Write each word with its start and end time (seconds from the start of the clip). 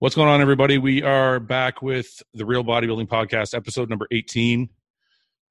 What's 0.00 0.14
going 0.14 0.28
on, 0.28 0.40
everybody? 0.40 0.78
We 0.78 1.02
are 1.02 1.40
back 1.40 1.82
with 1.82 2.22
the 2.32 2.46
Real 2.46 2.62
Bodybuilding 2.62 3.08
Podcast, 3.08 3.52
episode 3.52 3.90
number 3.90 4.06
18. 4.12 4.68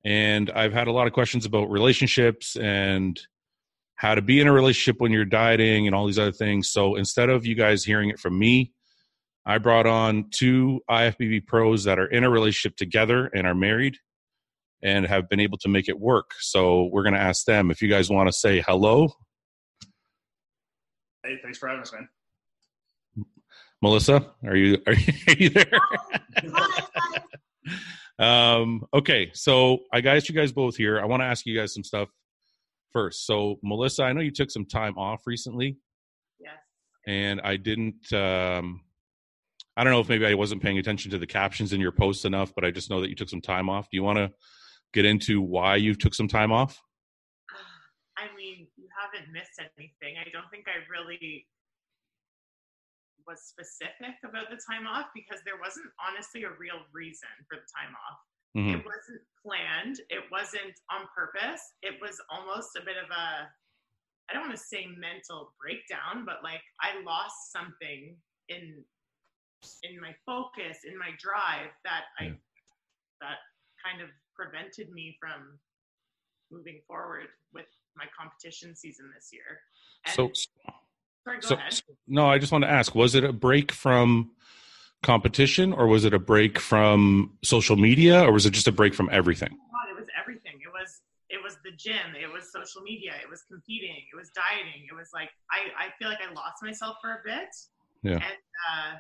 And 0.05 0.50
I've 0.51 0.71
had 0.71 0.87
a 0.87 0.93
lot 0.93 1.05
of 1.05 1.11
questions 1.11 1.45
about 1.45 1.69
relationships 1.69 2.55
and 2.55 3.19
how 3.95 4.15
to 4.15 4.21
be 4.21 4.39
in 4.39 4.47
a 4.47 4.53
relationship 4.53 5.01
when 5.01 5.11
you're 5.11 5.25
dieting 5.25 5.85
and 5.85 5.93
all 5.93 6.05
these 6.05 6.17
other 6.17 6.31
things. 6.31 6.69
So 6.71 6.95
instead 6.95 7.29
of 7.29 7.45
you 7.45 7.55
guys 7.55 7.83
hearing 7.83 8.09
it 8.09 8.20
from 8.20 8.39
me, 8.39 8.71
I 9.46 9.57
brought 9.57 9.86
on 9.86 10.30
two 10.32 10.79
IFBB 10.89 11.45
pros 11.45 11.84
that 11.84 12.00
are 12.00 12.07
in 12.07 12.23
a 12.23 12.29
relationship 12.29 12.77
together 12.77 13.25
and 13.36 13.45
are 13.45 13.54
married 13.54 13.98
and 14.82 15.05
have 15.05 15.27
been 15.27 15.41
able 15.41 15.57
to 15.57 15.68
make 15.68 15.89
it 15.89 16.00
work. 16.00 16.32
So 16.39 16.86
we're 16.86 17.04
going 17.04 17.16
to 17.16 17.20
ask 17.20 17.43
them 17.43 17.70
if 17.70 17.82
you 17.82 17.89
guys 17.89 18.09
want 18.09 18.29
to 18.29 18.34
say 18.34 18.64
hello. 18.66 19.09
Hey, 21.25 21.38
thanks 21.43 21.57
for 21.57 21.68
having 21.68 21.82
us, 21.82 21.91
man. 21.91 22.07
Melissa, 23.82 24.34
are 24.44 24.55
you 24.55 24.81
are 24.88 24.94
you, 24.94 25.13
are 25.27 25.34
you 25.34 25.49
there? 25.49 25.70
um, 28.20 28.84
okay, 28.94 29.30
so 29.34 29.80
I 29.94 30.02
got 30.02 30.27
you 30.27 30.36
guys 30.36 30.52
both 30.52 30.76
here. 30.76 31.00
I 31.00 31.05
want 31.05 31.22
to 31.22 31.26
ask 31.26 31.45
you 31.45 31.58
guys 31.58 31.73
some 31.73 31.84
stuff 31.84 32.09
first. 32.91 33.26
So, 33.26 33.58
Melissa, 33.62 34.03
I 34.03 34.13
know 34.13 34.22
you 34.22 34.31
took 34.31 34.50
some 34.50 34.66
time 34.66 34.98
off 34.98 35.22
recently. 35.27 35.77
Yes. 36.40 36.53
And 37.05 37.40
I 37.44 37.58
didn't. 37.58 38.12
Um, 38.12 38.81
I 39.76 39.84
don't 39.84 39.94
know 39.94 40.00
if 40.00 40.09
maybe 40.09 40.25
I 40.25 40.34
wasn't 40.34 40.64
paying 40.64 40.80
attention 40.80 41.12
to 41.12 41.20
the 41.20 41.28
captions 41.28 41.72
in 41.72 41.80
your 41.80 41.91
posts 41.91 42.25
enough, 42.25 42.52
but 42.55 42.66
I 42.66 42.72
just 42.72 42.89
know 42.89 43.02
that 43.02 43.09
you 43.09 43.16
took 43.16 43.30
some 43.30 43.41
time 43.41 43.70
off. 43.70 43.86
Do 43.91 43.98
you 43.98 44.03
want 44.03 44.17
to 44.17 44.31
get 44.91 45.05
into 45.05 45.39
why 45.39 45.75
you 45.75 45.94
took 45.94 46.16
some 46.16 46.28
time 46.28 46.52
off? 46.52 46.81
I 48.17 48.36
mean, 48.36 48.67
you 48.75 48.88
haven't 49.00 49.31
missed 49.31 49.59
anything. 49.59 50.16
I 50.20 50.31
don't 50.34 50.50
think 50.50 50.66
I 50.66 50.81
really 50.89 51.45
was 53.27 53.44
specific 53.44 54.16
about 54.23 54.49
the 54.49 54.59
time 54.70 54.88
off 54.88 55.08
because 55.13 55.44
there 55.44 55.59
wasn't 55.59 55.86
honestly 55.99 56.44
a 56.44 56.52
real 56.58 56.80
reason 56.94 57.30
for 57.47 57.58
the 57.58 57.67
time 57.75 57.94
off. 57.95 58.20
Mhm. 58.56 58.80
It 58.80 58.86
wasn't 58.86 59.22
planned. 59.44 60.00
It 60.09 60.31
wasn't 60.31 60.80
on 60.89 61.08
purpose. 61.14 61.61
It 61.81 62.00
was 62.02 62.20
almost 62.30 62.75
a 62.78 62.81
bit 62.81 62.98
of 62.98 63.09
a, 63.11 63.53
I 64.30 64.33
don't 64.33 64.48
want 64.48 64.55
to 64.58 64.64
say 64.64 64.88
mental 64.88 65.53
breakdown, 65.59 66.25
but 66.25 66.42
like 66.44 66.64
I 66.81 67.00
lost 67.02 67.52
something 67.52 68.22
in 68.48 68.86
in 69.81 70.00
my 70.00 70.14
focus, 70.25 70.83
in 70.86 70.95
my 70.98 71.11
drive 71.17 71.72
that 71.83 72.05
I 72.20 72.25
Yeah. 72.25 72.36
that 73.22 73.39
kind 73.83 74.02
of 74.02 74.09
prevented 74.36 74.92
me 74.92 75.17
from 75.20 75.59
moving 76.52 76.81
forward 76.83 77.30
with 77.52 77.67
my 77.95 78.05
competition 78.08 78.75
season 78.75 79.11
this 79.11 79.33
year. 79.33 79.64
And, 80.05 80.14
So, 80.14 80.31
sorry, 81.28 81.39
go 81.42 81.47
so 81.47 81.56
ahead. 81.56 81.81
no, 82.08 82.28
I 82.28 82.38
just 82.38 82.52
want 82.52 82.64
to 82.64 82.70
ask: 82.70 82.95
was 82.95 83.16
it 83.16 83.23
a 83.23 83.33
break 83.33 83.72
from 83.72 84.31
competition, 85.03 85.73
or 85.73 85.88
was 85.88 86.06
it 86.06 86.14
a 86.14 86.20
break 86.20 86.59
from 86.59 87.38
social 87.44 87.75
media, 87.75 88.22
or 88.23 88.31
was 88.31 88.45
it 88.45 88.52
just 88.52 88.67
a 88.67 88.72
break 88.72 88.94
from 88.94 89.09
everything? 89.11 89.50
God, 89.50 89.89
it 89.92 89.95
was 89.95 90.08
everything. 90.20 90.53
It 90.61 90.72
was 90.72 91.02
it 91.30 91.44
was 91.44 91.58
the 91.64 91.72
gym. 91.72 92.16
It 92.20 92.31
was 92.31 92.52
social 92.52 92.81
media. 92.81 93.14
It 93.22 93.30
was 93.30 93.44
competing. 93.44 94.03
It 94.11 94.16
was 94.16 94.30
dieting. 94.31 94.88
It 94.89 94.95
was 94.95 95.09
like 95.14 95.30
I 95.52 95.88
I 95.88 95.89
feel 96.00 96.09
like 96.09 96.20
I 96.22 96.33
lost 96.33 96.64
myself 96.64 96.98
for 97.02 97.11
a 97.11 97.20
bit. 97.25 97.50
Yeah. 98.03 98.14
And 98.14 98.39
uh, 98.70 98.92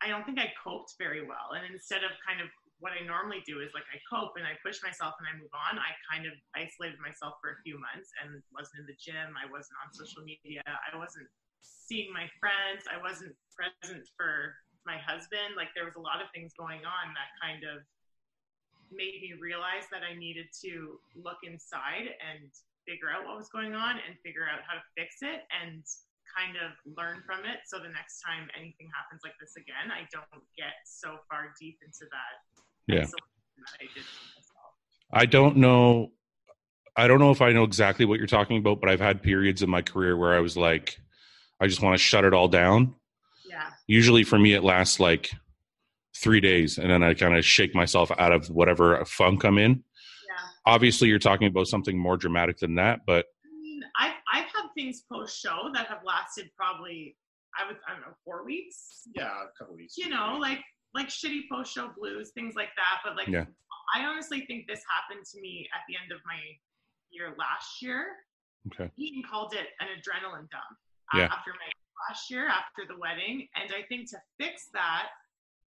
I 0.00 0.08
don't 0.08 0.24
think 0.24 0.38
I 0.38 0.52
coped 0.62 0.94
very 0.98 1.22
well. 1.22 1.54
And 1.54 1.62
instead 1.72 2.02
of 2.04 2.10
kind 2.26 2.40
of 2.40 2.48
what 2.82 2.90
I 2.90 3.06
normally 3.06 3.46
do 3.46 3.62
is 3.62 3.70
like 3.78 3.86
I 3.94 4.02
cope 4.10 4.34
and 4.34 4.42
I 4.42 4.58
push 4.58 4.82
myself 4.82 5.14
and 5.22 5.30
I 5.30 5.38
move 5.38 5.54
on. 5.54 5.78
I 5.78 5.94
kind 6.02 6.26
of 6.26 6.34
isolated 6.58 6.98
myself 6.98 7.38
for 7.38 7.54
a 7.54 7.58
few 7.62 7.78
months 7.78 8.10
and 8.18 8.42
wasn't 8.50 8.82
in 8.82 8.86
the 8.90 8.98
gym. 8.98 9.38
I 9.38 9.46
wasn't 9.46 9.78
on 9.78 9.94
social 9.94 10.26
media. 10.26 10.66
I 10.66 10.90
wasn't 10.98 11.30
seeing 11.62 12.10
my 12.10 12.26
friends. 12.42 12.90
I 12.90 12.98
wasn't 12.98 13.38
present 13.54 14.02
for 14.18 14.58
my 14.82 14.98
husband. 14.98 15.54
Like 15.54 15.70
there 15.78 15.86
was 15.86 15.94
a 15.94 16.02
lot 16.02 16.18
of 16.18 16.26
things 16.34 16.58
going 16.58 16.82
on 16.82 17.14
that 17.14 17.30
kind 17.38 17.62
of 17.62 17.86
made 18.90 19.22
me 19.22 19.38
realize 19.38 19.86
that 19.94 20.02
I 20.02 20.18
needed 20.18 20.50
to 20.66 20.98
look 21.14 21.46
inside 21.46 22.18
and 22.18 22.50
figure 22.82 23.14
out 23.14 23.22
what 23.30 23.38
was 23.38 23.46
going 23.46 23.78
on 23.78 24.02
and 24.02 24.18
figure 24.26 24.50
out 24.50 24.66
how 24.66 24.74
to 24.74 24.84
fix 24.98 25.22
it 25.22 25.46
and 25.54 25.86
kind 26.26 26.58
of 26.58 26.74
learn 26.98 27.22
from 27.22 27.46
it 27.46 27.62
so 27.68 27.78
the 27.78 27.92
next 27.94 28.24
time 28.24 28.50
anything 28.58 28.90
happens 28.90 29.22
like 29.22 29.38
this 29.38 29.54
again, 29.54 29.94
I 29.94 30.08
don't 30.10 30.42
get 30.58 30.82
so 30.82 31.22
far 31.30 31.54
deep 31.60 31.78
into 31.84 32.10
that 32.10 32.42
Yeah. 32.86 32.98
I 32.98 33.84
did 33.84 33.94
to 33.94 34.00
myself. 34.36 34.74
I 35.12 35.26
don't 35.26 35.56
know. 35.58 36.12
I 36.96 37.06
don't 37.06 37.20
know 37.20 37.30
if 37.30 37.40
I 37.40 37.52
know 37.52 37.64
exactly 37.64 38.04
what 38.04 38.18
you're 38.18 38.26
talking 38.26 38.58
about, 38.58 38.80
but 38.80 38.90
I've 38.90 39.00
had 39.00 39.22
periods 39.22 39.62
in 39.62 39.70
my 39.70 39.82
career 39.82 40.16
where 40.16 40.34
I 40.34 40.40
was 40.40 40.56
like, 40.56 40.98
I 41.60 41.66
just 41.66 41.80
want 41.80 41.94
to 41.94 42.02
shut 42.02 42.24
it 42.24 42.34
all 42.34 42.48
down. 42.48 42.94
Yeah. 43.48 43.70
Usually 43.86 44.24
for 44.24 44.38
me, 44.38 44.52
it 44.52 44.62
lasts 44.62 45.00
like 45.00 45.30
three 46.16 46.40
days, 46.40 46.78
and 46.78 46.90
then 46.90 47.02
I 47.02 47.14
kind 47.14 47.36
of 47.36 47.44
shake 47.44 47.74
myself 47.74 48.10
out 48.18 48.32
of 48.32 48.48
whatever 48.48 49.04
funk 49.04 49.44
I'm 49.44 49.58
in. 49.58 49.72
Yeah. 49.72 50.48
Obviously, 50.66 51.08
you're 51.08 51.18
talking 51.18 51.48
about 51.48 51.66
something 51.66 51.98
more 51.98 52.16
dramatic 52.16 52.58
than 52.58 52.74
that, 52.74 53.00
but 53.06 53.26
I 53.44 53.48
mean, 53.62 53.80
I've, 53.98 54.12
I've 54.32 54.44
had 54.44 54.68
things 54.76 55.04
post 55.10 55.40
show 55.40 55.70
that 55.74 55.86
have 55.86 56.00
lasted 56.04 56.50
probably, 56.56 57.16
I 57.58 57.66
would, 57.66 57.76
I 57.88 57.92
don't 57.92 58.02
know, 58.02 58.14
four 58.24 58.44
weeks. 58.44 59.08
Yeah, 59.14 59.24
a 59.28 59.58
couple 59.58 59.76
weeks. 59.76 59.96
you 59.96 60.08
know, 60.10 60.36
like 60.40 60.60
like 60.94 61.08
shitty 61.08 61.42
post 61.50 61.72
show 61.74 61.88
blues, 61.96 62.30
things 62.34 62.54
like 62.54 62.70
that. 62.76 63.00
But 63.04 63.16
like, 63.16 63.28
Yeah. 63.28 63.46
I 63.94 64.04
honestly 64.04 64.44
think 64.46 64.66
this 64.66 64.82
happened 64.88 65.24
to 65.32 65.40
me 65.40 65.68
at 65.74 65.80
the 65.88 65.96
end 66.00 66.12
of 66.12 66.20
my 66.24 66.38
year 67.10 67.34
last 67.38 67.82
year. 67.82 68.16
Okay. 68.68 68.90
He 68.96 69.22
called 69.22 69.54
it 69.54 69.68
an 69.80 69.88
adrenaline 69.88 70.48
dump 70.50 70.76
uh, 71.14 71.18
Yeah. 71.18 71.24
after 71.32 71.50
my 71.52 71.68
last 72.08 72.30
year, 72.30 72.46
after 72.48 72.86
the 72.86 72.96
wedding, 72.98 73.48
and 73.56 73.72
I 73.72 73.82
think 73.88 74.10
to 74.10 74.18
fix 74.38 74.68
that. 74.72 75.08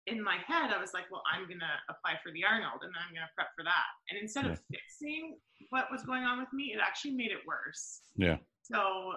In 0.06 0.22
my 0.22 0.36
head, 0.48 0.70
I 0.74 0.82
was 0.82 0.94
like, 0.94 1.10
"Well, 1.10 1.24
I'm 1.32 1.48
gonna 1.48 1.80
apply 1.88 2.20
for 2.22 2.30
the 2.34 2.44
Arnold, 2.44 2.84
and 2.84 2.94
then 2.94 3.02
I'm 3.08 3.14
gonna 3.14 3.30
prep 3.36 3.56
for 3.56 3.64
that." 3.64 3.86
And 4.10 4.20
instead 4.20 4.46
of 4.46 4.60
fixing 4.70 5.40
what 5.70 5.90
was 5.90 6.04
going 6.04 6.24
on 6.24 6.40
with 6.40 6.52
me, 6.52 6.74
it 6.74 6.80
actually 6.82 7.12
made 7.12 7.32
it 7.32 7.40
worse. 7.48 8.02
Yeah. 8.18 8.38
So 8.64 9.14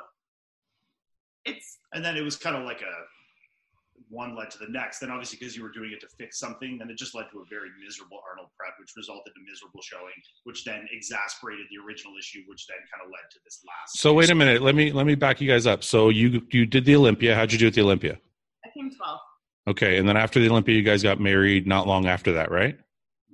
it's 1.44 1.78
And 1.93 2.05
then 2.05 2.17
it 2.17 2.23
was 2.23 2.37
kind 2.37 2.55
of 2.56 2.62
like 2.65 2.83
a 2.83 2.94
one 4.09 4.37
led 4.37 4.50
to 4.53 4.59
the 4.59 4.69
next. 4.69 5.00
Then 5.00 5.11
obviously 5.11 5.39
because 5.39 5.56
you 5.56 5.62
were 5.62 5.72
doing 5.72 5.91
it 5.93 6.00
to 6.00 6.09
fix 6.19 6.39
something, 6.39 6.78
then 6.78 6.91
it 6.91 6.97
just 6.97 7.15
led 7.15 7.27
to 7.33 7.41
a 7.41 7.44
very 7.50 7.69
miserable 7.84 8.21
Arnold 8.28 8.50
prep, 8.59 8.75
which 8.78 8.93
resulted 8.97 9.33
in 9.37 9.44
miserable 9.44 9.81
showing, 9.83 10.15
which 10.44 10.65
then 10.65 10.87
exasperated 10.93 11.67
the 11.71 11.83
original 11.84 12.15
issue, 12.19 12.41
which 12.47 12.67
then 12.67 12.78
kind 12.93 13.05
of 13.05 13.11
led 13.11 13.27
to 13.31 13.39
this 13.44 13.62
last. 13.67 13.99
so 13.99 14.15
wait 14.15 14.31
a 14.31 14.34
minute. 14.34 14.62
Let 14.62 14.75
me 14.75 14.93
let 14.93 15.06
me 15.06 15.15
back 15.15 15.41
you 15.41 15.49
guys 15.49 15.67
up. 15.67 15.83
So 15.83 16.09
you 16.09 16.43
you 16.50 16.67
did 16.67 16.84
the 16.84 16.97
Olympia. 16.97 17.34
How'd 17.34 17.53
you 17.53 17.59
do 17.59 17.67
at 17.67 17.75
the 17.75 17.83
Olympia? 17.83 18.19
I 18.65 18.69
came 18.75 18.91
12. 18.91 19.19
Okay, 19.69 19.99
and 19.99 20.09
then 20.09 20.17
after 20.17 20.38
the 20.38 20.49
Olympia, 20.49 20.77
you 20.77 20.83
guys 20.83 21.03
got 21.03 21.21
married. 21.21 21.67
Not 21.67 21.87
long 21.88 22.06
after 22.06 22.33
that, 22.34 22.50
right? 22.50 22.78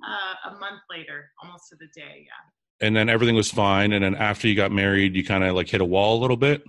Uh, 0.05 0.49
a 0.49 0.59
month 0.59 0.81
later, 0.89 1.29
almost 1.43 1.69
to 1.69 1.75
the 1.75 1.87
day, 1.95 2.25
yeah. 2.25 2.85
And 2.85 2.95
then 2.95 3.07
everything 3.07 3.35
was 3.35 3.51
fine. 3.51 3.93
And 3.93 4.03
then 4.03 4.15
after 4.15 4.47
you 4.47 4.55
got 4.55 4.71
married, 4.71 5.15
you 5.15 5.23
kind 5.23 5.43
of 5.43 5.55
like 5.55 5.69
hit 5.69 5.79
a 5.79 5.85
wall 5.85 6.19
a 6.19 6.21
little 6.21 6.35
bit. 6.35 6.63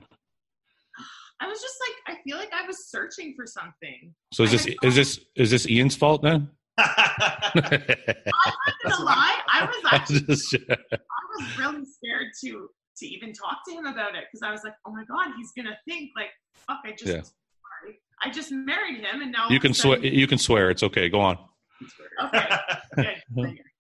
I 1.45 1.49
was 1.49 1.61
just 1.61 1.75
like, 1.81 2.17
I 2.17 2.23
feel 2.23 2.39
like 2.39 2.53
I 2.55 2.67
was 2.67 2.89
searching 2.89 3.35
for 3.37 3.47
something. 3.47 4.15
So 4.33 4.45
is 4.45 4.51
this 4.53 4.67
is 4.83 4.95
this 4.95 5.21
is 5.37 5.51
this 5.51 5.69
Ian's 5.69 5.95
fault 5.95 6.23
then? 6.23 6.49
I'm 6.79 6.87
not 7.57 7.73
gonna 8.83 9.05
lie, 9.05 9.39
I 9.53 9.65
was 9.67 9.93
actually, 9.93 10.21
Just- 10.23 10.55
I 10.71 10.87
was 11.39 11.59
really 11.59 11.85
scared 11.85 12.29
to 12.45 12.69
to 12.99 13.07
even 13.07 13.33
talk 13.33 13.59
to 13.69 13.75
him 13.75 13.87
about 13.87 14.15
it 14.15 14.25
because 14.31 14.43
I 14.43 14.51
was 14.53 14.63
like, 14.65 14.75
oh 14.87 14.93
my 14.93 15.05
god, 15.05 15.35
he's 15.37 15.53
gonna 15.57 15.77
think 15.87 16.11
like, 16.17 16.31
fuck, 16.55 16.79
I 16.85 16.93
just, 16.93 17.07
Yeah. 17.07 17.93
I 18.23 18.31
just 18.31 18.51
married 18.53 19.01
him, 19.01 19.21
and 19.21 19.33
now 19.33 19.49
you 19.51 19.61
can 19.61 19.75
swear. 19.75 19.99
You 19.99 20.27
can 20.27 20.39
swear. 20.39 20.71
It's 20.71 20.83
okay. 20.83 21.09
Go 21.11 21.21
on. 21.21 21.37
Okay, 22.25 22.47
good. 22.95 23.59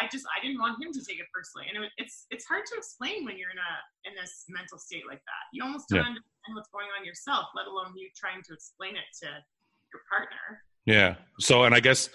good. 0.00 0.06
I 0.06 0.06
can't 0.06 0.06
help 0.06 0.06
it. 0.06 0.06
But 0.06 0.06
I 0.06 0.08
just 0.10 0.26
I 0.36 0.38
didn't 0.46 0.60
want 0.60 0.82
him 0.82 0.92
to 0.92 1.04
take 1.04 1.18
it 1.20 1.26
personally, 1.34 1.66
and 1.72 1.84
it, 1.84 1.90
it's 1.98 2.26
it's 2.30 2.44
hard 2.46 2.66
to 2.66 2.74
explain 2.76 3.24
when 3.24 3.38
you're 3.38 3.50
in 3.50 3.58
a 3.58 4.08
in 4.08 4.14
this 4.14 4.44
mental 4.48 4.78
state 4.78 5.04
like 5.08 5.22
that. 5.24 5.42
You 5.52 5.64
almost 5.64 5.88
don't 5.88 5.98
Yeah. 5.98 6.06
understand 6.06 6.54
what's 6.54 6.68
going 6.70 6.88
on 6.98 7.04
yourself, 7.04 7.46
let 7.54 7.66
alone 7.66 7.92
you 7.96 8.08
trying 8.16 8.42
to 8.42 8.52
explain 8.54 8.96
it 8.96 9.04
to 9.22 9.26
your 9.92 10.02
partner. 10.10 10.62
Yeah. 10.86 11.16
So 11.40 11.64
and 11.64 11.74
I 11.74 11.80
guess 11.80 12.08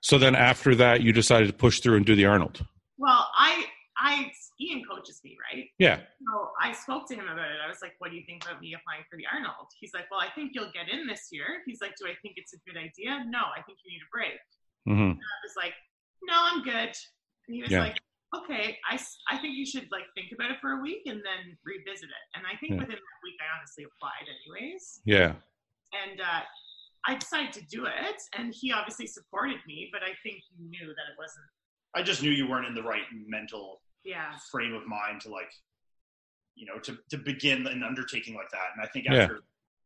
so. 0.00 0.18
Then 0.18 0.34
after 0.34 0.74
that, 0.76 1.02
you 1.02 1.12
decided 1.12 1.48
to 1.48 1.54
push 1.54 1.80
through 1.80 1.96
and 1.96 2.06
do 2.06 2.14
the 2.14 2.26
Arnold. 2.26 2.64
Well, 2.98 3.28
I 3.36 3.64
I 3.98 4.30
Ian 4.60 4.84
coaches 4.88 5.20
me, 5.24 5.36
right? 5.52 5.66
Yeah. 5.78 5.96
So 6.28 6.50
I 6.60 6.72
spoke 6.72 7.08
to 7.08 7.14
him 7.14 7.26
about 7.26 7.50
it. 7.50 7.58
I 7.64 7.68
was 7.68 7.78
like, 7.82 7.94
"What 7.98 8.10
do 8.10 8.16
you 8.16 8.22
think 8.26 8.44
about 8.44 8.60
me 8.60 8.74
applying 8.74 9.02
for 9.10 9.16
the 9.16 9.26
Arnold?" 9.26 9.66
He's 9.80 9.92
like, 9.94 10.10
"Well, 10.10 10.20
I 10.20 10.28
think 10.34 10.52
you'll 10.54 10.70
get 10.72 10.88
in 10.88 11.06
this 11.06 11.28
year." 11.32 11.62
He's 11.66 11.80
like, 11.80 11.94
"Do 11.96 12.06
I 12.06 12.14
think 12.22 12.34
it's 12.36 12.52
a 12.54 12.58
good 12.66 12.76
idea?" 12.76 13.24
No, 13.26 13.40
I 13.56 13.62
think 13.62 13.78
you 13.84 13.90
need 13.92 14.02
a 14.02 14.10
break. 14.12 14.38
Mm-hmm. 14.88 15.18
I 15.18 15.36
was 15.46 15.54
like, 15.56 15.74
no, 16.24 16.34
I'm 16.36 16.62
good. 16.62 16.94
And 17.52 17.56
he 17.56 17.62
was 17.62 17.70
Yeah. 17.72 17.80
like, 17.80 18.00
okay, 18.34 18.78
I, 18.88 18.98
I 19.28 19.36
think 19.38 19.56
you 19.58 19.66
should 19.66 19.88
like 19.92 20.04
think 20.14 20.32
about 20.32 20.50
it 20.50 20.56
for 20.60 20.70
a 20.72 20.80
week 20.80 21.02
and 21.04 21.18
then 21.18 21.56
revisit 21.64 22.08
it. 22.08 22.24
And 22.34 22.46
I 22.46 22.56
think 22.56 22.72
Yeah. 22.72 22.78
within 22.80 22.96
that 22.96 23.18
week, 23.22 23.36
I 23.42 23.58
honestly 23.58 23.84
applied 23.84 24.26
anyways. 24.26 25.00
Yeah. 25.04 25.34
And 25.92 26.20
uh, 26.22 26.40
I 27.06 27.16
decided 27.16 27.52
to 27.52 27.60
do 27.66 27.84
it. 27.84 28.22
And 28.38 28.54
he 28.54 28.72
obviously 28.72 29.06
supported 29.06 29.58
me, 29.66 29.90
but 29.92 30.02
I 30.02 30.14
think 30.22 30.42
he 30.48 30.64
knew 30.64 30.86
that 30.86 31.12
it 31.12 31.18
wasn't, 31.18 31.44
I 31.94 32.02
just 32.02 32.22
knew 32.22 32.30
you 32.30 32.48
weren't 32.48 32.66
in 32.66 32.74
the 32.74 32.82
right 32.82 33.04
mental 33.12 33.82
yeah. 34.02 34.32
frame 34.50 34.72
of 34.72 34.86
mind 34.86 35.20
to 35.22 35.28
like, 35.28 35.52
you 36.54 36.64
know, 36.64 36.78
to, 36.78 36.96
to 37.10 37.18
begin 37.18 37.66
an 37.66 37.82
undertaking 37.82 38.34
like 38.34 38.50
that. 38.52 38.68
And 38.74 38.82
I 38.82 38.88
think 38.88 39.04
Yeah. 39.04 39.24
after 39.24 39.42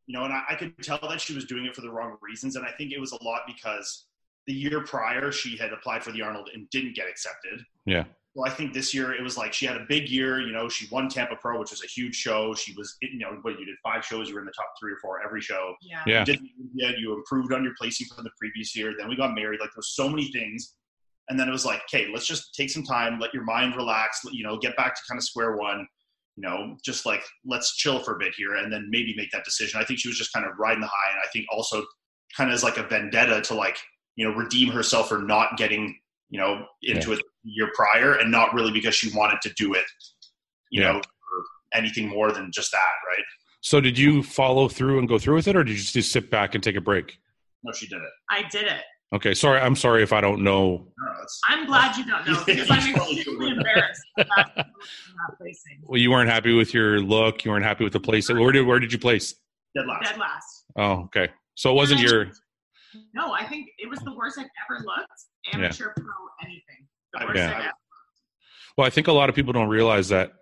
You 0.07 0.17
know, 0.17 0.25
and 0.25 0.33
I, 0.33 0.45
I 0.51 0.55
could 0.55 0.81
tell 0.85 1.01
that 1.03 1.21
she 1.21 1.35
was 1.35 1.47
doing 1.47 1.65
it 1.67 1.75
for 1.75 1.81
the 1.81 1.91
wrong 1.91 2.17
reasons, 2.23 2.55
and 2.55 2.65
I 2.65 2.71
think 2.71 2.93
it 2.93 3.01
was 3.01 3.11
a 3.11 3.21
lot 3.25 3.41
because 3.45 4.07
the 4.47 4.53
year 4.53 4.83
prior 4.83 5.33
she 5.33 5.57
had 5.57 5.73
applied 5.73 6.03
for 6.03 6.13
the 6.13 6.23
Arnold 6.23 6.51
and 6.55 6.69
didn't 6.71 6.95
get 6.95 7.09
accepted. 7.09 7.61
Yeah. 7.85 8.05
Well, 8.35 8.51
I 8.51 8.55
think 8.55 8.75
this 8.75 8.93
year 8.93 9.15
it 9.15 9.23
was 9.23 9.39
like 9.39 9.55
she 9.55 9.65
had 9.65 9.77
a 9.77 9.87
big 9.89 10.11
year. 10.11 10.41
You 10.41 10.53
know, 10.53 10.69
she 10.69 10.87
won 10.91 11.09
Tampa 11.09 11.37
Pro, 11.37 11.59
which 11.59 11.71
was 11.71 11.83
a 11.83 11.87
huge 11.87 12.15
show. 12.15 12.55
She 12.55 12.75
was, 12.77 12.97
you 13.01 13.19
know, 13.19 13.39
what 13.41 13.59
you 13.59 13.65
did 13.65 13.77
five 13.83 14.05
shows. 14.05 14.29
You 14.29 14.35
were 14.35 14.41
in 14.41 14.47
the 14.47 14.53
top 14.53 14.69
three 14.79 14.93
or 14.93 14.99
four 15.01 15.25
every 15.25 15.41
show. 15.41 15.75
Yeah. 15.81 16.03
Yeah. 16.07 16.19
You 16.21 16.25
did 16.27 16.41
yeah, 16.75 16.91
you 16.99 17.15
improved 17.15 17.55
on 17.55 17.65
your 17.65 17.73
placing 17.79 18.09
from 18.15 18.25
the 18.25 18.31
previous 18.39 18.77
year. 18.77 18.95
Then 18.99 19.09
we 19.09 19.17
got 19.17 19.35
married. 19.35 19.61
Like 19.61 19.71
there's 19.75 19.95
so 19.95 20.09
many 20.09 20.31
things. 20.33 20.75
And 21.29 21.41
then 21.41 21.49
it 21.49 21.53
was 21.53 21.65
like, 21.65 21.81
okay, 21.85 22.09
let's 22.13 22.27
just 22.27 22.55
take 22.55 22.71
some 22.71 22.85
time, 22.85 23.19
let 23.19 23.35
your 23.35 23.43
mind 23.43 23.75
relax, 23.75 24.21
you 24.31 24.45
know, 24.45 24.59
get 24.59 24.77
back 24.77 24.95
to 24.95 25.01
kind 25.09 25.19
of 25.19 25.25
square 25.25 25.57
one, 25.57 25.87
you 26.37 26.43
know, 26.43 26.77
just 26.85 27.07
like 27.07 27.25
let's 27.45 27.75
chill 27.77 28.01
for 28.01 28.17
a 28.17 28.19
bit 28.19 28.35
here 28.37 28.57
and 28.57 28.73
then 28.73 28.87
maybe 28.91 29.15
make 29.17 29.31
that 29.33 29.45
decision. 29.45 29.81
I 29.81 29.85
think 29.85 29.99
she 29.99 30.09
was 30.09 30.19
just 30.19 30.33
kind 30.33 30.47
of 30.47 30.53
riding 30.59 30.83
the 30.83 30.87
high. 30.87 31.11
And 31.13 31.21
I 31.25 31.29
think 31.33 31.47
also 31.51 31.83
kind 32.37 32.51
of 32.51 32.55
as 32.55 32.63
like 32.63 32.77
a 32.77 32.87
vendetta 32.87 33.41
to 33.41 33.55
like, 33.55 33.79
you 34.17 34.29
know, 34.29 34.35
redeem 34.35 34.69
herself 34.71 35.09
for 35.09 35.19
not 35.19 35.57
getting, 35.57 35.99
you 36.31 36.39
know, 36.41 36.67
into 36.83 37.13
it 37.13 37.19
the 37.45 37.51
year 37.51 37.71
prior 37.75 38.15
and 38.15 38.31
not 38.31 38.53
really 38.55 38.73
because 38.73 38.95
she 38.95 39.15
wanted 39.17 39.41
to 39.43 39.51
do 39.57 39.75
it, 39.75 39.85
you 40.71 40.83
Yeah. 40.83 40.93
know, 40.93 40.99
for 41.01 41.45
anything 41.79 42.09
more 42.09 42.33
than 42.33 42.51
just 42.53 42.73
that, 42.73 42.79
right? 43.09 43.25
So 43.61 43.81
did 43.81 43.99
you 43.99 44.23
follow 44.23 44.69
through 44.69 44.99
and 44.99 45.09
go 45.09 45.19
through 45.19 45.35
with 45.37 45.49
it, 45.49 45.57
or 45.57 45.65
did 45.65 45.77
you 45.77 45.83
just 45.85 46.13
sit 46.13 46.31
back 46.31 46.55
and 46.55 46.63
take 46.65 46.77
a 46.77 46.81
break? 46.81 47.19
No, 47.63 47.73
she 47.73 47.87
did 47.87 47.97
it. 47.99 48.11
I 48.31 48.43
did 48.49 48.65
it. 48.65 48.83
Okay, 49.15 49.35
sorry. 49.35 49.61
I'm 49.61 49.77
sorry 49.77 50.03
if 50.03 50.13
I 50.13 50.21
don't 50.21 50.43
know. 50.43 50.89
No, 50.99 51.13
I'm 51.49 51.67
glad 51.67 51.97
you 51.97 52.05
don't 52.05 52.27
know 52.27 52.43
because 52.45 52.69
I'm 52.71 52.79
extremely 52.95 53.51
embarrassed 53.51 54.03
about 54.19 54.57
not 54.57 55.39
placing. 55.39 55.79
Well, 55.85 56.01
you 56.01 56.11
weren't 56.11 56.29
happy 56.29 56.53
with 56.55 56.75
your 56.75 57.01
look. 57.01 57.45
You 57.45 57.53
weren't 57.53 57.65
happy 57.65 57.85
with 57.85 57.93
the 57.93 58.01
place. 58.01 58.29
Where 58.29 58.51
did 58.53 58.63
where 58.67 58.81
did 58.81 58.93
you 58.93 58.99
place? 58.99 59.35
dead 59.77 59.87
last. 59.87 60.11
Dead 60.11 60.19
last. 60.19 60.65
Oh, 60.77 60.93
okay. 61.05 61.29
So 61.55 61.71
it 61.71 61.75
wasn't 61.75 62.01
your. 62.01 62.31
No, 63.15 63.33
I 63.33 63.45
think 63.47 63.69
it 63.79 63.89
was 63.89 64.01
the 64.01 64.15
worst 64.15 64.39
I've 64.39 64.47
ever 64.69 64.85
looked. 64.85 65.23
Amateur 65.53 65.93
pro 65.97 66.05
anything. 66.43 66.87
The 67.13 67.27
worst 67.27 67.37
Yeah. 67.37 67.45
I've 67.47 67.53
ever. 67.55 67.65
looked. 67.65 67.75
Well, 68.77 68.87
I 68.87 68.91
think 68.91 69.07
a 69.09 69.13
lot 69.13 69.29
of 69.29 69.35
people 69.35 69.53
don't 69.53 69.69
realize 69.69 70.09
that 70.09 70.33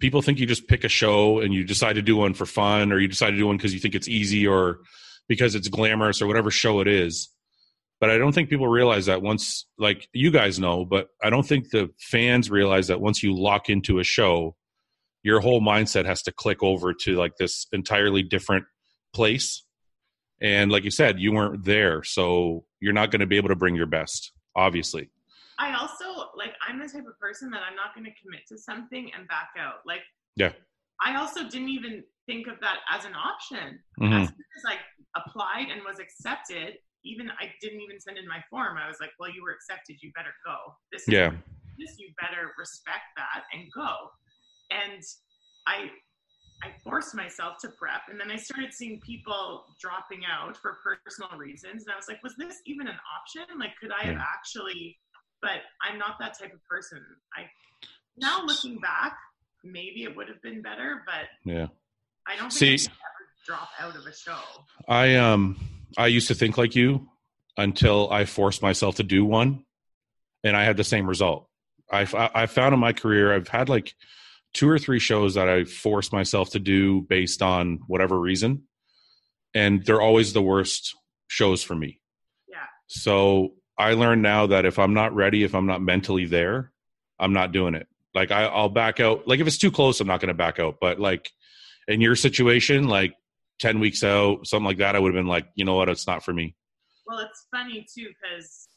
people 0.00 0.22
think 0.22 0.38
you 0.38 0.46
just 0.46 0.68
pick 0.68 0.84
a 0.84 0.88
show 0.88 1.40
and 1.40 1.54
you 1.54 1.64
decide 1.64 1.94
to 1.94 2.02
do 2.02 2.16
one 2.16 2.34
for 2.34 2.46
fun, 2.46 2.92
or 2.92 2.98
you 2.98 3.08
decide 3.08 3.30
to 3.30 3.36
do 3.36 3.46
one 3.46 3.56
because 3.56 3.72
you 3.72 3.80
think 3.80 3.94
it's 3.94 4.08
easy, 4.08 4.46
or 4.46 4.80
because 5.28 5.54
it's 5.54 5.68
glamorous, 5.68 6.20
or 6.20 6.26
whatever 6.26 6.50
show 6.50 6.80
it 6.80 6.88
is. 6.88 7.28
But 8.00 8.10
I 8.10 8.18
don't 8.18 8.32
think 8.32 8.48
people 8.48 8.68
realize 8.68 9.06
that 9.06 9.22
once, 9.22 9.66
like 9.78 10.08
you 10.12 10.30
guys 10.30 10.58
know, 10.58 10.84
but 10.84 11.08
I 11.22 11.30
don't 11.30 11.46
think 11.46 11.70
the 11.70 11.90
fans 11.98 12.50
realize 12.50 12.88
that 12.88 13.00
once 13.00 13.22
you 13.22 13.34
lock 13.34 13.68
into 13.68 13.98
a 13.98 14.04
show, 14.04 14.56
your 15.22 15.40
whole 15.40 15.60
mindset 15.60 16.04
has 16.06 16.22
to 16.22 16.32
click 16.32 16.62
over 16.62 16.92
to 16.94 17.16
like 17.16 17.36
this 17.38 17.66
entirely 17.72 18.22
different 18.22 18.64
place. 19.14 19.64
And 20.40 20.70
like 20.70 20.84
you 20.84 20.90
said, 20.90 21.18
you 21.18 21.32
weren't 21.32 21.64
there, 21.64 22.02
so 22.04 22.64
you're 22.80 22.92
not 22.92 23.10
going 23.10 23.20
to 23.20 23.26
be 23.26 23.36
able 23.36 23.48
to 23.48 23.56
bring 23.56 23.74
your 23.74 23.86
best, 23.86 24.32
obviously. 24.54 25.10
I 25.58 25.74
also 25.74 26.30
like 26.36 26.52
I'm 26.66 26.78
the 26.78 26.86
type 26.86 27.06
of 27.08 27.18
person 27.18 27.50
that 27.50 27.62
I'm 27.68 27.74
not 27.74 27.92
going 27.94 28.04
to 28.04 28.12
commit 28.22 28.42
to 28.48 28.56
something 28.56 29.10
and 29.16 29.26
back 29.26 29.50
out. 29.58 29.80
Like 29.84 30.02
Yeah. 30.36 30.52
I 31.04 31.16
also 31.16 31.48
didn't 31.48 31.68
even 31.70 32.04
think 32.26 32.46
of 32.46 32.60
that 32.60 32.78
as 32.90 33.04
an 33.04 33.14
option. 33.14 33.80
Mhm. 34.00 34.22
As 34.22 34.28
soon 34.28 34.44
as 34.56 34.64
I 34.66 34.78
applied 35.16 35.68
and 35.70 35.82
was 35.84 35.98
accepted, 35.98 36.78
even 37.04 37.30
I 37.30 37.52
didn't 37.60 37.80
even 37.80 37.98
send 38.00 38.18
in 38.18 38.26
my 38.28 38.42
form. 38.50 38.76
I 38.76 38.86
was 38.86 38.98
like, 39.00 39.10
"Well, 39.18 39.30
you 39.30 39.42
were 39.42 39.50
accepted. 39.52 39.96
You 40.02 40.12
better 40.14 40.34
go. 40.44 40.76
This 40.92 41.02
is 41.02 41.14
Yeah. 41.14 41.30
this. 41.78 41.98
You 41.98 42.12
better 42.20 42.52
respect 42.58 43.04
that 43.16 43.44
and 43.52 43.70
go." 43.72 44.10
And 44.70 45.02
I 45.66 45.90
I 46.62 46.70
forced 46.82 47.14
myself 47.14 47.58
to 47.62 47.68
prep, 47.68 48.02
and 48.10 48.18
then 48.20 48.30
I 48.30 48.36
started 48.36 48.72
seeing 48.74 49.00
people 49.00 49.64
dropping 49.80 50.22
out 50.26 50.56
for 50.56 50.78
personal 50.82 51.38
reasons, 51.38 51.84
and 51.84 51.92
I 51.92 51.96
was 51.96 52.08
like, 52.08 52.22
"Was 52.22 52.34
this 52.36 52.60
even 52.66 52.88
an 52.88 52.96
option? 53.16 53.58
Like, 53.58 53.76
could 53.80 53.92
I 53.92 54.04
have 54.06 54.16
actually?" 54.18 54.98
But 55.40 55.62
I'm 55.82 55.98
not 55.98 56.18
that 56.18 56.36
type 56.38 56.52
of 56.52 56.64
person. 56.66 57.04
I 57.36 57.48
now 58.16 58.42
looking 58.44 58.80
back, 58.80 59.16
maybe 59.62 60.02
it 60.02 60.16
would 60.16 60.28
have 60.28 60.42
been 60.42 60.62
better, 60.62 61.04
but 61.06 61.28
Yeah. 61.44 61.68
I 62.26 62.36
don't 62.36 62.50
See- 62.50 62.76
think 62.76 62.90
I 62.90 62.94
could 62.94 63.00
ever 63.04 63.32
drop 63.46 63.70
out 63.78 63.96
of 63.96 64.04
a 64.06 64.12
show. 64.14 64.40
I 64.88 65.14
um 65.14 65.58
I 65.96 66.08
used 66.08 66.26
to 66.28 66.34
think 66.34 66.58
like 66.58 66.74
you 66.74 67.08
until 67.56 68.10
I 68.12 68.24
forced 68.24 68.62
myself 68.62 68.96
to 68.96 69.04
do 69.04 69.24
one, 69.24 69.64
and 70.42 70.56
I 70.56 70.64
had 70.64 70.76
the 70.76 70.84
same 70.84 71.06
result. 71.06 71.48
I 71.90 72.00
I 72.34 72.46
found 72.46 72.74
in 72.74 72.80
my 72.80 72.92
career 72.92 73.32
I've 73.32 73.48
had 73.48 73.68
like 73.68 73.94
two 74.54 74.68
or 74.68 74.78
three 74.78 74.98
shows 74.98 75.34
that 75.34 75.48
I 75.48 75.64
force 75.64 76.12
myself 76.12 76.50
to 76.50 76.58
do 76.58 77.02
based 77.02 77.42
on 77.42 77.80
whatever 77.86 78.18
reason, 78.18 78.64
and 79.54 79.84
they're 79.84 80.00
always 80.00 80.32
the 80.32 80.42
worst 80.42 80.94
shows 81.28 81.62
for 81.62 81.74
me. 81.74 82.00
Yeah. 82.48 82.66
So 82.86 83.54
I 83.78 83.92
learned 83.92 84.22
now 84.22 84.46
that 84.46 84.64
if 84.64 84.78
I'm 84.78 84.94
not 84.94 85.14
ready, 85.14 85.44
if 85.44 85.54
I'm 85.54 85.66
not 85.66 85.82
mentally 85.82 86.26
there, 86.26 86.72
I'm 87.18 87.32
not 87.32 87.52
doing 87.52 87.74
it. 87.74 87.86
Like 88.14 88.30
I, 88.30 88.44
I'll 88.44 88.68
back 88.68 89.00
out. 89.00 89.28
Like 89.28 89.40
if 89.40 89.46
it's 89.46 89.58
too 89.58 89.70
close, 89.70 90.00
I'm 90.00 90.08
not 90.08 90.20
going 90.20 90.28
to 90.28 90.34
back 90.34 90.58
out. 90.58 90.76
But 90.80 90.98
like 90.98 91.30
in 91.86 92.00
your 92.00 92.16
situation, 92.16 92.88
like 92.88 93.14
10 93.60 93.80
weeks 93.80 94.02
out, 94.02 94.46
something 94.46 94.64
like 94.64 94.78
that, 94.78 94.96
I 94.96 94.98
would 94.98 95.14
have 95.14 95.18
been 95.18 95.28
like, 95.28 95.46
you 95.54 95.64
know 95.64 95.74
what, 95.74 95.88
it's 95.88 96.06
not 96.06 96.24
for 96.24 96.32
me. 96.32 96.54
Well, 97.06 97.18
it's 97.18 97.46
funny 97.50 97.86
too 97.94 98.08
because 98.08 98.68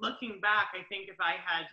looking 0.00 0.38
back, 0.40 0.68
I 0.74 0.84
think 0.88 1.08
if 1.08 1.16
I 1.20 1.34
had 1.44 1.66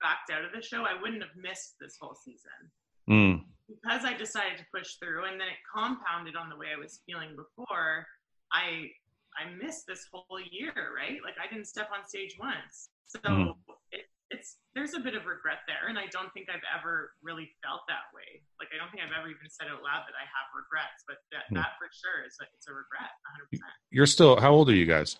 backed 0.00 0.30
out 0.32 0.44
of 0.44 0.52
the 0.52 0.62
show, 0.62 0.84
I 0.84 1.00
wouldn't 1.00 1.22
have 1.22 1.36
missed 1.36 1.76
this 1.80 1.96
whole 2.00 2.14
season 2.14 2.70
Mm, 3.08 3.42
because 3.66 4.04
I 4.04 4.14
decided 4.16 4.58
to 4.58 4.66
push 4.72 4.94
through, 5.02 5.24
and 5.24 5.40
then 5.40 5.48
it 5.48 5.58
compounded 5.66 6.36
on 6.36 6.48
the 6.48 6.56
way 6.56 6.68
I 6.70 6.78
was 6.78 7.00
feeling 7.06 7.34
before. 7.34 8.06
I 8.52 8.90
I 9.38 9.50
missed 9.56 9.86
this 9.88 10.06
whole 10.12 10.38
year, 10.50 10.74
right? 10.94 11.18
Like 11.24 11.34
I 11.42 11.46
didn't 11.52 11.66
step 11.66 11.88
on 11.90 12.06
stage 12.06 12.36
once, 12.38 12.90
so 13.06 13.18
Mhm. 13.24 13.54
it, 13.90 14.06
it's 14.30 14.58
there's 14.74 14.94
a 14.94 15.00
bit 15.00 15.14
of 15.16 15.26
regret 15.26 15.60
there, 15.66 15.88
and 15.88 15.98
I 15.98 16.06
don't 16.12 16.30
think 16.34 16.46
I've 16.50 16.62
ever 16.78 17.14
really 17.22 17.50
felt 17.64 17.82
that 17.88 18.06
way. 18.14 18.44
Like 18.60 18.68
I 18.74 18.76
don't 18.78 18.90
think 18.92 19.02
I've 19.02 19.16
ever 19.18 19.26
even 19.28 19.48
said 19.48 19.66
out 19.66 19.82
loud 19.82 20.04
that 20.06 20.14
I 20.14 20.22
have 20.28 20.46
regrets, 20.54 21.02
but 21.08 21.16
that 21.32 21.44
Hmm. 21.48 21.56
that 21.56 21.74
for 21.78 21.88
sure 21.90 22.22
is 22.26 22.36
a, 22.40 22.44
it's 22.54 22.68
a 22.68 22.74
regret, 22.74 23.10
100. 23.34 23.50
percent 23.50 23.72
you're 23.90 24.06
still, 24.06 24.38
how 24.38 24.52
old 24.52 24.68
are 24.70 24.74
you 24.76 24.86
guys? 24.86 25.18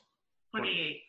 28. 0.54 1.02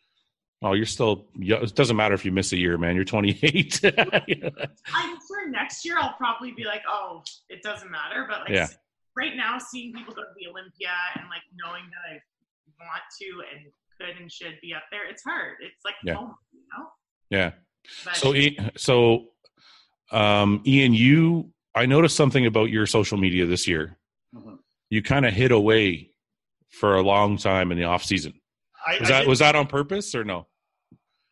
Oh, 0.62 0.74
you're 0.74 0.86
still, 0.86 1.26
yo- 1.36 1.56
it 1.62 1.74
doesn't 1.74 1.96
matter 1.96 2.14
if 2.14 2.24
you 2.24 2.30
miss 2.32 2.52
a 2.52 2.56
year, 2.58 2.78
man. 2.78 2.94
You're 2.94 3.04
28. 3.04 3.80
I'm 3.98 5.18
sure 5.26 5.48
next 5.50 5.84
year 5.84 5.96
I'll 5.98 6.14
probably 6.16 6.52
be 6.52 6.64
like, 6.64 6.82
oh, 6.88 7.22
it 7.48 7.62
doesn't 7.62 7.90
matter. 7.90 8.26
But 8.28 8.40
like 8.42 8.50
Yeah. 8.50 8.68
right 9.16 9.34
now, 9.36 9.58
seeing 9.58 9.92
people 9.92 10.14
go 10.14 10.22
to 10.22 10.28
the 10.38 10.46
Olympia 10.48 10.90
and 11.16 11.24
like 11.28 11.42
knowing 11.56 11.82
that 11.84 12.12
I 12.14 12.20
want 12.78 13.02
to 13.20 13.42
and 13.54 13.72
could 14.00 14.20
and 14.20 14.30
should 14.30 14.58
be 14.62 14.72
up 14.74 14.84
there, 14.90 15.08
it's 15.08 15.22
hard. 15.24 15.56
It's 15.60 15.84
like 15.84 15.94
Yeah. 16.04 16.14
home, 16.14 16.34
you 16.52 16.60
know. 16.78 16.86
yeah. 17.30 17.52
But 18.04 18.16
So, 18.16 18.34
so, 18.76 19.28
um, 20.16 20.62
Ian, 20.66 20.94
you, 20.94 21.52
I 21.74 21.86
noticed 21.86 22.16
something 22.16 22.46
about 22.46 22.70
your 22.70 22.86
social 22.86 23.18
media 23.18 23.46
this 23.46 23.66
year. 23.66 23.98
Mhm. 24.34 24.58
You 24.90 25.02
kind 25.02 25.26
of 25.26 25.32
hid 25.32 25.50
away 25.52 26.10
for 26.70 26.94
a 26.96 27.02
long 27.02 27.36
time 27.36 27.72
in 27.72 27.78
the 27.78 27.84
off 27.84 28.04
season. 28.04 28.34
I, 28.86 28.98
Was 29.00 29.10
I 29.10 29.12
that, 29.12 29.18
did- 29.20 29.28
was 29.28 29.38
that 29.40 29.56
on 29.56 29.66
purpose 29.66 30.14
or 30.14 30.22
no? 30.24 30.46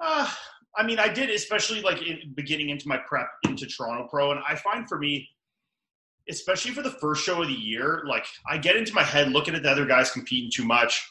Uh, 0.00 0.30
I 0.76 0.82
mean, 0.84 0.98
I 0.98 1.08
did, 1.08 1.30
especially 1.30 1.82
like 1.82 2.02
in, 2.02 2.32
beginning 2.34 2.70
into 2.70 2.88
my 2.88 2.96
prep 2.96 3.28
into 3.48 3.66
Toronto 3.66 4.06
Pro, 4.08 4.30
and 4.30 4.40
I 4.46 4.54
find 4.54 4.88
for 4.88 4.98
me, 4.98 5.28
especially 6.28 6.72
for 6.72 6.82
the 6.82 6.92
first 6.92 7.24
show 7.24 7.42
of 7.42 7.48
the 7.48 7.54
year, 7.54 8.02
like 8.06 8.26
I 8.48 8.58
get 8.58 8.76
into 8.76 8.94
my 8.94 9.02
head 9.02 9.30
looking 9.30 9.54
at 9.54 9.62
the 9.62 9.70
other 9.70 9.86
guys 9.86 10.10
competing 10.10 10.50
too 10.54 10.64
much, 10.64 11.06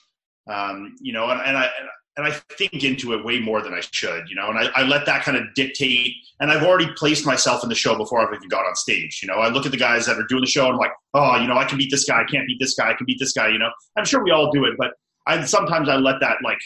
um, 0.48 0.96
you 1.01 1.13
know, 1.13 1.29
and, 1.29 1.41
and 1.41 1.58
I 1.58 1.69
and 2.17 2.27
I 2.27 2.31
think 2.58 2.84
into 2.84 3.13
it 3.13 3.24
way 3.24 3.39
more 3.39 3.62
than 3.62 3.74
I 3.74 3.79
should, 3.79 4.29
you 4.29 4.36
know, 4.36 4.50
and 4.50 4.60
I, 4.60 4.69
I 4.75 4.84
let 4.84 5.05
that 5.05 5.24
kind 5.24 5.38
of 5.38 5.43
dictate. 5.55 6.15
And 6.41 6.51
I've 6.51 6.63
already 6.63 6.91
placed 6.98 7.25
myself 7.25 7.63
in 7.63 7.69
the 7.69 7.75
show 7.75 7.96
before 7.98 8.19
I've 8.19 8.34
even 8.34 8.50
got 8.50 8.65
on 8.65 8.75
stage. 8.75 9.22
You 9.24 9.29
know, 9.29 9.36
I 9.36 9.48
look 9.48 9.65
at 9.65 9.72
the 9.72 9.77
guys 9.77 10.05
that 10.05 10.17
are 10.17 10.25
doing 10.27 10.41
the 10.41 10.48
show 10.48 10.65
and 10.65 10.74
I'm 10.74 10.79
like, 10.79 10.91
oh, 11.13 11.38
you 11.38 11.48
know, 11.48 11.55
I 11.58 11.63
can 11.63 11.77
beat 11.77 11.91
this 11.91 12.03
guy, 12.03 12.22
I 12.22 12.25
can't 12.25 12.46
beat 12.46 12.60
this 12.60 12.75
guy, 12.75 12.89
I 12.89 12.93
can 12.93 13.05
beat 13.05 13.19
this 13.19 13.31
guy. 13.31 13.48
You 13.48 13.60
know, 13.60 13.69
I'm 13.96 14.03
sure 14.03 14.22
we 14.22 14.31
all 14.31 14.51
do 14.51 14.65
it, 14.65 14.74
but 14.77 14.91
I 15.27 15.46
sometimes 15.46 15.88
I 15.88 15.96
let 15.96 16.19
that 16.19 16.38
like 16.43 16.60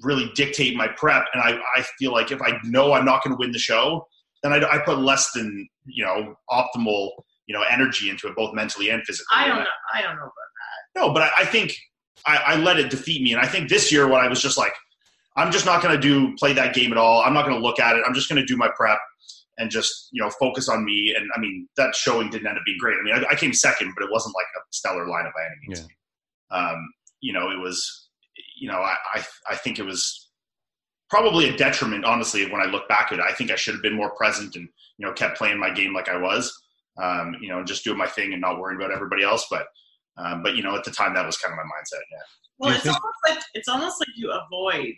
really 0.00 0.30
dictate 0.34 0.76
my 0.76 0.88
prep. 0.88 1.24
And 1.34 1.42
I, 1.42 1.60
I 1.76 1.82
feel 1.98 2.12
like 2.12 2.32
if 2.32 2.40
I 2.40 2.58
know 2.64 2.92
I'm 2.92 3.04
not 3.04 3.22
going 3.22 3.36
to 3.36 3.38
win 3.38 3.52
the 3.52 3.58
show, 3.58 4.06
then 4.42 4.52
I, 4.52 4.56
I 4.68 4.78
put 4.78 4.98
less 4.98 5.30
than, 5.32 5.68
you 5.84 6.04
know, 6.04 6.34
optimal, 6.50 7.10
you 7.46 7.54
know, 7.54 7.62
energy 7.62 8.08
into 8.08 8.26
it, 8.28 8.34
both 8.34 8.54
mentally 8.54 8.90
and 8.90 9.02
physically. 9.04 9.36
I 9.36 9.48
don't 9.48 9.58
know. 9.58 9.64
I 9.94 10.02
don't 10.02 10.16
know 10.16 10.22
about 10.22 10.32
that. 10.32 11.00
No, 11.00 11.12
but 11.12 11.22
I, 11.22 11.30
I 11.38 11.44
think 11.44 11.76
I, 12.26 12.36
I 12.36 12.56
let 12.56 12.78
it 12.78 12.90
defeat 12.90 13.22
me. 13.22 13.32
And 13.32 13.40
I 13.40 13.46
think 13.46 13.68
this 13.68 13.92
year 13.92 14.08
when 14.08 14.20
I 14.20 14.28
was 14.28 14.40
just 14.40 14.56
like, 14.58 14.72
I'm 15.36 15.52
just 15.52 15.64
not 15.64 15.82
going 15.82 15.94
to 15.94 16.00
do, 16.00 16.34
play 16.36 16.52
that 16.54 16.74
game 16.74 16.92
at 16.92 16.98
all. 16.98 17.22
I'm 17.22 17.32
not 17.32 17.46
going 17.46 17.56
to 17.56 17.62
look 17.62 17.78
at 17.78 17.96
it. 17.96 18.02
I'm 18.06 18.14
just 18.14 18.28
going 18.28 18.40
to 18.40 18.46
do 18.46 18.56
my 18.56 18.68
prep 18.76 18.98
and 19.58 19.70
just, 19.70 20.08
you 20.12 20.22
know, 20.22 20.30
focus 20.40 20.68
on 20.68 20.84
me. 20.84 21.14
And 21.16 21.30
I 21.36 21.40
mean, 21.40 21.68
that 21.76 21.94
showing 21.94 22.30
didn't 22.30 22.46
end 22.46 22.58
up 22.58 22.64
being 22.64 22.78
great. 22.78 22.96
I 22.98 23.02
mean, 23.02 23.14
I, 23.14 23.32
I 23.32 23.34
came 23.34 23.52
second, 23.52 23.92
but 23.96 24.04
it 24.04 24.10
wasn't 24.10 24.34
like 24.34 24.46
a 24.56 24.60
stellar 24.70 25.04
lineup 25.04 25.32
by 25.34 25.44
any 25.46 25.56
means. 25.68 25.80
Um, 26.50 26.92
you 27.20 27.32
know, 27.32 27.50
it 27.50 27.58
was, 27.58 28.01
you 28.62 28.68
know, 28.70 28.80
I, 28.92 28.94
I, 29.14 29.18
I 29.50 29.56
think 29.56 29.78
it 29.78 29.86
was 29.92 30.30
probably 31.10 31.48
a 31.48 31.56
detriment, 31.56 32.04
honestly, 32.04 32.42
when 32.50 32.62
I 32.62 32.66
look 32.70 32.88
back 32.88 33.06
at 33.12 33.18
it. 33.18 33.24
I 33.30 33.32
think 33.34 33.50
I 33.50 33.56
should 33.56 33.74
have 33.74 33.82
been 33.82 33.96
more 34.02 34.14
present 34.14 34.54
and, 34.56 34.68
you 34.98 35.06
know, 35.06 35.12
kept 35.12 35.36
playing 35.36 35.58
my 35.58 35.70
game 35.70 35.92
like 35.92 36.08
I 36.08 36.16
was, 36.16 36.44
um, 37.02 37.34
you 37.42 37.48
know, 37.48 37.58
and 37.58 37.66
just 37.66 37.84
doing 37.84 37.98
my 37.98 38.06
thing 38.06 38.32
and 38.32 38.40
not 38.40 38.58
worrying 38.60 38.80
about 38.80 38.92
everybody 38.94 39.24
else. 39.24 39.44
But, 39.50 39.66
Um, 40.22 40.42
but 40.44 40.52
you 40.56 40.62
know, 40.62 40.74
at 40.76 40.84
the 40.84 40.90
time, 41.00 41.12
that 41.14 41.26
was 41.26 41.36
kind 41.38 41.52
of 41.52 41.58
my 41.62 41.68
mindset. 41.74 42.04
Yeah, 42.12 42.24
Well, 42.58 42.72
it's 42.76 42.86
almost 42.86 43.20
like 43.28 43.38
it's 43.54 43.68
almost 43.68 43.96
like 44.00 44.12
you 44.20 44.30
avoid. 44.42 44.94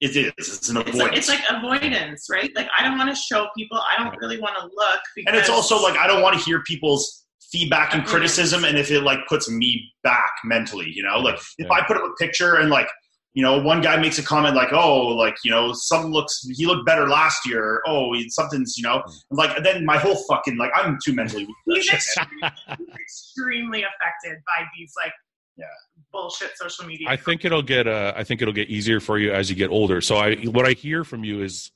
it 0.00 0.16
is. 0.16 0.32
It's 0.56 0.68
an 0.68 0.76
It's 0.78 0.96
like, 1.02 1.16
it's 1.18 1.28
like 1.34 1.44
avoidance, 1.56 2.26
right? 2.36 2.50
Like 2.58 2.68
I 2.76 2.82
don't 2.84 2.98
want 2.98 3.10
to 3.14 3.16
show 3.16 3.40
people. 3.56 3.78
I 3.78 3.94
don't 4.02 4.14
really 4.20 4.40
want 4.44 4.56
to 4.60 4.64
look. 4.80 5.00
Because 5.14 5.28
and 5.28 5.36
it's 5.40 5.48
also 5.56 5.76
like 5.86 5.96
I 5.96 6.06
don't 6.10 6.22
want 6.24 6.34
to 6.38 6.42
hear 6.44 6.58
people's 6.72 7.04
feedback 7.52 7.94
and 7.94 8.04
criticism, 8.04 8.64
and 8.68 8.76
if 8.76 8.90
it 8.90 9.02
like 9.10 9.20
puts 9.28 9.48
me 9.48 9.70
back 10.02 10.32
mentally, 10.44 10.90
you 10.96 11.02
know, 11.06 11.18
like 11.28 11.36
if 11.36 11.54
Yeah. 11.58 11.72
I 11.76 11.86
put 11.86 11.96
up 11.96 12.02
a 12.04 12.12
picture 12.24 12.56
and 12.56 12.68
like 12.78 12.88
you 13.36 13.42
know 13.42 13.60
one 13.60 13.80
guy 13.82 13.96
makes 14.00 14.18
a 14.18 14.22
comment 14.22 14.54
like 14.56 14.72
oh 14.72 15.08
like 15.08 15.36
you 15.44 15.50
know 15.50 15.72
something 15.74 16.10
looks 16.10 16.34
he 16.56 16.64
looked 16.66 16.84
better 16.86 17.06
last 17.06 17.46
year 17.46 17.82
oh 17.86 18.12
he, 18.14 18.28
something's 18.30 18.76
you 18.78 18.82
know 18.82 19.02
Hmm. 19.30 19.36
like 19.40 19.62
then 19.62 19.84
my 19.84 19.98
whole 19.98 20.16
fucking 20.28 20.56
like 20.56 20.70
I'm 20.74 20.98
too 21.04 21.12
mentally 21.14 21.44
weak 21.44 21.56
he's 21.76 21.92
extremely, 21.92 22.50
he's 22.78 22.88
extremely 23.04 23.80
affected 23.82 24.38
by 24.50 24.64
these 24.76 24.92
like 25.02 25.12
Yeah. 25.56 25.66
bullshit 26.12 26.52
social 26.56 26.86
media. 26.86 27.08
I 27.10 27.16
think 27.16 27.44
it'll 27.44 27.62
get 27.76 27.86
uh, 27.86 28.12
I 28.16 28.24
think 28.24 28.40
it'll 28.42 28.54
get 28.62 28.68
easier 28.70 29.00
for 29.00 29.18
you 29.18 29.32
as 29.32 29.50
you 29.50 29.56
get 29.56 29.70
older. 29.70 30.00
So 30.00 30.16
I 30.16 30.36
what 30.56 30.66
I 30.66 30.72
hear 30.72 31.04
from 31.04 31.22
you 31.24 31.42
is 31.42 31.70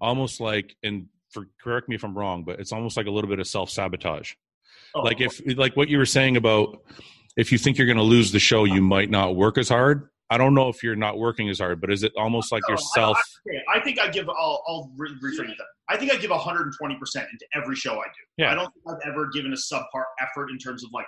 almost 0.00 0.40
like 0.40 0.76
and 0.82 1.06
for 1.32 1.46
correct 1.62 1.88
me 1.88 1.94
if 1.94 2.04
I'm 2.04 2.16
wrong, 2.16 2.42
but 2.44 2.58
it's 2.60 2.72
almost 2.72 2.96
like 2.96 3.06
a 3.06 3.10
little 3.10 3.30
bit 3.30 3.38
of 3.38 3.46
self 3.46 3.70
sabotage. 3.70 4.32
Oh, 4.94 5.02
Like 5.02 5.20
if 5.20 5.40
like 5.56 5.76
what 5.76 5.88
you 5.88 5.98
were 5.98 6.06
saying 6.06 6.36
about 6.36 6.78
if 7.36 7.52
you 7.52 7.58
think 7.58 7.78
you're 7.78 7.86
going 7.86 7.98
to 7.98 8.02
lose 8.16 8.32
the 8.32 8.38
show, 8.40 8.64
you 8.64 8.82
might 8.82 9.10
not 9.10 9.36
work 9.36 9.58
as 9.58 9.68
hard. 9.68 10.08
I 10.30 10.36
don't 10.36 10.54
know 10.54 10.68
if 10.68 10.82
you're 10.82 10.96
not 10.96 11.18
working 11.18 11.48
as 11.48 11.58
hard, 11.58 11.80
but 11.80 11.90
is 11.90 12.02
it 12.02 12.12
almost 12.16 12.52
like 12.52 12.62
No, 12.68 12.74
yourself? 12.74 13.18
okay, 13.48 13.62
I 13.72 13.80
think 13.80 13.98
I 13.98 14.08
give 14.08 14.28
I'll, 14.28 14.62
I'll 14.68 14.90
re- 14.96 15.10
rephrase 15.22 15.56
that. 15.56 15.66
I 15.88 15.96
think 15.96 16.12
I 16.12 16.16
give 16.16 16.30
120 16.30 16.96
percent 16.96 17.26
into 17.32 17.46
every 17.54 17.76
show 17.76 17.94
I 17.94 18.04
do. 18.04 18.24
Yeah. 18.36 18.52
I 18.52 18.54
don't 18.54 18.72
think 18.74 18.84
I've 18.88 19.08
ever 19.10 19.28
given 19.32 19.52
a 19.52 19.56
subpar 19.56 20.04
effort 20.20 20.50
in 20.50 20.58
terms 20.58 20.84
of 20.84 20.90
like 20.92 21.06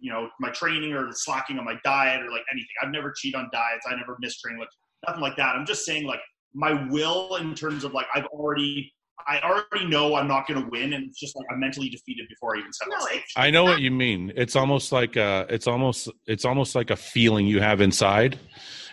you 0.00 0.12
know 0.12 0.28
my 0.40 0.50
training 0.50 0.92
or 0.92 1.08
slacking 1.12 1.58
on 1.58 1.64
my 1.64 1.76
diet 1.84 2.22
or 2.22 2.30
like 2.30 2.42
anything. 2.52 2.68
I've 2.82 2.90
never 2.90 3.12
cheat 3.16 3.34
on 3.34 3.48
diets. 3.52 3.86
I 3.88 3.94
never 3.94 4.16
miss 4.20 4.40
training, 4.40 4.58
like 4.60 4.68
nothing 5.06 5.22
like 5.22 5.36
that. 5.36 5.54
I'm 5.54 5.66
just 5.66 5.84
saying 5.84 6.04
like 6.06 6.20
my 6.54 6.88
will 6.90 7.36
in 7.36 7.54
terms 7.54 7.84
of 7.84 7.92
like 7.92 8.06
I've 8.14 8.26
already 8.26 8.92
I 9.26 9.40
already 9.40 9.86
know 9.88 10.14
I'm 10.14 10.28
not 10.28 10.46
going 10.46 10.62
to 10.62 10.68
win, 10.70 10.92
and 10.92 11.04
it's 11.04 11.18
just 11.18 11.36
like 11.36 11.46
I'm 11.50 11.58
mentally 11.60 11.88
defeated 11.88 12.28
before 12.28 12.56
I 12.56 12.60
even 12.60 12.72
step 12.72 12.88
on 12.92 12.98
no, 12.98 13.06
stage. 13.06 13.24
I 13.36 13.50
know 13.50 13.64
what 13.64 13.80
you 13.80 13.90
mean. 13.90 14.32
It's 14.36 14.56
almost 14.56 14.92
like 14.92 15.16
uh 15.16 15.46
it's 15.48 15.66
almost 15.66 16.08
it's 16.26 16.44
almost 16.44 16.74
like 16.74 16.90
a 16.90 16.96
feeling 16.96 17.46
you 17.46 17.60
have 17.60 17.80
inside. 17.80 18.38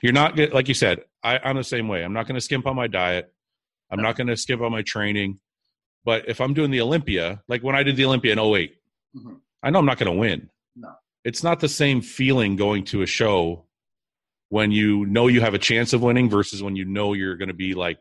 You're 0.01 0.13
not 0.13 0.36
get 0.36 0.53
like 0.53 0.68
you 0.68 0.74
said. 0.74 1.01
I, 1.24 1.39
I'm 1.44 1.56
the 1.56 1.63
same 1.63 1.88
way. 1.88 2.03
I'm 2.03 2.13
not 2.13 2.27
going 2.27 2.36
to 2.36 2.42
skimp 2.42 2.68
on 2.68 2.75
my 2.75 2.88
diet. 2.88 3.34
I'm 3.89 4.01
not 4.01 4.18
going 4.18 4.27
to 4.27 4.36
skimp 4.36 4.62
on 4.62 4.72
my 4.72 4.82
training. 4.82 5.39
But 6.03 6.27
if 6.27 6.42
I'm 6.42 6.53
doing 6.53 6.72
the 6.72 6.82
Olympia, 6.82 7.42
like 7.48 7.63
when 7.63 7.75
I 7.75 7.84
did 7.84 7.96
the 7.96 8.06
Olympia 8.06 8.34
in 8.34 8.39
8, 8.39 8.75
Mhm. 9.15 9.39
I 9.62 9.70
know 9.70 9.80
I'm 9.80 9.86
not 9.86 9.98
going 10.00 10.12
to 10.12 10.20
win. 10.20 10.50
No. 10.75 10.89
It's 11.24 11.44
not 11.44 11.60
the 11.62 11.70
same 11.70 12.01
feeling 12.01 12.58
going 12.58 12.84
to 12.86 13.03
a 13.03 13.06
show 13.06 13.65
when 14.50 14.72
you 14.72 15.06
know 15.06 15.27
you 15.27 15.39
have 15.39 15.53
a 15.53 15.60
chance 15.60 15.94
of 15.94 16.01
winning 16.01 16.30
versus 16.30 16.62
when 16.62 16.75
you 16.75 16.84
know 16.86 17.13
you're 17.13 17.38
going 17.38 17.48
to 17.48 17.53
be 17.53 17.74
like, 17.74 18.00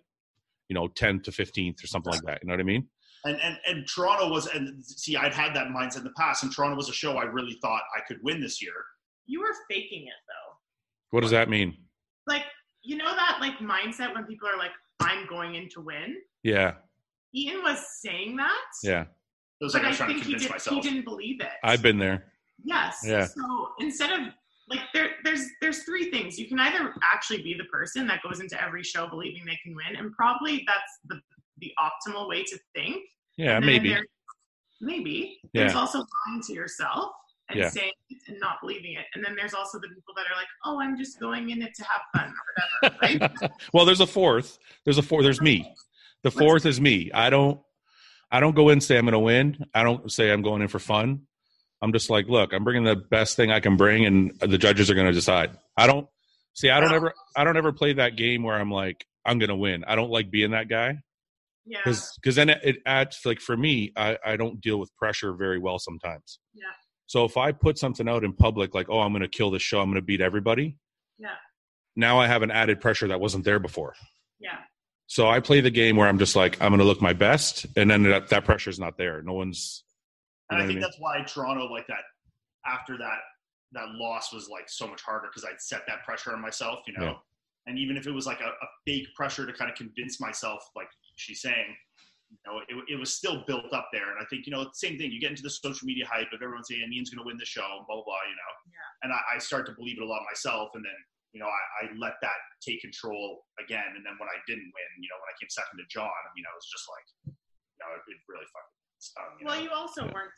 you 0.69 0.75
know, 0.75 0.88
10 0.88 1.21
to 1.23 1.31
15th 1.31 1.83
or 1.83 1.87
something 1.87 2.12
like 2.12 2.23
that. 2.23 2.38
You 2.42 2.49
know 2.49 2.54
what 2.54 2.61
I 2.61 2.64
mean? 2.64 2.87
and 3.25 3.38
and 3.40 3.57
and 3.69 3.87
Toronto 3.87 4.28
was 4.31 4.47
and 4.49 4.85
see 4.85 5.16
I'd 5.16 5.33
had 5.33 5.54
that 5.54 5.69
mindset 5.69 5.99
in 5.99 6.04
the 6.04 6.12
past, 6.19 6.42
and 6.42 6.52
Toronto 6.52 6.76
was 6.76 6.88
a 6.88 6.92
show 6.92 7.19
I 7.19 7.23
really 7.25 7.57
thought 7.62 7.83
I 7.97 8.00
could 8.09 8.19
win 8.25 8.40
this 8.40 8.61
year. 8.61 8.73
you 9.26 9.40
were 9.40 9.54
faking 9.71 10.02
it 10.09 10.21
though. 10.26 10.57
What 11.11 11.21
does 11.21 11.31
that 11.31 11.49
mean? 11.49 11.76
Like 12.26 12.42
you 12.83 12.97
know 12.97 13.14
that 13.14 13.38
like 13.40 13.59
mindset 13.59 14.12
when 14.14 14.25
people 14.25 14.49
are 14.49 14.59
like, 14.59 14.73
"I'm 15.00 15.26
going 15.28 15.54
in 15.54 15.69
to 15.75 15.81
win." 15.81 16.16
Yeah. 16.42 16.75
Ian 17.35 17.62
was 17.62 17.78
saying 18.00 18.37
that. 18.38 18.61
Yeah. 18.83 19.02
It 19.61 19.64
was 19.64 19.73
But 19.73 19.83
like 19.83 19.85
I 19.85 19.87
I 19.87 19.90
was 19.90 19.97
trying 19.99 20.09
to 20.09 20.14
think 20.16 20.26
he, 20.26 20.35
did, 20.35 20.50
myself. 20.50 20.75
he 20.75 20.81
didn't 20.83 21.04
believe 21.04 21.40
it. 21.40 21.49
I've 21.62 21.81
been 21.81 21.99
there. 21.99 22.33
Yes. 22.64 23.02
Yeah. 23.04 23.26
So 23.26 23.69
instead 23.78 24.11
of 24.21 24.28
like 24.69 24.81
there 24.95 25.11
there's 25.25 25.47
there's 25.61 25.83
three 25.85 26.11
things. 26.11 26.38
You 26.38 26.47
can 26.49 26.59
either 26.61 26.95
actually 27.02 27.42
be 27.42 27.54
the 27.54 27.64
person 27.64 28.07
that 28.07 28.21
goes 28.23 28.40
into 28.40 28.61
every 28.62 28.83
show 28.83 29.09
believing 29.09 29.45
they 29.45 29.59
can 29.62 29.75
win, 29.75 29.97
and 29.97 30.12
probably 30.12 30.64
that's 30.66 30.99
the 31.09 31.21
the 31.59 31.73
optimal 31.78 32.28
way 32.28 32.42
to 32.45 32.59
think. 32.75 33.04
Yeah, 33.37 33.59
maybe. 33.61 33.90
there's- 33.90 34.07
Maybe. 34.85 35.38
There's 35.54 35.76
also 35.76 35.99
lying 36.26 36.42
to 36.49 36.52
yourself 36.52 37.12
and 37.49 37.57
Yeah. 37.61 37.69
saying 37.69 37.92
it 38.11 38.19
and 38.26 38.40
not 38.40 38.61
believing 38.61 38.95
it. 38.95 39.07
And 39.14 39.25
then 39.25 39.37
there's 39.37 39.54
also 39.54 39.78
the 39.78 39.87
people 39.87 40.12
that 40.16 40.26
are 40.26 40.35
like, 40.35 40.49
oh, 40.64 40.81
I'm 40.81 40.97
just 40.97 41.21
going 41.21 41.50
in 41.50 41.62
it 41.62 41.73
to 41.76 41.85
have 41.85 42.00
fun 42.12 42.35
or 42.83 42.90
whatever, 42.90 42.99
right? 43.31 43.52
well, 43.73 43.85
there's 43.85 44.00
a 44.00 44.09
fourth. 44.09 44.59
There's 44.85 44.99
a 44.99 45.02
fourth. 45.02 45.23
There's 45.23 45.40
me. 45.40 45.73
The 46.25 46.33
fourth 46.33 46.66
is 46.66 46.81
me. 46.81 47.12
I 47.14 47.31
don't. 47.31 47.61
I 48.33 48.40
don't 48.40 48.57
go 48.57 48.71
in 48.71 48.81
say 48.81 48.99
I'm 48.99 49.04
going 49.04 49.12
to 49.12 49.19
win. 49.21 49.64
I 49.73 49.85
don't 49.85 50.11
say 50.11 50.33
I'm 50.33 50.42
going 50.42 50.62
in 50.62 50.69
for 50.69 50.81
fun. 50.81 51.28
I'm 51.83 51.93
just 51.93 52.09
like, 52.09 52.29
look, 52.29 52.53
I'm 52.53 52.65
bringing 52.65 52.85
the 52.85 52.97
best 52.97 53.37
thing 53.37 53.51
I 53.51 53.61
can 53.61 53.77
bring, 53.77 54.07
and 54.07 54.39
the 54.39 54.57
judges 54.57 54.91
are 54.91 54.95
going 54.95 55.09
to 55.09 55.12
decide. 55.12 55.51
I 55.77 55.87
don't 55.87 56.07
see. 56.55 56.71
I 56.71 56.81
don't 56.81 56.95
ever. 56.95 57.12
I 57.37 57.45
don't 57.45 57.57
ever 57.57 57.73
play 57.73 57.93
that 57.95 58.17
game 58.17 58.45
where 58.45 58.57
I'm 58.57 58.71
like, 58.71 59.05
I'm 59.27 59.39
going 59.39 59.51
to 59.51 59.57
win. 59.57 59.85
I 59.85 59.97
don't 59.97 60.11
like 60.11 60.31
being 60.31 60.53
that 60.53 60.69
guy 60.69 60.99
yeah. 61.67 61.81
because 61.85 62.35
then 62.35 62.51
it, 62.51 62.61
it 62.62 62.77
adds 62.87 63.21
like 63.25 63.41
for 63.41 63.57
me, 63.57 63.93
I, 63.97 64.19
I 64.25 64.37
don't 64.37 64.61
deal 64.61 64.79
with 64.79 64.95
pressure 64.97 65.33
very 65.33 65.59
well 65.59 65.79
sometimes. 65.79 66.39
Yeah. 66.55 66.65
So 67.07 67.25
if 67.25 67.37
I 67.37 67.53
put 67.53 67.79
something 67.79 68.09
out 68.09 68.25
in 68.25 68.33
public, 68.33 68.75
like, 68.75 68.89
oh, 68.89 69.01
I'm 69.01 69.12
going 69.12 69.23
to 69.23 69.29
kill 69.29 69.51
this 69.51 69.62
show, 69.62 69.81
I'm 69.81 69.89
going 69.91 69.97
to 69.97 70.03
beat 70.03 70.21
everybody. 70.21 70.77
Yeah. 71.19 71.35
Now 71.95 72.19
I 72.19 72.27
have 72.27 72.43
an 72.43 72.51
added 72.51 72.81
pressure 72.81 73.09
that 73.09 73.21
wasn't 73.21 73.45
there 73.45 73.59
before. 73.59 73.95
Yeah. 74.41 74.59
So 75.07 75.29
I 75.29 75.41
play 75.41 75.61
the 75.61 75.71
game 75.71 75.97
where 75.97 76.09
I'm 76.09 76.19
just 76.19 76.37
like, 76.37 76.61
I'm 76.62 76.71
going 76.71 76.79
to 76.79 76.87
look 76.87 77.03
my 77.03 77.12
best, 77.12 77.67
and 77.77 77.91
then 77.91 78.05
that, 78.05 78.29
that 78.29 78.45
pressure's 78.45 78.79
not 78.79 78.97
there. 78.97 79.21
No 79.23 79.35
one's. 79.35 79.85
And 80.51 80.63
I 80.63 80.67
think 80.67 80.81
what 80.81 80.85
I 80.85 80.89
that's 80.89 81.01
why 81.01 81.23
Toronto 81.23 81.67
like 81.67 81.87
that 81.87 82.05
after 82.67 82.97
that 82.99 83.21
that 83.73 83.89
loss 83.93 84.33
was 84.33 84.49
like 84.49 84.69
so 84.69 84.87
much 84.87 85.03
harder 85.03 85.29
because 85.29 85.45
I'd 85.45 85.61
set 85.61 85.83
that 85.89 86.05
pressure 86.05 86.33
on 86.33 86.41
myself, 86.41 86.81
you 86.87 86.95
know. 86.99 87.05
Yeah. 87.05 87.15
And 87.67 87.79
even 87.79 87.97
if 87.97 88.07
it 88.07 88.13
was 88.13 88.27
like 88.27 88.41
a, 88.41 88.51
a 88.51 88.69
fake 88.87 89.09
pressure 89.15 89.47
to 89.47 89.53
kind 89.53 89.71
of 89.71 89.77
convince 89.77 90.21
myself, 90.21 90.61
like 90.77 90.89
she's 91.17 91.41
saying, 91.41 91.73
you 92.33 92.43
know, 92.45 92.61
it, 92.69 92.97
it 92.97 92.99
was 92.99 93.15
still 93.15 93.45
built 93.47 93.73
up 93.73 93.89
there. 93.93 94.11
And 94.11 94.19
I 94.21 94.27
think, 94.29 94.47
you 94.47 94.53
know, 94.53 94.67
same 94.73 94.99
thing. 94.99 95.13
You 95.13 95.21
get 95.21 95.31
into 95.31 95.45
the 95.45 95.53
social 95.53 95.87
media 95.87 96.09
hype 96.09 96.33
of 96.33 96.41
everyone 96.43 96.65
saying 96.65 96.85
Ian's 96.89 97.13
going 97.13 97.23
to 97.23 97.29
win 97.29 97.37
the 97.37 97.49
show, 97.49 97.85
blah 97.87 97.97
blah 97.97 98.05
blah, 98.05 98.25
you 98.29 98.37
know. 98.37 98.53
Yeah. 98.73 99.05
And 99.05 99.09
I, 99.13 99.21
I 99.37 99.39
start 99.39 99.65
to 99.69 99.77
believe 99.77 100.01
it 100.01 100.05
a 100.05 100.09
lot 100.09 100.21
myself, 100.29 100.73
and 100.75 100.85
then 100.85 101.01
you 101.33 101.41
know 101.41 101.49
I, 101.49 101.63
I 101.81 101.83
let 101.97 102.17
that 102.21 102.41
take 102.65 102.81
control 102.81 103.45
again. 103.61 103.97
And 103.97 104.03
then 104.05 104.17
when 104.17 104.33
I 104.33 104.41
didn't 104.49 104.69
win, 104.69 104.91
you 105.01 105.09
know, 105.13 105.21
when 105.21 105.31
I 105.31 105.37
came 105.41 105.53
second 105.53 105.77
to 105.81 105.87
John, 105.93 106.09
I 106.09 106.31
mean, 106.33 106.49
I 106.49 106.53
was 106.57 106.67
just 106.67 106.89
like, 106.89 107.07
you 107.31 107.79
know, 107.85 107.89
it, 107.95 108.03
it 108.11 108.19
really 108.27 108.49
fucking 108.49 108.82
stung. 109.03 109.25
You 109.41 109.47
Well, 109.47 109.57
know? 109.57 109.63
you 109.63 109.71
also 109.71 110.05
Yeah. 110.07 110.13
weren't. 110.13 110.31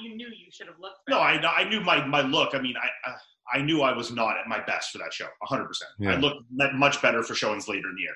You 0.00 0.16
knew 0.16 0.26
you 0.28 0.50
should 0.50 0.66
have 0.68 0.76
looked. 0.80 0.98
No. 1.08 1.18
I, 1.18 1.32
I 1.56 1.68
knew 1.68 1.80
my, 1.80 2.04
my 2.06 2.22
look. 2.22 2.54
I 2.54 2.60
mean, 2.60 2.74
I, 2.76 3.10
I 3.10 3.14
I 3.58 3.62
knew 3.62 3.82
I 3.82 3.92
was 3.94 4.10
not 4.12 4.38
at 4.38 4.46
my 4.46 4.60
best 4.64 4.90
for 4.92 4.98
that 4.98 5.12
show, 5.12 5.26
100. 5.40 5.66
percent 5.66 5.90
Yeah. 5.98 6.12
I 6.12 6.16
looked 6.16 6.44
much 6.74 7.02
better 7.02 7.22
for 7.22 7.34
showings 7.34 7.66
later 7.68 7.88
in 7.88 7.96
the 7.96 8.02
year. 8.02 8.14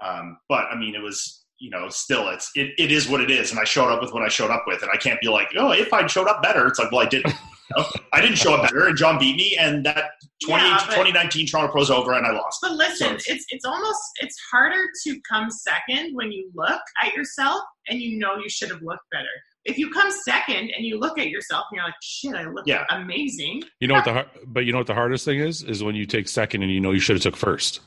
Um, 0.00 0.38
but 0.48 0.66
I 0.70 0.76
mean, 0.76 0.94
it 0.94 1.02
was 1.02 1.44
you 1.58 1.70
know 1.70 1.88
still 1.88 2.28
it's 2.28 2.50
it, 2.54 2.70
it 2.78 2.92
is 2.92 3.08
what 3.08 3.20
it 3.20 3.30
is, 3.30 3.50
and 3.50 3.58
I 3.58 3.64
showed 3.64 3.88
up 3.90 4.00
with 4.02 4.12
what 4.12 4.22
I 4.22 4.28
showed 4.28 4.50
up 4.50 4.64
with, 4.66 4.82
and 4.82 4.90
I 4.92 4.96
can't 4.98 5.20
be 5.20 5.28
like, 5.28 5.48
oh, 5.56 5.72
if 5.72 5.92
I 5.92 6.06
showed 6.06 6.28
up 6.28 6.42
better, 6.42 6.66
it's 6.66 6.78
like, 6.78 6.92
well, 6.92 7.00
I 7.00 7.06
didn't. 7.08 7.32
You 7.76 7.82
know? 7.82 7.88
I 8.14 8.22
didn't 8.22 8.36
show 8.38 8.54
up 8.54 8.62
better, 8.62 8.86
and 8.86 8.96
John 8.96 9.18
beat 9.18 9.36
me, 9.36 9.54
and 9.60 9.84
that 9.84 10.12
20, 10.46 10.64
Yeah, 10.64 10.76
but- 10.86 10.94
2019 10.94 11.46
Toronto 11.48 11.70
Pro's 11.70 11.90
over, 11.90 12.14
and 12.14 12.26
I 12.26 12.30
lost. 12.30 12.60
But 12.62 12.72
listen, 12.72 13.20
So- 13.20 13.30
it's 13.34 13.44
it's 13.50 13.66
almost 13.66 14.00
it's 14.20 14.38
harder 14.50 14.86
to 15.04 15.20
come 15.30 15.50
second 15.50 16.14
when 16.14 16.32
you 16.32 16.50
look 16.54 16.80
at 17.04 17.12
yourself 17.12 17.60
and 17.88 18.00
you 18.00 18.18
know 18.18 18.36
you 18.36 18.48
should 18.48 18.70
have 18.70 18.82
looked 18.82 19.08
better. 19.10 19.26
If 19.64 19.76
you 19.78 19.90
come 19.90 20.10
second 20.10 20.70
and 20.76 20.84
you 20.86 20.98
look 20.98 21.18
at 21.18 21.28
yourself 21.28 21.64
and 21.70 21.76
you're 21.76 21.84
like, 21.84 21.94
shit, 22.02 22.34
I 22.34 22.44
look 22.50 22.66
Yeah. 22.66 22.84
amazing. 22.90 23.62
You 23.80 23.88
know 23.88 23.94
what 23.94 24.04
the 24.04 24.26
but 24.46 24.64
you 24.64 24.72
know 24.72 24.78
what 24.78 24.86
the 24.86 24.94
hardest 24.94 25.24
thing 25.24 25.40
is 25.40 25.62
is 25.62 25.82
when 25.84 25.94
you 25.94 26.06
take 26.06 26.28
second 26.28 26.62
and 26.62 26.72
you 26.72 26.80
know 26.80 26.92
you 26.92 27.00
should 27.00 27.16
have 27.16 27.22
took 27.22 27.36
first. 27.36 27.80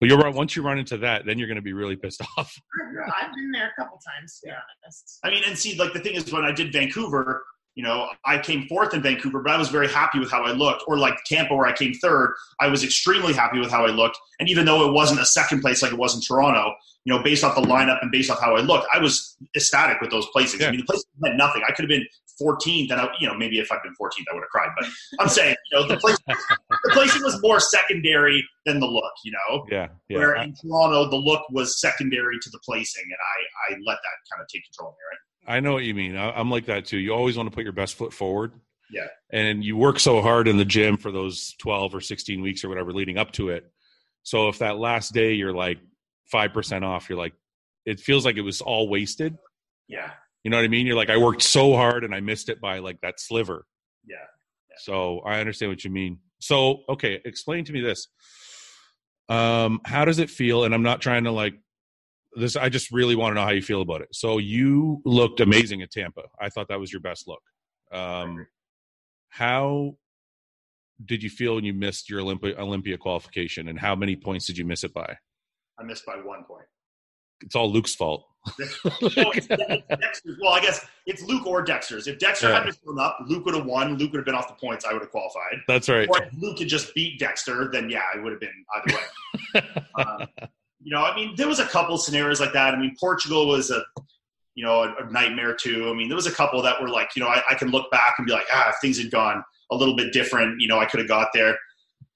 But 0.00 0.08
you're 0.08 0.18
right. 0.18 0.34
Once 0.34 0.54
you 0.56 0.62
run 0.62 0.78
into 0.78 0.98
that, 0.98 1.24
then 1.24 1.38
you're 1.38 1.46
going 1.48 1.56
to 1.56 1.62
be 1.62 1.72
really 1.72 1.96
pissed 1.96 2.20
off. 2.36 2.54
I've 3.16 3.32
been 3.34 3.50
there 3.52 3.68
a 3.76 3.80
couple 3.80 3.98
times, 4.06 4.38
to 4.40 4.48
be 4.48 4.52
honest. 4.52 5.18
I 5.24 5.30
mean, 5.30 5.42
and 5.46 5.56
see, 5.56 5.76
like 5.78 5.92
the 5.94 6.00
thing 6.00 6.14
is, 6.14 6.30
when 6.32 6.44
I 6.44 6.52
did 6.52 6.72
Vancouver, 6.72 7.42
you 7.74 7.82
know, 7.82 8.08
I 8.24 8.38
came 8.38 8.66
fourth 8.68 8.94
in 8.94 9.02
Vancouver, 9.02 9.40
but 9.40 9.52
I 9.52 9.58
was 9.58 9.68
very 9.68 9.88
happy 9.88 10.18
with 10.18 10.30
how 10.30 10.44
I 10.44 10.52
looked. 10.52 10.84
Or 10.86 10.96
like 10.98 11.16
Tampa, 11.26 11.54
where 11.54 11.66
I 11.66 11.72
came 11.72 11.92
third, 11.94 12.34
I 12.60 12.68
was 12.68 12.84
extremely 12.84 13.32
happy 13.32 13.58
with 13.58 13.70
how 13.70 13.84
I 13.84 13.90
looked. 13.90 14.18
And 14.38 14.48
even 14.48 14.64
though 14.64 14.88
it 14.88 14.92
wasn't 14.92 15.20
a 15.20 15.26
second 15.26 15.60
place 15.60 15.82
like 15.82 15.92
it 15.92 15.98
was 15.98 16.14
in 16.14 16.20
Toronto, 16.20 16.74
you 17.04 17.12
know, 17.12 17.22
based 17.22 17.44
off 17.44 17.54
the 17.54 17.62
lineup 17.62 17.98
and 18.00 18.10
based 18.10 18.30
off 18.30 18.40
how 18.40 18.56
I 18.56 18.60
looked, 18.60 18.86
I 18.94 18.98
was 18.98 19.36
ecstatic 19.56 20.00
with 20.00 20.10
those 20.10 20.26
places. 20.32 20.60
Yeah. 20.60 20.68
I 20.68 20.70
mean, 20.70 20.80
the 20.80 20.86
place 20.86 21.04
meant 21.18 21.36
nothing. 21.36 21.62
I 21.68 21.72
could 21.72 21.82
have 21.82 21.88
been 21.88 22.06
14th, 22.40 22.90
and 22.90 23.00
I, 23.00 23.08
you 23.20 23.28
know, 23.28 23.34
maybe 23.34 23.58
if 23.58 23.70
I'd 23.70 23.82
been 23.82 23.92
14th, 24.00 24.24
I 24.30 24.34
would 24.34 24.42
have 24.42 24.50
cried. 24.50 24.70
But 24.78 24.88
I'm 25.20 25.28
saying, 25.28 25.54
you 25.70 25.78
know, 25.78 25.86
the 25.86 25.96
place, 25.96 26.18
the 26.26 26.90
placing 26.92 27.22
was 27.22 27.40
more 27.42 27.60
secondary 27.60 28.44
than 28.66 28.80
the 28.80 28.86
look. 28.86 29.12
You 29.24 29.32
know, 29.32 29.66
Yeah, 29.70 29.88
yeah. 30.08 30.18
where 30.18 30.34
in 30.36 30.54
Toronto 30.54 31.08
the 31.10 31.16
look 31.16 31.42
was 31.50 31.80
secondary 31.80 32.38
to 32.40 32.50
the 32.50 32.58
placing, 32.64 33.04
and 33.04 33.18
I 33.70 33.74
I 33.74 33.76
let 33.86 33.96
that 33.96 34.16
kind 34.32 34.42
of 34.42 34.48
take 34.48 34.64
control 34.64 34.90
of 34.90 34.94
me. 34.94 34.98
Right. 35.10 35.18
I 35.46 35.60
know 35.60 35.72
what 35.72 35.84
you 35.84 35.94
mean. 35.94 36.16
I, 36.16 36.30
I'm 36.32 36.50
like 36.50 36.66
that 36.66 36.86
too. 36.86 36.98
You 36.98 37.12
always 37.12 37.36
want 37.36 37.50
to 37.50 37.54
put 37.54 37.64
your 37.64 37.72
best 37.72 37.94
foot 37.94 38.12
forward. 38.12 38.52
Yeah. 38.90 39.06
And 39.32 39.64
you 39.64 39.76
work 39.76 39.98
so 39.98 40.20
hard 40.20 40.48
in 40.48 40.56
the 40.56 40.64
gym 40.64 40.96
for 40.96 41.10
those 41.10 41.54
12 41.58 41.94
or 41.94 42.00
16 42.00 42.40
weeks 42.40 42.64
or 42.64 42.68
whatever 42.68 42.92
leading 42.92 43.18
up 43.18 43.32
to 43.32 43.48
it. 43.50 43.70
So 44.22 44.48
if 44.48 44.58
that 44.58 44.78
last 44.78 45.12
day 45.12 45.32
you're 45.34 45.54
like 45.54 45.78
5% 46.32 46.82
off, 46.82 47.08
you're 47.08 47.18
like, 47.18 47.34
it 47.84 48.00
feels 48.00 48.24
like 48.24 48.36
it 48.36 48.42
was 48.42 48.60
all 48.60 48.88
wasted. 48.88 49.36
Yeah. 49.88 50.10
You 50.42 50.50
know 50.50 50.58
what 50.58 50.64
I 50.64 50.68
mean? 50.68 50.86
You're 50.86 50.96
like, 50.96 51.10
I 51.10 51.16
worked 51.16 51.42
so 51.42 51.74
hard 51.74 52.04
and 52.04 52.14
I 52.14 52.20
missed 52.20 52.48
it 52.48 52.60
by 52.60 52.78
like 52.78 53.00
that 53.00 53.20
sliver. 53.20 53.66
Yeah. 54.06 54.16
So 54.78 55.20
I 55.20 55.40
understand 55.40 55.70
what 55.70 55.84
you 55.84 55.90
mean. 55.90 56.18
So 56.40 56.82
okay, 56.88 57.20
explain 57.24 57.64
to 57.64 57.72
me 57.72 57.80
this. 57.80 58.08
Um, 59.28 59.80
how 59.86 60.04
does 60.04 60.18
it 60.18 60.28
feel? 60.28 60.64
And 60.64 60.74
I'm 60.74 60.82
not 60.82 61.00
trying 61.00 61.24
to 61.24 61.30
like 61.30 61.54
this. 62.36 62.56
I 62.56 62.68
just 62.68 62.90
really 62.90 63.16
want 63.16 63.32
to 63.32 63.40
know 63.40 63.46
how 63.46 63.52
you 63.52 63.62
feel 63.62 63.82
about 63.82 64.00
it. 64.00 64.08
So 64.12 64.38
you 64.38 65.00
looked 65.04 65.40
amazing 65.40 65.82
at 65.82 65.90
Tampa. 65.90 66.22
I 66.40 66.48
thought 66.48 66.68
that 66.68 66.80
was 66.80 66.92
your 66.92 67.00
best 67.00 67.28
look. 67.28 67.42
Um, 67.92 68.46
how 69.28 69.96
did 71.04 71.22
you 71.22 71.30
feel 71.30 71.56
when 71.56 71.64
you 71.64 71.74
missed 71.74 72.08
your 72.08 72.20
Olympia 72.20 72.54
Olympia 72.58 72.96
qualification, 72.96 73.68
and 73.68 73.78
how 73.78 73.94
many 73.94 74.16
points 74.16 74.46
did 74.46 74.56
you 74.58 74.64
miss 74.64 74.84
it 74.84 74.94
by? 74.94 75.16
I 75.78 75.82
missed 75.82 76.06
by 76.06 76.14
one 76.16 76.44
point. 76.44 76.66
It's 77.40 77.56
all 77.56 77.70
Luke's 77.70 77.94
fault. 77.94 78.24
no, 78.58 78.66
it's, 79.00 79.46
it's 79.50 80.22
Well, 80.40 80.52
I 80.52 80.60
guess 80.60 80.86
it's 81.06 81.22
Luke 81.22 81.46
or 81.46 81.62
Dexter's. 81.62 82.06
If 82.06 82.18
Dexter 82.18 82.48
Yeah. 82.48 82.58
hadn't 82.58 82.78
shown 82.84 82.98
up, 82.98 83.18
Luke 83.26 83.44
would 83.46 83.54
have 83.54 83.66
won. 83.66 83.96
Luke 83.98 84.12
would 84.12 84.18
have 84.18 84.26
been 84.26 84.34
off 84.34 84.48
the 84.48 84.54
points. 84.54 84.84
I 84.84 84.92
would 84.92 85.02
have 85.02 85.10
qualified. 85.10 85.58
That's 85.66 85.88
right. 85.88 86.08
Or 86.08 86.22
if 86.22 86.32
Luke 86.38 86.58
had 86.58 86.68
just 86.68 86.94
beat 86.94 87.18
Dexter, 87.18 87.70
then 87.72 87.90
yeah, 87.90 88.02
I 88.14 88.20
would 88.20 88.32
have 88.32 88.40
been 88.40 88.64
either 88.76 88.98
way. 89.64 89.84
um, 89.98 90.48
you 90.84 90.94
know, 90.94 91.02
I 91.02 91.16
mean, 91.16 91.34
there 91.36 91.48
was 91.48 91.58
a 91.58 91.66
couple 91.66 91.96
scenarios 91.96 92.40
like 92.40 92.52
that. 92.52 92.74
I 92.74 92.78
mean, 92.78 92.94
Portugal 93.00 93.48
was 93.48 93.70
a, 93.70 93.82
you 94.54 94.64
know, 94.64 94.82
a, 94.82 94.94
a 95.04 95.10
nightmare 95.10 95.54
too. 95.54 95.88
I 95.90 95.94
mean, 95.94 96.08
there 96.08 96.16
was 96.16 96.26
a 96.26 96.32
couple 96.32 96.60
that 96.62 96.80
were 96.80 96.90
like, 96.90 97.16
you 97.16 97.22
know, 97.22 97.28
I, 97.28 97.42
I 97.50 97.54
can 97.54 97.70
look 97.70 97.90
back 97.90 98.16
and 98.18 98.26
be 98.26 98.32
like, 98.32 98.46
ah, 98.52 98.68
if 98.68 98.76
things 98.80 98.98
had 98.98 99.10
gone 99.10 99.42
a 99.72 99.76
little 99.76 99.96
bit 99.96 100.12
different, 100.12 100.60
you 100.60 100.68
know, 100.68 100.78
I 100.78 100.84
could 100.84 101.00
have 101.00 101.08
got 101.08 101.28
there. 101.32 101.56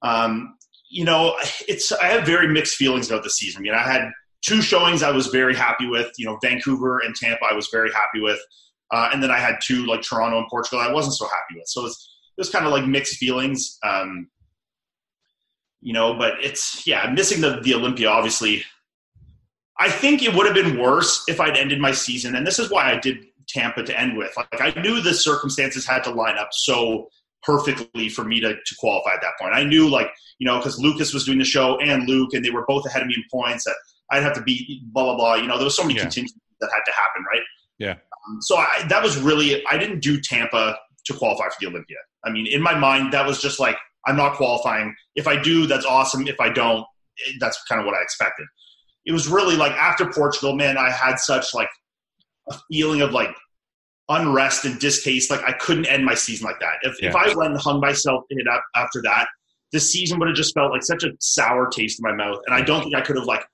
Um, 0.03 0.57
you 0.91 1.05
know, 1.05 1.35
it's 1.67 1.91
I 1.93 2.09
have 2.09 2.27
very 2.27 2.47
mixed 2.47 2.77
feelings 2.77 3.11
about 3.11 3.25
the 3.25 3.31
season. 3.31 3.61
I 3.61 3.63
mean, 3.63 3.75
I 3.75 3.83
had 3.83 4.11
two 4.43 4.61
showings 4.61 5.03
I 5.03 5.11
was 5.11 5.29
very 5.29 5.57
happy 5.57 5.87
with. 5.87 6.13
You 6.19 6.27
know, 6.27 6.39
Vancouver 6.43 7.01
and 7.01 7.15
Tampa 7.15 7.47
I 7.51 7.55
was 7.55 7.69
very 7.73 7.91
happy 7.91 8.21
with, 8.21 8.39
uh, 8.93 9.09
and 9.13 9.23
then 9.23 9.31
I 9.31 9.39
had 9.39 9.57
two 9.63 9.87
like 9.87 10.03
Toronto 10.03 10.39
and 10.39 10.47
Portugal 10.49 10.79
I 10.79 10.93
wasn't 10.93 11.15
so 11.15 11.25
happy 11.25 11.59
with. 11.59 11.69
So 11.69 11.87
it's 11.87 12.17
it 12.37 12.41
was 12.41 12.51
kind 12.51 12.67
of 12.67 12.73
like 12.73 12.87
mixed 12.87 13.17
feelings. 13.17 13.79
Um, 13.83 14.29
you 15.81 15.93
know, 15.93 16.15
but 16.15 16.35
it's 16.43 16.87
yeah, 16.87 17.11
missing 17.15 17.41
the 17.41 17.61
the 17.61 17.75
Olympia 17.75 18.09
obviously. 18.09 18.65
I 19.81 19.89
think 19.89 20.25
it 20.25 20.35
would 20.35 20.45
have 20.45 20.57
been 20.57 20.77
worse 20.77 21.23
if 21.29 21.41
I'd 21.41 21.57
ended 21.57 21.79
my 21.81 21.93
season, 21.93 22.35
and 22.35 22.45
this 22.47 22.59
is 22.59 22.69
why 22.71 22.91
I 22.93 22.99
did 22.99 23.19
Tampa 23.49 23.85
to 23.85 24.01
end 24.01 24.17
with. 24.17 24.37
Like 24.37 24.61
I 24.61 24.81
knew 24.81 25.01
the 25.01 25.15
circumstances 25.15 25.87
had 25.87 26.03
to 26.05 26.11
line 26.11 26.37
up 26.37 26.49
so 26.51 27.09
perfectly 27.45 28.09
for 28.09 28.25
me 28.25 28.41
to, 28.41 28.55
to 28.55 28.75
qualify 28.79 29.15
at 29.15 29.21
that 29.23 29.35
point. 29.41 29.55
I 29.55 29.63
knew 29.63 29.89
like, 29.89 30.11
you 30.41 30.47
know, 30.47 30.59
because 30.59 30.81
Lucas 30.81 31.15
was 31.15 31.25
doing 31.25 31.39
the 31.39 31.45
show 31.45 31.79
and 31.79 32.09
Luke, 32.09 32.31
and 32.35 32.45
they 32.45 32.51
were 32.51 32.65
both 32.67 32.85
ahead 32.87 33.03
of 33.03 33.09
me 33.09 33.15
in 33.17 33.23
points 33.31 33.65
that 33.65 33.77
I'd 34.11 34.25
have 34.25 34.35
to 34.35 34.43
beat 34.43 34.83
blah 34.93 35.05
blah 35.05 35.17
blah. 35.17 35.35
You 35.37 35.47
know, 35.47 35.57
there 35.57 35.65
was 35.65 35.77
so 35.77 35.83
many 35.85 35.95
Yeah. 35.95 36.03
contingencies 36.03 36.43
that 36.61 36.71
had 36.73 36.83
to 36.85 36.93
happen, 36.93 37.25
right? 37.33 37.43
Yeah. 37.79 37.93
Um, 37.93 38.39
so 38.41 38.57
I, 38.57 38.85
that 38.89 39.01
was 39.03 39.17
really 39.19 39.65
I 39.67 39.79
didn't 39.79 40.01
do 40.01 40.21
Tampa 40.21 40.77
to 41.05 41.15
qualify 41.15 41.45
for 41.45 41.57
the 41.61 41.69
Olympia. 41.69 41.99
I 42.25 42.31
mean, 42.31 42.49
in 42.49 42.61
my 42.61 42.77
mind, 42.77 43.13
that 43.13 43.25
was 43.25 43.41
just 43.41 43.61
like 43.61 43.77
I'm 44.09 44.17
not 44.17 44.37
qualifying. 44.37 44.95
If 45.15 45.29
I 45.29 45.41
do, 45.41 45.67
that's 45.67 45.85
awesome. 45.85 46.27
If 46.27 46.41
I 46.41 46.49
don't, 46.49 46.85
that's 47.41 47.63
kind 47.65 47.81
of 47.81 47.87
what 47.87 47.95
I 47.95 48.03
expected. 48.03 48.47
It 49.05 49.13
was 49.13 49.29
really 49.29 49.57
like 49.57 49.73
after 49.73 50.11
Portugal, 50.11 50.55
man, 50.55 50.79
I 50.79 50.91
had 50.91 51.17
such 51.17 51.55
like 51.55 51.69
a 52.51 52.59
feeling 52.73 53.03
of 53.03 53.13
like 53.13 53.35
unrest 54.09 54.65
and 54.65 54.79
distaste. 54.81 55.31
Like 55.31 55.43
I 55.47 55.53
couldn't 55.53 55.87
end 55.87 56.05
my 56.05 56.15
season 56.15 56.47
like 56.47 56.59
that. 56.61 56.77
If, 56.83 57.03
if 57.03 57.15
I 57.15 57.35
went 57.35 57.53
and 57.53 57.61
hung 57.61 57.81
myself 57.81 58.25
in 58.31 58.41
it 58.41 58.49
up 58.49 58.63
after 58.75 59.03
that, 59.03 59.29
the 59.73 59.81
season 59.81 60.19
would 60.19 60.29
have 60.29 60.37
just 60.37 60.55
felt 60.55 60.73
like 60.73 60.83
such 60.83 61.05
a 61.05 61.11
sour 61.21 61.69
taste 61.69 62.01
in 62.01 62.11
my 62.11 62.17
mouth. 62.17 62.39
And 62.47 62.55
I 62.57 62.63
don't 62.63 62.83
think 62.83 62.95
I 62.95 63.03
could 63.03 63.17
have 63.17 63.27
like 63.27 63.45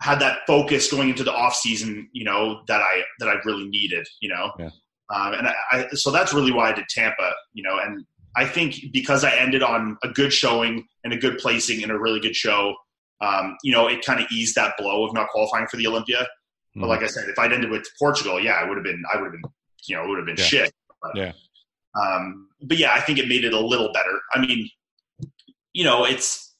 had 0.00 0.20
that 0.20 0.40
focus 0.46 0.90
going 0.90 1.08
into 1.08 1.24
the 1.24 1.32
off 1.32 1.56
season, 1.56 2.08
you 2.12 2.24
know, 2.24 2.62
that 2.68 2.80
I 2.80 3.02
that 3.18 3.28
I 3.28 3.34
really 3.44 3.68
needed, 3.68 4.06
you 4.20 4.28
know. 4.28 4.52
Yeah. 4.58 4.70
Um, 5.14 5.34
and 5.34 5.48
I, 5.48 5.54
I, 5.72 5.88
so 5.92 6.10
that's 6.10 6.34
really 6.34 6.52
why 6.52 6.70
I 6.70 6.72
did 6.72 6.88
Tampa, 6.88 7.32
you 7.52 7.62
know, 7.62 7.78
and 7.78 8.04
I 8.36 8.44
think 8.44 8.76
because 8.92 9.24
I 9.24 9.34
ended 9.34 9.62
on 9.62 9.96
a 10.04 10.08
good 10.08 10.32
showing 10.32 10.86
and 11.04 11.12
a 11.12 11.16
good 11.16 11.38
placing 11.38 11.82
and 11.82 11.90
a 11.90 11.98
really 11.98 12.20
good 12.20 12.36
show, 12.36 12.74
um, 13.22 13.56
you 13.64 13.72
know, 13.72 13.86
it 13.88 14.04
kind 14.04 14.20
of 14.20 14.26
eased 14.30 14.54
that 14.56 14.74
blow 14.78 15.06
of 15.06 15.14
not 15.14 15.28
qualifying 15.30 15.66
for 15.68 15.78
the 15.78 15.86
Olympia. 15.86 16.28
But 16.74 16.84
Mhm. 16.84 16.88
like 16.88 17.02
I 17.02 17.06
said, 17.06 17.28
if 17.30 17.38
I'd 17.38 17.52
ended 17.52 17.70
with 17.70 17.88
Portugal, 17.98 18.38
yeah, 18.38 18.52
I 18.52 18.64
would 18.68 18.76
have 18.76 18.84
been, 18.84 19.02
I 19.12 19.16
would 19.16 19.24
have 19.24 19.32
been, 19.32 19.50
you 19.88 19.96
know, 19.96 20.04
it 20.04 20.08
would 20.08 20.18
have 20.18 20.26
been 20.26 20.36
Yeah. 20.36 20.44
shit. 20.44 20.74
But, 21.00 21.16
Yeah. 21.16 21.32
Um, 21.98 22.50
but 22.60 22.76
yeah, 22.76 22.92
I 22.92 23.00
think 23.00 23.18
it 23.18 23.26
made 23.26 23.44
it 23.44 23.54
a 23.54 23.58
little 23.60 23.90
better. 23.92 24.20
I 24.34 24.38
mean, 24.40 24.68
you 25.72 25.84
know, 25.84 26.04
it's 26.04 26.54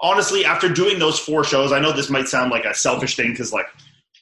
honestly 0.00 0.44
after 0.46 0.68
doing 0.68 0.98
those 0.98 1.18
four 1.18 1.44
shows. 1.44 1.72
I 1.72 1.78
know 1.80 1.92
this 1.92 2.08
might 2.10 2.28
sound 2.28 2.50
like 2.50 2.64
a 2.64 2.74
selfish 2.74 3.16
thing 3.16 3.32
because 3.32 3.52
like 3.52 3.66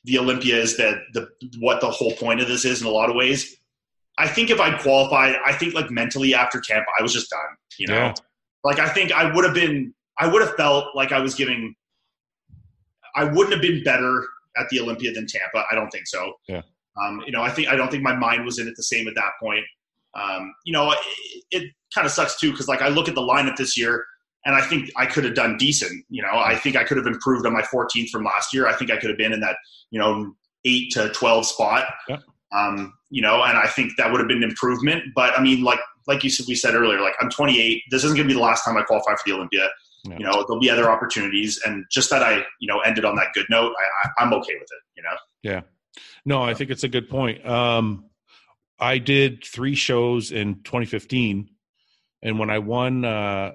the 0.04 0.18
Olympia 0.18 0.56
is 0.56 0.76
the 0.76 1.00
the 1.12 1.28
what 1.60 1.80
the 1.80 1.90
whole 1.90 2.12
point 2.16 2.40
of 2.40 2.48
this 2.48 2.64
is 2.64 2.80
in 2.80 2.86
a 2.86 2.90
lot 2.90 3.10
of 3.10 3.16
ways. 3.16 3.56
I 4.18 4.28
think 4.28 4.50
if 4.50 4.60
I'd 4.60 4.80
qualified, 4.80 5.36
I 5.44 5.52
think 5.52 5.74
like 5.74 5.90
mentally 5.90 6.34
after 6.34 6.60
Tampa, 6.60 6.86
I 6.98 7.02
was 7.02 7.12
just 7.12 7.30
done. 7.30 7.40
You 7.78 7.88
know, 7.88 7.94
Yeah. 7.94 8.14
like 8.62 8.78
I 8.78 8.88
think 8.88 9.12
I 9.12 9.32
would 9.34 9.44
have 9.44 9.54
been, 9.54 9.92
I 10.18 10.26
would 10.28 10.40
have 10.42 10.54
felt 10.54 10.94
like 10.94 11.10
I 11.12 11.18
was 11.20 11.34
giving. 11.34 11.74
I 13.16 13.24
wouldn't 13.24 13.52
have 13.52 13.62
been 13.62 13.82
better 13.84 14.26
at 14.56 14.68
the 14.70 14.80
Olympia 14.80 15.12
than 15.12 15.26
Tampa. 15.26 15.64
I 15.70 15.74
don't 15.74 15.90
think 15.90 16.06
so. 16.06 16.34
Yeah. 16.48 16.62
Um, 17.02 17.22
you 17.26 17.32
know, 17.32 17.42
I 17.42 17.50
think 17.50 17.68
I 17.68 17.76
don't 17.76 17.90
think 17.90 18.02
my 18.02 18.14
mind 18.14 18.44
was 18.44 18.58
in 18.58 18.68
it 18.68 18.74
the 18.76 18.82
same 18.82 19.08
at 19.08 19.14
that 19.16 19.32
point. 19.40 19.64
Um, 20.14 20.54
you 20.64 20.72
know, 20.72 20.92
it, 20.92 20.98
it 21.50 21.72
kind 21.94 22.06
of 22.06 22.12
sucks 22.12 22.38
too 22.38 22.50
because 22.52 22.68
like 22.68 22.82
I 22.82 22.88
look 22.88 23.08
at 23.08 23.14
the 23.16 23.20
lineup 23.20 23.56
this 23.56 23.76
year 23.76 24.04
and 24.44 24.54
I 24.54 24.60
think 24.60 24.90
I 24.96 25.06
could 25.06 25.24
have 25.24 25.34
done 25.34 25.56
decent. 25.56 26.04
You 26.08 26.22
know, 26.22 26.30
I 26.32 26.54
think 26.54 26.76
I 26.76 26.84
could 26.84 26.96
have 26.96 27.06
improved 27.06 27.46
on 27.46 27.52
my 27.52 27.62
14th 27.62 28.10
from 28.10 28.22
last 28.24 28.54
year. 28.54 28.68
I 28.68 28.74
think 28.74 28.92
I 28.92 28.96
could 28.96 29.10
have 29.10 29.18
been 29.18 29.32
in 29.32 29.40
that 29.40 29.56
you 29.90 29.98
know 29.98 30.32
eight 30.64 30.92
to 30.92 31.08
12 31.10 31.46
spot. 31.46 31.86
Yeah. 32.08 32.18
Um, 32.54 32.92
you 33.10 33.20
know, 33.22 33.42
and 33.42 33.58
I 33.58 33.66
think 33.66 33.92
that 33.98 34.10
would 34.10 34.20
have 34.20 34.28
been 34.28 34.42
an 34.42 34.48
improvement. 34.48 35.02
But 35.14 35.38
I 35.38 35.42
mean, 35.42 35.62
like 35.62 35.80
like 36.06 36.22
you 36.22 36.30
said, 36.30 36.46
we 36.48 36.54
said 36.54 36.74
earlier, 36.74 37.00
like 37.00 37.14
I'm 37.20 37.30
28. 37.30 37.82
This 37.90 38.04
isn't 38.04 38.16
going 38.16 38.28
to 38.28 38.34
be 38.34 38.38
the 38.38 38.44
last 38.44 38.64
time 38.64 38.76
I 38.76 38.82
qualify 38.82 39.12
for 39.12 39.22
the 39.26 39.32
Olympia. 39.32 39.68
No. 40.06 40.16
You 40.18 40.24
know, 40.24 40.32
there'll 40.46 40.60
be 40.60 40.68
other 40.70 40.90
opportunities, 40.90 41.60
and 41.64 41.84
just 41.90 42.10
that 42.10 42.22
I 42.22 42.44
you 42.60 42.68
know 42.68 42.80
ended 42.80 43.04
on 43.04 43.16
that 43.16 43.28
good 43.34 43.46
note, 43.50 43.72
I, 44.04 44.22
I'm 44.22 44.32
okay 44.34 44.54
with 44.54 44.68
it. 44.70 44.82
You 44.96 45.02
know. 45.02 45.16
Yeah. 45.42 45.60
No, 46.26 46.42
I 46.42 46.54
think 46.54 46.70
it's 46.70 46.84
a 46.84 46.88
good 46.88 47.08
point. 47.08 47.44
Um, 47.46 48.06
I 48.78 48.98
did 48.98 49.44
three 49.44 49.74
shows 49.74 50.32
in 50.32 50.62
2015, 50.64 51.48
and 52.22 52.38
when 52.38 52.50
I 52.50 52.58
won, 52.58 53.04
uh, 53.04 53.52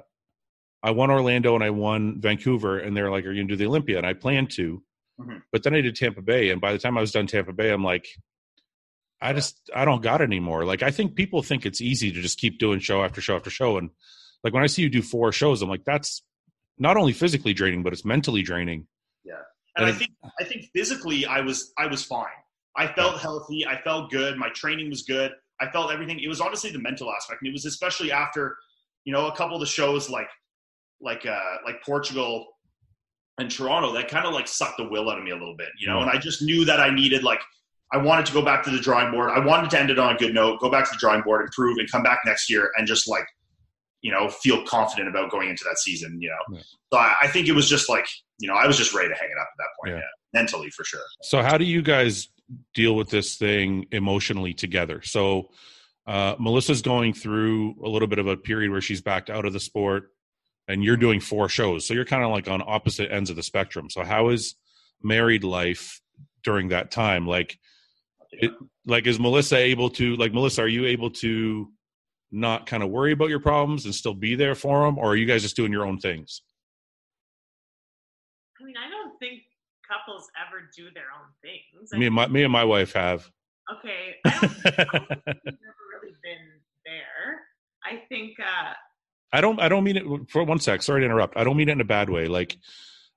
I 0.82 0.92
won 0.92 1.12
Orlando 1.12 1.56
and 1.56 1.64
I 1.64 1.70
won 1.72 2.20
Vancouver, 2.22 2.80
and 2.80 2.96
they're 2.96 3.12
like, 3.12 3.26
"Are 3.26 3.32
you 3.32 3.42
gonna 3.44 3.50
do 3.50 3.56
the 3.56 3.66
Olympia?" 3.68 3.98
And 3.98 4.08
I 4.08 4.14
planned 4.14 4.50
to, 4.52 4.82
Mhm. 5.20 5.42
but 5.52 5.64
then 5.64 5.76
I 5.76 5.82
did 5.82 5.96
Tampa 5.96 6.22
Bay, 6.22 6.50
and 6.50 6.62
by 6.62 6.72
the 6.72 6.80
time 6.80 6.98
I 6.98 7.02
was 7.02 7.12
done 7.12 7.28
Tampa 7.28 7.54
Bay, 7.54 7.72
I'm 7.72 7.84
like, 7.84 8.08
I 9.22 9.34
just 9.34 9.70
I 9.76 9.86
don't 9.86 10.02
got 10.02 10.22
it 10.22 10.26
anymore. 10.26 10.66
Like 10.66 10.84
I 10.84 10.92
think 10.92 11.16
people 11.16 11.44
think 11.44 11.66
it's 11.66 11.82
easy 11.82 12.12
to 12.12 12.22
just 12.22 12.40
keep 12.40 12.60
doing 12.60 12.80
show 12.80 13.04
after 13.04 13.22
show 13.22 13.36
after 13.36 13.50
show, 13.50 13.78
and 13.78 13.90
like 14.44 14.54
when 14.54 14.64
I 14.64 14.68
see 14.68 14.82
you 14.82 14.90
do 14.90 15.02
four 15.02 15.32
shows, 15.32 15.62
I'm 15.62 15.70
like, 15.70 15.86
that's 15.86 16.24
not 16.78 16.98
only 16.98 17.14
physically 17.14 17.54
draining, 17.54 17.84
but 17.84 17.92
it's 17.92 18.06
mentally 18.06 18.42
draining. 18.42 18.88
Yeah, 19.26 19.42
and 19.76 19.86
I 19.86 19.92
think 19.92 20.12
I 20.40 20.44
think 20.44 20.66
physically 20.74 21.26
I 21.26 21.42
was 21.42 21.74
I 21.78 21.88
was 21.88 22.04
fine. 22.04 22.28
I 22.76 22.88
felt 22.88 23.20
healthy. 23.20 23.66
I 23.68 23.82
felt 23.82 24.10
good. 24.10 24.38
My 24.38 24.50
training 24.50 24.90
was 24.90 25.04
good. 25.04 25.34
I 25.60 25.70
felt 25.70 25.92
everything. 25.92 26.20
It 26.20 26.28
was 26.28 26.40
honestly 26.40 26.72
the 26.72 26.80
mental 26.80 27.12
aspect. 27.12 27.42
And 27.42 27.50
it 27.50 27.52
was 27.52 27.66
especially 27.66 28.12
after, 28.12 28.56
you 29.04 29.12
know, 29.12 29.28
a 29.28 29.36
couple 29.36 29.56
of 29.56 29.60
the 29.60 29.66
shows 29.66 30.10
like 30.10 30.30
like 31.02 31.26
uh 31.26 31.58
like 31.66 31.84
Portugal 31.84 32.48
and 33.38 33.50
Toronto 33.50 33.94
that 33.94 34.08
kind 34.08 34.26
of 34.26 34.34
like 34.34 34.48
sucked 34.48 34.78
the 34.78 34.88
will 34.88 35.10
out 35.10 35.18
of 35.18 35.24
me 35.24 35.32
a 35.32 35.36
little 35.36 35.56
bit, 35.56 35.70
you 35.78 35.88
know. 35.88 36.00
And 36.00 36.10
I 36.10 36.18
just 36.18 36.42
knew 36.42 36.66
that 36.66 36.80
I 36.80 36.94
needed 36.94 37.24
like 37.24 37.42
I 37.92 37.98
wanted 37.98 38.26
to 38.28 38.34
go 38.34 38.42
back 38.44 38.64
to 38.64 38.70
the 38.70 38.80
drawing 38.80 39.12
board. 39.12 39.32
I 39.32 39.40
wanted 39.44 39.72
to 39.72 39.80
end 39.80 39.90
it 39.90 39.98
on 39.98 40.16
a 40.16 40.18
good 40.18 40.34
note, 40.34 40.60
go 40.60 40.70
back 40.70 40.86
to 40.86 40.92
the 40.92 40.98
drawing 41.00 41.22
board, 41.24 41.42
improve, 41.42 41.78
and 41.80 41.90
come 41.92 42.04
back 42.04 42.20
next 42.26 42.50
year 42.50 42.72
and 42.78 42.86
just 42.88 43.08
like, 43.08 43.26
you 44.02 44.12
know, 44.12 44.30
feel 44.30 44.64
confident 44.66 45.10
about 45.10 45.32
going 45.32 45.50
into 45.50 45.64
that 45.66 45.78
season, 45.80 46.22
you 46.22 46.30
know. 46.30 46.58
Yeah. 46.58 46.62
So 46.94 47.00
I, 47.00 47.16
I 47.24 47.28
think 47.28 47.48
it 47.48 47.54
was 47.54 47.68
just 47.68 47.90
like, 47.90 48.08
you 48.40 48.48
know, 48.48 48.56
I 48.56 48.66
was 48.68 48.78
just 48.78 48.94
ready 48.94 49.10
to 49.10 49.16
hang 49.16 49.30
it 49.30 49.38
up 49.42 49.48
at 49.52 49.58
that 49.58 49.68
point, 49.82 49.96
Yeah. 49.96 50.02
yeah, 50.04 50.40
mentally 50.40 50.70
for 50.70 50.84
sure. 50.86 51.02
So, 51.24 51.42
how 51.42 51.58
do 51.58 51.66
you 51.66 51.82
guys 51.82 52.30
deal 52.74 52.96
with 52.96 53.10
this 53.10 53.36
thing 53.36 53.88
emotionally 53.92 54.54
together? 54.54 55.02
So, 55.02 55.50
uh, 56.08 56.36
Melissa's 56.40 56.82
going 56.82 57.14
through 57.14 57.76
a 57.84 57.90
little 57.90 58.08
bit 58.08 58.20
of 58.20 58.28
a 58.28 58.38
period 58.38 58.72
where 58.72 58.82
she's 58.82 59.02
backed 59.02 59.30
out 59.30 59.46
of 59.46 59.52
the 59.54 59.60
sport, 59.60 60.12
and 60.70 60.84
you're 60.84 60.96
doing 60.96 61.20
four 61.20 61.50
shows. 61.50 61.86
So, 61.86 61.94
you're 61.94 62.06
kind 62.06 62.24
of 62.24 62.30
like 62.32 62.48
on 62.48 62.64
opposite 62.66 63.12
ends 63.12 63.30
of 63.30 63.36
the 63.36 63.44
spectrum. 63.44 63.90
So, 63.90 64.04
how 64.06 64.30
is 64.30 64.56
married 65.04 65.44
life 65.44 66.00
during 66.44 66.70
that 66.70 66.92
time? 66.92 67.28
Like, 67.28 67.60
it, 68.32 68.52
like 68.86 69.08
is 69.08 69.20
Melissa 69.20 69.58
able 69.58 69.90
to 69.92 70.16
like 70.16 70.34
Melissa? 70.34 70.64
Are 70.64 70.68
you 70.68 70.86
able 70.86 71.10
to 71.12 71.72
not 72.32 72.66
kind 72.66 72.84
of 72.84 72.90
worry 72.90 73.12
about 73.12 73.30
your 73.30 73.40
problems 73.40 73.86
and 73.86 73.96
still 73.96 74.14
be 74.14 74.36
there 74.36 74.56
for 74.56 74.86
them, 74.86 74.98
or 74.98 75.12
are 75.12 75.16
you 75.16 75.26
guys 75.26 75.42
just 75.42 75.56
doing 75.56 75.72
your 75.72 75.86
own 75.86 75.98
things? 76.00 76.42
I 78.60 78.64
mean, 78.66 78.76
I 78.78 78.90
don't 78.90 79.18
think 79.20 79.42
couples 79.88 80.28
ever 80.48 80.70
do 80.76 80.86
their 80.94 81.06
own 81.16 81.28
things. 81.42 81.92
Me 81.94 82.06
and 82.06 82.16
my 82.16 82.28
me 82.28 82.44
and 82.44 82.52
my 82.52 82.64
wife 82.64 82.94
have. 82.94 83.30
okay, 83.72 84.16
I 84.26 84.30
don't, 84.30 84.44
I 84.44 84.84
don't 84.86 85.08
think 85.08 85.36
never 85.46 85.84
really 85.94 86.16
been 86.24 86.46
there. 86.86 87.40
I 87.84 88.04
think, 88.10 88.38
uh, 88.40 88.74
I 89.34 89.42
don't 89.42 89.60
I 89.60 89.70
don't 89.70 89.84
mean 89.84 89.98
it 89.98 90.30
for 90.30 90.44
one 90.44 90.60
sec. 90.60 90.82
Sorry 90.84 91.02
to 91.02 91.06
interrupt. 91.06 91.38
I 91.38 91.44
don't 91.44 91.58
mean 91.58 91.70
it 91.70 91.74
in 91.74 91.82
a 91.82 91.86
bad 91.86 92.10
way. 92.10 92.28
Like 92.28 92.58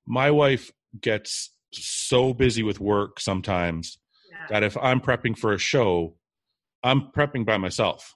my 0.06 0.30
wife 0.30 0.70
gets 1.00 1.50
so 1.72 2.34
busy 2.34 2.62
with 2.62 2.80
work 2.80 3.18
sometimes 3.18 3.98
that 4.50 4.62
if 4.62 4.76
I'm 4.76 5.00
prepping 5.00 5.36
for 5.38 5.52
a 5.52 5.58
show, 5.58 6.16
I'm 6.82 7.12
prepping 7.12 7.44
by 7.44 7.58
myself. 7.58 8.14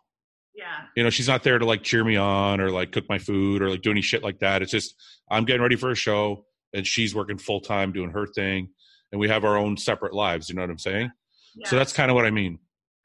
Yeah. 0.54 0.64
You 0.96 1.04
know, 1.04 1.10
she's 1.10 1.28
not 1.28 1.42
there 1.42 1.58
to 1.58 1.66
like 1.66 1.82
cheer 1.82 2.02
me 2.02 2.16
on 2.16 2.60
or 2.60 2.70
like 2.70 2.92
cook 2.92 3.04
my 3.08 3.18
food 3.18 3.62
or 3.62 3.70
like 3.70 3.82
do 3.82 3.90
any 3.90 4.00
shit 4.00 4.22
like 4.22 4.38
that. 4.38 4.62
It's 4.62 4.72
just 4.72 4.94
I'm 5.30 5.44
getting 5.44 5.62
ready 5.62 5.76
for 5.76 5.90
a 5.90 5.94
show 5.94 6.46
and 6.72 6.86
she's 6.86 7.14
working 7.14 7.38
full 7.38 7.60
time 7.60 7.92
doing 7.92 8.10
her 8.10 8.26
thing 8.26 8.70
and 9.12 9.20
we 9.20 9.28
have 9.28 9.44
our 9.44 9.56
own 9.56 9.76
separate 9.76 10.14
lives, 10.14 10.48
you 10.48 10.54
know 10.54 10.62
what 10.62 10.70
I'm 10.70 10.78
saying? 10.78 11.10
yeah. 11.56 11.68
So 11.68 11.76
that's 11.76 11.92
kind 11.92 12.10
of 12.10 12.14
what 12.14 12.26
I 12.26 12.30
mean. 12.30 12.58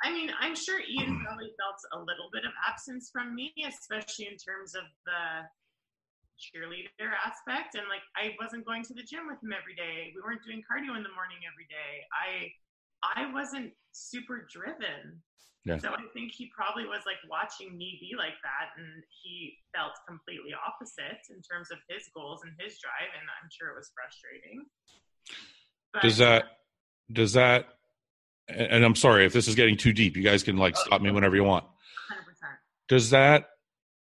I 0.04 0.12
mean, 0.12 0.32
I'm 0.42 0.56
sure 0.56 0.80
Ian 0.82 1.14
mm-hmm. 1.14 1.26
probably 1.26 1.54
felt 1.56 1.80
a 1.94 2.00
little 2.00 2.28
bit 2.34 2.44
of 2.44 2.52
absence 2.68 3.10
from 3.14 3.36
me, 3.36 3.54
especially 3.64 4.28
in 4.28 4.36
terms 4.36 4.74
of 4.74 4.84
the 5.06 5.46
cheerleader 6.42 7.14
aspect. 7.22 7.78
And 7.78 7.86
like, 7.86 8.02
I 8.18 8.34
wasn't 8.42 8.66
going 8.66 8.84
to 8.90 8.94
the 8.98 9.06
gym 9.06 9.30
with 9.30 9.38
him 9.40 9.54
every 9.54 9.78
day. 9.78 10.10
We 10.12 10.20
weren't 10.26 10.42
doing 10.42 10.66
cardio 10.66 10.98
in 10.98 11.06
the 11.06 11.14
morning 11.14 11.46
every 11.46 11.70
day. 11.70 12.02
I, 12.10 12.50
I 13.04 13.32
wasn't 13.34 13.72
super 13.92 14.48
driven. 14.52 15.22
Yeah. 15.66 15.78
So 15.78 15.90
I 15.90 16.02
think 16.14 16.32
he 16.34 16.50
probably 16.56 16.86
was 16.86 17.02
like 17.06 17.22
watching 17.30 17.78
me 17.78 17.98
be 18.02 18.18
like 18.18 18.38
that, 18.42 18.74
and 18.78 19.04
he 19.22 19.54
felt 19.76 19.94
completely 20.08 20.52
opposite 20.58 21.22
in 21.30 21.42
terms 21.46 21.70
of 21.70 21.78
his 21.88 22.10
goals 22.16 22.42
and 22.44 22.52
his 22.58 22.80
drive, 22.82 23.14
and 23.14 23.30
I'm 23.30 23.50
sure 23.52 23.70
it 23.70 23.78
was 23.78 23.92
frustrating. 23.94 24.66
But, 25.94 26.02
Does 26.02 26.18
that 26.18 26.46
does 27.12 27.34
that 27.34 27.68
and 28.48 28.84
I'm 28.84 28.96
sorry 28.96 29.26
if 29.26 29.34
this 29.34 29.48
is 29.48 29.56
getting 29.56 29.78
too 29.78 29.94
deep. 29.94 30.18
You 30.18 30.24
guys 30.24 30.44
can 30.44 30.58
like 30.58 30.76
oh, 30.78 30.84
stop 30.86 31.02
me 31.02 31.12
whenever 31.12 31.36
you 31.36 31.44
want. 31.44 31.66
100%. 32.12 32.18
does 32.88 33.12
that 33.12 33.50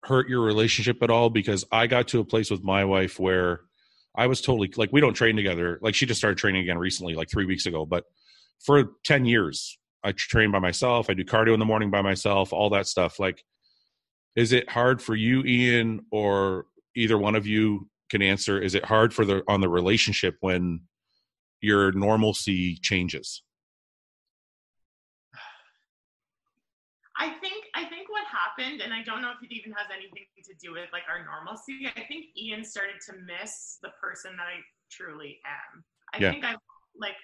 hurt 0.05 0.29
your 0.29 0.41
relationship 0.41 1.03
at 1.03 1.11
all 1.11 1.31
because 1.31 1.65
i 1.71 1.87
got 1.87 2.09
to 2.09 2.19
a 2.19 2.25
place 2.25 2.51
with 2.51 2.63
my 2.65 2.85
wife 2.85 3.21
where 3.21 3.61
i 4.17 4.27
was 4.27 4.41
totally 4.41 4.73
like 4.77 4.93
we 4.93 5.01
don't 5.01 5.15
train 5.15 5.37
together 5.37 5.79
like 5.81 5.95
she 5.95 6.07
just 6.07 6.19
started 6.19 6.37
training 6.37 6.63
again 6.63 6.77
recently 6.77 7.15
like 7.15 7.31
three 7.31 7.45
weeks 7.45 7.67
ago 7.67 7.87
but 7.87 8.05
for 8.65 8.85
10 9.05 9.25
years 9.25 9.79
i 10.05 10.13
train 10.13 10.51
by 10.51 10.59
myself 10.59 11.09
i 11.11 11.15
do 11.15 11.25
cardio 11.25 11.55
in 11.55 11.61
the 11.61 11.67
morning 11.67 11.91
by 11.91 12.03
myself 12.03 12.53
all 12.53 12.71
that 12.71 12.87
stuff 12.87 13.19
like 13.19 13.43
is 14.37 14.53
it 14.53 14.69
hard 14.71 15.01
for 15.03 15.15
you 15.15 15.43
ian 15.45 16.01
or 16.11 16.67
either 16.95 17.19
one 17.19 17.35
of 17.35 17.47
you 17.47 17.89
can 18.11 18.23
answer 18.23 18.61
is 18.61 18.75
it 18.75 18.85
hard 18.85 19.13
for 19.13 19.25
the 19.25 19.43
on 19.49 19.61
the 19.61 19.69
relationship 19.69 20.37
when 20.41 20.81
your 21.61 21.93
normalcy 21.93 22.77
changes 22.77 23.43
I 27.19 27.35
think 27.41 27.67
I 27.75 27.85
think 27.85 28.09
what 28.11 28.25
happened, 28.27 28.81
and 28.81 28.93
I 28.93 29.03
don't 29.05 29.21
know 29.23 29.31
if 29.31 29.43
it 29.45 29.55
even 29.55 29.71
has 29.73 29.87
anything 29.95 30.27
to 30.43 30.55
do 30.61 30.73
with 30.73 30.89
like 30.93 31.05
our 31.09 31.25
normalcy. 31.25 31.87
I 31.95 32.03
think 32.09 32.27
Ian 32.37 32.65
started 32.65 32.99
to 33.07 33.13
miss 33.23 33.79
the 33.83 33.91
person 34.01 34.35
that 34.37 34.49
I 34.49 34.59
truly 34.91 35.39
am. 35.47 35.85
I 36.15 36.19
Yeah. 36.19 36.33
think 36.33 36.45
I 36.45 36.57
like 36.99 37.15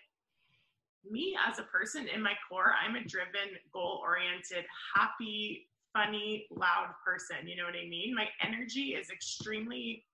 me 1.09 1.37
as 1.47 1.59
a 1.59 1.63
person 1.65 2.09
in 2.09 2.23
my 2.23 2.33
core. 2.49 2.73
I'm 2.83 2.97
a 2.97 3.05
driven, 3.05 3.57
goal-oriented, 3.73 4.65
happy, 4.95 5.69
funny, 5.93 6.47
loud 6.51 6.95
person. 7.05 7.47
You 7.47 7.57
know 7.57 7.65
what 7.65 7.75
I 7.75 7.89
mean? 7.89 8.15
My 8.15 8.27
energy 8.43 8.95
is 8.95 9.11
extremely. 9.11 10.05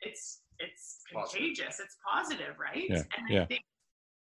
It's 0.00 0.40
it's 0.60 1.00
Positive. 1.12 1.40
contagious. 1.40 1.80
It's 1.80 1.96
positive, 2.08 2.58
right? 2.58 2.84
Yeah, 2.88 3.02
And 3.18 3.28
yeah. 3.28 3.42
I 3.42 3.46
think 3.46 3.62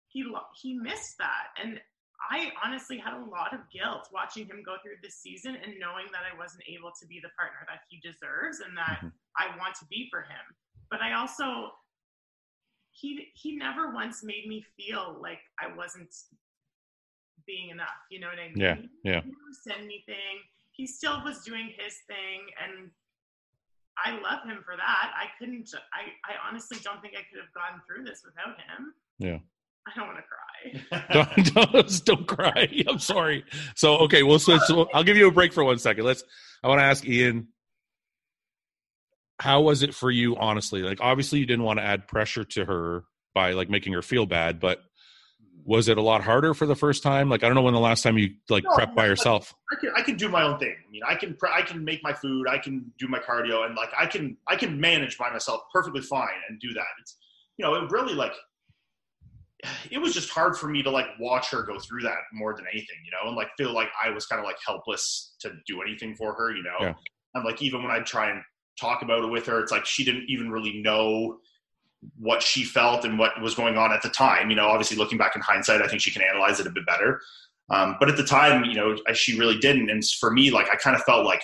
he, 0.09 0.25
he 0.61 0.73
missed 0.73 1.17
that, 1.19 1.47
and 1.61 1.79
I 2.31 2.51
honestly 2.63 2.97
had 2.97 3.13
a 3.13 3.23
lot 3.23 3.53
of 3.53 3.61
guilt 3.71 4.09
watching 4.11 4.45
him 4.47 4.61
go 4.65 4.75
through 4.83 4.97
this 5.03 5.15
season 5.15 5.55
and 5.55 5.75
knowing 5.79 6.07
that 6.11 6.23
I 6.27 6.35
wasn't 6.37 6.63
able 6.67 6.91
to 6.99 7.05
be 7.07 7.19
the 7.21 7.29
partner 7.37 7.63
that 7.69 7.81
he 7.89 7.99
deserves 8.01 8.59
and 8.59 8.75
that 8.75 8.99
Mhm. 9.03 9.13
I 9.37 9.55
want 9.57 9.75
to 9.75 9.85
be 9.85 10.09
for 10.09 10.21
him. 10.23 10.55
But 10.89 11.01
I 11.01 11.13
also 11.13 11.77
he 12.99 13.27
he 13.33 13.55
never 13.55 13.91
once 13.93 14.23
made 14.23 14.47
me 14.47 14.65
feel 14.75 15.17
like 15.21 15.39
I 15.59 15.75
wasn't 15.75 16.13
being 17.45 17.69
enough. 17.69 17.87
You 18.09 18.19
know 18.19 18.27
what 18.27 18.39
I 18.39 18.49
mean? 18.49 18.57
Yeah, 18.57 18.75
yeah. 19.03 19.21
He 19.21 19.29
never 19.29 19.53
said 19.63 19.77
anything. 19.83 20.41
He 20.71 20.87
still 20.87 21.23
was 21.23 21.43
doing 21.43 21.73
his 21.77 21.95
thing 22.07 22.45
and 22.61 22.91
I 23.97 24.11
love 24.21 24.43
him 24.45 24.61
for 24.63 24.75
that. 24.75 25.11
I 25.15 25.25
couldn't 25.39 25.73
I, 25.93 26.31
I 26.31 26.47
honestly 26.47 26.77
don't 26.83 27.01
think 27.01 27.13
I 27.15 27.23
could 27.29 27.39
have 27.39 27.53
gone 27.53 27.81
through 27.87 28.03
this 28.03 28.21
without 28.23 28.57
him. 28.57 28.93
Yeah. 29.17 29.39
I 29.87 29.91
don't 29.95 30.07
want 30.07 30.19
to 30.19 30.23
cry. 30.27 31.23
don't, 31.53 31.71
don't, 31.73 32.05
don't 32.05 32.27
cry. 32.27 32.83
I'm 32.87 32.99
sorry. 32.99 33.45
So, 33.75 33.97
okay, 33.99 34.21
we'll 34.21 34.39
switch. 34.39 34.61
So 34.63 34.89
I'll 34.93 35.03
give 35.03 35.17
you 35.17 35.27
a 35.27 35.31
break 35.31 35.53
for 35.53 35.63
one 35.63 35.79
second. 35.79 36.03
Let's. 36.03 36.23
I 36.61 36.67
want 36.67 36.79
to 36.79 36.83
ask 36.83 37.07
Ian, 37.07 37.47
how 39.39 39.61
was 39.61 39.83
it 39.83 39.93
for 39.93 40.09
you, 40.09 40.35
honestly? 40.37 40.81
Like, 40.81 40.99
obviously, 41.01 41.39
you 41.39 41.45
didn't 41.45 41.65
want 41.65 41.79
to 41.79 41.83
add 41.83 42.07
pressure 42.07 42.43
to 42.43 42.65
her 42.65 43.03
by 43.33 43.51
like 43.51 43.69
making 43.69 43.93
her 43.93 44.01
feel 44.01 44.25
bad, 44.25 44.59
but 44.59 44.81
was 45.63 45.89
it 45.89 45.97
a 45.97 46.01
lot 46.01 46.23
harder 46.23 46.53
for 46.53 46.65
the 46.65 46.75
first 46.75 47.03
time? 47.03 47.29
Like, 47.29 47.43
I 47.43 47.47
don't 47.47 47.55
know 47.55 47.61
when 47.61 47.73
the 47.73 47.79
last 47.79 48.01
time 48.01 48.17
you 48.17 48.29
like 48.49 48.63
No, 48.63 48.71
prepped 48.71 48.95
by 48.95 49.05
yourself. 49.05 49.53
I 49.71 49.75
can 49.79 49.91
I 49.97 50.01
can 50.01 50.15
do 50.15 50.29
my 50.29 50.43
own 50.43 50.57
thing. 50.59 50.75
I 50.87 50.91
mean, 50.91 51.01
I 51.05 51.15
can 51.15 51.35
pre- 51.35 51.51
I 51.53 51.61
can 51.61 51.83
make 51.83 52.01
my 52.03 52.13
food, 52.13 52.47
I 52.47 52.57
can 52.57 52.91
do 52.97 53.07
my 53.07 53.19
cardio, 53.19 53.65
and 53.65 53.75
like 53.75 53.89
I 53.99 54.05
can 54.05 54.37
I 54.47 54.55
can 54.55 54.79
manage 54.79 55.17
by 55.17 55.29
myself 55.29 55.61
perfectly 55.73 56.01
fine 56.01 56.29
and 56.49 56.59
do 56.59 56.73
that. 56.73 56.85
It's 57.01 57.17
you 57.57 57.65
know 57.65 57.75
it 57.75 57.91
really 57.91 58.13
like 58.13 58.33
it 59.91 59.97
was 59.97 60.13
just 60.13 60.29
hard 60.29 60.55
for 60.55 60.67
me 60.67 60.83
to 60.83 60.89
like 60.89 61.07
watch 61.19 61.49
her 61.49 61.63
go 61.63 61.79
through 61.79 62.03
that 62.03 62.17
more 62.31 62.55
than 62.55 62.65
anything, 62.71 62.97
you 63.03 63.11
know, 63.11 63.27
and 63.27 63.35
like 63.35 63.49
feel 63.57 63.73
like 63.73 63.89
I 64.03 64.09
was 64.09 64.25
kind 64.25 64.39
of 64.39 64.45
like 64.45 64.57
helpless 64.65 65.35
to 65.41 65.51
do 65.65 65.81
anything 65.81 66.15
for 66.15 66.33
her, 66.33 66.51
you 66.51 66.63
know. 66.63 66.77
Yeah. 66.79 66.93
And 67.33 67.43
like 67.43 67.61
even 67.61 67.81
when 67.81 67.91
I 67.91 67.99
try 68.01 68.31
and 68.31 68.41
talk 68.79 69.01
about 69.01 69.23
it 69.23 69.27
with 69.27 69.45
her, 69.47 69.59
it's 69.59 69.71
like 69.71 69.85
she 69.85 70.03
didn't 70.03 70.25
even 70.29 70.51
really 70.51 70.81
know 70.81 71.39
what 72.17 72.43
she 72.43 72.63
felt 72.63 73.05
and 73.05 73.17
what 73.17 73.39
was 73.41 73.55
going 73.55 73.77
on 73.77 73.91
at 73.91 74.01
the 74.01 74.09
time. 74.09 74.49
You 74.49 74.55
know, 74.55 74.67
obviously 74.67 74.97
looking 74.97 75.17
back 75.17 75.35
in 75.35 75.41
hindsight, 75.41 75.81
I 75.81 75.87
think 75.87 76.01
she 76.01 76.11
can 76.11 76.21
analyze 76.21 76.59
it 76.59 76.67
a 76.67 76.71
bit 76.71 76.85
better. 76.85 77.21
Um, 77.69 77.97
but 77.99 78.09
at 78.09 78.17
the 78.17 78.23
time, 78.23 78.63
you 78.65 78.75
know, 78.75 78.95
she 79.13 79.37
really 79.37 79.57
didn't. 79.57 79.89
And 79.89 80.03
for 80.05 80.31
me, 80.31 80.51
like 80.51 80.69
I 80.69 80.75
kind 80.75 80.95
of 80.95 81.01
felt 81.03 81.25
like 81.25 81.43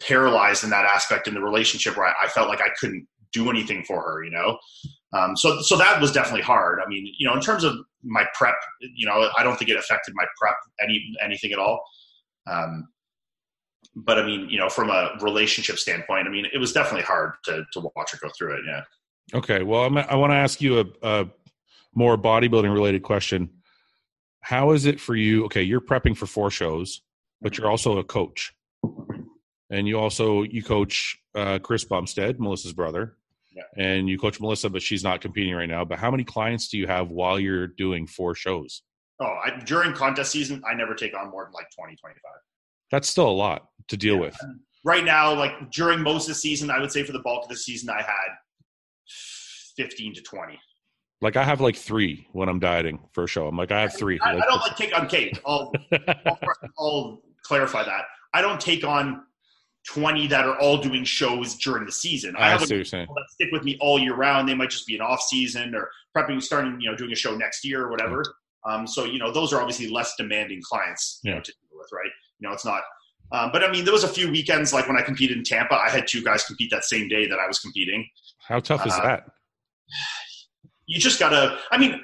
paralyzed 0.00 0.64
in 0.64 0.70
that 0.70 0.84
aspect 0.84 1.28
in 1.28 1.34
the 1.34 1.40
relationship 1.40 1.96
where 1.96 2.06
I, 2.06 2.14
I 2.24 2.28
felt 2.28 2.48
like 2.48 2.60
I 2.60 2.70
couldn't 2.80 3.06
do 3.32 3.50
anything 3.50 3.84
for 3.84 4.00
her, 4.02 4.24
you 4.24 4.30
know? 4.30 4.58
Um, 5.12 5.36
so, 5.36 5.60
so 5.60 5.76
that 5.76 6.00
was 6.00 6.12
definitely 6.12 6.42
hard. 6.42 6.80
I 6.84 6.88
mean, 6.88 7.12
you 7.18 7.26
know, 7.26 7.34
in 7.34 7.40
terms 7.40 7.64
of 7.64 7.76
my 8.02 8.24
prep, 8.34 8.54
you 8.80 9.06
know, 9.06 9.28
I 9.36 9.42
don't 9.42 9.56
think 9.58 9.70
it 9.70 9.76
affected 9.76 10.14
my 10.14 10.24
prep 10.40 10.56
any, 10.82 11.14
anything 11.22 11.52
at 11.52 11.58
all. 11.58 11.82
Um, 12.46 12.88
but 13.94 14.18
I 14.18 14.24
mean, 14.24 14.48
you 14.48 14.58
know, 14.58 14.68
from 14.68 14.90
a 14.90 15.10
relationship 15.20 15.78
standpoint, 15.78 16.26
I 16.26 16.30
mean, 16.30 16.46
it 16.52 16.58
was 16.58 16.72
definitely 16.72 17.02
hard 17.02 17.32
to, 17.44 17.64
to 17.72 17.90
watch 17.96 18.12
her 18.12 18.18
go 18.20 18.30
through 18.36 18.54
it. 18.58 18.60
Yeah. 18.66 18.82
Okay. 19.34 19.62
Well, 19.62 19.84
I'm, 19.84 19.96
I 19.98 20.14
want 20.16 20.32
to 20.32 20.36
ask 20.36 20.60
you 20.60 20.80
a, 20.80 20.84
a 21.02 21.26
more 21.94 22.16
bodybuilding 22.16 22.72
related 22.72 23.02
question. 23.02 23.50
How 24.40 24.72
is 24.72 24.86
it 24.86 24.98
for 25.00 25.14
you? 25.14 25.44
Okay, 25.44 25.62
you're 25.62 25.80
prepping 25.80 26.16
for 26.16 26.26
four 26.26 26.50
shows, 26.50 27.02
but 27.40 27.56
you're 27.56 27.70
also 27.70 27.98
a 27.98 28.04
coach, 28.04 28.52
and 29.70 29.86
you 29.86 29.98
also 30.00 30.42
you 30.42 30.64
coach 30.64 31.16
uh, 31.36 31.60
Chris 31.60 31.84
Bumstead, 31.84 32.40
Melissa's 32.40 32.72
brother, 32.72 33.16
Yeah. 33.54 33.62
and 33.76 34.08
you 34.08 34.18
coach 34.18 34.40
Melissa, 34.40 34.68
but 34.68 34.82
she's 34.82 35.04
not 35.04 35.20
competing 35.20 35.54
right 35.54 35.68
now. 35.68 35.84
But 35.84 36.00
how 36.00 36.10
many 36.10 36.24
clients 36.24 36.68
do 36.68 36.76
you 36.78 36.88
have 36.88 37.10
while 37.10 37.38
you're 37.38 37.68
doing 37.68 38.06
four 38.08 38.34
shows? 38.34 38.82
Oh, 39.20 39.38
I, 39.44 39.60
during 39.64 39.92
contest 39.92 40.32
season, 40.32 40.60
I 40.68 40.74
never 40.74 40.94
take 40.94 41.16
on 41.16 41.30
more 41.30 41.44
than 41.44 41.52
like 41.52 41.68
20, 41.78 41.94
25. 41.94 42.20
That's 42.90 43.08
still 43.08 43.28
a 43.28 43.30
lot 43.30 43.68
to 43.88 43.96
deal 43.96 44.14
Yeah. 44.16 44.20
with. 44.22 44.36
Right 44.84 45.04
now, 45.04 45.32
like 45.32 45.70
during 45.70 46.00
most 46.00 46.24
of 46.24 46.28
the 46.28 46.34
season, 46.34 46.70
I 46.70 46.80
would 46.80 46.90
say 46.90 47.04
for 47.04 47.12
the 47.12 47.20
bulk 47.20 47.44
of 47.44 47.48
the 47.48 47.56
season, 47.56 47.88
I 47.90 48.02
had 48.02 48.28
15 49.76 50.14
to 50.14 50.22
20. 50.22 50.58
Like 51.20 51.36
I 51.36 51.44
have 51.44 51.60
like 51.60 51.76
three 51.76 52.26
when 52.32 52.48
I'm 52.48 52.58
dieting 52.58 52.98
for 53.12 53.24
a 53.24 53.28
show. 53.28 53.46
I'm 53.46 53.56
like 53.56 53.70
I 53.70 53.80
have 53.80 53.94
three. 53.94 54.18
I, 54.20 54.30
I 54.32 54.40
don't 54.40 54.60
like 54.60 54.76
take 54.76 54.96
on 54.98 55.08
Kate. 55.08 55.38
I'll, 55.46 55.72
I'll, 56.26 56.38
I'll 56.78 57.22
clarify 57.44 57.84
that. 57.84 58.04
I 58.34 58.42
don't 58.42 58.60
take 58.60 58.82
on 58.84 59.22
20 59.88 60.26
that 60.28 60.44
are 60.46 60.58
all 60.58 60.78
doing 60.78 61.04
shows 61.04 61.54
during 61.56 61.86
the 61.86 61.92
season. 61.92 62.34
I 62.36 62.46
I 62.46 62.50
have 62.50 62.62
see 62.66 62.76
what 62.78 62.90
that 62.90 63.24
stick 63.30 63.48
with 63.52 63.62
me 63.62 63.76
all 63.80 64.00
year 64.00 64.14
round. 64.16 64.48
They 64.48 64.54
might 64.54 64.70
just 64.70 64.86
be 64.86 64.96
an 64.96 65.00
off 65.00 65.22
season 65.22 65.74
or 65.76 65.88
prepping, 66.16 66.42
starting, 66.42 66.80
you 66.80 66.90
know, 66.90 66.96
doing 66.96 67.12
a 67.12 67.16
show 67.16 67.36
next 67.36 67.64
year 67.64 67.82
or 67.84 67.90
whatever. 67.90 68.24
Um, 68.64 68.86
so, 68.86 69.04
you 69.04 69.18
know, 69.20 69.30
those 69.32 69.52
are 69.52 69.60
obviously 69.60 69.88
less 69.90 70.14
demanding 70.16 70.60
clients, 70.62 71.20
you 71.22 71.30
Yeah. 71.30 71.36
know, 71.36 71.42
to 71.42 71.52
deal 71.52 71.78
with, 71.78 71.88
right? 71.92 72.10
You 72.40 72.48
know, 72.48 72.54
it's 72.54 72.64
not, 72.64 72.82
um, 73.32 73.50
but 73.52 73.64
I 73.64 73.70
mean, 73.70 73.84
there 73.84 73.92
was 73.92 74.04
a 74.04 74.08
few 74.08 74.30
weekends, 74.30 74.72
like 74.72 74.86
when 74.88 74.96
I 74.96 75.02
competed 75.02 75.36
in 75.36 75.42
Tampa, 75.44 75.74
I 75.74 75.88
had 75.90 76.06
two 76.06 76.22
guys 76.22 76.44
compete 76.44 76.70
that 76.70 76.84
same 76.84 77.08
day 77.08 77.26
that 77.28 77.38
I 77.38 77.46
was 77.46 77.58
competing. 77.58 78.06
How 78.46 78.60
tough 78.60 78.86
is 78.86 78.92
Uh, 78.94 79.02
that? 79.02 79.24
you 80.86 80.98
just 80.98 81.18
gotta 81.20 81.58
i 81.70 81.78
mean 81.78 82.00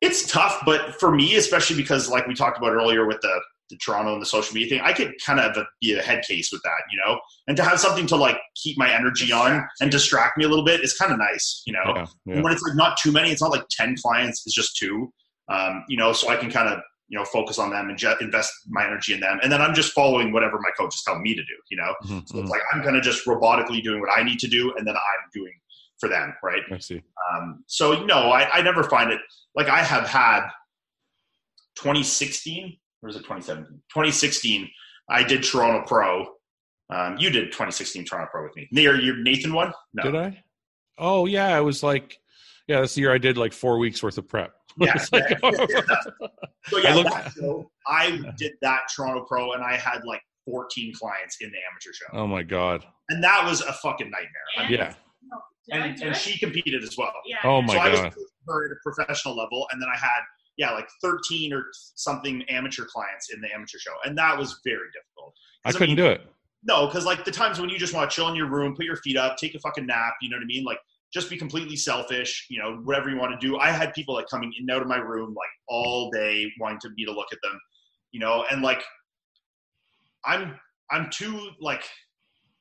it's 0.00 0.30
tough 0.30 0.60
but 0.66 0.94
for 1.00 1.14
me 1.14 1.36
especially 1.36 1.76
because 1.76 2.08
like 2.08 2.26
we 2.26 2.34
talked 2.34 2.58
about 2.58 2.72
earlier 2.72 3.06
with 3.06 3.20
the, 3.22 3.40
the 3.70 3.76
toronto 3.76 4.12
and 4.12 4.20
the 4.22 4.26
social 4.26 4.52
media 4.54 4.68
thing 4.68 4.80
i 4.82 4.92
could 4.92 5.12
kind 5.24 5.40
of 5.40 5.56
be 5.80 5.94
a 5.94 6.02
head 6.02 6.22
case 6.28 6.50
with 6.52 6.60
that 6.62 6.82
you 6.90 6.98
know 7.04 7.18
and 7.46 7.56
to 7.56 7.62
have 7.62 7.78
something 7.80 8.06
to 8.06 8.16
like 8.16 8.36
keep 8.56 8.76
my 8.76 8.92
energy 8.92 9.32
on 9.32 9.64
and 9.80 9.90
distract 9.90 10.36
me 10.36 10.44
a 10.44 10.48
little 10.48 10.64
bit 10.64 10.80
is 10.80 10.94
kind 10.94 11.12
of 11.12 11.18
nice 11.18 11.62
you 11.66 11.72
know 11.72 11.82
Yeah, 11.96 12.06
yeah. 12.26 12.40
when 12.42 12.52
it's 12.52 12.62
like 12.62 12.76
not 12.76 12.96
too 13.02 13.12
many 13.12 13.30
it's 13.30 13.40
not 13.42 13.50
like 13.50 13.64
10 13.70 13.96
clients 14.02 14.42
it's 14.46 14.54
just 14.54 14.76
two 14.76 15.12
um, 15.48 15.84
you 15.88 15.96
know 15.96 16.12
so 16.12 16.28
i 16.28 16.36
can 16.36 16.50
kind 16.50 16.68
of 16.68 16.80
you 17.12 17.18
know 17.18 17.24
focus 17.26 17.58
on 17.58 17.70
them 17.70 17.88
and 17.90 18.02
invest 18.20 18.50
my 18.68 18.84
energy 18.84 19.12
in 19.12 19.20
them 19.20 19.38
and 19.42 19.52
then 19.52 19.60
i'm 19.62 19.74
just 19.74 19.92
following 19.92 20.32
whatever 20.32 20.58
my 20.60 20.70
coach 20.78 20.94
is 20.94 21.02
telling 21.06 21.22
me 21.22 21.34
to 21.34 21.42
do 21.42 21.56
you 21.70 21.76
know 21.76 21.94
Mhm, 22.04 22.26
so 22.28 22.38
it's 22.40 22.48
mhm. 22.48 22.48
like 22.48 22.62
i'm 22.72 22.82
kind 22.82 22.96
of 22.96 23.02
just 23.02 23.24
robotically 23.26 23.82
doing 23.82 24.00
what 24.00 24.10
i 24.10 24.22
need 24.22 24.38
to 24.40 24.48
do 24.48 24.72
and 24.76 24.86
then 24.86 24.96
i'm 24.96 25.28
doing 25.32 25.52
for 26.00 26.08
them 26.08 26.34
right 26.42 26.62
I 26.72 26.78
see. 26.78 27.00
um, 27.32 27.62
so 27.68 28.04
no, 28.06 28.32
I, 28.32 28.58
I 28.58 28.62
never 28.62 28.82
find 28.82 29.12
it 29.12 29.20
like 29.54 29.68
I 29.68 29.84
have 29.84 30.08
had 30.08 30.40
2016 31.76 32.76
or 33.02 33.08
is 33.08 33.16
it 33.16 33.20
2017? 33.20 33.66
2016. 33.88 34.68
I 35.08 35.22
did 35.22 35.42
Toronto 35.42 35.84
Pro. 35.86 36.26
Um, 36.90 37.16
you 37.18 37.30
did 37.30 37.46
2016 37.52 38.04
Toronto 38.04 38.28
Pro 38.30 38.44
with 38.44 38.56
me. 38.56 38.68
Near 38.72 39.00
your 39.00 39.16
Nathan 39.16 39.52
one? 39.52 39.72
No. 39.94 40.02
Did 40.04 40.16
I? 40.16 40.42
Oh 40.98 41.26
yeah, 41.26 41.56
it 41.56 41.62
was 41.62 41.82
like 41.82 42.18
yeah, 42.68 42.80
that's 42.80 42.94
the 42.94 43.00
year 43.02 43.12
I 43.14 43.18
did 43.18 43.36
like 43.38 43.52
four 43.52 43.78
weeks 43.78 44.02
worth 44.02 44.18
of 44.18 44.28
prep. 44.28 44.52
Yeah. 44.78 44.94
It's 44.96 45.12
like, 45.12 45.38
oh. 45.42 45.52
So 46.68 46.78
yeah, 46.78 46.90
I 46.90 46.94
looked- 46.94 47.10
that 47.10 47.32
show, 47.32 47.70
I 47.86 48.20
did 48.38 48.52
that 48.62 48.80
Toronto 48.94 49.24
Pro, 49.24 49.52
and 49.52 49.62
I 49.62 49.76
had 49.76 50.04
like 50.04 50.20
14 50.46 50.92
clients 50.94 51.36
in 51.40 51.50
the 51.50 51.58
amateur 51.70 51.92
show, 51.92 52.18
oh 52.18 52.26
my 52.26 52.42
god. 52.42 52.84
and 53.10 53.22
that 53.22 53.44
was 53.44 53.60
a 53.60 53.72
fucking 53.74 54.10
nightmare. 54.10 54.28
I 54.58 54.62
mean, 54.62 54.72
Yeah. 54.72 54.94
No, 55.22 55.38
did 55.68 55.82
I 55.82 55.86
and, 55.86 56.02
and 56.02 56.16
she 56.16 56.38
competed 56.38 56.82
as 56.82 56.96
well. 56.98 57.12
Yeah. 57.24 57.36
Oh 57.44 57.60
yeah. 57.60 57.66
my 57.66 57.74
so 57.74 57.78
I 57.80 57.88
was 57.90 58.00
God. 58.00 58.14
her 58.48 58.64
at 58.66 58.72
a 58.72 58.76
professional 58.82 59.36
level, 59.36 59.66
and 59.72 59.80
then 59.80 59.88
I 59.94 59.98
had 59.98 60.20
yeah 60.56 60.72
like 60.72 60.88
13 61.00 61.52
or 61.52 61.64
something 61.94 62.42
amateur 62.48 62.84
clients 62.84 63.32
in 63.32 63.40
the 63.40 63.48
amateur 63.54 63.78
show, 63.78 63.92
and 64.04 64.16
that 64.18 64.36
was 64.36 64.60
very 64.64 64.88
difficult. 64.92 65.34
I 65.64 65.72
couldn't 65.72 65.90
mean, 65.90 65.96
do 65.96 66.06
it. 66.06 66.22
No, 66.64 66.86
because 66.86 67.04
like 67.06 67.24
the 67.24 67.30
times 67.30 67.60
when 67.60 67.70
you 67.70 67.78
just 67.78 67.94
want 67.94 68.10
to 68.10 68.14
chill 68.14 68.28
in 68.28 68.34
your 68.36 68.48
room, 68.48 68.74
put 68.76 68.84
your 68.84 68.96
feet 68.96 69.16
up, 69.16 69.36
take 69.36 69.54
a 69.54 69.58
fucking 69.60 69.86
nap, 69.86 70.14
you 70.22 70.28
know 70.30 70.36
what 70.36 70.42
I 70.44 70.46
mean? 70.46 70.64
Like 70.64 70.78
just 71.12 71.28
be 71.28 71.36
completely 71.36 71.76
selfish, 71.76 72.46
you 72.48 72.60
know, 72.60 72.76
whatever 72.84 73.10
you 73.10 73.16
want 73.18 73.38
to 73.38 73.46
do. 73.46 73.58
I 73.58 73.70
had 73.70 73.92
people 73.92 74.14
like 74.14 74.26
coming 74.28 74.52
in 74.58 74.62
and 74.62 74.70
out 74.70 74.82
of 74.82 74.88
my 74.88 74.96
room 74.96 75.34
like 75.34 75.50
all 75.68 76.10
day 76.10 76.50
wanting 76.60 76.78
to 76.80 76.90
me 76.96 77.04
to 77.04 77.12
look 77.12 77.28
at 77.32 77.38
them, 77.42 77.58
you 78.12 78.20
know, 78.20 78.44
and 78.50 78.62
like 78.62 78.82
I'm 80.24 80.58
I'm 80.90 81.10
too 81.10 81.50
like 81.60 81.84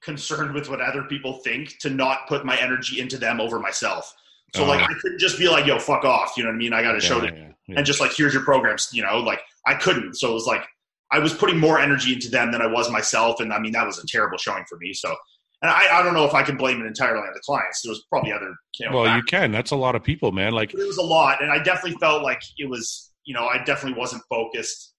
concerned 0.02 0.54
with 0.54 0.70
what 0.70 0.82
other 0.82 1.04
people 1.04 1.34
think 1.44 1.78
to 1.80 1.90
not 1.90 2.28
put 2.28 2.46
my 2.46 2.58
energy 2.60 3.00
into 3.00 3.18
them 3.18 3.40
over 3.40 3.60
myself. 3.60 4.14
So 4.56 4.66
like 4.66 4.82
Oh. 4.82 4.84
I 4.84 4.94
couldn't 5.02 5.20
just 5.20 5.38
be 5.40 5.48
like, 5.48 5.66
yo, 5.66 5.80
fuck 5.80 6.04
off, 6.04 6.34
you 6.36 6.44
know 6.44 6.50
what 6.50 6.56
I 6.56 6.58
mean? 6.58 6.74
I 6.74 6.82
got 6.82 6.94
to 6.94 7.00
show 7.00 7.22
Yeah, 7.22 7.30
it 7.30 7.34
yeah, 7.38 7.48
yeah. 7.68 7.78
and 7.78 7.86
just 7.86 8.02
like 8.02 8.12
here's 8.16 8.34
your 8.34 8.44
programs 8.44 8.90
you 8.92 9.04
know 9.04 9.20
like 9.20 9.40
i 9.68 9.74
couldn't 9.76 10.16
so 10.16 10.32
it 10.32 10.34
was 10.34 10.48
like 10.48 10.64
i 11.12 11.20
was 11.20 11.32
putting 11.34 11.58
more 11.60 11.80
energy 11.80 12.12
into 12.12 12.28
them 12.30 12.52
than 12.52 12.60
i 12.62 12.66
was 12.66 12.90
myself 12.90 13.40
and 13.40 13.54
i 13.54 13.60
mean 13.60 13.72
that 13.72 13.86
was 13.86 14.00
a 14.04 14.08
terrible 14.08 14.38
showing 14.38 14.66
for 14.68 14.78
me 14.80 14.92
so 14.94 15.16
and 15.62 15.72
i, 15.72 16.00
I 16.00 16.04
don't 16.04 16.14
know 16.14 16.26
if 16.26 16.34
i 16.34 16.44
can 16.44 16.58
blame 16.58 16.82
it 16.82 16.86
entirely 16.86 17.20
on 17.20 17.34
the 17.34 17.42
clients 17.42 17.82
there 17.84 17.92
was 17.92 18.04
probably 18.10 18.34
other 18.34 18.54
you 18.80 18.90
know, 18.90 18.98
well, 18.98 19.16
you 19.16 19.24
can. 19.24 19.52
That's 19.52 19.72
a 19.72 19.76
lot 19.76 19.96
of 19.96 20.04
people, 20.04 20.32
man. 20.32 20.54
Like 20.54 20.74
it 20.74 20.78
was 20.78 20.98
a 20.98 21.04
lot 21.04 21.42
and 21.42 21.52
i 21.52 21.62
definitely 21.62 21.98
felt 22.00 22.24
like 22.24 22.42
it 22.58 22.70
was 22.70 23.12
you 23.26 23.34
know 23.34 23.46
i 23.46 23.64
definitely 23.64 24.00
wasn't 24.00 24.24
focused 24.30 24.94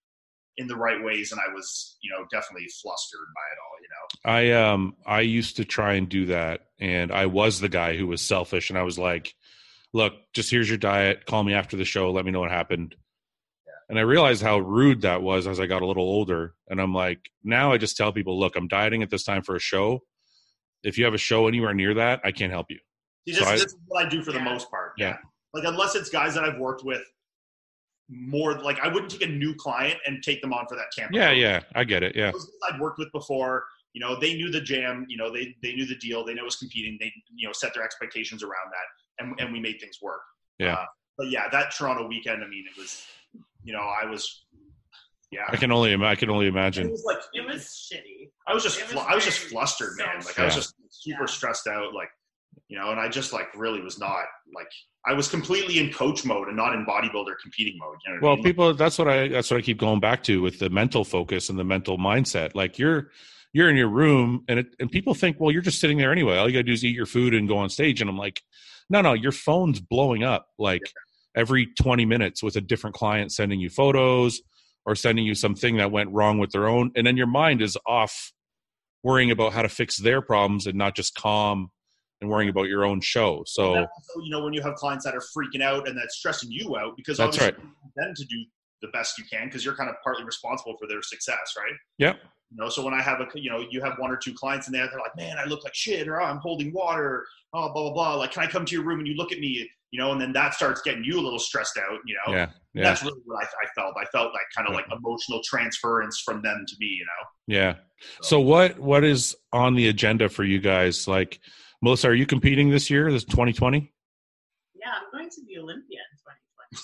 in 0.59 0.67
the 0.67 0.77
right 0.77 1.03
ways 1.03 1.33
and 1.33 1.41
i 1.41 1.53
was 1.53 1.97
you 2.03 2.11
know 2.11 2.27
definitely 2.31 2.69
flustered 2.83 3.21
by 3.35 3.41
it 3.41 3.59
all 3.59 3.81
you 3.81 3.89
know 3.89 4.03
I 4.25 4.73
um 4.73 4.97
I 5.07 5.21
used 5.21 5.57
to 5.57 5.65
try 5.65 5.95
and 5.95 6.09
do 6.09 6.27
that 6.27 6.67
and 6.81 7.11
I 7.11 7.27
was 7.27 7.61
the 7.61 7.69
guy 7.69 7.97
who 7.97 8.07
was 8.07 8.21
selfish 8.21 8.71
and 8.71 8.79
I 8.79 8.83
was 8.83 8.99
like, 8.99 9.35
look, 9.93 10.15
just 10.33 10.51
here's 10.51 10.69
your 10.69 10.79
diet, 10.79 11.27
call 11.27 11.43
me 11.43 11.55
after 11.55 11.77
the 11.77 11.85
show, 11.85 12.11
let 12.11 12.25
me 12.25 12.31
know 12.31 12.41
what 12.41 12.51
happened. 12.51 12.95
And 13.89 13.99
I 13.99 14.03
realized 14.03 14.43
how 14.43 14.59
rude 14.59 15.03
that 15.03 15.23
was 15.23 15.47
as 15.47 15.61
I 15.61 15.67
got 15.67 15.83
a 15.83 15.87
little 15.87 16.05
older. 16.05 16.55
And 16.69 16.81
I'm 16.81 16.95
like, 16.95 17.31
now 17.45 17.73
I 17.73 17.79
just 17.79 17.97
tell 17.97 18.11
people, 18.11 18.41
look, 18.41 18.57
I'm 18.57 18.69
dieting 18.69 19.03
at 19.03 19.11
this 19.11 19.25
time 19.25 19.43
for 19.43 19.55
a 19.55 19.61
show. 19.61 20.01
If 20.83 20.99
you 20.99 21.05
have 21.05 21.15
a 21.15 21.19
show 21.19 21.47
anywhere 21.49 21.75
near 21.75 21.95
that, 21.95 22.21
I 22.25 22.33
can't 22.33 22.53
help 22.53 22.71
you. 22.71 22.79
So 23.29 23.41
this, 23.41 23.49
I- 23.49 23.53
this 23.53 23.65
is 23.65 23.77
what 23.87 24.07
I 24.07 24.09
do 24.09 24.23
for 24.23 24.33
the 24.33 24.41
most 24.41 24.71
part. 24.71 24.93
Yeah. 24.99 25.17
Like 25.55 25.65
unless 25.65 25.95
it's 25.95 26.09
guys 26.09 26.35
that 26.35 26.45
I've 26.45 26.59
worked 26.59 26.85
with 26.85 27.03
more 28.09 28.55
like 28.61 28.79
I 28.81 28.89
wouldn't 28.89 29.11
take 29.11 29.23
a 29.23 29.27
new 29.31 29.55
client 29.55 29.99
and 30.07 30.23
take 30.23 30.41
them 30.43 30.53
on 30.53 30.67
for 30.69 30.77
that 30.77 30.87
camp. 30.97 31.13
Yeah, 31.15 31.31
yeah, 31.31 31.61
I 31.75 31.85
get 31.85 32.03
it. 32.03 32.15
Yeah. 32.17 32.31
Those 32.33 32.51
I'd 32.71 32.81
worked 32.81 32.99
with 32.99 33.11
before, 33.13 33.65
you 33.93 34.01
know, 34.01 34.19
they 34.19 34.35
knew 34.35 34.51
the 34.51 34.61
jam, 34.61 35.07
you 35.09 35.17
know, 35.17 35.31
they 35.33 35.55
they 35.63 35.75
knew 35.75 35.87
the 35.87 35.97
deal, 35.97 36.25
they 36.25 36.35
know 36.35 36.43
it 36.43 36.47
was 36.47 36.57
competing, 36.57 36.97
they 37.01 37.13
you 37.35 37.47
know 37.47 37.53
set 37.53 37.75
their 37.75 37.85
expectations 37.85 38.43
around 38.43 38.71
that, 38.71 39.25
and 39.25 39.39
and 39.41 39.53
we 39.53 39.61
made 39.61 39.79
things 39.81 39.99
work. 40.03 40.21
Yeah. 40.59 40.75
Uh, 40.75 40.85
but 41.17 41.31
yeah, 41.31 41.49
that 41.51 41.71
Toronto 41.75 42.07
weekend, 42.07 42.43
I 42.43 42.49
mean, 42.49 42.65
it 42.71 42.79
was, 42.79 43.07
you 43.63 43.73
know, 43.73 43.81
I 43.83 44.07
was, 44.07 44.47
yeah, 45.33 45.41
I 45.49 45.57
can 45.57 45.73
only 45.73 45.95
I 45.95 46.15
can 46.15 46.31
only 46.31 46.47
imagine. 46.47 46.85
it 46.85 46.87
imagine. 46.87 46.91
was 46.93 47.05
like 47.05 47.19
It 47.35 47.47
was 47.47 47.91
shitty. 47.93 48.31
I 48.47 48.55
was 48.55 48.63
just 48.63 48.81
was 48.81 48.91
flu- 48.93 49.01
I 49.01 49.15
was 49.15 49.25
just 49.25 49.39
flustered, 49.41 49.95
so 49.99 50.05
man. 50.05 50.23
Like 50.25 50.39
I 50.39 50.45
was 50.45 50.55
just 50.55 50.75
super 50.91 51.23
Yeah. 51.23 51.27
stressed 51.27 51.67
out, 51.67 51.95
like 51.95 52.09
you 52.69 52.79
know, 52.79 52.91
and 52.91 53.01
I 53.01 53.09
just 53.09 53.33
like 53.33 53.47
really 53.57 53.81
was 53.81 53.99
not 53.99 54.25
like 54.55 54.69
I 55.07 55.15
was 55.15 55.29
completely 55.29 55.79
in 55.79 55.93
coach 55.93 56.25
mode 56.25 56.49
and 56.49 56.57
not 56.57 56.75
in 56.75 56.85
bodybuilder 56.87 57.35
competing 57.43 57.77
mode. 57.79 57.97
You 58.07 58.13
know 58.13 58.21
what 58.21 58.23
I 58.23 58.27
Well, 58.27 58.37
mean? 58.37 58.45
people 58.45 58.75
that's 58.75 58.99
what 58.99 59.09
I 59.09 59.29
that's 59.29 59.51
what 59.51 59.57
I 59.59 59.63
keep 59.63 59.79
going 59.79 60.01
back 60.01 60.23
to 60.25 60.43
with 60.43 60.59
the 60.59 60.71
mental 60.71 61.05
focus 61.05 61.49
and 61.49 61.59
the 61.59 61.65
mental 61.65 61.99
mindset. 61.99 62.55
Like 62.55 62.79
you're 62.79 63.11
you're 63.55 63.69
in 63.71 63.77
your 63.77 63.89
room 63.89 64.45
and 64.49 64.59
it, 64.61 64.67
and 64.81 64.91
people 64.91 65.15
think, 65.15 65.39
well, 65.41 65.51
you're 65.51 65.63
just 65.63 65.81
sitting 65.81 65.99
there 65.99 66.13
anyway. 66.13 66.37
All 66.37 66.47
you 66.49 66.53
gotta 66.55 66.63
do 66.65 66.73
is 66.73 66.85
eat 66.85 66.95
your 66.97 67.07
food 67.07 67.33
and 67.35 67.49
go 67.49 67.59
on 67.59 67.69
stage. 67.71 68.01
And 68.01 68.09
I'm 68.11 68.17
like, 68.19 68.43
no, 68.91 69.01
no, 69.01 69.13
your 69.13 69.33
phone's 69.33 69.81
blowing 69.81 70.25
up 70.25 70.47
like 70.59 70.83
every 71.35 71.67
20 71.67 72.05
minutes 72.05 72.43
with 72.43 72.57
a 72.57 72.61
different 72.61 72.95
client 72.95 73.33
sending 73.33 73.61
you 73.61 73.71
photos 73.71 74.41
or 74.85 74.95
sending 74.95 75.25
you 75.25 75.35
something 75.35 75.77
that 75.77 75.91
went 75.91 76.11
wrong 76.11 76.39
with 76.39 76.51
their 76.51 76.67
own. 76.67 76.91
And 76.97 77.07
then 77.07 77.17
your 77.17 77.27
mind 77.27 77.63
is 77.63 77.77
off 77.87 78.33
worrying 79.03 79.31
about 79.31 79.53
how 79.53 79.63
to 79.63 79.69
fix 79.69 79.99
their 79.99 80.21
problems 80.21 80.67
and 80.67 80.77
not 80.77 80.95
just 80.95 81.15
calm 81.15 81.71
and 82.21 82.31
worrying 82.31 82.51
about 82.51 82.65
your 82.65 82.85
own 82.85 83.01
show. 83.01 83.43
So 83.47 83.75
also, 83.75 84.21
you 84.23 84.31
know, 84.31 84.43
when 84.43 84.53
you 84.53 84.63
have 84.63 84.75
clients 84.75 85.05
that 85.05 85.15
are 85.15 85.23
freaking 85.37 85.63
out 85.63 85.89
and 85.89 85.97
that's 85.97 86.17
stressing 86.17 86.51
you 86.51 86.77
out 86.77 86.97
because 86.97 87.19
That's 87.19 87.37
obviously 87.37 87.63
you 87.63 87.69
want 87.81 87.95
them 87.97 88.15
to 88.17 88.25
do 88.25 88.45
the 88.81 88.89
best 88.89 89.19
you 89.19 89.25
can 89.31 89.47
because 89.47 89.65
you're 89.65 89.77
kind 89.77 89.91
of 89.91 89.97
partly 90.05 90.25
responsible 90.25 90.77
for 90.79 90.87
their 90.87 91.03
success, 91.03 91.55
right? 91.57 91.75
Yep. 91.99 92.19
You 92.51 92.57
know, 92.59 92.69
so 92.69 92.85
when 92.85 92.93
I 92.93 93.01
have 93.01 93.21
a, 93.21 93.27
you 93.35 93.51
know, 93.51 93.65
you 93.71 93.81
have 93.81 93.95
one 93.99 94.11
or 94.11 94.17
two 94.17 94.35
clients 94.35 94.67
in 94.67 94.73
there, 94.73 94.87
they're 94.87 95.01
like, 95.01 95.17
man, 95.17 95.37
I 95.39 95.45
look 95.45 95.65
like 95.65 95.75
shit, 95.75 96.07
or 96.07 96.21
oh, 96.21 96.25
I'm 96.25 96.39
holding 96.39 96.73
water, 96.73 97.25
oh, 97.55 97.73
blah 97.73 97.83
blah 97.83 97.93
blah. 97.93 98.15
Like, 98.17 98.33
can 98.33 98.43
I 98.43 98.47
come 98.47 98.67
to 98.67 98.75
your 98.75 98.85
room 98.85 98.99
and 98.99 99.09
you 99.09 99.15
look 99.15 99.33
at 99.33 99.39
me, 99.39 99.69
you 99.93 100.01
know, 100.01 100.11
and 100.11 100.21
then 100.21 100.33
that 100.33 100.55
starts 100.55 100.81
getting 100.81 101.05
you 101.05 101.21
a 101.21 101.23
little 101.23 101.39
stressed 101.39 101.79
out, 101.79 101.99
you 102.07 102.17
know. 102.27 102.33
yeah, 102.33 102.49
yeah. 102.73 102.83
That's 102.83 103.03
really 103.03 103.21
what 103.27 103.45
I, 103.45 103.47
I 103.47 103.69
felt. 103.77 103.95
I 104.01 104.07
felt 104.07 104.33
like 104.33 104.43
kind 104.57 104.67
of 104.67 104.75
like 104.75 104.87
emotional 104.91 105.41
transference 105.45 106.23
from 106.25 106.41
them 106.43 106.65
to 106.67 106.77
me, 106.81 106.87
you 106.87 107.05
know. 107.05 107.55
Yeah. 107.55 107.75
So 108.23 108.41
what 108.41 108.79
what 108.79 109.05
is 109.05 109.37
on 109.53 109.75
the 109.75 109.89
agenda 109.89 110.29
for 110.31 110.45
you 110.45 110.59
guys? 110.59 111.07
Like 111.07 111.39
Melissa, 111.83 112.09
are 112.09 112.15
you 112.15 112.27
competing 112.27 112.71
this 112.71 112.89
year? 112.89 113.13
This 113.13 113.25
2020? 113.25 113.93
Yeah, 114.75 114.87
I'm 114.89 115.19
going 115.19 115.29
to 115.29 115.43
the 115.47 115.59
Olympia 115.59 115.99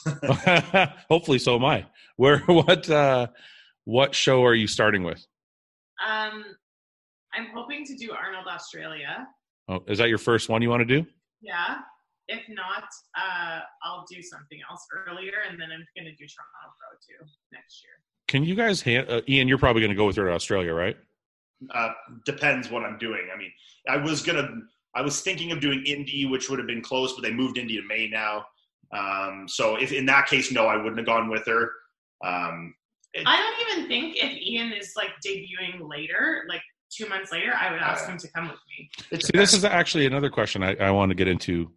in 0.06 0.16
2020. 0.36 0.92
Hopefully, 1.08 1.38
so 1.38 1.56
am 1.56 1.64
I. 1.64 1.86
Where 2.16 2.38
what 2.46 2.88
uh, 2.90 3.28
what 3.84 4.14
show 4.14 4.44
are 4.44 4.54
you 4.54 4.66
starting 4.66 5.02
with? 5.02 5.26
Um, 6.06 6.44
I'm 7.32 7.46
hoping 7.54 7.86
to 7.86 7.94
do 7.96 8.12
Arnold 8.12 8.46
Australia. 8.46 9.26
Oh, 9.68 9.82
is 9.86 9.98
that 9.98 10.08
your 10.10 10.18
first 10.18 10.48
one 10.48 10.60
you 10.62 10.68
want 10.68 10.86
to 10.86 11.02
do? 11.02 11.06
Yeah. 11.40 11.78
If 12.28 12.42
not, 12.48 12.84
uh, 13.16 13.60
I'll 13.82 14.04
do 14.10 14.22
something 14.22 14.58
else 14.70 14.86
earlier, 15.08 15.32
and 15.48 15.58
then 15.58 15.68
I'm 15.72 15.84
going 15.96 16.04
to 16.04 16.12
do 16.12 16.26
Toronto 16.26 16.74
Pro 16.78 16.98
too 17.06 17.30
next 17.52 17.82
year. 17.82 17.92
Can 18.28 18.44
you 18.44 18.54
guys, 18.54 18.82
hand, 18.82 19.08
uh, 19.08 19.22
Ian? 19.28 19.48
You're 19.48 19.56
probably 19.58 19.80
going 19.80 19.90
to 19.90 19.96
go 19.96 20.06
with 20.06 20.16
her 20.16 20.26
to 20.26 20.32
Australia, 20.32 20.74
right? 20.74 20.96
Uh, 21.74 21.90
depends 22.26 22.70
what 22.70 22.84
I'm 22.84 22.98
doing. 22.98 23.28
I 23.34 23.38
mean, 23.38 23.50
I 23.88 23.96
was 23.96 24.22
gonna, 24.22 24.48
I 24.94 25.00
was 25.02 25.22
thinking 25.22 25.50
of 25.52 25.60
doing 25.60 25.82
Indy, 25.86 26.24
which 26.26 26.48
would 26.50 26.58
have 26.60 26.68
been 26.68 26.82
close, 26.82 27.14
but 27.14 27.22
they 27.22 27.32
moved 27.32 27.58
Indy 27.58 27.80
to 27.80 27.86
May 27.88 28.08
now. 28.08 28.44
Um, 28.96 29.46
so 29.48 29.76
if 29.76 29.90
in 29.90 30.06
that 30.06 30.28
case, 30.28 30.52
no, 30.52 30.66
I 30.66 30.76
wouldn't 30.76 30.98
have 30.98 31.06
gone 31.06 31.28
with 31.30 31.46
her. 31.46 31.72
Um, 32.24 32.74
it- 33.14 33.24
I 33.26 33.36
don't 33.38 33.78
even 33.78 33.88
think 33.88 34.16
if 34.22 34.30
Ian 34.40 34.72
is 34.72 34.92
like 34.96 35.10
debuting 35.26 35.88
later, 35.88 36.44
like 36.48 36.62
two 36.96 37.08
months 37.08 37.32
later, 37.32 37.52
I 37.58 37.72
would 37.72 37.80
ask 37.80 38.04
Uh, 38.06 38.12
him 38.12 38.18
to 38.18 38.28
come 38.32 38.48
with 38.48 38.60
me. 38.68 39.18
See, 39.20 39.30
this 39.34 39.52
is 39.54 39.64
actually 39.64 40.06
another 40.06 40.30
question 40.30 40.62
I, 40.62 40.76
I 40.76 40.90
want 40.90 41.10
to 41.10 41.14
get 41.16 41.26
into. 41.26 41.72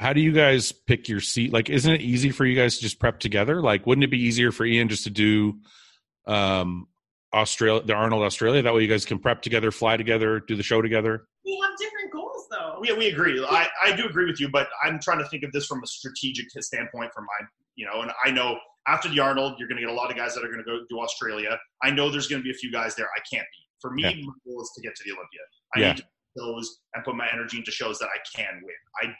How 0.00 0.14
do 0.14 0.20
you 0.22 0.32
guys 0.32 0.72
pick 0.72 1.10
your 1.10 1.20
seat? 1.20 1.52
Like, 1.52 1.68
isn't 1.68 1.92
it 1.92 2.00
easy 2.00 2.30
for 2.30 2.46
you 2.46 2.56
guys 2.56 2.76
to 2.76 2.80
just 2.80 2.98
prep 2.98 3.20
together? 3.20 3.60
Like, 3.60 3.86
wouldn't 3.86 4.02
it 4.02 4.10
be 4.10 4.16
easier 4.18 4.50
for 4.50 4.64
Ian 4.64 4.88
just 4.88 5.04
to 5.04 5.10
do 5.10 5.58
um, 6.26 6.88
Australia, 7.34 7.82
the 7.84 7.92
Arnold 7.92 8.22
Australia? 8.22 8.62
That 8.62 8.72
way, 8.72 8.80
you 8.80 8.88
guys 8.88 9.04
can 9.04 9.18
prep 9.18 9.42
together, 9.42 9.70
fly 9.70 9.98
together, 9.98 10.40
do 10.40 10.56
the 10.56 10.62
show 10.62 10.80
together. 10.80 11.26
We 11.44 11.60
have 11.62 11.76
different 11.78 12.12
goals 12.14 12.46
though. 12.50 12.78
we, 12.80 12.90
we 12.94 13.08
agree. 13.08 13.44
I, 13.44 13.68
I 13.84 13.94
do 13.94 14.06
agree 14.06 14.24
with 14.24 14.40
you, 14.40 14.48
but 14.48 14.68
I'm 14.82 14.98
trying 15.00 15.18
to 15.18 15.28
think 15.28 15.42
of 15.42 15.52
this 15.52 15.66
from 15.66 15.82
a 15.84 15.86
strategic 15.86 16.46
standpoint 16.62 17.12
from 17.14 17.24
my, 17.26 17.46
you 17.76 17.84
know, 17.84 18.00
and 18.00 18.10
I 18.24 18.30
know 18.30 18.56
after 18.88 19.10
the 19.10 19.20
Arnold, 19.20 19.56
you're 19.58 19.68
going 19.68 19.82
to 19.82 19.86
get 19.86 19.92
a 19.92 19.94
lot 19.94 20.10
of 20.10 20.16
guys 20.16 20.34
that 20.34 20.42
are 20.42 20.48
going 20.48 20.64
to 20.64 20.64
go 20.64 20.78
do 20.88 20.98
Australia. 21.00 21.58
I 21.82 21.90
know 21.90 22.10
there's 22.10 22.26
going 22.26 22.40
to 22.40 22.44
be 22.44 22.50
a 22.50 22.54
few 22.58 22.72
guys 22.72 22.94
there 22.94 23.04
I 23.14 23.20
can't 23.30 23.46
beat. 23.52 23.66
For 23.82 23.90
me, 23.90 24.04
Yeah. 24.04 24.24
my 24.24 24.32
goal 24.46 24.62
is 24.62 24.72
to 24.76 24.80
get 24.82 24.94
to 24.96 25.02
the 25.04 25.10
Olympia. 25.12 25.40
I 25.76 25.80
Yeah. 25.80 25.86
need 25.88 25.96
to 25.98 26.02
beat 26.04 26.42
those 26.42 26.80
and 26.94 27.04
put 27.04 27.16
my 27.16 27.28
energy 27.30 27.58
into 27.58 27.70
shows 27.70 27.98
that 27.98 28.08
I 28.08 28.18
can 28.34 28.62
win. 28.64 28.74
I 29.02 29.14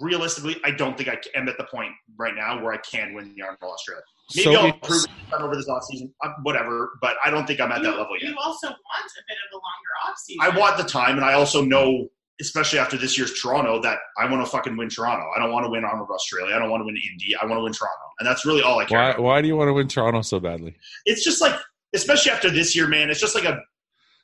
realistically, 0.00 0.56
I 0.64 0.70
don't 0.70 0.96
think 0.96 1.08
I 1.08 1.18
am 1.34 1.48
at 1.48 1.56
the 1.58 1.64
point 1.64 1.92
right 2.18 2.34
now 2.34 2.62
where 2.62 2.72
I 2.72 2.78
can 2.78 3.14
win 3.14 3.34
the 3.36 3.42
Arnold 3.42 3.58
Australia. 3.62 4.02
Maybe 4.34 4.44
so 4.44 4.50
I'll 4.60 4.66
it's- 4.66 4.74
improve 4.82 5.04
it 5.04 5.42
over 5.42 5.54
this 5.56 5.68
offseason, 5.68 6.12
uh, 6.24 6.30
whatever, 6.42 6.92
but 7.00 7.16
I 7.24 7.30
don't 7.30 7.46
think 7.46 7.60
I'm 7.60 7.70
at 7.72 7.78
you, 7.78 7.84
that 7.84 7.98
level 7.98 8.16
yet. 8.20 8.30
you 8.30 8.36
also 8.38 8.68
want 8.68 8.76
a 8.76 9.22
bit 9.28 9.36
of 9.46 9.52
a 9.52 9.56
longer 9.56 9.92
off 10.08 10.16
season. 10.18 10.40
I 10.42 10.58
want 10.58 10.76
the 10.76 10.84
time, 10.84 11.16
and 11.16 11.24
I 11.24 11.34
also 11.34 11.62
know, 11.62 12.08
especially 12.40 12.78
after 12.78 12.96
this 12.96 13.18
year's 13.18 13.40
Toronto, 13.40 13.80
that 13.82 13.98
I 14.18 14.30
want 14.30 14.44
to 14.44 14.50
fucking 14.50 14.76
win 14.76 14.88
Toronto. 14.88 15.26
I 15.36 15.38
don't 15.40 15.52
want 15.52 15.64
to 15.64 15.70
win 15.70 15.84
Arnold 15.84 16.08
Australia. 16.10 16.54
I 16.54 16.58
don't 16.58 16.70
want 16.70 16.80
to 16.80 16.86
win 16.86 16.96
Indy. 16.96 17.36
I 17.36 17.44
want 17.44 17.58
to 17.58 17.62
win 17.64 17.72
Toronto, 17.72 18.04
and 18.20 18.26
that's 18.26 18.46
really 18.46 18.62
all 18.62 18.78
I 18.78 18.84
care 18.86 18.98
why, 18.98 19.10
about. 19.10 19.22
why 19.22 19.42
do 19.42 19.48
you 19.48 19.56
want 19.56 19.68
to 19.68 19.74
win 19.74 19.88
Toronto 19.88 20.22
so 20.22 20.40
badly? 20.40 20.74
It's 21.04 21.24
just 21.24 21.40
like, 21.40 21.58
especially 21.94 22.32
after 22.32 22.50
this 22.50 22.74
year, 22.74 22.88
man. 22.88 23.10
It's 23.10 23.20
just 23.20 23.34
like 23.34 23.44
a, 23.44 23.58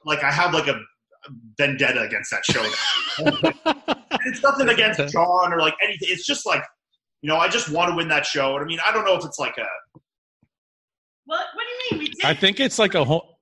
like 0.07 0.23
I 0.23 0.31
have 0.33 0.55
like 0.55 0.69
a 0.69 0.81
vendetta 1.59 2.01
against 2.03 2.31
that 2.31 2.45
show. 2.47 3.95
And 4.29 4.35
it's 4.35 4.45
nothing 4.45 4.69
against 4.69 5.11
John 5.11 5.55
or 5.55 5.59
like 5.59 5.75
anything. 5.83 6.09
It's 6.11 6.27
just 6.27 6.45
like, 6.45 6.63
you 7.23 7.29
know, 7.29 7.39
I 7.39 7.49
just 7.49 7.71
want 7.71 7.91
to 7.91 7.97
win 7.97 8.09
that 8.09 8.27
show. 8.27 8.57
And 8.57 8.63
I 8.63 8.67
mean, 8.67 8.79
I 8.87 8.93
don't 8.93 9.07
know 9.07 9.17
if 9.17 9.25
it's 9.25 9.39
like 9.39 9.57
a. 9.57 9.67
What? 11.25 11.47
What 11.55 11.65
do 11.65 11.97
you 11.97 12.01
mean? 12.01 12.09
We 12.11 12.15
did 12.15 12.25
I 12.25 12.35
think 12.35 12.61
it's 12.61 12.79
like 12.79 12.95
a 12.95 13.05
whole. 13.05 13.39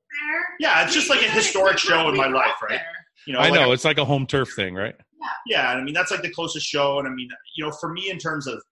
Yeah, 0.61 0.85
it's 0.85 0.95
just 0.95 1.11
like 1.11 1.23
a 1.23 1.31
historic 1.31 1.79
show 1.79 2.09
in 2.09 2.17
my 2.17 2.29
life, 2.29 2.55
right? 2.63 2.81
You 3.27 3.33
know, 3.33 3.41
I 3.41 3.49
like 3.49 3.61
know 3.61 3.73
it's 3.73 3.85
like 3.85 3.99
a 3.99 4.05
home 4.05 4.27
turf 4.27 4.55
thing, 4.55 4.75
right? 4.75 4.95
Yeah, 5.49 5.73
and 5.73 5.81
I 5.81 5.83
mean 5.83 5.93
that's 5.93 6.13
like 6.13 6.23
the 6.23 6.31
closest 6.31 6.67
show, 6.67 7.01
and 7.01 7.09
I 7.09 7.11
mean, 7.11 7.29
you 7.57 7.65
know, 7.65 7.73
for 7.73 7.93
me 7.93 8.11
in 8.11 8.19
terms 8.19 8.47
of 8.47 8.63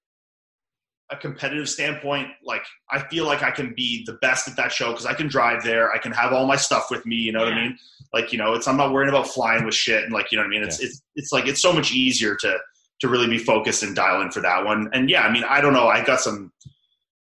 a 1.15 1.19
competitive 1.21 1.69
standpoint, 1.69 2.29
like 2.45 2.65
I 2.91 3.01
feel 3.09 3.25
like 3.25 3.43
I 3.43 3.51
can 3.51 3.73
be 3.75 4.05
the 4.07 4.15
best 4.15 4.49
at 4.49 4.57
that 4.57 4.73
show 4.73 4.91
because 4.91 5.07
I 5.07 5.15
can 5.15 5.29
drive 5.29 5.63
there, 5.63 5.93
I 5.93 5.99
can 5.99 6.13
have 6.13 6.33
all 6.33 6.47
my 6.47 6.57
stuff 6.57 6.91
with 6.91 7.07
me. 7.07 7.17
You 7.17 7.33
know 7.33 7.41
what 7.41 7.53
I 7.53 7.63
mean? 7.63 7.79
Like, 8.13 8.33
you 8.33 8.39
know, 8.39 8.55
it's 8.55 8.69
I'm 8.69 8.77
not 8.77 8.93
worrying 8.93 9.09
about 9.09 9.29
flying 9.29 9.65
with 9.65 9.75
shit, 9.75 10.05
and 10.05 10.13
like, 10.13 10.31
you 10.31 10.39
know 10.39 10.45
what 10.45 10.49
I 10.49 10.51
mean? 10.51 10.63
It's 10.63 10.81
it's 10.81 11.03
it's 11.15 11.33
like 11.33 11.47
it's 11.47 11.63
so 11.63 11.73
much 11.73 11.93
easier 11.93 12.37
to 12.41 12.59
to 13.01 13.09
really 13.09 13.29
be 13.29 13.39
focused 13.39 13.83
and 13.83 13.95
dial 13.95 14.21
in 14.23 14.31
for 14.31 14.41
that 14.41 14.65
one. 14.65 14.89
And 14.93 15.11
yeah, 15.11 15.23
I 15.23 15.33
mean, 15.33 15.45
I 15.45 15.61
don't 15.61 15.73
know, 15.73 15.89
I 15.89 16.05
got 16.05 16.21
some, 16.21 16.53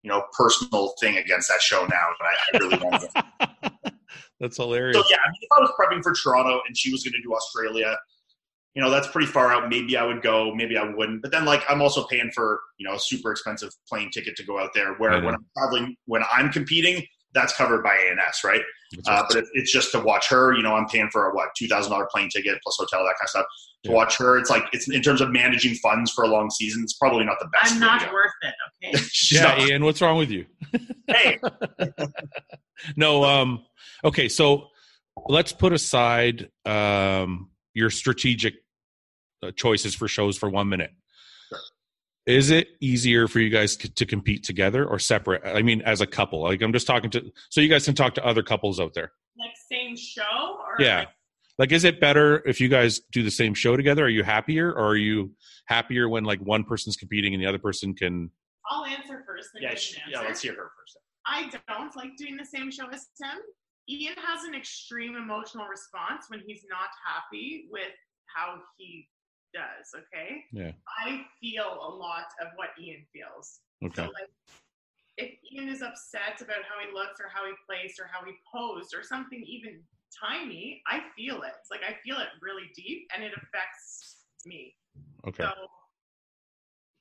you 0.02 0.11
know, 0.11 0.24
personal 0.37 0.94
thing 1.00 1.18
against 1.18 1.48
that 1.48 1.61
show 1.61 1.85
now, 1.87 2.04
but 2.18 2.26
I, 2.26 2.35
I 2.54 2.59
really 2.59 2.85
want 2.85 3.02
to. 3.02 3.92
That's 4.40 4.57
hilarious. 4.57 4.96
So 4.96 5.04
yeah, 5.11 5.16
I 5.16 5.28
mean, 5.28 5.40
if 5.42 5.48
I 5.52 5.61
was 5.61 5.72
prepping 5.78 6.02
for 6.02 6.12
Toronto 6.12 6.61
and 6.66 6.76
she 6.76 6.90
was 6.90 7.02
going 7.02 7.14
to 7.14 7.22
do 7.22 7.35
Australia, 7.35 7.96
you 8.74 8.82
know, 8.82 8.90
that's 8.90 9.06
pretty 9.08 9.26
far 9.26 9.52
out. 9.52 9.68
Maybe 9.68 9.96
I 9.96 10.04
would 10.04 10.20
go, 10.22 10.54
maybe 10.54 10.76
I 10.76 10.82
wouldn't. 10.84 11.22
But 11.22 11.30
then, 11.32 11.44
like, 11.44 11.62
I'm 11.68 11.80
also 11.80 12.04
paying 12.06 12.30
for 12.34 12.60
you 12.78 12.88
know 12.88 12.94
a 12.94 12.98
super 12.98 13.30
expensive 13.30 13.70
plane 13.88 14.10
ticket 14.10 14.37
to 14.37 14.44
go 14.44 14.58
out 14.58 14.70
there. 14.74 14.94
Where 14.94 15.12
I 15.12 15.20
know. 15.20 15.26
when 15.26 15.34
I'm 15.34 15.46
traveling, 15.56 15.96
when 16.06 16.22
I'm 16.32 16.50
competing, 16.50 17.04
that's 17.34 17.54
covered 17.56 17.82
by 17.82 17.94
ANS, 18.10 18.40
right? 18.44 18.62
Uh, 19.08 19.24
but 19.28 19.38
if 19.38 19.48
it's 19.54 19.72
just 19.72 19.90
to 19.90 19.98
watch 19.98 20.28
her, 20.28 20.54
you 20.54 20.62
know, 20.62 20.74
I'm 20.74 20.87
paying 20.87 21.08
for 21.10 21.28
a 21.28 21.34
what 21.34 21.48
two 21.56 21.66
thousand 21.68 21.90
dollar 21.92 22.08
plane 22.12 22.28
ticket 22.28 22.58
plus 22.62 22.76
hotel, 22.78 23.00
that 23.04 23.14
kind 23.18 23.24
of 23.24 23.30
stuff. 23.30 23.46
To 23.84 23.90
Yeah. 23.90 23.96
watch 23.96 24.16
her, 24.18 24.38
it's 24.38 24.48
like 24.50 24.64
it's 24.72 24.88
in 24.88 25.02
terms 25.02 25.20
of 25.20 25.30
managing 25.30 25.74
funds 25.76 26.10
for 26.12 26.24
a 26.24 26.28
long 26.28 26.48
season. 26.50 26.82
It's 26.84 26.94
probably 26.94 27.24
not 27.24 27.37
the 27.40 27.48
best. 27.48 27.74
I'm 27.74 27.80
not 27.80 28.00
video. 28.00 28.14
worth 28.14 28.30
it. 28.42 28.54
Okay. 28.84 28.96
She's 29.12 29.38
yeah, 29.40 29.48
not- 29.48 29.58
Ian, 29.68 29.84
what's 29.84 30.00
wrong 30.00 30.16
with 30.16 30.30
you? 30.30 30.46
hey, 31.08 31.38
No, 32.96 33.24
um, 33.24 33.64
okay, 34.04 34.28
so 34.28 34.68
let's 35.28 35.52
put 35.52 35.72
aside 35.72 36.50
um, 36.66 37.50
your 37.74 37.90
strategic 37.90 38.54
Uh, 39.44 39.50
choices 39.52 39.94
for 39.94 40.09
shows 40.09 40.37
for 40.38 40.48
one 40.48 40.68
minute. 40.68 40.92
Sure. 41.48 41.59
Is 42.26 42.50
it 42.50 42.68
easier 42.80 43.28
for 43.28 43.40
you 43.40 43.50
guys 43.50 43.76
to, 43.78 43.92
to 43.94 44.07
compete 44.07 44.44
together 44.44 44.85
or 44.87 44.98
separate? 44.98 45.42
I 45.44 45.62
mean, 45.62 45.83
as 45.83 46.00
a 46.00 46.07
couple. 46.07 46.42
Like, 46.42 46.62
I'm 46.62 46.72
just 46.72 46.87
talking 46.87 47.11
to, 47.11 47.30
so 47.50 47.61
you 47.61 47.68
guys 47.68 47.85
can 47.85 47.94
talk 47.94 48.14
to 48.14 48.24
other 48.24 48.42
couples 48.42 48.80
out 48.80 48.94
there. 48.94 49.12
like 49.38 49.50
same 49.70 49.96
show 49.96 50.59
or 50.59 50.76
Yeah. 50.83 51.00
like, 51.00 51.09
Like, 51.59 51.72
is 51.72 51.85
it 51.85 52.00
better 52.00 52.42
if 52.48 52.61
you 52.61 52.68
guys 52.68 53.00
do 53.12 53.22
the 53.22 53.30
same 53.30 53.54
show 53.54 53.76
together? 53.76 54.04
Are 54.04 54.09
you 54.09 54.22
happier, 54.24 54.72
or 54.72 54.88
are 54.92 54.96
you 54.96 55.33
happier 55.66 56.09
when 56.09 56.24
like 56.24 56.40
one 56.40 56.64
person's 56.64 56.96
competing 56.96 57.35
and 57.35 57.42
the 57.42 57.46
other 57.46 57.59
person 57.59 57.94
can? 57.94 58.30
I'll 58.70 58.85
answer 58.87 59.22
first. 59.26 59.50
Then 59.52 59.62
yeah, 59.62 59.74
she, 59.74 59.94
can 59.94 60.04
yeah. 60.11 60.20
Let's 60.20 60.40
hear 60.40 60.52
her 60.54 60.70
first. 60.78 60.98
I 61.26 61.50
don't 61.68 61.94
like 61.96 62.16
doing 62.16 62.37
the 62.37 62.44
same 62.46 62.70
show 62.70 62.88
as 62.88 63.07
Tim. 63.20 63.38
Ian 63.88 64.14
has 64.16 64.44
an 64.44 64.54
extreme 64.54 65.14
emotional 65.14 65.66
response 65.66 66.24
when 66.28 66.40
he's 66.46 66.64
not 66.70 66.88
happy 67.07 67.66
with 67.70 67.92
how 68.35 68.57
he 68.78 69.07
does. 69.54 69.94
Okay. 69.94 70.44
Yeah. 70.52 70.72
I 71.00 71.22
feel 71.40 71.78
a 71.80 71.90
lot 71.94 72.28
of 72.42 72.48
what 72.56 72.70
Ian 72.80 73.06
feels. 73.12 73.60
Okay. 73.84 74.02
So 74.02 74.02
like, 74.02 74.30
if 75.16 75.30
Ian 75.52 75.68
is 75.68 75.80
upset 75.80 76.42
about 76.42 76.66
how 76.66 76.82
he 76.82 76.92
looks 76.92 77.22
or 77.22 77.30
how 77.32 77.46
he 77.46 77.54
placed 77.64 78.00
or 78.00 78.10
how 78.10 78.26
he 78.26 78.34
posed 78.50 78.94
or 78.94 79.02
something 79.02 79.42
even 79.46 79.80
tiny, 80.10 80.82
I 80.86 81.06
feel 81.16 81.42
it. 81.42 81.54
It's 81.60 81.70
like 81.70 81.86
I 81.86 81.94
feel 82.04 82.18
it 82.18 82.34
really 82.42 82.70
deep 82.74 83.06
and 83.14 83.22
it 83.22 83.32
affects 83.32 84.26
me. 84.44 84.74
Okay. 85.26 85.44
So 85.44 85.50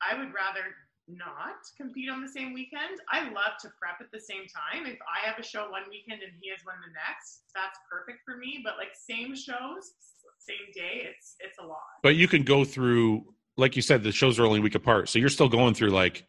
I 0.01 0.17
would 0.17 0.33
rather 0.33 0.77
not 1.07 1.59
compete 1.75 2.09
on 2.09 2.21
the 2.21 2.29
same 2.29 2.53
weekend. 2.53 3.01
I 3.11 3.27
love 3.27 3.59
to 3.61 3.71
prep 3.75 3.99
at 3.99 4.11
the 4.11 4.19
same 4.19 4.47
time. 4.47 4.85
If 4.85 4.99
I 5.03 5.27
have 5.27 5.39
a 5.39 5.43
show 5.43 5.69
one 5.69 5.83
weekend 5.89 6.23
and 6.23 6.31
he 6.39 6.49
has 6.51 6.63
one 6.63 6.79
the 6.79 6.93
next, 6.95 7.49
that's 7.51 7.79
perfect 7.91 8.23
for 8.23 8.37
me. 8.37 8.61
But 8.63 8.79
like 8.79 8.95
same 8.95 9.35
shows, 9.35 9.99
same 10.47 10.71
day, 10.73 11.07
it's 11.09 11.35
it's 11.39 11.57
a 11.59 11.65
lot. 11.65 11.79
But 12.01 12.15
you 12.15 12.27
can 12.27 12.43
go 12.43 12.63
through, 12.63 13.25
like 13.57 13.75
you 13.75 13.81
said, 13.81 14.03
the 14.03 14.11
shows 14.11 14.39
are 14.39 14.45
only 14.45 14.59
a 14.59 14.61
week 14.61 14.75
apart, 14.75 15.09
so 15.09 15.19
you're 15.19 15.29
still 15.29 15.49
going 15.49 15.73
through 15.73 15.89
like 15.89 16.25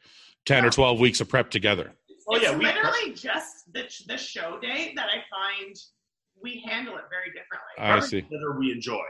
ten 0.46 0.64
or 0.64 0.70
twelve 0.70 1.00
weeks 1.00 1.20
of 1.20 1.28
prep 1.28 1.50
together. 1.50 1.92
Oh, 2.28 2.36
yeah, 2.36 2.56
we- 2.56 2.64
literally 2.64 3.12
just 3.14 3.72
the 3.72 3.84
the 4.06 4.16
show 4.16 4.58
day 4.60 4.92
that 4.96 5.06
I 5.08 5.18
find 5.30 5.76
we 6.42 6.62
handle 6.66 6.96
it 6.96 7.04
very 7.10 7.28
differently. 7.28 7.74
I 7.78 8.00
see. 8.00 8.22
Together 8.22 8.58
we 8.58 8.72
enjoy. 8.72 9.02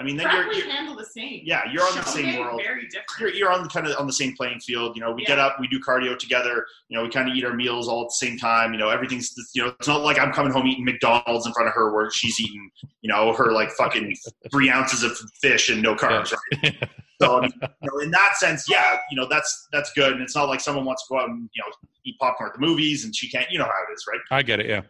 I 0.00 0.02
mean, 0.02 0.16
then 0.16 0.28
Prep 0.28 0.46
you're, 0.46 0.54
you're 0.54 0.70
handle 0.70 0.96
the 0.96 1.04
same. 1.04 1.42
yeah, 1.44 1.60
you're 1.70 1.82
on 1.82 1.94
the 1.94 2.02
Show 2.04 2.10
same 2.10 2.40
world. 2.40 2.62
Very 2.64 2.86
different. 2.86 3.06
you're, 3.20 3.28
you're 3.34 3.52
on 3.52 3.68
kind 3.68 3.86
of 3.86 3.98
on 3.98 4.06
the 4.06 4.12
same 4.14 4.34
playing 4.34 4.60
field. 4.60 4.96
You 4.96 5.02
know, 5.02 5.12
we 5.12 5.26
get 5.26 5.38
up, 5.38 5.60
we 5.60 5.68
do 5.68 5.78
cardio 5.78 6.18
together. 6.18 6.64
You 6.88 6.96
know, 6.96 7.04
we 7.04 7.10
kind 7.10 7.28
of 7.28 7.36
eat 7.36 7.44
our 7.44 7.52
meals 7.52 7.86
all 7.86 8.00
at 8.00 8.08
the 8.08 8.26
same 8.26 8.38
time. 8.38 8.72
You 8.72 8.78
know, 8.78 8.88
everything's 8.88 9.34
you 9.54 9.62
know, 9.62 9.74
it's 9.78 9.86
not 9.86 10.02
like 10.02 10.18
I'm 10.18 10.32
coming 10.32 10.52
home 10.52 10.66
eating 10.66 10.86
McDonald's 10.86 11.46
in 11.46 11.52
front 11.52 11.68
of 11.68 11.74
her 11.74 11.92
where 11.92 12.10
she's 12.10 12.40
eating 12.40 12.70
you 13.02 13.12
know 13.12 13.34
her 13.34 13.52
like 13.52 13.70
fucking 13.72 14.16
three 14.50 14.70
ounces 14.70 15.02
of 15.02 15.18
fish 15.42 15.68
and 15.68 15.82
no 15.82 15.94
carbs. 15.94 16.32
Right? 16.62 16.88
So 17.20 17.36
I 17.36 17.42
mean, 17.42 17.52
you 17.60 17.90
know, 17.92 17.98
in 17.98 18.10
that 18.12 18.36
sense, 18.38 18.64
yeah, 18.70 18.96
you 19.10 19.20
know, 19.20 19.26
that's 19.28 19.68
that's 19.70 19.92
good. 19.92 20.14
And 20.14 20.22
it's 20.22 20.34
not 20.34 20.48
like 20.48 20.60
someone 20.60 20.86
wants 20.86 21.06
to 21.06 21.14
go 21.14 21.20
out 21.20 21.28
and 21.28 21.50
you 21.52 21.62
know 21.62 21.70
eat 22.06 22.16
popcorn 22.18 22.48
at 22.48 22.58
the 22.58 22.66
movies 22.66 23.04
and 23.04 23.14
she 23.14 23.28
can't. 23.28 23.50
You 23.50 23.58
know 23.58 23.66
how 23.66 23.70
it 23.70 23.92
is, 23.92 24.04
right? 24.08 24.20
I 24.30 24.42
get 24.42 24.60
it. 24.60 24.66
Yeah. 24.66 24.82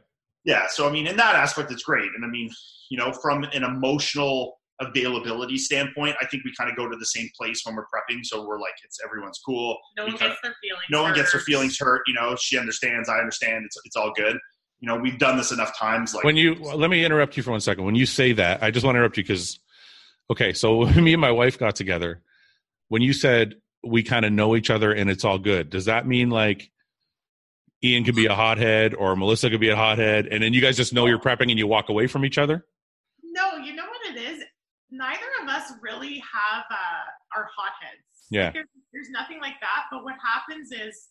Yeah. 0.45 0.69
So 0.69 0.89
I 0.89 0.93
mean, 0.93 1.09
in 1.09 1.17
that 1.17 1.35
aspect, 1.35 1.73
it's 1.73 1.83
great. 1.83 2.11
And 2.15 2.25
I 2.25 2.29
mean, 2.29 2.49
you 2.89 2.99
know, 2.99 3.13
from 3.13 3.43
an 3.45 3.65
emotional 3.65 4.60
availability 4.81 5.59
standpoint, 5.59 6.17
I 6.21 6.27
think 6.27 6.45
we 6.45 6.53
kind 6.59 6.71
of 6.71 6.77
go 6.77 6.89
to 6.89 6.97
the 6.97 7.05
same 7.07 7.29
place 7.39 7.63
when 7.65 7.75
we're 7.77 7.85
prepping. 7.85 8.21
So 8.25 8.47
we're 8.47 8.59
like, 8.61 8.75
it's 8.85 8.99
everyone's 9.05 9.39
cool. 9.45 9.79
no 9.97 10.05
we 10.05 10.11
one 10.13 10.19
kinda- 10.19 10.31
gets 10.35 10.43
their 10.43 10.55
feelings. 10.63 10.85
no 10.91 11.03
one 11.03 11.15
gets 11.15 11.33
their 11.33 11.39
hurt. 11.41 11.45
feelings 11.45 11.79
hurt. 11.79 12.03
You 12.07 12.15
know, 12.15 12.37
she 12.37 12.59
understands. 12.59 13.09
I 13.09 13.19
understand. 13.19 13.65
It's 13.67 13.77
it's 13.85 13.97
all 13.97 14.13
good. 14.15 14.37
You 14.81 14.89
know, 14.89 14.97
we've 14.97 15.19
done 15.19 15.37
this 15.37 15.53
enough 15.53 15.77
times. 15.79 16.15
Like 16.15 16.25
when 16.25 16.37
you 16.37 16.55
let 16.55 16.89
me 16.91 17.05
interrupt 17.05 17.37
you 17.37 17.43
for 17.43 17.51
one 17.51 17.61
second. 17.61 17.85
When 17.85 17.95
you 17.95 18.07
say 18.07 18.33
that, 18.33 18.63
I 18.63 18.71
just 18.71 18.85
want 18.85 18.95
to 18.95 18.99
interrupt 19.01 19.17
you 19.19 19.23
because 19.25 19.59
okay, 20.31 20.53
so 20.53 20.85
me 21.01 21.13
and 21.13 21.21
my 21.21 21.33
wife 21.33 21.59
got 21.59 21.77
together, 21.77 22.23
when 22.89 23.03
you 23.03 23.13
said 23.13 23.57
we 23.85 24.03
kind 24.03 24.25
of 24.25 24.33
know 24.33 24.57
each 24.57 24.71
other 24.71 24.93
and 24.93 25.11
it's 25.11 25.25
all 25.25 25.39
good, 25.39 25.71
does 25.71 25.85
that 25.87 26.07
mean 26.07 26.31
like 26.31 26.71
Ian 27.83 28.05
could 28.05 28.15
be 28.15 28.27
a 28.27 28.35
hothead 28.35 28.95
or 28.95 29.17
Melissa 29.17 29.49
could 29.51 29.61
be 29.61 29.71
a 29.71 29.77
hothead, 29.77 30.27
and 30.27 30.43
then 30.43 30.53
you 30.53 30.61
guys 30.61 30.77
just 30.77 30.93
know 30.93 31.07
you're 31.07 31.19
prepping 31.19 31.49
and 31.51 31.59
you 31.59 31.67
walk 31.67 31.89
away 31.89 32.07
from 32.07 32.25
each 32.25 32.37
other? 32.39 32.67
No, 33.23 33.57
you 33.57 33.75
know 33.75 33.85
what 33.87 34.17
it 34.17 34.21
is? 34.21 34.45
Neither 34.91 35.25
of 35.43 35.49
us 35.49 35.73
really 35.81 36.19
have 36.21 36.65
uh, 36.71 37.37
our 37.37 37.49
hotheads. 37.57 38.05
Yeah. 38.31 38.51
There's, 38.53 38.69
there's 38.93 39.11
nothing 39.11 39.41
like 39.41 39.59
that. 39.61 39.87
But 39.91 40.05
what 40.05 40.15
happens 40.23 40.71
is 40.73 41.09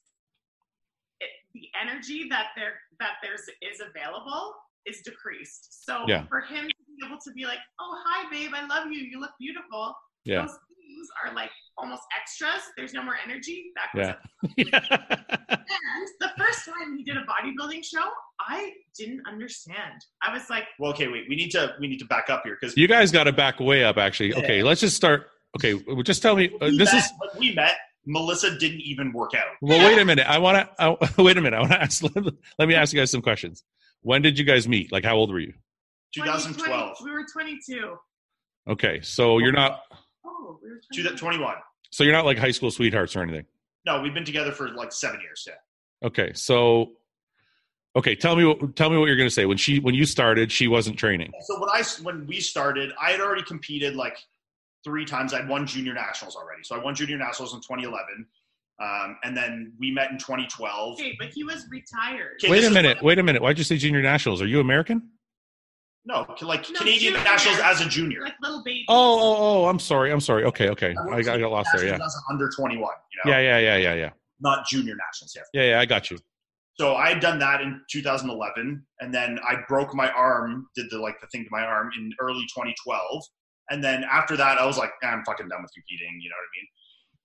it, 1.20 1.30
the 1.54 1.68
energy 1.80 2.28
that 2.30 2.48
there 2.56 2.80
that 3.00 3.14
there's 3.22 3.42
is 3.62 3.82
available 3.82 4.54
is 4.86 5.02
decreased. 5.02 5.86
So 5.86 6.06
Yeah. 6.08 6.26
for 6.28 6.42
him 6.42 6.68
to 6.68 6.76
be 6.88 7.06
able 7.06 7.20
to 7.26 7.32
be 7.34 7.46
like, 7.46 7.60
"Oh, 7.80 8.02
hi, 8.06 8.30
babe, 8.32 8.52
I 8.56 8.66
love 8.68 8.88
you. 8.92 9.00
You 9.00 9.20
look 9.20 9.32
beautiful." 9.40 9.96
Yeah. 10.26 10.42
Those 10.42 10.58
things 10.90 11.08
are 11.24 11.34
like 11.34 11.52
almost 11.78 12.02
extras. 12.20 12.62
There's 12.76 12.94
no 12.94 13.04
more 13.04 13.16
energy. 13.24 13.72
That 13.76 13.96
goes 13.96 14.56
Yeah. 14.58 15.16
And 15.72 16.08
the 16.20 16.32
first 16.38 16.66
time 16.66 16.98
he 16.98 17.04
did 17.04 17.16
a 17.16 17.22
bodybuilding 17.22 17.84
show, 17.84 18.10
I 18.40 18.74
didn't 18.98 19.22
understand. 19.28 20.02
I 20.24 20.34
was 20.34 20.50
like, 20.50 20.64
well, 20.80 20.92
okay, 20.92 21.08
wait, 21.08 21.26
we 21.30 21.36
need 21.36 21.52
to 21.52 21.76
we 21.80 21.88
need 21.88 22.00
to 22.00 22.06
back 22.06 22.30
up 22.30 22.42
here 22.44 22.58
because 22.60 22.76
you 22.76 22.88
guys 22.88 23.12
got 23.12 23.26
to 23.26 23.32
back 23.32 23.60
way 23.60 23.84
up. 23.84 23.98
Actually, 23.98 24.34
okay, 24.34 24.64
let's 24.64 24.82
just 24.82 24.96
start. 24.96 25.28
Okay, 25.56 25.80
just 26.04 26.22
tell 26.22 26.36
me. 26.36 26.52
Uh, 26.60 26.72
this 26.78 26.94
is 26.94 27.04
when 27.20 27.40
we 27.40 27.54
met. 27.54 27.76
Melissa 28.06 28.58
didn't 28.58 28.82
even 28.82 29.12
work 29.14 29.34
out. 29.36 29.46
well. 29.62 29.86
Wait 29.88 30.00
a 30.00 30.06
minute. 30.06 30.26
I 30.28 30.40
want 30.40 30.68
to. 30.80 30.98
wait 31.22 31.38
a 31.38 31.42
minute. 31.42 31.58
I 31.58 31.60
want 31.60 31.72
to 31.72 31.82
ask. 31.82 32.04
Let 32.60 32.68
me 32.68 32.76
ask 32.76 32.94
you 32.94 33.00
guys 33.00 33.12
some 33.12 33.22
questions. 33.22 33.64
When 34.02 34.22
did 34.22 34.40
you 34.40 34.46
guys 34.46 34.68
meet? 34.68 34.92
Like, 34.92 35.04
how 35.04 35.16
old 35.16 35.32
were 35.32 35.40
you? 35.40 35.54
2012, 36.16 36.98
we 37.04 37.12
were 37.12 37.26
22. 37.32 37.96
Okay, 38.68 39.02
so 39.02 39.38
you're 39.38 39.52
not. 39.52 39.82
Oh, 40.40 40.60
we 40.64 40.70
were 40.70 40.82
Two- 40.94 41.04
22. 41.04 41.18
21. 41.18 41.56
So 41.92 42.04
you're 42.04 42.14
not 42.14 42.26
like 42.26 42.38
high 42.38 42.52
school 42.52 42.72
sweethearts 42.72 43.16
or 43.16 43.22
anything. 43.24 43.46
No, 43.86 44.02
we've 44.02 44.14
been 44.14 44.26
together 44.26 44.52
for 44.52 44.70
like 44.70 44.92
seven 44.92 45.20
years. 45.22 45.46
Yeah. 45.48 46.08
Okay, 46.08 46.32
so 46.34 46.92
okay, 47.96 48.16
tell 48.16 48.36
me 48.36 48.46
what 48.46 48.76
tell 48.76 48.90
me 48.90 48.98
what 48.98 49.08
you're 49.08 49.18
going 49.18 49.28
to 49.30 49.34
say. 49.34 49.46
When 49.46 49.58
she 49.58 49.80
when 49.80 49.96
you 49.96 50.06
started, 50.06 50.52
she 50.52 50.68
wasn't 50.68 50.98
training. 50.98 51.32
So 51.42 51.60
when 51.60 51.70
I 51.70 51.84
when 52.04 52.28
we 52.28 52.40
started, 52.40 52.92
I 53.02 53.12
had 53.12 53.20
already 53.20 53.44
competed 53.44 53.96
like 53.96 54.18
three 54.84 55.06
times. 55.06 55.34
I'd 55.34 55.48
won 55.50 55.66
junior 55.66 55.94
nationals 55.94 56.36
already. 56.36 56.64
So 56.64 56.76
I 56.76 56.80
won 56.84 56.96
junior 56.96 57.18
nationals 57.18 57.54
in 57.54 57.62
2011, 57.62 58.28
um, 58.82 59.18
and 59.24 59.36
then 59.36 59.74
we 59.80 59.92
met 59.92 60.12
in 60.12 60.18
2012. 60.18 60.94
Okay, 60.94 61.16
but 61.20 61.30
he 61.30 61.44
was 61.44 61.66
retired. 61.70 62.38
Okay, 62.44 62.52
Wait 62.52 62.64
a 62.64 62.70
minute. 62.70 63.02
Wait 63.02 63.18
a 63.20 63.24
minute. 63.24 63.42
Why'd 63.42 63.58
you 63.58 63.64
say 63.64 63.78
junior 63.78 64.02
nationals? 64.02 64.42
Are 64.42 64.48
you 64.48 64.60
American? 64.60 65.10
No, 66.10 66.26
like 66.42 66.68
No, 66.72 66.80
Canadian 66.80 67.14
junior. 67.14 67.24
nationals 67.24 67.60
as 67.60 67.82
a 67.82 67.86
junior. 67.88 68.22
Like 68.24 68.34
little 68.42 68.64
baby. 68.64 68.84
Oh, 68.90 69.20
oh, 69.22 69.36
oh. 69.64 69.66
I'm 69.70 69.78
sorry. 69.78 70.12
I'm 70.12 70.20
sorry. 70.20 70.44
Okay, 70.46 70.70
okay. 70.70 70.96
I 70.98 71.18
I 71.18 71.22
got, 71.22 71.40
lost 71.52 71.70
there. 71.76 71.86
Yeah. 71.86 71.92
Nationals 71.92 72.16
as 72.16 72.24
under 72.32 72.50
21. 72.50 72.82
You 72.82 73.32
know, 73.32 73.38
Yeah, 73.38 73.40
yeah, 73.40 73.58
yeah, 73.60 73.78
yeah, 73.78 73.94
yeah. 73.94 74.10
not 74.40 74.66
junior 74.68 74.96
nationals. 74.96 75.34
Yeah. 75.36 75.44
Yeah, 75.54 75.70
yeah. 75.72 75.80
I 75.80 75.86
got 75.86 76.10
you. 76.10 76.18
So 76.80 76.96
I 76.96 77.10
had 77.10 77.20
done 77.20 77.38
that 77.40 77.62
in 77.62 77.80
2011, 77.92 78.86
and 79.02 79.14
then 79.14 79.38
I 79.48 79.58
broke 79.68 79.94
my 79.94 80.10
arm, 80.12 80.66
did 80.76 80.88
the 80.90 80.98
like 80.98 81.20
the 81.22 81.28
thing 81.28 81.44
to 81.44 81.50
my 81.52 81.62
arm 81.62 81.92
in 81.96 82.12
early 82.22 82.44
2012, 82.56 83.24
and 83.70 83.84
then 83.84 84.04
after 84.10 84.36
that, 84.38 84.58
I 84.58 84.66
was 84.66 84.78
like, 84.78 84.92
"Ah, 85.04 85.08
I'm 85.08 85.24
fucking 85.26 85.48
done 85.50 85.62
with 85.62 85.72
competing. 85.76 86.20
You 86.22 86.30
know 86.30 86.38
what 86.40 86.48
I 86.48 86.54
mean? 86.58 86.68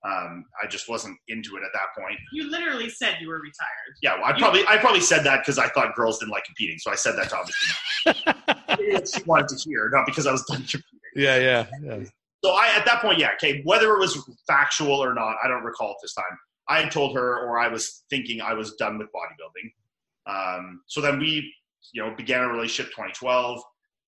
Um, 0.05 0.45
I 0.61 0.67
just 0.67 0.87
wasn't 0.87 1.17
into 1.29 1.55
it 1.55 1.63
at 1.63 1.71
that 1.73 1.99
point. 1.99 2.19
You 2.31 2.49
literally 2.51 2.89
said 2.89 3.15
you 3.19 3.27
were 3.27 3.39
retired. 3.39 3.95
Yeah, 4.03 4.15
well, 4.15 4.25
I 4.25 4.37
probably 4.37 4.63
I 4.67 4.77
probably 4.77 4.99
said 5.01 5.23
that 5.23 5.39
because 5.41 5.57
I 5.57 5.67
thought 5.69 5.95
girls 5.95 6.19
didn't 6.19 6.31
like 6.31 6.43
competing, 6.43 6.77
so 6.77 6.91
I 6.91 6.95
said 6.95 7.15
that 7.17 7.29
to 7.29 7.37
obviously 7.37 9.05
she 9.19 9.23
wanted 9.23 9.47
to 9.47 9.69
hear, 9.69 9.89
not 9.91 10.05
because 10.05 10.27
I 10.27 10.31
was 10.31 10.43
done 10.45 10.59
competing. 10.59 10.83
Yeah, 11.15 11.37
yeah, 11.37 11.65
yeah. 11.81 12.03
So 12.43 12.51
I 12.51 12.75
at 12.77 12.85
that 12.85 13.01
point, 13.01 13.17
yeah, 13.17 13.31
okay, 13.35 13.61
whether 13.63 13.95
it 13.95 13.99
was 13.99 14.29
factual 14.47 15.03
or 15.03 15.15
not, 15.15 15.37
I 15.43 15.47
don't 15.47 15.63
recall 15.63 15.91
at 15.91 15.97
this 16.01 16.13
time. 16.13 16.25
I 16.67 16.81
had 16.81 16.91
told 16.91 17.15
her, 17.15 17.39
or 17.45 17.59
I 17.59 17.67
was 17.67 18.03
thinking 18.09 18.41
I 18.41 18.53
was 18.53 18.75
done 18.75 18.97
with 18.97 19.07
bodybuilding. 19.07 19.71
Um, 20.27 20.81
so 20.87 21.01
then 21.01 21.19
we, 21.19 21.51
you 21.93 22.03
know, 22.03 22.13
began 22.15 22.43
a 22.43 22.47
relationship 22.47 22.91
2012, 22.91 23.61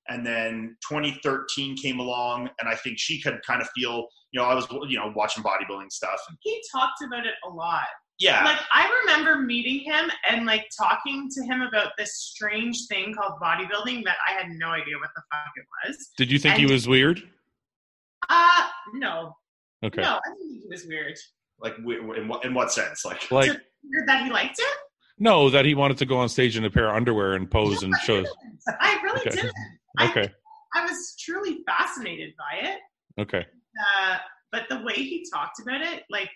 and 0.10 0.26
then 0.26 0.76
2013 0.89 1.76
came 1.78 1.99
along, 1.99 2.49
and 2.60 2.68
I 2.70 2.76
think 2.76 2.97
she 2.99 3.22
could 3.22 3.39
kind 3.45 3.62
of 3.62 3.68
feel, 3.76 4.08
you 4.32 4.39
know, 4.41 4.45
I 4.47 4.53
was, 4.53 4.68
you 4.88 4.97
know, 4.97 5.12
watching 5.16 5.43
bodybuilding 5.43 5.91
stuff. 5.91 6.20
And, 6.30 6.38
He 6.41 6.62
talked 6.72 7.01
about 7.05 7.26
it 7.26 7.34
a 7.45 7.49
lot. 7.49 7.86
yeah, 8.20 8.43
Like 8.43 8.60
I 8.74 8.89
remember 9.05 9.38
meeting 9.41 9.80
him 9.80 10.10
and 10.30 10.45
like 10.45 10.66
talking 10.80 11.28
to 11.32 11.43
him 11.45 11.62
about 11.62 11.91
this 11.97 12.16
strange 12.16 12.88
thing 12.89 13.14
called 13.14 13.39
bodybuilding 13.41 14.03
that 14.05 14.18
I 14.28 14.32
had 14.34 14.47
no 14.58 14.68
idea 14.70 14.95
what 14.99 15.10
the 15.16 15.22
fuck 15.32 15.51
it 15.55 15.66
was. 15.89 16.10
Did 16.18 16.32
you 16.32 16.39
think 16.39 16.55
he 16.55 16.66
was 16.66 16.88
weird? 16.88 17.22
Uh 18.30 18.68
no. 18.93 19.34
Okay. 19.84 20.01
No, 20.01 20.16
I 20.16 20.20
didn't 20.30 20.49
think 20.49 20.64
he 20.64 20.68
was 20.70 20.86
weird. 20.88 21.16
like 21.60 21.78
w- 21.78 22.01
w- 22.01 22.20
in 22.22 22.28
what 22.28 22.43
in 22.45 22.53
what 22.53 22.72
sense? 22.72 23.05
Like, 23.05 23.30
Like 23.32 23.49
Weird 23.84 24.08
that 24.08 24.24
he 24.26 24.32
liked 24.32 24.58
it? 24.60 24.78
no, 25.20 25.49
that 25.49 25.66
he 25.66 25.76
wanted 25.76 25.97
to 25.99 26.05
go 26.05 26.18
on 26.18 26.28
stage 26.30 26.58
in 26.58 26.66
a 26.66 26.70
pair 26.70 26.89
of 26.89 26.95
underwear 26.95 27.34
and 27.34 27.49
pose 27.49 27.84
and 27.84 27.93
show. 28.03 28.26
I 28.82 28.99
really 29.03 29.22
Okay. 29.22 29.30
didn't. 29.32 29.53
I, 29.98 30.10
Okay. 30.10 30.30
I 30.76 30.86
was 30.86 31.16
truly 31.20 31.64
fascinated 31.66 32.34
by 32.38 32.68
it. 32.70 32.80
Okay. 33.20 33.46
Uh, 33.80 34.18
but 34.52 34.64
the 34.70 34.82
way 34.84 34.94
he 34.94 35.26
talked 35.32 35.60
about 35.62 35.82
it, 35.82 36.04
like 36.10 36.30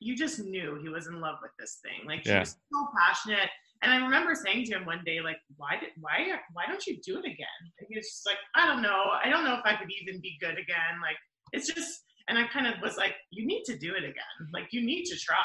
you 0.00 0.16
just 0.16 0.38
knew 0.40 0.78
he 0.82 0.88
was 0.88 1.06
in 1.06 1.20
love 1.20 1.36
with 1.42 1.52
this 1.58 1.78
thing. 1.82 2.06
Like 2.06 2.22
he 2.22 2.30
Yeah. 2.30 2.40
was 2.40 2.56
so 2.72 2.88
passionate. 2.98 3.50
And 3.82 3.92
I 3.92 3.96
remember 3.98 4.34
saying 4.34 4.64
to 4.66 4.72
him 4.76 4.86
one 4.86 5.02
day, 5.04 5.20
like, 5.20 5.36
why 5.56 5.76
did 5.78 5.90
why 6.00 6.38
why 6.52 6.64
don't 6.66 6.86
you 6.86 6.98
do 7.04 7.18
it 7.18 7.24
again? 7.26 7.60
And 7.78 7.86
he 7.88 7.96
was 7.96 8.06
just 8.06 8.26
like, 8.26 8.38
I 8.54 8.66
don't 8.66 8.82
know. 8.82 9.04
I 9.22 9.28
don't 9.28 9.44
know 9.44 9.54
if 9.54 9.64
I 9.64 9.76
could 9.76 9.90
even 10.00 10.20
be 10.20 10.36
good 10.40 10.58
again. 10.58 11.00
Like 11.02 11.16
it's 11.52 11.72
just 11.72 12.02
and 12.28 12.38
I 12.38 12.46
kind 12.48 12.66
of 12.66 12.74
was 12.82 12.96
like, 12.96 13.14
you 13.30 13.46
need 13.46 13.64
to 13.64 13.76
do 13.78 13.94
it 13.94 14.04
again. 14.04 14.36
Like 14.52 14.68
you 14.72 14.84
need 14.84 15.04
to 15.06 15.16
try. 15.18 15.36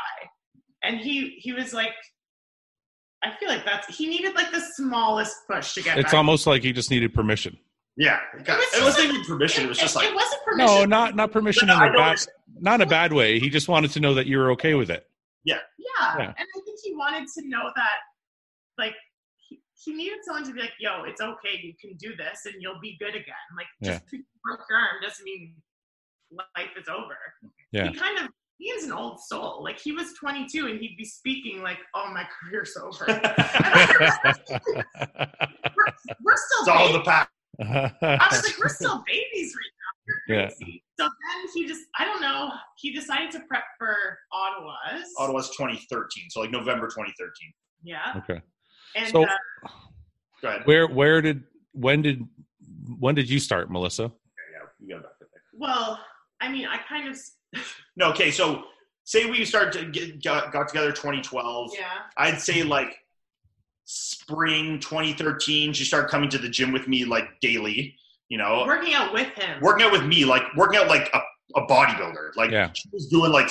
And 0.83 0.99
he 0.99 1.35
he 1.39 1.51
was 1.51 1.73
like 1.73 1.93
I 3.23 3.35
feel 3.39 3.49
like 3.49 3.65
that's 3.65 3.95
he 3.95 4.07
needed 4.07 4.35
like 4.35 4.51
the 4.51 4.61
smallest 4.75 5.35
push 5.47 5.73
to 5.73 5.81
get 5.83 5.97
It's 5.97 6.05
back. 6.11 6.13
almost 6.13 6.47
like 6.47 6.63
he 6.63 6.71
just 6.71 6.89
needed 6.89 7.13
permission. 7.13 7.57
yeah, 7.97 8.19
it, 8.37 8.45
got- 8.45 8.57
was 8.57 8.67
it 8.73 8.83
wasn't 8.83 9.03
just 9.07 9.13
even 9.15 9.25
permission. 9.25 9.65
It 9.65 9.67
was 9.69 9.77
just 9.77 9.95
it, 9.95 9.99
like, 9.99 10.07
it 10.09 10.15
wasn't 10.15 10.43
permission. 10.45 10.75
No, 10.75 10.85
not 10.85 11.15
not 11.15 11.31
permission 11.31 11.69
in 11.69 11.75
I 11.75 11.87
a 11.87 11.91
know 11.91 11.97
bad, 11.97 12.19
not 12.59 12.75
in 12.75 12.81
a 12.87 12.89
bad 12.89 13.11
way. 13.13 13.39
He 13.39 13.49
just 13.49 13.67
wanted 13.67 13.91
to 13.91 13.99
know 13.99 14.13
that 14.13 14.25
you 14.27 14.37
were 14.37 14.51
okay 14.51 14.73
with 14.75 14.89
it. 14.89 15.05
Yeah. 15.43 15.57
Yeah. 16.17 16.21
And 16.27 16.29
I 16.29 16.59
think 16.65 16.79
he 16.83 16.95
wanted 16.95 17.27
to 17.37 17.47
know 17.49 17.69
that, 17.75 17.95
like, 18.77 18.93
he, 19.49 19.59
he 19.83 19.93
needed 19.93 20.19
someone 20.23 20.45
to 20.45 20.53
be 20.53 20.61
like, 20.61 20.71
yo, 20.79 21.03
it's 21.03 21.19
okay. 21.19 21.59
You 21.61 21.73
can 21.79 21.97
do 21.97 22.15
this 22.15 22.45
and 22.45 22.55
you'll 22.61 22.79
be 22.79 22.95
good 22.99 23.15
again. 23.15 23.35
Like, 23.57 23.67
just 23.83 24.05
because 24.05 24.19
you 24.19 24.23
broke 24.45 24.61
your 24.69 24.79
arm 24.79 25.01
doesn't 25.01 25.23
mean 25.25 25.55
life 26.31 26.69
is 26.79 26.87
over. 26.87 27.17
Yeah. 27.73 27.89
He 27.89 27.97
kind 27.97 28.17
of, 28.19 28.29
he 28.59 28.65
is 28.71 28.83
an 28.83 28.91
old 28.91 29.19
soul. 29.21 29.63
Like, 29.63 29.79
he 29.79 29.91
was 29.93 30.13
22 30.19 30.67
and 30.67 30.79
he'd 30.79 30.95
be 30.97 31.05
speaking 31.05 31.61
like, 31.63 31.79
oh, 31.95 32.11
my 32.13 32.25
career's 32.43 32.75
over. 32.77 33.05
we're, 35.75 35.85
we're 36.21 36.35
still 36.35 36.59
it's 36.61 36.67
all 36.67 36.91
the 36.93 37.01
past. 37.05 37.29
I 37.61 38.27
was 38.31 38.43
like, 38.45 38.57
we're 38.59 38.69
still 38.69 39.03
babies 39.07 39.55
right 39.55 39.73
now. 39.79 39.91
You're 40.27 40.39
Yeah. 40.41 40.47
crazy. 40.47 40.83
So 40.99 41.05
then 41.05 41.47
he 41.53 41.65
just, 41.67 41.81
I 41.97 42.05
don't 42.05 42.21
know, 42.21 42.49
he 42.77 42.91
decided 42.91 43.31
to 43.31 43.39
prep 43.47 43.63
for 43.77 43.95
Ottawa's. 44.33 45.07
Ottawa's 45.17 45.49
2013, 45.55 46.29
so 46.29 46.41
like 46.41 46.51
November 46.51 46.87
2013. 46.87 47.31
Yeah. 47.83 48.13
okay. 48.17 48.41
And 48.95 49.07
So- 49.07 49.23
uh, 49.23 49.27
Go 50.41 50.47
ahead. 50.47 50.61
Where 50.65 50.87
where 50.87 51.21
did 51.21 51.43
when 51.73 52.01
did 52.01 52.23
when 52.97 53.13
did 53.13 53.29
you 53.29 53.39
start, 53.39 53.69
Melissa? 53.69 54.03
Yeah, 54.03 54.67
you 54.79 54.93
got 54.95 55.03
back 55.03 55.11
there. 55.19 55.27
well, 55.53 55.99
I 56.39 56.49
mean, 56.49 56.65
I 56.65 56.77
kind 56.77 57.09
of, 57.09 57.17
No, 57.95 58.09
okay. 58.11 58.31
So 58.31 58.63
say 59.03 59.25
we 59.29 59.43
started 59.45 59.73
to 59.73 59.85
get 59.85 60.23
got, 60.23 60.51
got 60.53 60.67
together 60.67 60.91
2012. 60.91 61.71
yeah. 61.77 61.85
I'd 62.17 62.39
say 62.41 62.63
like 62.63 62.95
spring 63.85 64.79
2013. 64.79 65.73
She 65.73 65.83
started 65.83 66.09
coming 66.09 66.29
to 66.29 66.37
the 66.37 66.49
gym 66.49 66.71
with 66.71 66.87
me 66.87 67.05
like 67.05 67.27
daily. 67.41 67.95
You 68.29 68.37
know, 68.37 68.63
Working 68.67 68.93
out 68.93 69.11
with 69.11 69.27
him. 69.29 69.59
working 69.59 69.85
out 69.87 69.91
with 69.91 70.05
me, 70.05 70.23
like 70.23 70.43
working 70.55 70.79
out 70.79 70.87
like 70.87 71.09
a, 71.15 71.19
a 71.59 71.65
bodybuilder. 71.65 72.35
Like 72.35 72.51
Yeah. 72.51 72.69
she 72.73 72.87
was 72.93 73.07
doing 73.07 73.31
like 73.31 73.49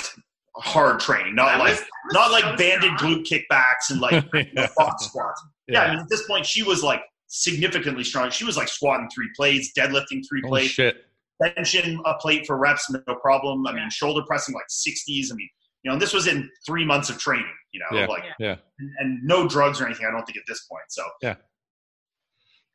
hard 0.55 1.01
training, 1.01 1.35
not 1.35 1.49
I 1.49 1.57
like 1.57 1.69
was- 1.71 1.79
was 1.79 2.13
not 2.13 2.27
so 2.27 2.31
like 2.47 2.57
banded 2.57 2.97
strong. 2.97 3.23
glute 3.23 3.25
kickbacks 3.27 3.89
and 3.89 3.99
like 3.99 4.31
box 4.77 5.07
squats. 5.07 5.43
Yeah, 5.67 5.81
I 5.83 5.89
mean, 5.91 5.99
at 5.99 6.09
this 6.09 6.25
point, 6.25 6.45
she 6.45 6.63
was 6.63 6.81
like 6.81 7.01
significantly 7.27 8.03
strong. 8.05 8.29
She 8.31 8.45
was 8.45 8.55
like 8.55 8.69
squatting 8.69 9.09
three 9.13 9.29
plates, 9.35 9.71
deadlifting 9.77 10.23
three 10.27 10.41
Holy 10.41 10.49
plates, 10.61 10.71
shit. 10.73 11.05
Benching 11.41 11.99
a 12.05 12.15
plate 12.15 12.45
for 12.45 12.57
reps, 12.57 12.89
no 12.89 13.15
problem. 13.15 13.65
I 13.67 13.71
Yeah. 13.71 13.77
mean, 13.77 13.89
shoulder 13.89 14.23
pressing 14.27 14.53
like 14.53 14.67
60s. 14.69 15.31
I 15.31 15.35
mean, 15.35 15.49
you 15.83 15.89
know, 15.89 15.93
and 15.93 16.01
this 16.01 16.13
was 16.13 16.27
in 16.27 16.49
three 16.65 16.85
months 16.85 17.09
of 17.09 17.17
training, 17.19 17.53
you 17.71 17.79
know, 17.79 17.99
Yeah. 17.99 18.05
like, 18.07 18.23
Yeah. 18.39 18.57
and, 18.79 18.91
and 18.99 19.23
no 19.23 19.47
drugs 19.47 19.79
or 19.79 19.85
anything, 19.85 20.05
I 20.05 20.11
don't 20.11 20.25
think 20.25 20.37
at 20.37 20.43
this 20.47 20.65
point. 20.65 20.83
So, 20.89 21.03
Yeah. 21.21 21.35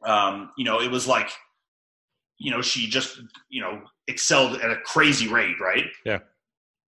um, 0.05 0.53
you 0.57 0.65
know, 0.65 0.81
it 0.81 0.91
was 0.91 1.07
like, 1.07 1.31
you 2.39 2.51
know, 2.51 2.63
she 2.63 2.89
just, 2.89 3.21
you 3.49 3.61
know, 3.61 3.83
excelled 4.09 4.61
at 4.61 4.71
a 4.71 4.77
crazy 4.81 5.29
rate, 5.29 5.61
right? 5.61 5.87
Yeah. 6.05 6.21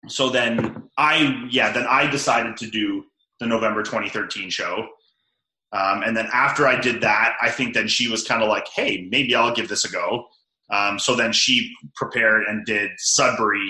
So 0.08 0.28
then 0.30 0.88
I, 0.98 1.46
yeah, 1.50 1.72
then 1.72 1.86
I 1.86 2.06
decided 2.10 2.56
to 2.58 2.70
do 2.70 3.04
the 3.40 3.46
November 3.46 3.82
2013 3.82 4.50
show. 4.50 4.88
Um, 5.72 6.02
and 6.02 6.16
then 6.16 6.28
after 6.32 6.66
I 6.66 6.78
did 6.78 7.00
that, 7.00 7.36
I 7.40 7.50
think 7.50 7.72
then 7.74 7.88
she 7.88 8.08
was 8.10 8.24
kind 8.26 8.42
of 8.42 8.48
like, 8.48 8.68
hey, 8.68 9.08
maybe 9.10 9.34
I'll 9.34 9.54
give 9.54 9.68
this 9.68 9.84
a 9.84 9.90
go. 9.90 10.28
Um, 10.72 10.98
so 10.98 11.14
then 11.14 11.32
she 11.32 11.70
prepared 11.94 12.44
and 12.48 12.64
did 12.64 12.90
Sudbury 12.98 13.68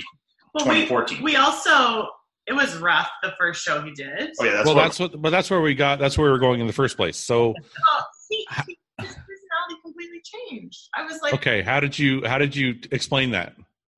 But 0.55 0.63
we, 0.69 0.87
2014. 0.87 1.23
we 1.23 1.37
also, 1.37 2.07
it 2.47 2.53
was 2.53 2.77
rough 2.77 3.11
the 3.23 3.33
first 3.39 3.63
show 3.65 3.83
he 3.83 3.91
did. 3.93 4.31
oh 4.41 4.45
yeah, 4.45 4.53
that's 4.53 4.67
well, 4.67 4.75
what, 4.77 4.83
that's 4.83 4.99
what, 5.01 5.21
but 5.21 5.31
that's 5.31 5.51
where 5.51 5.61
we 5.61 5.75
got. 5.75 5.99
That's 5.99 6.17
where 6.17 6.27
we 6.27 6.33
were 6.33 6.39
going 6.39 6.61
in 6.61 6.67
the 6.67 6.73
first 6.73 6.97
place. 6.97 7.17
So, 7.17 7.55
Oh, 7.59 8.03
he, 8.31 8.47
he, 8.67 8.79
his 9.01 9.09
personality 9.09 9.81
completely 9.83 10.23
changed. 10.25 10.79
I 10.95 11.03
was 11.05 11.21
like, 11.23 11.35
okay, 11.35 11.61
how 11.63 11.81
did 11.81 11.99
you 11.99 12.25
how 12.25 12.39
did 12.39 12.55
you 12.57 12.77
explain 12.93 13.33
that? 13.33 13.55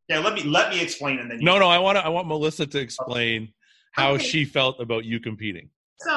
yeah. 0.08 0.18
Let 0.18 0.34
me 0.34 0.42
let 0.42 0.70
me 0.70 0.80
explain 0.82 1.18
and 1.20 1.30
then 1.30 1.40
you 1.40 1.44
No, 1.44 1.58
no, 1.58 1.68
I 1.68 1.78
want 1.78 1.96
to. 1.98 2.04
I 2.04 2.08
want 2.08 2.26
Melissa 2.26 2.66
to 2.66 2.78
explain 2.78 3.52
how 3.92 4.12
Okay. 4.12 4.24
she 4.24 4.44
felt 4.44 4.80
about 4.80 5.04
you 5.04 5.20
competing. 5.20 5.68
So 6.00 6.10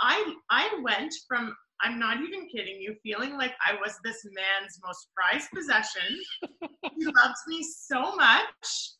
I 0.00 0.34
I 0.50 0.78
went 0.82 1.14
from 1.28 1.54
I'm 1.82 1.98
not 1.98 2.18
even 2.18 2.48
kidding 2.48 2.80
you, 2.80 2.94
feeling 3.02 3.36
like 3.36 3.52
I 3.66 3.74
was 3.74 3.98
this 4.04 4.24
man's 4.24 4.78
most 4.84 5.08
prized 5.14 5.48
possession. 5.54 6.18
he 6.96 7.04
loved 7.04 7.36
me 7.48 7.62
so 7.62 8.14
much 8.14 8.92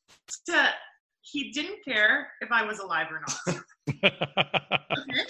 to 0.47 0.69
he 1.23 1.53
didn't 1.53 1.79
care 1.85 2.29
if 2.41 2.51
I 2.51 2.65
was 2.65 2.81
alive 2.81 3.07
or 3.11 3.21
not. 3.21 3.63
Okay? 3.89 4.13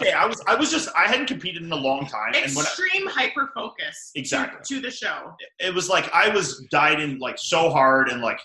Okay, 0.01 0.13
I 0.13 0.27
was 0.27 0.41
I 0.47 0.55
was 0.55 0.71
just 0.71 0.89
I 0.97 1.07
hadn't 1.07 1.27
competed 1.27 1.63
in 1.63 1.73
a 1.73 1.77
long 1.77 2.07
time, 2.07 2.33
and 2.35 2.55
when 2.55 2.65
I, 2.65 2.69
Extreme 2.69 3.07
hyper 3.09 3.51
focus 3.55 4.11
Exactly. 4.15 4.61
to, 4.65 4.75
to 4.75 4.81
the 4.81 4.91
show. 4.91 5.35
it 5.59 5.75
was 5.75 5.89
like 5.89 6.13
I 6.13 6.29
was 6.29 6.67
dieting 6.71 7.19
like 7.19 7.37
so 7.39 7.71
hard, 7.71 8.09
and 8.09 8.21
like 8.21 8.39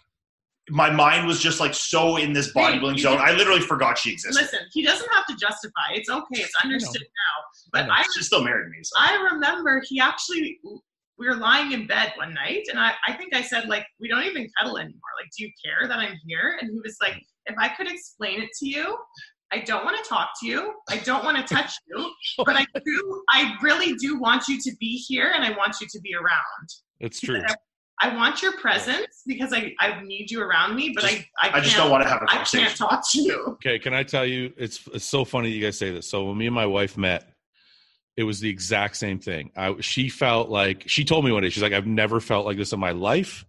my 0.69 0.89
mind 0.89 1.27
was 1.27 1.39
just 1.39 1.59
like 1.59 1.73
so 1.73 2.17
in 2.17 2.33
this 2.33 2.53
bodybuilding 2.53 2.97
you 2.97 3.03
zone. 3.03 3.17
I 3.19 3.33
literally 3.33 3.61
forgot 3.61 3.97
she 3.97 4.11
existed. 4.11 4.41
Listen, 4.41 4.59
he 4.73 4.83
doesn't 4.83 5.09
have 5.13 5.25
to 5.27 5.35
justify. 5.35 5.91
It's 5.93 6.09
okay. 6.09 6.41
It's 6.41 6.55
understood 6.63 7.01
now. 7.01 7.43
But 7.71 7.87
know. 7.87 7.93
I 7.93 8.03
She 8.15 8.23
still 8.23 8.43
married 8.43 8.69
me. 8.69 8.77
So. 8.83 8.95
I 8.99 9.29
remember 9.31 9.81
he 9.87 9.99
actually 9.99 10.59
we 11.17 11.27
were 11.27 11.35
lying 11.35 11.71
in 11.71 11.87
bed 11.87 12.13
one 12.15 12.33
night 12.33 12.65
and 12.69 12.79
I, 12.79 12.93
I 13.07 13.13
think 13.13 13.35
I 13.35 13.41
said 13.41 13.67
like 13.67 13.85
we 13.99 14.07
don't 14.07 14.23
even 14.23 14.47
cuddle 14.57 14.77
anymore. 14.77 15.01
Like, 15.19 15.29
do 15.37 15.45
you 15.45 15.51
care 15.63 15.87
that 15.87 15.97
I'm 15.97 16.15
here? 16.25 16.57
And 16.61 16.69
he 16.71 16.79
was 16.83 16.97
like, 17.01 17.21
if 17.45 17.55
I 17.57 17.69
could 17.69 17.91
explain 17.91 18.41
it 18.41 18.49
to 18.59 18.67
you, 18.67 18.97
I 19.51 19.59
don't 19.59 19.85
want 19.85 20.01
to 20.03 20.07
talk 20.07 20.29
to 20.41 20.47
you. 20.47 20.73
I 20.89 20.97
don't 20.97 21.23
want 21.23 21.37
to 21.37 21.53
touch 21.53 21.71
you, 21.87 22.11
but 22.45 22.55
I 22.55 22.65
do 22.85 23.23
I 23.29 23.55
really 23.61 23.93
do 23.95 24.19
want 24.19 24.47
you 24.47 24.59
to 24.61 24.71
be 24.79 24.97
here 24.97 25.31
and 25.33 25.43
I 25.43 25.57
want 25.57 25.77
you 25.81 25.87
to 25.89 25.99
be 26.01 26.13
around. 26.13 26.69
it's 26.99 27.19
true. 27.19 27.41
I 27.99 28.15
want 28.15 28.43
your 28.43 28.55
presence 28.57 29.23
because 29.25 29.51
I, 29.53 29.73
I 29.79 30.03
need 30.03 30.29
you 30.29 30.39
around 30.39 30.75
me, 30.75 30.91
but 30.93 31.03
Just- 31.03 31.23
I, 31.41 31.49
I, 31.49 31.57
I 31.57 31.61
just 31.61 31.75
don't 31.75 31.89
want 31.89 32.03
to 32.03 32.09
have 32.09 32.21
a 32.21 32.25
I 32.25 32.33
conversation. 32.33 32.65
I 32.65 32.67
can't 32.67 32.77
talk 32.77 33.11
to 33.11 33.21
you. 33.21 33.43
Okay, 33.53 33.79
can 33.79 33.93
I 33.95 34.03
tell 34.03 34.25
you? 34.25 34.53
It's 34.55 34.87
it's 34.93 35.05
so 35.05 35.25
funny 35.25 35.49
you 35.49 35.63
guys 35.63 35.79
say 35.79 35.89
this. 35.89 36.07
So 36.07 36.25
when 36.25 36.37
me 36.37 36.45
and 36.45 36.53
my 36.53 36.67
wife 36.67 36.95
met, 36.95 37.33
it 38.17 38.23
was 38.23 38.39
the 38.39 38.49
exact 38.49 38.97
same 38.97 39.19
thing. 39.19 39.51
I 39.55 39.75
she 39.79 40.09
felt 40.09 40.49
like 40.49 40.83
she 40.87 41.05
told 41.05 41.23
me 41.23 41.31
one 41.31 41.43
day 41.43 41.49
she's 41.49 41.63
like 41.63 41.73
I've 41.73 41.87
never 41.87 42.19
felt 42.19 42.45
like 42.45 42.57
this 42.57 42.73
in 42.73 42.79
my 42.79 42.91
life. 42.91 43.45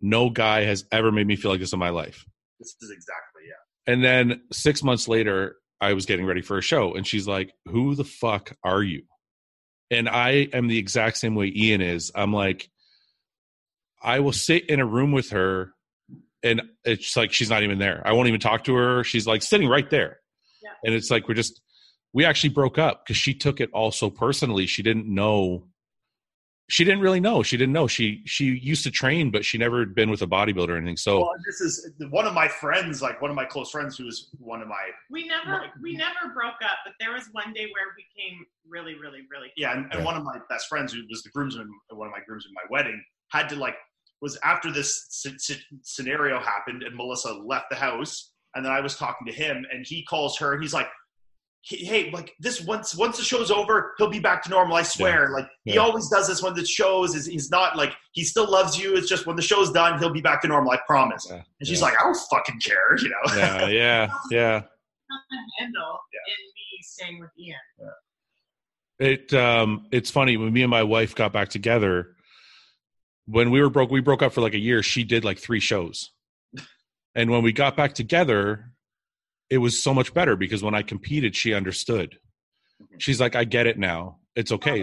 No 0.00 0.30
guy 0.30 0.64
has 0.64 0.84
ever 0.92 1.10
made 1.10 1.26
me 1.26 1.36
feel 1.36 1.50
like 1.50 1.60
this 1.60 1.72
in 1.72 1.78
my 1.78 1.90
life. 1.90 2.24
This 2.60 2.76
is 2.80 2.90
exactly 2.90 3.42
yeah. 3.48 3.92
And 3.92 4.04
then 4.04 4.42
six 4.52 4.82
months 4.82 5.08
later, 5.08 5.56
I 5.80 5.94
was 5.94 6.06
getting 6.06 6.26
ready 6.26 6.42
for 6.42 6.58
a 6.58 6.62
show, 6.62 6.94
and 6.94 7.06
she's 7.06 7.26
like, 7.26 7.52
"Who 7.66 7.94
the 7.94 8.04
fuck 8.04 8.54
are 8.62 8.82
you?" 8.82 9.02
And 9.90 10.08
I 10.08 10.48
am 10.52 10.68
the 10.68 10.78
exact 10.78 11.16
same 11.18 11.34
way 11.34 11.52
Ian 11.54 11.80
is. 11.80 12.12
I'm 12.14 12.32
like, 12.32 12.70
I 14.02 14.20
will 14.20 14.32
sit 14.32 14.68
in 14.70 14.80
a 14.80 14.86
room 14.86 15.12
with 15.12 15.30
her 15.30 15.72
and 16.42 16.62
it's 16.84 17.16
like 17.16 17.32
she's 17.32 17.50
not 17.50 17.62
even 17.62 17.78
there. 17.78 18.02
I 18.04 18.12
won't 18.14 18.28
even 18.28 18.40
talk 18.40 18.64
to 18.64 18.74
her. 18.74 19.04
She's 19.04 19.26
like 19.26 19.42
sitting 19.42 19.68
right 19.68 19.88
there, 19.90 20.18
Yeah. 20.62 20.70
and 20.84 20.94
it's 20.94 21.10
like 21.10 21.28
we're 21.28 21.34
just 21.34 21.60
we 22.12 22.24
actually 22.24 22.50
broke 22.50 22.78
up 22.78 23.04
because 23.04 23.16
she 23.16 23.34
took 23.34 23.60
it 23.60 23.70
all 23.72 23.90
so 23.90 24.10
personally. 24.10 24.66
She 24.66 24.82
didn't 24.82 25.06
know. 25.06 25.64
She 26.68 26.84
didn't 26.84 27.00
really 27.00 27.20
know. 27.20 27.42
She 27.42 27.56
didn't 27.56 27.72
know. 27.74 27.86
She 27.86 28.22
she 28.24 28.44
used 28.46 28.82
to 28.84 28.90
train, 28.90 29.30
but 29.30 29.44
she 29.44 29.58
never 29.58 29.80
had 29.80 29.94
been 29.94 30.10
with 30.10 30.22
a 30.22 30.26
bodybuilder 30.26 30.68
or 30.70 30.76
anything. 30.76 30.96
So 30.96 31.20
Well, 31.20 31.32
this 31.44 31.60
is 31.60 31.90
one 32.10 32.26
of 32.26 32.32
my 32.34 32.48
friends, 32.48 33.02
like 33.02 33.20
one 33.20 33.30
of 33.30 33.34
my 33.36 33.44
close 33.44 33.70
friends, 33.70 33.98
who 33.98 34.06
is 34.06 34.30
one 34.38 34.62
of 34.62 34.68
my 34.68 34.88
We 35.10 35.26
never 35.26 35.66
we 35.82 35.96
never 35.96 36.32
broke 36.32 36.62
up, 36.62 36.78
but 36.84 36.94
there 37.00 37.12
was 37.12 37.28
one 37.32 37.52
day 37.52 37.62
where 37.64 37.94
we 37.96 38.06
came 38.16 38.44
really, 38.66 38.94
really, 38.94 39.20
really 39.30 39.48
close. 39.48 39.52
yeah, 39.56 39.72
and, 39.72 39.84
and 39.86 40.00
Yeah. 40.00 40.04
one 40.04 40.16
of 40.16 40.24
my 40.24 40.38
best 40.48 40.68
friends, 40.68 40.92
who 40.94 41.02
was 41.10 41.22
the 41.22 41.30
groomsman, 41.30 41.68
one 41.90 42.06
of 42.06 42.12
my 42.12 42.20
groomsmen 42.26 42.54
at 42.64 42.70
my 42.70 42.74
wedding, 42.78 43.02
had 43.32 43.48
to 43.50 43.56
like 43.56 43.74
was 44.22 44.38
after 44.44 44.70
this 44.70 45.06
sc- 45.10 45.38
sc- 45.40 45.60
scenario 45.82 46.40
happened, 46.40 46.84
and 46.84 46.94
Melissa 46.96 47.32
left 47.32 47.66
the 47.70 47.76
house, 47.76 48.32
and 48.54 48.64
then 48.64 48.72
I 48.72 48.80
was 48.80 48.96
talking 48.96 49.26
to 49.26 49.32
him, 49.32 49.66
and 49.70 49.84
he 49.86 50.04
calls 50.04 50.38
her, 50.38 50.52
and 50.54 50.62
he's 50.62 50.72
like. 50.74 50.88
"Hey, 51.62 51.84
Hey, 51.84 52.10
like 52.10 52.34
this 52.40 52.60
once 52.60 52.94
once 52.96 53.16
the 53.18 53.24
show's 53.24 53.50
over, 53.50 53.94
he'll 53.98 54.10
be 54.10 54.18
back 54.18 54.42
to 54.44 54.50
normal. 54.50 54.76
I 54.76 54.82
swear. 54.82 55.30
Like 55.30 55.48
he 55.64 55.78
always 55.78 56.08
does 56.08 56.26
this 56.28 56.42
when 56.42 56.54
the 56.54 56.64
shows 56.66 57.14
is 57.14 57.26
he's 57.26 57.50
not 57.50 57.76
like 57.76 57.92
he 58.12 58.24
still 58.24 58.50
loves 58.50 58.78
you. 58.78 58.94
It's 58.96 59.08
just 59.08 59.26
when 59.26 59.36
the 59.36 59.42
show's 59.42 59.70
done, 59.72 59.98
he'll 59.98 60.12
be 60.12 60.20
back 60.20 60.42
to 60.42 60.48
normal. 60.48 60.72
I 60.72 60.78
promise. 60.86 61.26
Yeah. 61.30 61.42
And 61.60 61.68
she's 61.68 61.80
Yeah. 61.80 61.86
like, 61.86 62.00
I 62.00 62.04
don't 62.04 62.18
fucking 62.30 62.60
care, 62.60 62.96
you 62.98 63.08
know. 63.10 63.36
yeah, 63.36 63.66
yeah, 63.68 64.12
yeah. 64.30 64.52
Not 65.10 65.20
a 65.30 65.62
handle 65.62 65.98
in 66.12 66.44
me 66.54 66.82
staying 66.82 67.20
with 67.20 67.30
Ian. 67.38 67.56
It 68.98 69.32
um 69.34 69.86
it's 69.90 70.10
funny 70.10 70.36
when 70.36 70.52
me 70.52 70.62
and 70.62 70.70
my 70.70 70.82
wife 70.82 71.14
got 71.14 71.32
back 71.32 71.48
together. 71.48 72.14
When 73.26 73.50
we 73.50 73.60
were 73.62 73.70
broke, 73.70 73.90
we 73.90 74.00
broke 74.00 74.22
up 74.22 74.32
for 74.32 74.40
like 74.40 74.54
a 74.54 74.58
year. 74.58 74.82
She 74.82 75.04
did 75.04 75.24
like 75.24 75.38
three 75.38 75.60
shows, 75.60 76.10
and 77.14 77.30
when 77.30 77.42
we 77.42 77.52
got 77.52 77.76
back 77.76 77.94
together, 77.94 78.71
it 79.52 79.58
was 79.58 79.82
so 79.82 79.92
much 79.92 80.14
better 80.14 80.34
because 80.34 80.62
when 80.62 80.74
I 80.74 80.80
competed, 80.82 81.36
she 81.36 81.52
understood. 81.52 82.18
Mhm. 82.80 82.98
She's 82.98 83.20
like, 83.20 83.36
"I 83.36 83.44
get 83.44 83.66
it 83.66 83.78
now. 83.78 84.18
It's 84.34 84.50
okay." 84.50 84.82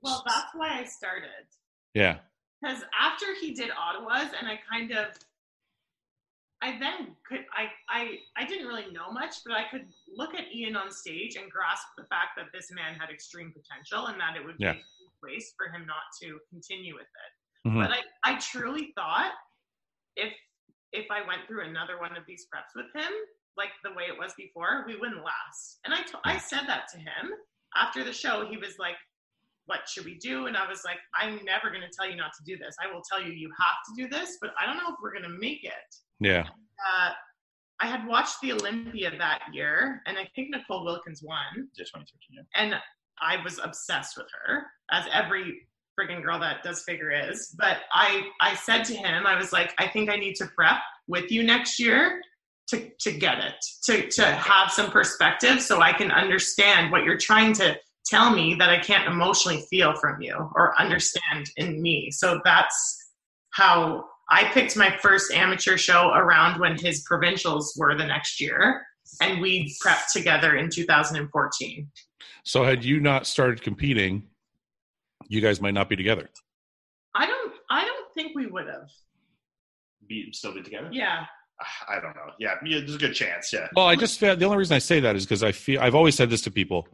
Well, 0.00 0.24
that's 0.26 0.48
why 0.54 0.80
I 0.80 0.84
started. 0.84 1.46
Yeah, 1.94 2.20
because 2.60 2.82
after 2.98 3.26
he 3.40 3.52
did 3.52 3.70
Ottawa's, 3.70 4.32
and 4.38 4.48
I 4.48 4.58
kind 4.70 4.90
of, 4.92 5.08
I 6.62 6.78
then 6.78 7.14
could, 7.28 7.44
I, 7.54 7.68
I, 7.90 8.18
I 8.36 8.46
didn't 8.46 8.66
really 8.68 8.90
know 8.90 9.12
much, 9.12 9.34
but 9.44 9.52
I 9.54 9.64
could 9.70 9.86
look 10.16 10.34
at 10.34 10.50
Ian 10.54 10.76
on 10.76 10.90
stage 10.90 11.36
and 11.36 11.50
grasp 11.50 11.86
the 11.98 12.04
fact 12.04 12.30
that 12.38 12.46
this 12.54 12.70
man 12.72 12.94
had 12.98 13.10
extreme 13.10 13.52
potential 13.52 14.06
and 14.06 14.18
that 14.20 14.36
it 14.36 14.44
would 14.44 14.56
Yeah. 14.58 14.72
be 14.72 14.78
a 14.78 15.26
waste 15.26 15.54
for 15.58 15.66
him 15.68 15.84
not 15.86 16.04
to 16.22 16.38
continue 16.50 16.94
with 16.94 17.10
it. 17.24 17.68
Mhm. 17.68 17.82
But 17.82 17.90
I, 17.92 18.02
I 18.24 18.38
truly 18.38 18.92
thought 18.96 19.32
if, 20.16 20.32
if 20.92 21.10
I 21.10 21.26
went 21.26 21.46
through 21.46 21.64
another 21.68 21.98
one 22.00 22.16
of 22.16 22.24
these 22.26 22.46
preps 22.52 22.72
with 22.74 22.86
him, 22.94 23.12
like 23.56 23.70
the 23.84 23.90
way 23.92 24.04
it 24.08 24.18
was 24.18 24.32
before, 24.36 24.84
we 24.86 24.96
wouldn't 24.96 25.22
last. 25.24 25.78
And 25.84 25.92
I, 25.94 26.02
to- 26.02 26.20
I 26.24 26.38
said 26.38 26.62
that 26.66 26.88
to 26.92 26.98
him 26.98 27.32
after 27.76 28.04
the 28.04 28.12
show. 28.12 28.46
He 28.48 28.56
was 28.56 28.78
like, 28.78 28.96
what 29.66 29.80
should 29.88 30.04
we 30.04 30.16
do? 30.18 30.46
And 30.46 30.56
I 30.56 30.68
was 30.68 30.82
like, 30.84 30.98
I'm 31.14 31.44
never 31.44 31.68
going 31.70 31.82
to 31.82 31.90
tell 31.96 32.08
you 32.10 32.16
not 32.16 32.32
to 32.38 32.44
do 32.44 32.56
this. 32.58 32.74
I 32.82 32.92
will 32.92 33.02
tell 33.02 33.22
you 33.22 33.32
you 33.32 33.50
have 33.60 33.76
to 33.96 34.02
do 34.02 34.08
this, 34.08 34.38
but 34.40 34.50
I 34.60 34.66
don't 34.66 34.76
know 34.76 34.88
if 34.88 34.96
we're 35.02 35.12
going 35.12 35.22
to 35.24 35.38
make 35.38 35.64
it. 35.64 35.94
yeah, 36.20 36.42
Uh, 36.42 37.10
I 37.80 37.86
had 37.86 38.06
watched 38.06 38.40
the 38.42 38.52
Olympia 38.52 39.10
that 39.18 39.40
year, 39.52 40.02
and 40.06 40.16
I 40.18 40.28
think 40.34 40.50
Nicole 40.50 40.84
Wilkins 40.84 41.22
won, 41.22 41.68
Yeah, 41.76 41.84
2013, 41.84 42.06
yeah. 42.30 42.42
and 42.54 42.74
I 43.20 43.42
was 43.42 43.58
obsessed 43.62 44.16
with 44.16 44.26
her, 44.44 44.64
as 44.90 45.04
every 45.12 45.66
friggin' 45.98 46.22
girl 46.24 46.38
that 46.40 46.62
does 46.62 46.82
figure 46.84 47.10
is. 47.10 47.54
But 47.58 47.78
I, 47.92 48.22
I 48.40 48.54
said 48.54 48.84
to 48.84 48.94
him, 48.94 49.26
I 49.26 49.36
was 49.36 49.52
like, 49.52 49.74
I 49.78 49.86
think 49.88 50.10
I 50.10 50.16
need 50.16 50.34
to 50.36 50.46
prep 50.56 50.78
with 51.06 51.30
you 51.30 51.42
next 51.42 51.78
year 51.78 52.20
to, 52.72 52.90
to 53.00 53.12
get 53.12 53.38
it, 53.38 53.54
to, 53.84 54.08
to 54.08 54.24
have 54.24 54.70
some 54.70 54.90
perspective 54.90 55.60
so 55.60 55.80
I 55.80 55.92
can 55.92 56.10
understand 56.10 56.90
what 56.90 57.04
you're 57.04 57.18
trying 57.18 57.52
to 57.54 57.76
tell 58.06 58.34
me 58.34 58.54
that 58.54 58.70
I 58.70 58.78
can't 58.78 59.06
emotionally 59.06 59.62
feel 59.70 59.94
from 59.94 60.20
you 60.20 60.34
or 60.54 60.78
understand 60.80 61.50
in 61.56 61.80
me. 61.80 62.10
So 62.10 62.40
that's 62.44 63.10
how 63.50 64.06
I 64.30 64.44
picked 64.44 64.76
my 64.76 64.96
first 65.02 65.32
amateur 65.32 65.76
show 65.76 66.10
around 66.14 66.58
when 66.58 66.78
his 66.78 67.02
provincials 67.02 67.74
were 67.76 67.96
the 67.96 68.06
next 68.06 68.40
year. 68.40 68.82
And 69.20 69.42
we 69.42 69.74
prepped 69.84 70.12
together 70.12 70.56
in 70.56 70.70
2014. 70.70 71.90
So 72.44 72.64
had 72.64 72.82
you 72.82 73.00
not 73.00 73.26
started 73.26 73.62
competing, 73.62 74.24
you 75.28 75.40
guys 75.40 75.60
might 75.60 75.74
not 75.74 75.88
be 75.88 75.96
together. 75.96 76.30
I 77.14 77.26
don't 77.26 77.52
I 77.70 77.84
don't 77.84 78.12
think 78.14 78.34
we 78.34 78.46
would 78.46 78.66
have. 78.68 78.88
Be 80.08 80.32
still 80.32 80.54
be 80.54 80.62
together? 80.62 80.88
Yeah. 80.90 81.26
I 81.88 82.00
don't 82.00 82.14
know. 82.16 82.32
Yeah, 82.38 82.54
yeah, 82.64 82.78
there's 82.80 82.94
a 82.94 82.98
good 82.98 83.14
chance. 83.14 83.52
Yeah. 83.52 83.68
Well, 83.74 83.86
I 83.86 83.96
just 83.96 84.18
feel 84.18 84.36
the 84.36 84.44
only 84.44 84.58
reason 84.58 84.74
I 84.74 84.78
say 84.80 85.00
that 85.00 85.16
is 85.16 85.24
because 85.24 85.42
I 85.42 85.52
feel 85.52 85.80
I've 85.80 85.94
always 85.94 86.14
said 86.14 86.30
this 86.30 86.42
to 86.42 86.50
people. 86.50 86.86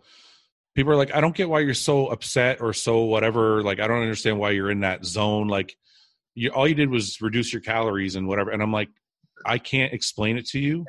People 0.74 0.92
are 0.92 0.96
like, 0.96 1.14
I 1.14 1.20
don't 1.20 1.34
get 1.34 1.48
why 1.48 1.60
you're 1.60 1.74
so 1.74 2.06
upset 2.08 2.60
or 2.60 2.72
so 2.72 3.00
whatever. 3.04 3.62
Like, 3.62 3.80
I 3.80 3.86
don't 3.88 4.00
understand 4.02 4.38
why 4.38 4.50
you're 4.50 4.70
in 4.70 4.80
that 4.80 5.04
zone. 5.04 5.48
Like, 5.48 5.76
you 6.34 6.50
all 6.50 6.68
you 6.68 6.74
did 6.74 6.90
was 6.90 7.20
reduce 7.20 7.52
your 7.52 7.62
calories 7.62 8.14
and 8.16 8.28
whatever. 8.28 8.50
And 8.50 8.62
I'm 8.62 8.72
like, 8.72 8.88
I 9.44 9.58
can't 9.58 9.92
explain 9.92 10.38
it 10.38 10.46
to 10.50 10.58
you. 10.60 10.84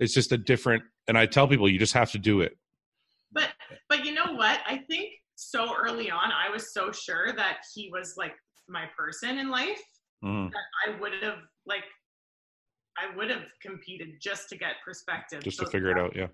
It's 0.00 0.14
just 0.14 0.32
a 0.32 0.38
different. 0.38 0.82
And 1.06 1.16
I 1.16 1.26
tell 1.26 1.46
people, 1.48 1.68
you 1.68 1.78
just 1.78 1.94
have 1.94 2.10
to 2.12 2.18
do 2.18 2.40
it. 2.40 2.56
But 3.32 3.48
but 3.88 4.04
you 4.04 4.14
know 4.14 4.32
what? 4.34 4.60
I 4.66 4.78
think 4.88 5.10
so 5.36 5.74
early 5.76 6.10
on 6.10 6.32
I 6.32 6.50
was 6.50 6.72
so 6.74 6.90
sure 6.90 7.32
that 7.32 7.58
he 7.74 7.90
was 7.92 8.14
like 8.16 8.34
my 8.68 8.86
person 8.96 9.38
in 9.38 9.50
life 9.50 9.80
Mhm. 10.24 10.50
that 10.50 10.64
I 10.86 10.98
would 11.00 11.12
have 11.22 11.38
like 11.64 11.84
I 13.00 13.14
would 13.16 13.30
have 13.30 13.42
competed 13.62 14.20
just 14.20 14.48
to 14.50 14.56
get 14.56 14.72
perspective. 14.84 15.42
Just 15.42 15.58
to 15.60 15.66
figure 15.66 15.90
it 15.90 15.98
out. 15.98 16.14
Yeah. 16.16 16.26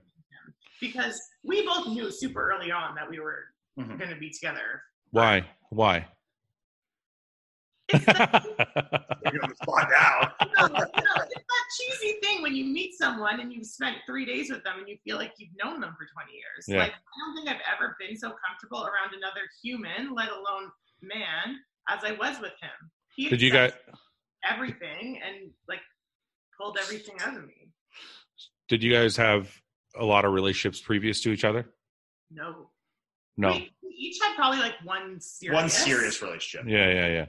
Because 0.81 1.21
we 1.45 1.65
both 1.67 1.89
knew 1.89 2.11
super 2.11 2.51
early 2.53 2.71
on 2.73 2.95
that 2.95 3.09
we 3.09 3.21
were 3.21 3.45
Mhm. 3.79 3.99
going 3.99 4.11
to 4.11 4.17
be 4.17 4.31
together. 4.31 4.83
Why? 5.11 5.49
Why? 5.71 6.09
It's 7.89 8.05
that, 8.07 8.45
You're 9.25 9.41
gonna 9.41 9.49
respond 9.49 9.89
now. 9.91 10.33
you 10.41 10.47
know, 10.59 10.67
it's 10.67 11.35
that 11.35 11.65
cheesy 11.79 12.19
thing 12.23 12.43
when 12.43 12.55
you 12.55 12.65
meet 12.65 12.95
someone 12.95 13.41
and 13.41 13.53
you've 13.53 13.67
spent 13.67 13.99
three 14.07 14.25
days 14.25 14.51
with 14.51 14.65
them 14.65 14.79
and 14.79 14.89
you 14.89 14.97
feel 15.05 15.17
like 15.19 15.33
you've 15.39 15.53
known 15.63 15.81
them 15.81 15.95
for 15.99 16.07
20 16.13 16.33
years. 16.33 16.65
Yeah. 16.67 16.79
Like, 16.79 16.93
I 16.93 17.19
don't 17.21 17.35
think 17.37 17.49
I've 17.49 17.63
ever 17.75 17.95
been 18.01 18.17
so 18.17 18.35
comfortable 18.47 18.85
around 18.85 19.15
another 19.15 19.43
human, 19.63 20.15
let 20.15 20.31
alone 20.31 20.71
man, 21.03 21.61
as 21.89 22.03
I 22.05 22.13
was 22.13 22.41
with 22.41 22.53
him. 22.61 22.91
He 23.17 23.29
Did 23.29 23.43
you 23.43 23.51
guys? 23.53 23.73
everything 24.51 25.21
and 25.25 25.51
like 25.69 25.81
pulled 26.59 26.79
everything 26.81 27.17
out 27.21 27.37
of 27.37 27.47
me? 27.47 27.69
Did 28.69 28.83
you 28.83 28.93
guys 28.93 29.17
have 29.17 29.51
a 29.99 30.05
lot 30.05 30.25
of 30.25 30.33
relationships 30.33 30.81
previous 30.81 31.21
to 31.23 31.31
each 31.31 31.45
other? 31.45 31.67
No. 32.31 32.71
No. 33.37 33.51
We, 33.53 33.71
we 33.83 33.89
each 33.91 34.19
had 34.23 34.35
probably 34.37 34.59
like 34.61 34.75
one 34.85 35.21
serious. 35.21 35.55
One 35.61 35.69
serious 35.69 36.23
relationship, 36.23 36.69
Yeah, 36.69 36.89
yeah, 36.91 37.09
yeah. 37.09 37.27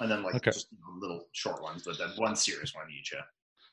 and 0.00 0.10
then 0.10 0.22
like 0.22 0.34
Okay. 0.36 0.50
just 0.50 0.68
you 0.72 0.78
know, 0.78 0.98
little 1.00 1.26
short 1.32 1.62
ones, 1.62 1.82
but 1.86 1.98
then 1.98 2.10
one 2.16 2.36
serious 2.36 2.74
one 2.74 2.86
each. 2.98 3.12
Yeah. 3.14 3.22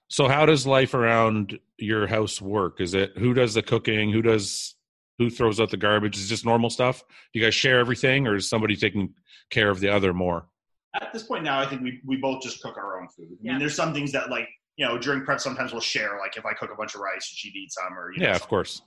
So 0.09 0.27
how 0.27 0.45
does 0.45 0.67
life 0.67 0.93
around 0.93 1.57
your 1.77 2.07
house 2.07 2.41
work? 2.41 2.79
Is 2.79 2.93
it 2.93 3.17
who 3.17 3.33
does 3.33 3.53
the 3.55 3.63
cooking? 3.63 4.11
Who 4.11 4.21
does 4.21 4.75
who 5.17 5.29
throws 5.29 5.59
out 5.59 5.69
the 5.69 5.77
garbage? 5.77 6.17
Is 6.17 6.25
it 6.25 6.29
just 6.29 6.45
normal 6.45 6.69
stuff? 6.69 7.03
Do 7.33 7.39
you 7.39 7.45
guys 7.45 7.55
share 7.55 7.79
everything 7.79 8.27
or 8.27 8.35
is 8.35 8.47
somebody 8.49 8.75
taking 8.75 9.13
care 9.49 9.69
of 9.69 9.79
the 9.79 9.89
other 9.89 10.13
more? 10.13 10.47
At 10.95 11.11
this 11.13 11.23
point 11.23 11.43
now, 11.43 11.59
I 11.59 11.65
think 11.65 11.81
we 11.81 11.99
we 12.05 12.17
both 12.17 12.41
just 12.43 12.61
cook 12.61 12.77
our 12.77 12.99
own 13.01 13.07
food. 13.09 13.27
I 13.31 13.35
Yeah. 13.41 13.51
mean, 13.53 13.59
there's 13.59 13.75
some 13.75 13.93
things 13.93 14.11
that 14.11 14.29
like 14.29 14.47
you 14.77 14.85
know 14.85 14.97
during 14.97 15.23
prep 15.23 15.39
sometimes 15.39 15.71
we'll 15.71 15.81
share. 15.81 16.17
Like 16.19 16.37
if 16.37 16.45
I 16.45 16.53
cook 16.53 16.71
a 16.71 16.75
bunch 16.75 16.95
of 16.95 17.01
rice, 17.01 17.25
she'd 17.25 17.55
eat 17.55 17.71
some, 17.71 17.97
or 17.97 18.11
you 18.13 18.19
know, 18.19 18.27
Yeah, 18.27 18.35
of 18.35 18.47
course. 18.47 18.81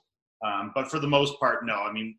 Um, 0.44 0.72
but 0.74 0.90
for 0.90 0.98
the 0.98 1.08
most 1.08 1.38
part, 1.40 1.64
no. 1.64 1.74
I 1.74 1.92
mean, 1.92 2.16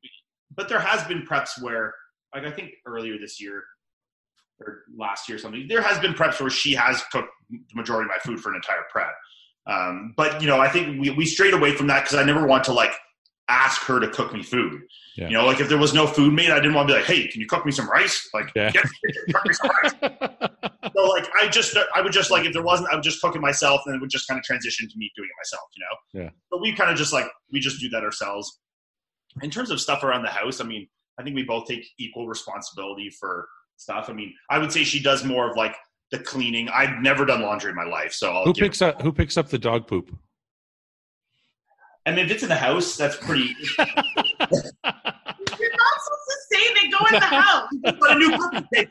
but 0.55 0.69
there 0.69 0.79
has 0.79 1.03
been 1.07 1.23
preps 1.23 1.61
where, 1.61 1.93
like 2.33 2.45
I 2.45 2.51
think 2.51 2.71
earlier 2.85 3.17
this 3.19 3.39
year 3.39 3.63
or 4.59 4.83
last 4.97 5.29
year 5.29 5.35
or 5.35 5.39
something, 5.39 5.67
there 5.67 5.81
has 5.81 5.99
been 5.99 6.13
preps 6.13 6.39
where 6.39 6.49
she 6.49 6.73
has 6.73 7.03
cooked 7.11 7.29
the 7.49 7.59
majority 7.75 8.09
of 8.09 8.15
my 8.15 8.19
food 8.19 8.39
for 8.41 8.49
an 8.49 8.55
entire 8.55 8.83
prep. 8.91 9.13
Um, 9.67 10.13
but 10.15 10.41
you 10.41 10.47
know, 10.47 10.59
I 10.59 10.69
think 10.69 10.99
we, 10.99 11.09
we 11.11 11.25
strayed 11.25 11.53
away 11.53 11.73
from 11.73 11.87
that 11.87 12.03
because 12.03 12.17
I 12.17 12.23
never 12.23 12.47
want 12.47 12.63
to 12.65 12.73
like 12.73 12.93
ask 13.49 13.81
her 13.83 13.99
to 13.99 14.07
cook 14.09 14.33
me 14.33 14.43
food. 14.43 14.81
Yeah. 15.15 15.27
You 15.27 15.33
know, 15.33 15.45
like 15.45 15.59
if 15.59 15.69
there 15.69 15.77
was 15.77 15.93
no 15.93 16.05
food 16.05 16.33
made, 16.33 16.49
I 16.51 16.55
didn't 16.55 16.73
want 16.73 16.87
to 16.89 16.93
be 16.93 16.99
like, 16.99 17.07
"Hey, 17.07 17.27
can 17.27 17.41
you 17.41 17.47
cook 17.47 17.65
me 17.65 17.71
some 17.71 17.89
rice?" 17.89 18.29
Like, 18.33 18.51
Yeah. 18.55 18.71
get, 18.71 18.83
cook 19.31 19.45
me 19.45 19.53
some 19.53 19.69
rice. 19.83 19.93
So 20.95 21.03
like, 21.09 21.27
I 21.39 21.47
just, 21.47 21.77
I 21.93 22.01
would 22.01 22.11
just 22.11 22.31
like 22.31 22.45
if 22.47 22.53
there 22.53 22.63
wasn't, 22.63 22.89
I 22.91 22.95
would 22.95 23.03
just 23.03 23.21
cook 23.21 23.35
it 23.35 23.39
myself, 23.41 23.81
and 23.85 23.93
it 23.93 24.01
would 24.01 24.09
just 24.09 24.27
kind 24.27 24.39
of 24.39 24.43
transition 24.43 24.89
to 24.89 24.97
me 24.97 25.11
doing 25.15 25.29
it 25.29 25.37
myself. 25.39 25.69
You 25.75 25.83
know. 25.83 26.23
Yeah. 26.23 26.29
But 26.49 26.59
we 26.61 26.73
kind 26.73 26.89
of 26.89 26.97
just 26.97 27.13
like 27.13 27.27
we 27.51 27.59
just 27.59 27.79
do 27.79 27.87
that 27.89 28.03
ourselves. 28.03 28.59
In 29.43 29.51
terms 29.51 29.69
of 29.69 29.79
stuff 29.79 30.03
around 30.03 30.23
the 30.23 30.29
house, 30.29 30.59
I 30.59 30.63
mean, 30.63 30.87
I 31.19 31.23
think 31.23 31.35
we 31.35 31.43
both 31.43 31.67
take 31.67 31.85
equal 31.99 32.27
responsibility 32.27 33.11
for 33.19 33.47
stuff. 33.75 34.09
I 34.09 34.13
mean, 34.13 34.33
I 34.49 34.57
would 34.57 34.71
say 34.71 34.83
she 34.83 34.99
does 35.01 35.23
more 35.23 35.51
of 35.51 35.55
like 35.55 35.75
the 36.11 36.17
cleaning. 36.19 36.67
I've 36.69 37.01
never 37.01 37.25
done 37.25 37.41
laundry 37.41 37.69
in 37.69 37.75
my 37.75 37.85
life, 37.85 38.13
so 38.13 38.31
I'll 38.31 38.45
who 38.45 38.53
picks 38.53 38.81
up 38.81 38.99
who 39.01 39.11
picks 39.11 39.37
up 39.37 39.49
the 39.49 39.59
dog 39.59 39.85
poop? 39.87 40.17
I 42.07 42.11
mean, 42.11 42.25
if 42.25 42.31
it's 42.31 42.43
in 42.43 42.49
the 42.49 42.55
house, 42.55 42.95
that's 42.95 43.17
pretty. 43.17 43.53
You're 43.77 43.87
not 45.71 45.97
supposed 46.03 46.27
to 46.29 46.37
say 46.51 46.73
they 46.81 46.89
go 46.89 47.05
in 47.07 47.13
the 47.13 47.19
house. 47.19 47.69
Got 47.83 48.11
a 48.11 48.15
new 48.15 48.31
puppy. 48.31 48.65
Hey, 48.73 48.87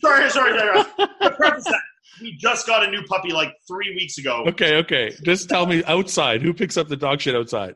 Sorry, 0.00 0.30
sorry, 0.30 0.58
sorry. 0.58 0.82
sorry. 0.96 1.34
Preface 1.36 1.64
that. 1.64 1.80
we 2.22 2.36
just 2.36 2.66
got 2.66 2.86
a 2.86 2.90
new 2.90 3.02
puppy 3.04 3.32
like 3.32 3.52
three 3.66 3.94
weeks 3.96 4.18
ago. 4.18 4.44
Okay, 4.46 4.76
okay. 4.76 5.12
Just 5.24 5.48
tell 5.48 5.66
me 5.66 5.82
outside. 5.84 6.42
Who 6.42 6.52
picks 6.54 6.76
up 6.76 6.88
the 6.88 6.96
dog 6.96 7.20
shit 7.20 7.34
outside? 7.34 7.74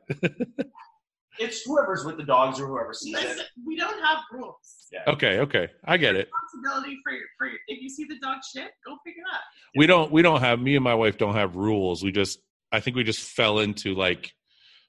It's 1.40 1.62
whoever's 1.62 2.04
with 2.04 2.16
the 2.16 2.22
dogs 2.22 2.60
or 2.60 2.68
whoever 2.68 2.92
sees 2.94 3.14
Listen, 3.14 3.40
it. 3.40 3.46
we 3.66 3.76
don't 3.76 4.00
have 4.04 4.18
rules. 4.32 4.86
okay, 5.08 5.40
okay. 5.40 5.68
I 5.84 5.96
get 5.96 6.14
it. 6.14 6.28
Responsibility 6.54 7.00
for 7.02 7.12
your, 7.12 7.22
for 7.36 7.46
your, 7.48 7.58
if 7.66 7.82
you 7.82 7.88
see 7.90 8.04
the 8.04 8.18
dog 8.20 8.38
shit, 8.54 8.70
go 8.86 8.96
pick 9.04 9.16
it 9.16 9.24
up. 9.34 9.40
We 9.76 9.86
don't 9.88 10.12
we 10.12 10.22
don't 10.22 10.40
have 10.40 10.60
me 10.60 10.76
and 10.76 10.84
my 10.84 10.94
wife 10.94 11.18
don't 11.18 11.34
have 11.34 11.56
rules. 11.56 12.04
We 12.04 12.12
just 12.12 12.38
I 12.70 12.78
think 12.78 12.94
we 12.96 13.02
just 13.02 13.20
fell 13.20 13.58
into 13.58 13.94
like 13.94 14.32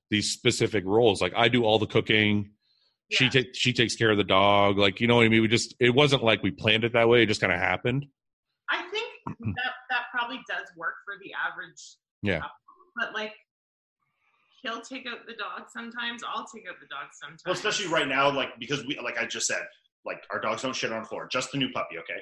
these 0.10 0.32
specific 0.32 0.84
roles. 0.86 1.22
Like 1.22 1.34
I 1.36 1.48
do 1.48 1.64
all 1.66 1.80
the 1.80 1.88
cooking. 1.88 2.52
She 3.12 3.30
takes 3.30 3.58
she 3.58 3.72
takes 3.72 3.96
care 3.96 4.10
of 4.12 4.18
the 4.18 4.24
dog. 4.24 4.78
Like 4.78 5.00
you 5.00 5.08
know 5.08 5.16
what 5.18 5.26
I 5.26 5.30
mean? 5.30 5.42
We 5.42 5.48
just 5.48 5.76
it 5.80 5.92
wasn't 5.94 6.24
like 6.24 6.42
we 6.44 6.52
planned 6.52 6.84
it 6.84 6.94
that 6.94 7.08
way. 7.08 7.24
It 7.24 7.28
just 7.28 7.42
kind 7.42 7.54
of 7.54 7.60
happened. 7.60 8.06
I 8.70 8.82
think 8.90 9.06
that 9.56 9.74
that 9.90 10.02
probably 10.12 10.38
does 10.50 10.68
work 10.76 10.96
for 11.06 11.14
the 11.24 11.32
average. 11.34 11.82
Yeah. 12.24 12.40
couple, 12.40 12.50
But 12.98 13.14
like, 13.14 13.34
he'll 14.64 14.82
take 14.82 15.06
out 15.08 15.20
the 15.28 15.34
dog 15.34 15.68
sometimes. 15.72 16.24
I'll 16.28 16.48
take 16.54 16.64
out 16.68 16.76
the 16.80 16.88
dog 16.88 17.10
sometimes. 17.22 17.42
Well, 17.46 17.54
especially 17.54 17.88
right 17.88 18.08
now, 18.08 18.32
like 18.36 18.60
because 18.60 18.84
we, 18.86 18.98
like 19.04 19.20
I 19.20 19.26
just 19.26 19.46
said, 19.46 19.62
like 20.06 20.24
our 20.32 20.40
dogs 20.40 20.64
don't 20.64 20.76
shit 20.76 20.92
on 20.92 21.04
the 21.04 21.08
floor. 21.08 21.28
Just 21.32 21.52
the 21.52 21.60
new 21.60 21.70
puppy, 21.72 21.98
okay? 22.00 22.20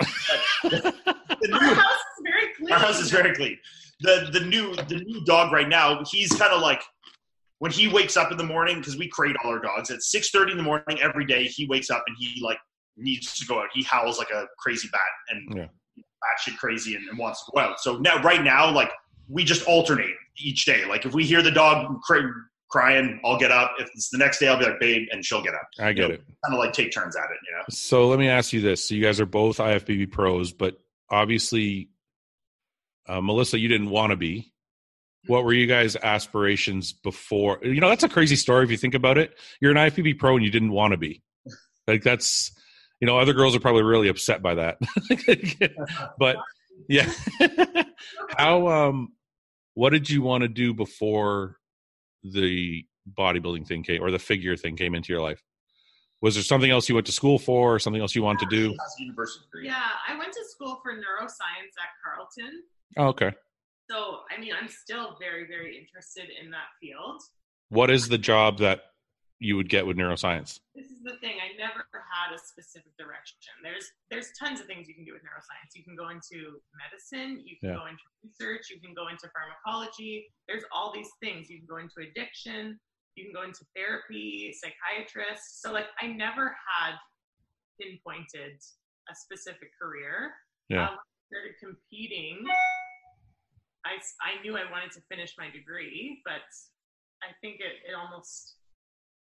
But 0.64 0.82
the 1.42 1.50
Our 1.54 1.62
new, 1.62 1.74
house 1.76 1.94
is 1.94 2.24
very 2.26 2.54
clean. 2.58 2.72
our 2.74 2.80
house 2.80 3.00
is 3.00 3.10
very 3.12 3.34
clean. 3.36 3.58
The 4.02 4.30
the 4.34 4.42
new 4.42 4.76
the 4.76 5.02
new 5.06 5.24
dog 5.24 5.54
right 5.54 5.70
now, 5.70 6.04
he's 6.12 6.32
kind 6.34 6.52
of 6.52 6.62
like 6.62 6.82
when 7.64 7.72
he 7.72 7.88
wakes 7.88 8.18
up 8.18 8.30
in 8.30 8.38
the 8.38 8.44
morning 8.44 8.80
because 8.80 8.98
we 8.98 9.08
crate 9.08 9.38
all 9.42 9.50
our 9.52 9.60
dogs 9.60 9.90
at 9.90 10.02
six 10.02 10.32
thirty 10.32 10.52
in 10.52 10.58
the 10.58 10.64
morning 10.64 11.00
every 11.02 11.26
day. 11.26 11.46
He 11.46 11.66
wakes 11.66 11.90
up 11.90 12.04
and 12.08 12.18
he 12.20 12.42
like 12.44 12.58
needs 12.98 13.38
to 13.40 13.46
go 13.46 13.60
out. 13.62 13.70
He 13.74 13.84
howls 13.84 14.18
like 14.18 14.32
a 14.32 14.48
crazy 14.60 14.90
bat 14.92 15.00
and 15.30 15.58
Yeah. 15.58 15.68
batshit 16.22 16.58
crazy 16.58 16.96
and, 16.96 17.08
and 17.08 17.18
wants 17.18 17.46
to 17.46 17.52
go 17.56 17.62
out. 17.62 17.80
So 17.80 18.00
now 18.00 18.22
right 18.22 18.44
now, 18.44 18.70
like 18.70 18.92
we 19.30 19.46
just 19.46 19.66
alternate 19.66 20.14
each 20.38 20.66
day. 20.66 20.84
Like 20.84 21.06
if 21.06 21.14
we 21.14 21.24
hear 21.24 21.42
the 21.42 21.52
dog 21.52 22.02
cry, 22.02 22.30
crying, 22.70 23.22
I'll 23.24 23.40
get 23.40 23.52
up. 23.52 23.76
If 23.80 23.88
it's 23.96 24.10
the 24.10 24.18
next 24.18 24.40
day, 24.40 24.50
I'll 24.50 24.60
be 24.60 24.66
like, 24.66 24.82
babe, 24.82 25.08
and 25.14 25.24
she'll 25.24 25.42
get 25.42 25.54
up. 25.54 25.70
I 25.80 25.94
get 25.94 26.12
it. 26.12 26.22
Kind 26.44 26.54
of 26.54 26.60
like 26.60 26.74
take 26.74 26.92
turns 26.92 27.16
at 27.16 27.24
it, 27.24 27.38
you 27.50 27.56
know. 27.56 27.64
So 27.70 28.10
let 28.10 28.20
me 28.20 28.28
ask 28.28 28.52
you 28.52 28.60
this: 28.60 28.90
So 28.90 28.94
you 28.96 29.02
guys 29.02 29.22
are 29.22 29.26
both 29.26 29.60
IFBB 29.60 30.12
pros, 30.12 30.52
but 30.52 30.82
obviously, 31.10 31.92
uh, 33.08 33.22
Melissa, 33.22 33.58
you 33.58 33.70
didn't 33.70 33.90
want 33.90 34.10
to 34.12 34.18
be. 34.18 34.53
What 35.28 35.44
were 35.46 35.54
you 35.54 35.68
guys' 35.68 35.96
aspirations 35.96 36.92
before? 36.92 37.60
You 37.64 37.80
know, 37.80 37.90
that's 37.90 38.04
a 38.04 38.10
crazy 38.10 38.36
story 38.36 38.66
if 38.66 38.72
you 38.72 38.78
think 38.78 38.94
about 38.94 39.18
it. 39.18 39.38
You're 39.62 39.72
an 39.72 39.78
IFBB 39.78 40.20
pro 40.20 40.36
and 40.36 40.44
you 40.44 40.52
didn't 40.52 40.72
want 40.72 40.92
to 40.92 40.98
be. 40.98 41.22
Like 41.88 42.04
that's, 42.04 42.52
you 43.00 43.08
know, 43.08 43.18
other 43.18 43.34
girls 43.34 43.56
are 43.56 43.60
probably 43.60 43.84
really 43.84 44.10
upset 44.10 44.42
by 44.42 44.56
that. 44.56 44.78
but 46.20 46.38
yeah, 46.88 47.12
how? 48.38 48.68
Um, 48.68 49.14
what 49.76 49.92
did 49.92 50.10
you 50.10 50.22
want 50.22 50.44
to 50.44 50.48
do 50.48 50.74
before 50.74 51.58
the 52.24 52.86
bodybuilding 53.18 53.68
thing 53.68 53.84
came 53.84 54.02
or 54.02 54.12
the 54.12 54.20
figure 54.20 54.56
thing 54.56 54.76
came 54.76 54.96
into 54.96 55.12
your 55.12 55.22
life? 55.22 55.42
Was 56.22 56.36
there 56.36 56.44
something 56.44 56.72
else 56.72 56.88
you 56.88 56.96
went 56.96 57.08
to 57.08 57.12
school 57.12 57.38
for, 57.38 57.76
or 57.76 57.80
something 57.80 58.02
else 58.02 58.16
you 58.16 58.24
wanted 58.24 58.50
to 58.50 58.56
do? 58.56 58.76
University. 58.98 59.46
Yeah, 59.64 59.76
I 60.08 60.18
went 60.18 60.32
to 60.32 60.46
school 60.46 60.80
for 60.82 60.94
neuroscience 60.94 61.74
at 61.82 61.90
Carleton. 62.02 62.64
Oh, 62.98 63.08
okay. 63.08 63.34
So, 63.94 64.22
I 64.36 64.42
mean, 64.42 64.54
I'm 64.60 64.68
still 64.68 65.18
very, 65.20 65.46
very 65.46 65.78
interested 65.78 66.26
in 66.42 66.50
that 66.52 66.74
field. 66.82 67.22
What 67.70 67.92
is 67.92 68.08
the 68.08 68.18
job 68.18 68.58
that 68.60 68.82
you 69.40 69.56
would 69.56 69.70
get 69.70 69.86
with 69.86 69.98
neuroscience? 69.98 70.60
This 70.74 70.88
is 70.88 71.04
the 71.04 71.18
thing. 71.22 71.38
I 71.38 71.54
never 71.62 71.86
had 71.94 72.34
a 72.34 72.40
specific 72.40 72.90
direction. 72.98 73.54
There's 73.62 73.86
there's 74.10 74.32
tons 74.40 74.62
of 74.62 74.66
things 74.66 74.88
you 74.88 74.96
can 74.96 75.06
do 75.06 75.14
with 75.14 75.22
neuroscience. 75.22 75.76
You 75.76 75.84
can 75.84 75.96
go 75.96 76.10
into 76.10 76.58
medicine, 76.74 77.44
you 77.46 77.58
can 77.60 77.70
Yeah. 77.70 77.76
go 77.76 77.86
into 77.86 78.02
research, 78.24 78.70
you 78.72 78.80
can 78.82 78.94
go 78.96 79.10
into 79.10 79.30
pharmacology. 79.30 80.26
There's 80.48 80.64
all 80.72 80.92
these 80.92 81.10
things. 81.22 81.50
You 81.50 81.60
can 81.60 81.68
go 81.68 81.78
into 81.78 82.02
addiction, 82.02 82.80
you 83.16 83.26
can 83.26 83.34
go 83.34 83.44
into 83.44 83.62
therapy, 83.76 84.56
psychiatrist. 84.58 85.62
So 85.62 85.72
like 85.72 85.88
I 86.02 86.08
never 86.08 86.56
had 86.66 86.96
pinpointed 87.80 88.58
a 89.10 89.14
specific 89.16 89.70
career. 89.80 90.34
Yeah. 90.70 90.90
Um, 90.90 90.98
I 90.98 91.26
started 91.30 91.54
competing. 91.62 92.46
I, 94.22 94.40
I 94.40 94.42
knew 94.42 94.58
I 94.58 94.70
wanted 94.72 94.92
to 94.94 95.02
finish 95.10 95.34
my 95.38 95.50
degree, 95.50 96.22
but 96.26 96.42
I 97.22 97.32
think 97.42 97.60
it, 97.60 97.90
it 97.90 97.96
almost 97.96 98.56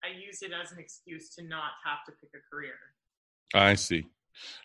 I 0.03 0.09
used 0.09 0.43
it 0.43 0.51
as 0.53 0.73
an 0.73 0.79
excuse 0.79 1.35
to 1.37 1.43
not 1.45 1.73
have 1.85 2.05
to 2.07 2.13
pick 2.21 2.31
a 2.35 2.43
career. 2.55 2.75
I 3.55 3.75
see. 3.75 4.05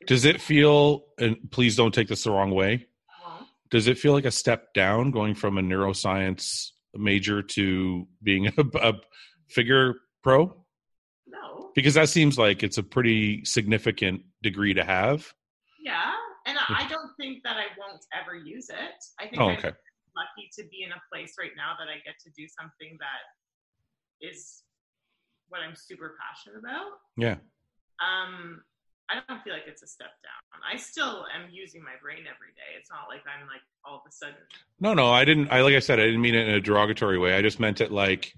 Does 0.07 0.25
it 0.25 0.41
feel, 0.41 1.03
and 1.19 1.37
please 1.51 1.75
don't 1.75 1.93
take 1.93 2.07
this 2.07 2.23
the 2.23 2.31
wrong 2.31 2.51
way, 2.51 2.87
Well, 3.23 3.47
does 3.69 3.87
it 3.87 3.97
feel 3.99 4.13
like 4.13 4.25
a 4.25 4.31
step 4.31 4.73
down 4.73 5.11
going 5.11 5.35
from 5.35 5.57
a 5.57 5.61
neuroscience 5.61 6.69
major 6.95 7.41
to 7.43 8.07
being 8.23 8.47
a, 8.47 8.53
a 8.81 8.93
figure 9.47 9.95
pro? 10.23 10.55
no. 11.27 11.69
Because 11.75 11.93
that 11.93 12.09
seems 12.09 12.37
like 12.37 12.63
it's 12.63 12.79
a 12.79 12.83
pretty 12.83 13.45
significant 13.45 14.21
degree 14.41 14.73
to 14.73 14.83
have. 14.83 15.31
Yeah. 15.85 16.13
And 16.47 16.57
I, 16.57 16.85
I 16.85 16.87
don't 16.89 17.11
think 17.17 17.43
that 17.43 17.57
I 17.57 17.65
won't 17.77 18.03
ever 18.19 18.35
use 18.35 18.69
it. 18.69 18.75
I 19.19 19.27
think 19.27 19.39
Oh, 19.39 19.51
okay. 19.51 19.71
Lucky 20.19 20.51
to 20.59 20.67
be 20.67 20.83
in 20.83 20.91
a 20.91 21.01
place 21.07 21.39
right 21.39 21.55
now 21.55 21.79
that 21.79 21.87
I 21.87 22.03
get 22.03 22.19
to 22.27 22.29
do 22.35 22.43
something 22.51 22.99
that 22.99 23.23
is 24.19 24.67
what 25.47 25.63
I'm 25.63 25.75
super 25.75 26.19
passionate 26.19 26.59
about. 26.59 26.99
Yeah. 27.15 27.39
Um, 28.03 28.61
I 29.09 29.23
don't 29.27 29.41
feel 29.41 29.53
like 29.53 29.65
it's 29.65 29.81
a 29.81 29.87
step 29.87 30.13
down. 30.21 30.61
I 30.61 30.77
still 30.77 31.25
am 31.33 31.49
using 31.51 31.81
my 31.81 31.97
brain 32.01 32.19
every 32.29 32.53
day. 32.53 32.77
It's 32.77 32.91
not 32.91 33.09
like 33.09 33.21
I'm 33.25 33.47
like 33.47 33.63
all 33.83 33.95
of 33.95 34.01
a 34.07 34.11
sudden. 34.11 34.35
No, 34.79 34.93
no, 34.93 35.09
I 35.09 35.25
didn't. 35.25 35.49
I 35.49 35.61
like 35.61 35.73
I 35.73 35.79
said, 35.79 35.99
I 35.99 36.05
didn't 36.05 36.21
mean 36.21 36.35
it 36.35 36.47
in 36.47 36.53
a 36.55 36.61
derogatory 36.61 37.17
way. 37.17 37.33
I 37.33 37.41
just 37.41 37.59
meant 37.59 37.81
it 37.81 37.91
like 37.91 38.33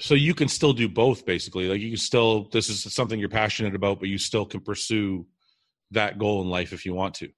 so 0.00 0.14
you 0.14 0.34
can 0.34 0.48
still 0.48 0.72
do 0.72 0.88
both 0.88 1.24
basically. 1.24 1.68
Like 1.68 1.80
you 1.80 1.90
can 1.90 1.98
still 1.98 2.48
this 2.50 2.68
is 2.68 2.92
something 2.92 3.20
you're 3.20 3.28
passionate 3.28 3.74
about, 3.74 4.00
but 4.00 4.08
you 4.08 4.18
still 4.18 4.46
can 4.46 4.60
pursue 4.60 5.26
that 5.92 6.18
goal 6.18 6.42
in 6.42 6.48
life 6.48 6.72
if 6.72 6.84
you 6.84 6.94
want 6.94 7.14
to. 7.16 7.28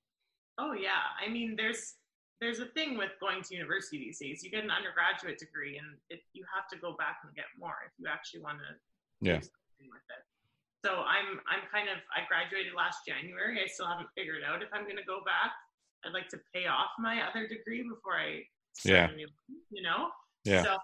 Oh 0.59 0.73
yeah, 0.73 1.03
I 1.25 1.31
mean, 1.31 1.55
there's 1.57 1.95
there's 2.43 2.59
a 2.59 2.67
thing 2.75 2.99
with 2.99 3.15
going 3.23 3.39
to 3.47 3.55
university 3.55 3.99
these 4.03 4.19
days. 4.19 4.43
You 4.43 4.51
get 4.51 4.65
an 4.67 4.71
undergraduate 4.75 5.39
degree, 5.39 5.79
and 5.79 5.87
it, 6.11 6.21
you 6.35 6.43
have 6.51 6.67
to 6.75 6.77
go 6.83 6.99
back 6.99 7.23
and 7.23 7.31
get 7.39 7.47
more 7.57 7.79
if 7.87 7.93
you 8.03 8.11
actually 8.11 8.43
want 8.43 8.59
to 8.59 8.71
Yeah. 9.23 9.39
do 9.39 9.47
something 9.47 9.89
with 9.95 10.03
it. 10.11 10.23
So 10.85 11.07
I'm 11.07 11.39
I'm 11.47 11.63
kind 11.71 11.87
of 11.89 11.99
I 12.11 12.27
graduated 12.27 12.75
last 12.75 13.07
January. 13.07 13.63
I 13.63 13.69
still 13.71 13.87
haven't 13.87 14.11
figured 14.19 14.43
out 14.43 14.59
if 14.61 14.69
I'm 14.75 14.83
going 14.83 14.99
to 14.99 15.07
go 15.07 15.23
back. 15.25 15.55
I'd 16.05 16.11
like 16.13 16.27
to 16.35 16.41
pay 16.53 16.67
off 16.67 16.91
my 16.99 17.23
other 17.23 17.47
degree 17.47 17.87
before 17.87 18.19
I 18.19 18.43
start 18.75 18.91
Yeah. 18.91 19.09
a 19.11 19.15
new 19.15 19.29
you 19.71 19.83
know. 19.87 20.11
Yeah. 20.45 20.65
So 20.67 20.77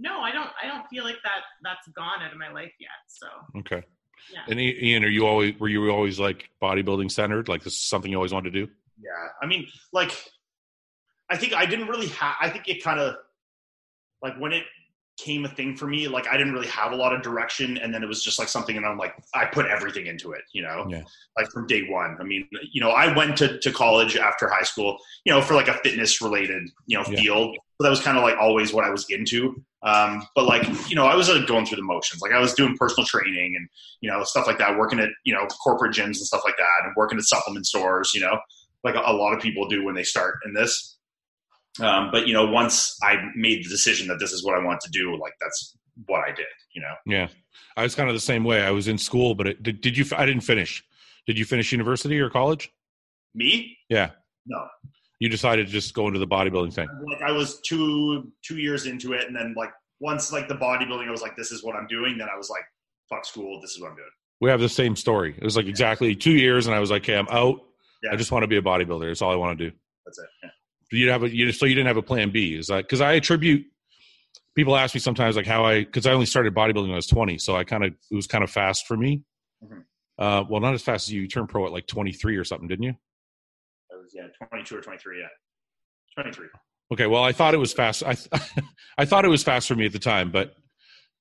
no, 0.00 0.20
I 0.24 0.32
don't 0.32 0.48
I 0.56 0.66
don't 0.66 0.88
feel 0.88 1.04
like 1.04 1.20
that 1.28 1.44
that's 1.62 1.86
gone 1.88 2.22
out 2.24 2.32
of 2.32 2.38
my 2.38 2.48
life 2.50 2.72
yet. 2.80 2.98
So 3.08 3.26
Okay. 3.60 3.82
yeah. 4.32 4.48
And 4.48 4.58
Ian, 4.58 5.04
are 5.04 5.08
you 5.12 5.26
always 5.26 5.60
were 5.60 5.68
you 5.68 5.90
always 5.90 6.18
like 6.18 6.48
bodybuilding 6.62 7.10
centered? 7.12 7.48
Like 7.52 7.62
this 7.62 7.74
is 7.74 7.82
something 7.84 8.10
you 8.10 8.16
always 8.16 8.32
wanted 8.32 8.54
to 8.54 8.64
do? 8.64 8.72
Yeah, 8.98 9.28
I 9.42 9.46
mean, 9.46 9.68
like, 9.92 10.10
I 11.30 11.36
think 11.36 11.54
I 11.54 11.66
didn't 11.66 11.88
really 11.88 12.08
have. 12.08 12.34
I 12.40 12.48
think 12.50 12.68
it 12.68 12.82
kind 12.82 13.00
of 13.00 13.16
like 14.22 14.36
when 14.38 14.52
it 14.52 14.64
came 15.18 15.46
a 15.46 15.48
thing 15.48 15.74
for 15.74 15.86
me. 15.86 16.08
Like, 16.08 16.28
I 16.28 16.36
didn't 16.36 16.52
really 16.52 16.66
have 16.66 16.92
a 16.92 16.96
lot 16.96 17.14
of 17.14 17.22
direction, 17.22 17.78
and 17.78 17.92
then 17.92 18.02
it 18.02 18.06
was 18.06 18.22
just 18.22 18.38
like 18.38 18.48
something, 18.48 18.76
and 18.76 18.84
I'm 18.84 18.98
like, 18.98 19.14
I 19.34 19.46
put 19.46 19.64
everything 19.66 20.06
into 20.06 20.32
it. 20.32 20.42
You 20.52 20.62
know, 20.62 20.86
Yeah. 20.90 21.02
like 21.38 21.48
from 21.50 21.66
day 21.66 21.88
one. 21.88 22.18
I 22.20 22.24
mean, 22.24 22.46
you 22.70 22.80
know, 22.82 22.90
I 22.90 23.14
went 23.16 23.36
to 23.38 23.58
to 23.58 23.72
college 23.72 24.16
after 24.16 24.48
high 24.48 24.62
school. 24.62 24.98
You 25.24 25.32
know, 25.32 25.40
for 25.40 25.54
like 25.54 25.68
a 25.68 25.74
fitness 25.74 26.20
related 26.20 26.68
you 26.86 26.98
know 26.98 27.04
Yeah. 27.08 27.20
field. 27.20 27.56
So 27.78 27.84
that 27.84 27.90
was 27.90 28.00
kind 28.00 28.16
of 28.16 28.22
like 28.24 28.36
always 28.38 28.72
what 28.72 28.84
I 28.84 28.90
was 28.90 29.06
into. 29.10 29.62
Um, 29.82 30.26
but 30.34 30.46
like, 30.46 30.66
you 30.90 30.96
know, 30.96 31.06
I 31.06 31.14
was 31.14 31.28
uh, 31.28 31.44
going 31.46 31.64
through 31.66 31.76
the 31.76 31.82
motions. 31.82 32.20
Like 32.22 32.32
I 32.32 32.40
was 32.40 32.54
doing 32.54 32.76
personal 32.76 33.06
training 33.06 33.54
and, 33.56 33.68
you 34.00 34.10
know, 34.10 34.24
stuff 34.24 34.46
like 34.46 34.58
that, 34.58 34.76
working 34.76 34.98
at, 34.98 35.10
you 35.24 35.32
know, 35.34 35.46
corporate 35.62 35.94
gyms 35.94 36.16
and 36.16 36.26
stuff 36.26 36.40
like 36.44 36.56
that 36.56 36.84
and 36.84 36.92
working 36.96 37.18
at 37.18 37.24
supplement 37.24 37.66
stores, 37.66 38.12
you 38.14 38.20
know, 38.20 38.36
like 38.82 38.96
a, 38.96 39.00
a 39.06 39.12
lot 39.12 39.32
of 39.34 39.40
people 39.40 39.68
do 39.68 39.84
when 39.84 39.94
they 39.94 40.02
start 40.02 40.38
in 40.44 40.54
this. 40.54 40.95
Um, 41.80 42.10
but 42.10 42.26
you 42.26 42.32
know, 42.32 42.46
once 42.46 42.98
I 43.02 43.16
made 43.34 43.64
the 43.64 43.68
decision 43.68 44.08
that 44.08 44.18
this 44.18 44.32
is 44.32 44.44
what 44.44 44.58
I 44.58 44.62
want 44.62 44.80
to 44.82 44.90
do, 44.90 45.16
like 45.20 45.34
that's 45.40 45.76
what 46.06 46.20
I 46.20 46.32
did, 46.32 46.46
you 46.74 46.82
know? 46.82 46.94
Yeah. 47.06 47.28
I 47.76 47.82
was 47.82 47.94
kind 47.94 48.08
of 48.08 48.14
the 48.14 48.20
same 48.20 48.44
way. 48.44 48.62
I 48.62 48.70
was 48.70 48.88
in 48.88 48.98
school, 48.98 49.34
but 49.34 49.46
it, 49.46 49.62
did, 49.62 49.80
did 49.80 49.96
you 49.96 50.04
I 50.16 50.26
didn't 50.26 50.42
finish. 50.42 50.82
Did 51.26 51.38
you 51.38 51.44
finish 51.44 51.72
university 51.72 52.20
or 52.20 52.30
college? 52.30 52.70
Me? 53.34 53.76
Yeah. 53.88 54.10
No. 54.46 54.66
You 55.18 55.28
decided 55.28 55.66
to 55.66 55.72
just 55.72 55.94
go 55.94 56.06
into 56.06 56.18
the 56.18 56.26
bodybuilding 56.26 56.72
thing. 56.72 56.88
Like 57.10 57.22
I 57.22 57.32
was 57.32 57.60
two, 57.60 58.30
two 58.42 58.58
years 58.58 58.86
into 58.86 59.12
it. 59.12 59.26
And 59.26 59.34
then 59.34 59.54
like, 59.56 59.70
once 59.98 60.32
like 60.32 60.46
the 60.46 60.54
bodybuilding, 60.54 61.08
I 61.08 61.10
was 61.10 61.22
like, 61.22 61.36
this 61.36 61.50
is 61.50 61.64
what 61.64 61.74
I'm 61.74 61.86
doing. 61.86 62.18
Then 62.18 62.28
I 62.32 62.36
was 62.36 62.50
like, 62.50 62.64
fuck 63.08 63.24
school. 63.24 63.60
This 63.60 63.72
is 63.72 63.80
what 63.80 63.90
I'm 63.90 63.96
doing. 63.96 64.08
We 64.40 64.50
have 64.50 64.60
the 64.60 64.68
same 64.68 64.96
story. 64.96 65.34
It 65.36 65.44
was 65.44 65.56
like 65.56 65.66
exactly 65.66 66.14
two 66.14 66.32
years, 66.32 66.66
and 66.66 66.76
I 66.76 66.78
was 66.78 66.90
like, 66.90 67.02
"Okay, 67.02 67.16
I'm 67.16 67.28
out. 67.28 67.60
Yeah. 68.02 68.10
I 68.12 68.16
just 68.16 68.30
want 68.30 68.42
to 68.42 68.46
be 68.46 68.58
a 68.58 68.62
bodybuilder. 68.62 69.08
That's 69.08 69.22
all 69.22 69.32
I 69.32 69.36
want 69.36 69.58
to 69.58 69.70
do." 69.70 69.76
That's 70.04 70.18
it. 70.18 70.26
Yeah. 70.42 70.50
You 70.92 71.10
have 71.10 71.22
a 71.24 71.34
you 71.34 71.50
so 71.52 71.66
you 71.66 71.74
didn't 71.74 71.88
have 71.88 71.96
a 71.96 72.02
plan 72.02 72.30
B. 72.30 72.54
Is 72.54 72.66
that 72.68 72.84
because 72.84 73.00
I 73.00 73.14
attribute 73.14 73.66
people 74.54 74.76
ask 74.76 74.94
me 74.94 75.00
sometimes 75.00 75.36
like 75.36 75.46
how 75.46 75.64
I 75.64 75.80
because 75.84 76.06
I 76.06 76.12
only 76.12 76.26
started 76.26 76.54
bodybuilding 76.54 76.82
when 76.84 76.92
I 76.92 76.96
was 76.96 77.06
20, 77.06 77.38
so 77.38 77.56
I 77.56 77.64
kind 77.64 77.84
of 77.84 77.92
it 78.10 78.14
was 78.14 78.26
kind 78.26 78.44
of 78.44 78.50
fast 78.50 78.86
for 78.86 78.96
me. 78.96 79.22
Mhm. 79.64 79.84
Uh, 80.18 80.44
well, 80.48 80.60
not 80.60 80.74
as 80.74 80.82
fast 80.82 81.08
as 81.08 81.12
you. 81.12 81.22
You 81.22 81.28
turned 81.28 81.48
pro 81.48 81.66
at 81.66 81.72
like 81.72 81.86
23 81.86 82.36
or 82.36 82.44
something, 82.44 82.68
didn't 82.68 82.84
you? 82.84 82.94
I 83.92 83.96
was 83.96 84.12
yeah, 84.14 84.28
22 84.48 84.76
or 84.78 84.80
23. 84.80 85.20
Yeah, 85.20 86.22
23. 86.22 86.46
Okay, 86.92 87.06
well, 87.06 87.22
I 87.24 87.32
thought 87.32 87.52
it 87.52 87.58
was 87.58 87.72
fast. 87.72 88.02
I 88.04 88.16
I 88.98 89.04
thought 89.04 89.24
it 89.24 89.28
was 89.28 89.42
fast 89.42 89.68
for 89.68 89.74
me 89.74 89.86
at 89.86 89.92
the 89.92 89.98
time, 89.98 90.30
but 90.30 90.54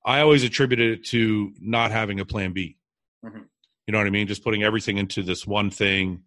I 0.06 0.22
always 0.22 0.44
attributed 0.44 1.00
it 1.00 1.06
to 1.08 1.52
not 1.60 1.92
having 1.92 2.20
a 2.20 2.26
plan 2.26 2.54
B. 2.54 2.78
Mhm. 3.26 3.46
You 3.88 3.92
know 3.92 3.98
what 3.98 4.08
I 4.08 4.12
mean? 4.12 4.28
Just 4.28 4.44
putting 4.44 4.64
everything 4.64 4.98
into 4.98 5.24
this 5.24 5.46
one 5.46 5.70
thing 5.72 6.24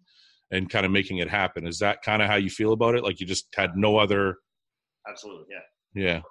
and 0.51 0.69
kind 0.69 0.85
of 0.85 0.91
making 0.91 1.17
it 1.17 1.29
happen. 1.29 1.67
Is 1.67 1.79
that 1.79 2.01
kind 2.01 2.21
of 2.21 2.27
how 2.27 2.35
you 2.35 2.49
feel 2.49 2.73
about 2.73 2.95
it? 2.95 3.03
Like 3.03 3.19
you 3.19 3.25
just 3.25 3.47
had 3.55 3.75
no 3.75 3.97
other? 3.97 4.37
Absolutely, 5.07 5.45
yeah. 5.49 6.03
Yeah. 6.03 6.21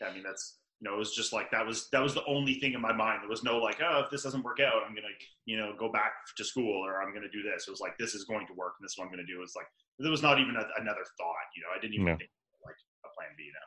Yeah, 0.00 0.08
I 0.08 0.14
mean 0.14 0.22
that's 0.22 0.58
you 0.80 0.88
know 0.88 0.96
it 0.96 0.98
was 0.98 1.14
just 1.14 1.32
like 1.32 1.50
that 1.52 1.64
was 1.64 1.88
that 1.90 2.02
was 2.02 2.12
the 2.12 2.24
only 2.26 2.54
thing 2.54 2.74
in 2.74 2.80
my 2.80 2.92
mind. 2.92 3.22
There 3.22 3.30
was 3.30 3.42
no 3.42 3.58
like 3.58 3.80
oh 3.82 4.02
if 4.04 4.10
this 4.10 4.22
doesn't 4.22 4.42
work 4.42 4.60
out 4.60 4.82
I'm 4.86 4.94
gonna 4.94 5.14
you 5.46 5.56
know 5.56 5.72
go 5.78 5.90
back 5.90 6.12
to 6.36 6.44
school 6.44 6.84
or 6.84 7.02
I'm 7.02 7.14
gonna 7.14 7.30
do 7.32 7.42
this. 7.42 7.66
It 7.66 7.70
was 7.70 7.80
like 7.80 7.96
this 7.98 8.14
is 8.14 8.24
going 8.24 8.46
to 8.48 8.52
work 8.54 8.74
and 8.78 8.84
this 8.84 8.92
is 8.92 8.98
what 8.98 9.06
I'm 9.06 9.10
gonna 9.10 9.26
do. 9.26 9.42
It's 9.42 9.56
like 9.56 9.66
there 9.98 10.10
was 10.10 10.22
not 10.22 10.38
even 10.38 10.54
a, 10.54 10.64
another 10.80 11.04
thought. 11.16 11.48
You 11.56 11.62
know 11.62 11.68
I 11.74 11.80
didn't 11.80 11.94
even 11.94 12.18
think 12.18 12.30
like 12.64 12.76
a 13.04 13.08
plan 13.14 13.30
B 13.36 13.50
now. 13.52 13.66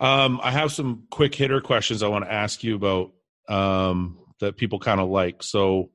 Um, 0.00 0.40
I 0.42 0.50
have 0.50 0.72
some 0.72 1.04
quick 1.10 1.34
hitter 1.34 1.60
questions 1.60 2.02
I 2.02 2.08
want 2.08 2.24
to 2.24 2.32
ask 2.32 2.64
you 2.64 2.74
about 2.74 3.12
um, 3.48 4.18
that 4.40 4.56
people 4.56 4.78
kind 4.78 5.00
of 5.00 5.08
like. 5.08 5.42
So 5.42 5.90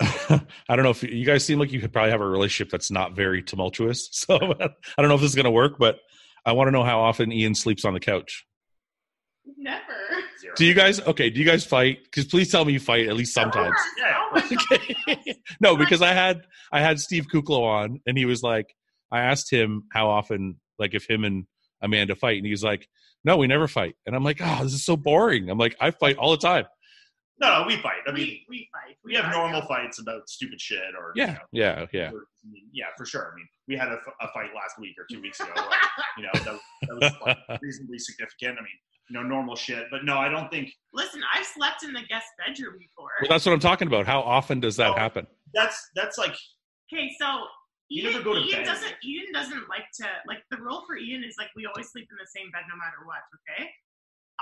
I 0.68 0.76
don't 0.76 0.82
know 0.82 0.90
if 0.90 1.02
you 1.02 1.24
guys 1.24 1.44
seem 1.44 1.58
like 1.58 1.72
you 1.72 1.80
could 1.80 1.92
probably 1.92 2.10
have 2.10 2.20
a 2.20 2.26
relationship 2.26 2.70
that's 2.70 2.90
not 2.90 3.14
very 3.14 3.42
tumultuous. 3.42 4.08
So 4.12 4.36
I 4.38 5.02
don't 5.02 5.08
know 5.08 5.14
if 5.14 5.20
this 5.20 5.30
is 5.30 5.34
going 5.34 5.44
to 5.44 5.50
work, 5.50 5.78
but 5.78 5.98
I 6.44 6.52
want 6.52 6.68
to 6.68 6.72
know 6.72 6.84
how 6.84 7.00
often 7.00 7.32
Ian 7.32 7.54
sleeps 7.54 7.84
on 7.84 7.94
the 7.94 8.00
couch. 8.00 8.46
Never. 9.56 9.82
Zero. 10.40 10.54
Do 10.56 10.64
you 10.64 10.74
guys 10.74 11.00
okay? 11.00 11.28
Do 11.30 11.40
you 11.40 11.46
guys 11.46 11.64
fight? 11.64 12.04
Because 12.04 12.24
please 12.26 12.50
tell 12.50 12.64
me 12.64 12.72
you 12.72 12.80
fight 12.80 13.08
at 13.08 13.16
least 13.16 13.34
sometimes. 13.34 13.76
Yeah. 13.98 14.18
Oh. 14.32 14.42
Okay. 14.52 15.34
no, 15.60 15.76
because 15.76 16.02
I 16.02 16.12
had 16.12 16.42
I 16.72 16.80
had 16.80 17.00
Steve 17.00 17.26
Kuclo 17.32 17.62
on, 17.62 18.00
and 18.06 18.16
he 18.16 18.24
was 18.24 18.42
like, 18.42 18.74
I 19.10 19.20
asked 19.20 19.50
him 19.50 19.84
how 19.92 20.08
often, 20.08 20.60
like, 20.78 20.94
if 20.94 21.08
him 21.08 21.24
and 21.24 21.46
Amanda 21.82 22.14
fight, 22.14 22.38
and 22.38 22.46
he's 22.46 22.62
like, 22.62 22.86
No, 23.24 23.36
we 23.36 23.46
never 23.46 23.68
fight. 23.68 23.96
And 24.06 24.14
I'm 24.14 24.24
like, 24.24 24.38
Oh, 24.40 24.60
this 24.62 24.72
is 24.72 24.84
so 24.84 24.96
boring. 24.96 25.50
I'm 25.50 25.58
like, 25.58 25.76
I 25.80 25.90
fight 25.90 26.16
all 26.16 26.30
the 26.30 26.38
time. 26.38 26.64
No, 27.40 27.60
no, 27.62 27.66
we 27.66 27.76
fight. 27.78 28.00
I 28.06 28.12
mean 28.12 28.26
we, 28.26 28.46
we 28.48 28.68
fight. 28.72 28.96
we 29.04 29.14
have 29.14 29.24
argue. 29.26 29.38
normal 29.40 29.62
fights 29.62 29.98
about 29.98 30.28
stupid 30.28 30.60
shit 30.60 30.94
or 30.98 31.12
you 31.14 31.22
Yeah, 31.22 31.32
know, 31.32 31.38
yeah, 31.52 31.86
yeah. 31.92 32.10
or- 32.12 32.26
I 32.44 32.48
mean, 32.50 32.64
yeah, 32.72 32.86
for 32.96 33.04
sure. 33.06 33.30
I 33.32 33.36
mean, 33.36 33.46
we 33.68 33.76
had 33.76 33.88
a, 33.88 33.96
f- 34.06 34.14
a 34.22 34.28
fight 34.32 34.50
last 34.54 34.78
week 34.78 34.94
or 34.98 35.04
two 35.10 35.20
weeks 35.20 35.40
ago. 35.40 35.50
Where, 35.54 35.78
you 36.16 36.22
know, 36.24 36.30
that, 36.34 36.58
that 36.88 36.94
was 37.00 37.12
like, 37.48 37.60
reasonably 37.62 37.98
significant. 37.98 38.52
I 38.58 38.62
mean, 38.62 38.78
you 39.10 39.14
know, 39.14 39.22
normal 39.22 39.56
shit. 39.56 39.84
But 39.90 40.04
no, 40.06 40.16
I 40.16 40.28
don't 40.30 40.50
think 40.50 40.70
Listen, 40.94 41.20
I've 41.34 41.44
slept 41.44 41.82
in 41.84 41.92
the 41.92 42.00
guest 42.08 42.26
bedroom 42.38 42.78
before. 42.78 43.10
Well, 43.20 43.28
that's 43.28 43.44
what 43.44 43.52
I'm 43.52 43.60
talking 43.60 43.88
about. 43.88 44.06
How 44.06 44.20
often 44.20 44.58
does 44.60 44.76
that 44.76 44.92
Oh. 44.92 44.94
happen? 44.96 45.26
that's 45.52 45.88
that's 45.96 46.16
like 46.16 46.34
Okay, 46.92 47.10
so 47.20 47.26
You 47.88 48.04
Ian, 48.04 48.12
never 48.12 48.24
go 48.24 48.34
to 48.34 48.40
Ian 48.40 48.58
bed. 48.60 48.64
doesn't 48.66 48.94
Ian 49.04 49.26
doesn't 49.34 49.68
like 49.68 49.84
to 50.00 50.06
like 50.26 50.38
the 50.50 50.56
rule 50.58 50.82
for 50.86 50.96
Ian 50.96 51.22
is 51.24 51.34
like 51.38 51.48
we 51.56 51.66
always 51.66 51.90
sleep 51.90 52.08
in 52.10 52.16
the 52.20 52.26
same 52.34 52.50
bed 52.52 52.62
no 52.70 52.76
matter 52.76 53.04
what, 53.04 53.18
okay? 53.40 53.70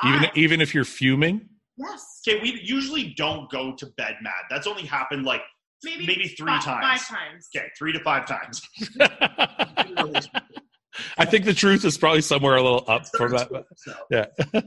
Even 0.07 0.25
I- 0.27 0.33
even 0.37 0.61
if 0.61 0.75
you're 0.75 0.85
fuming. 0.85 1.49
Yes. 1.79 2.21
okay. 2.27 2.41
We 2.43 2.61
usually 2.63 3.15
don't 3.17 3.51
go 3.51 3.75
to 3.75 3.87
bed 3.97 4.17
mad. 4.23 4.33
That's 4.51 4.67
only 4.67 4.83
happened 4.85 5.25
like 5.25 5.43
Maybe 5.85 6.07
maybe 6.09 6.27
three 6.29 6.49
five, 6.51 6.65
times. 6.65 7.03
Five 7.03 7.19
times. 7.19 7.49
okay, 7.57 7.67
three 7.79 7.93
to 7.93 8.01
five 8.01 8.27
times. 8.27 8.61
I 11.17 11.25
think 11.25 11.45
the 11.45 11.55
truth 11.55 11.85
is 11.85 11.97
probably 11.97 12.21
somewhere 12.23 12.57
a 12.57 12.63
little 12.63 12.85
up 12.89 13.07
from 13.17 13.31
that. 13.33 13.49
So, 13.77 13.93
Yeah. 14.11 14.25
so, 14.53 14.61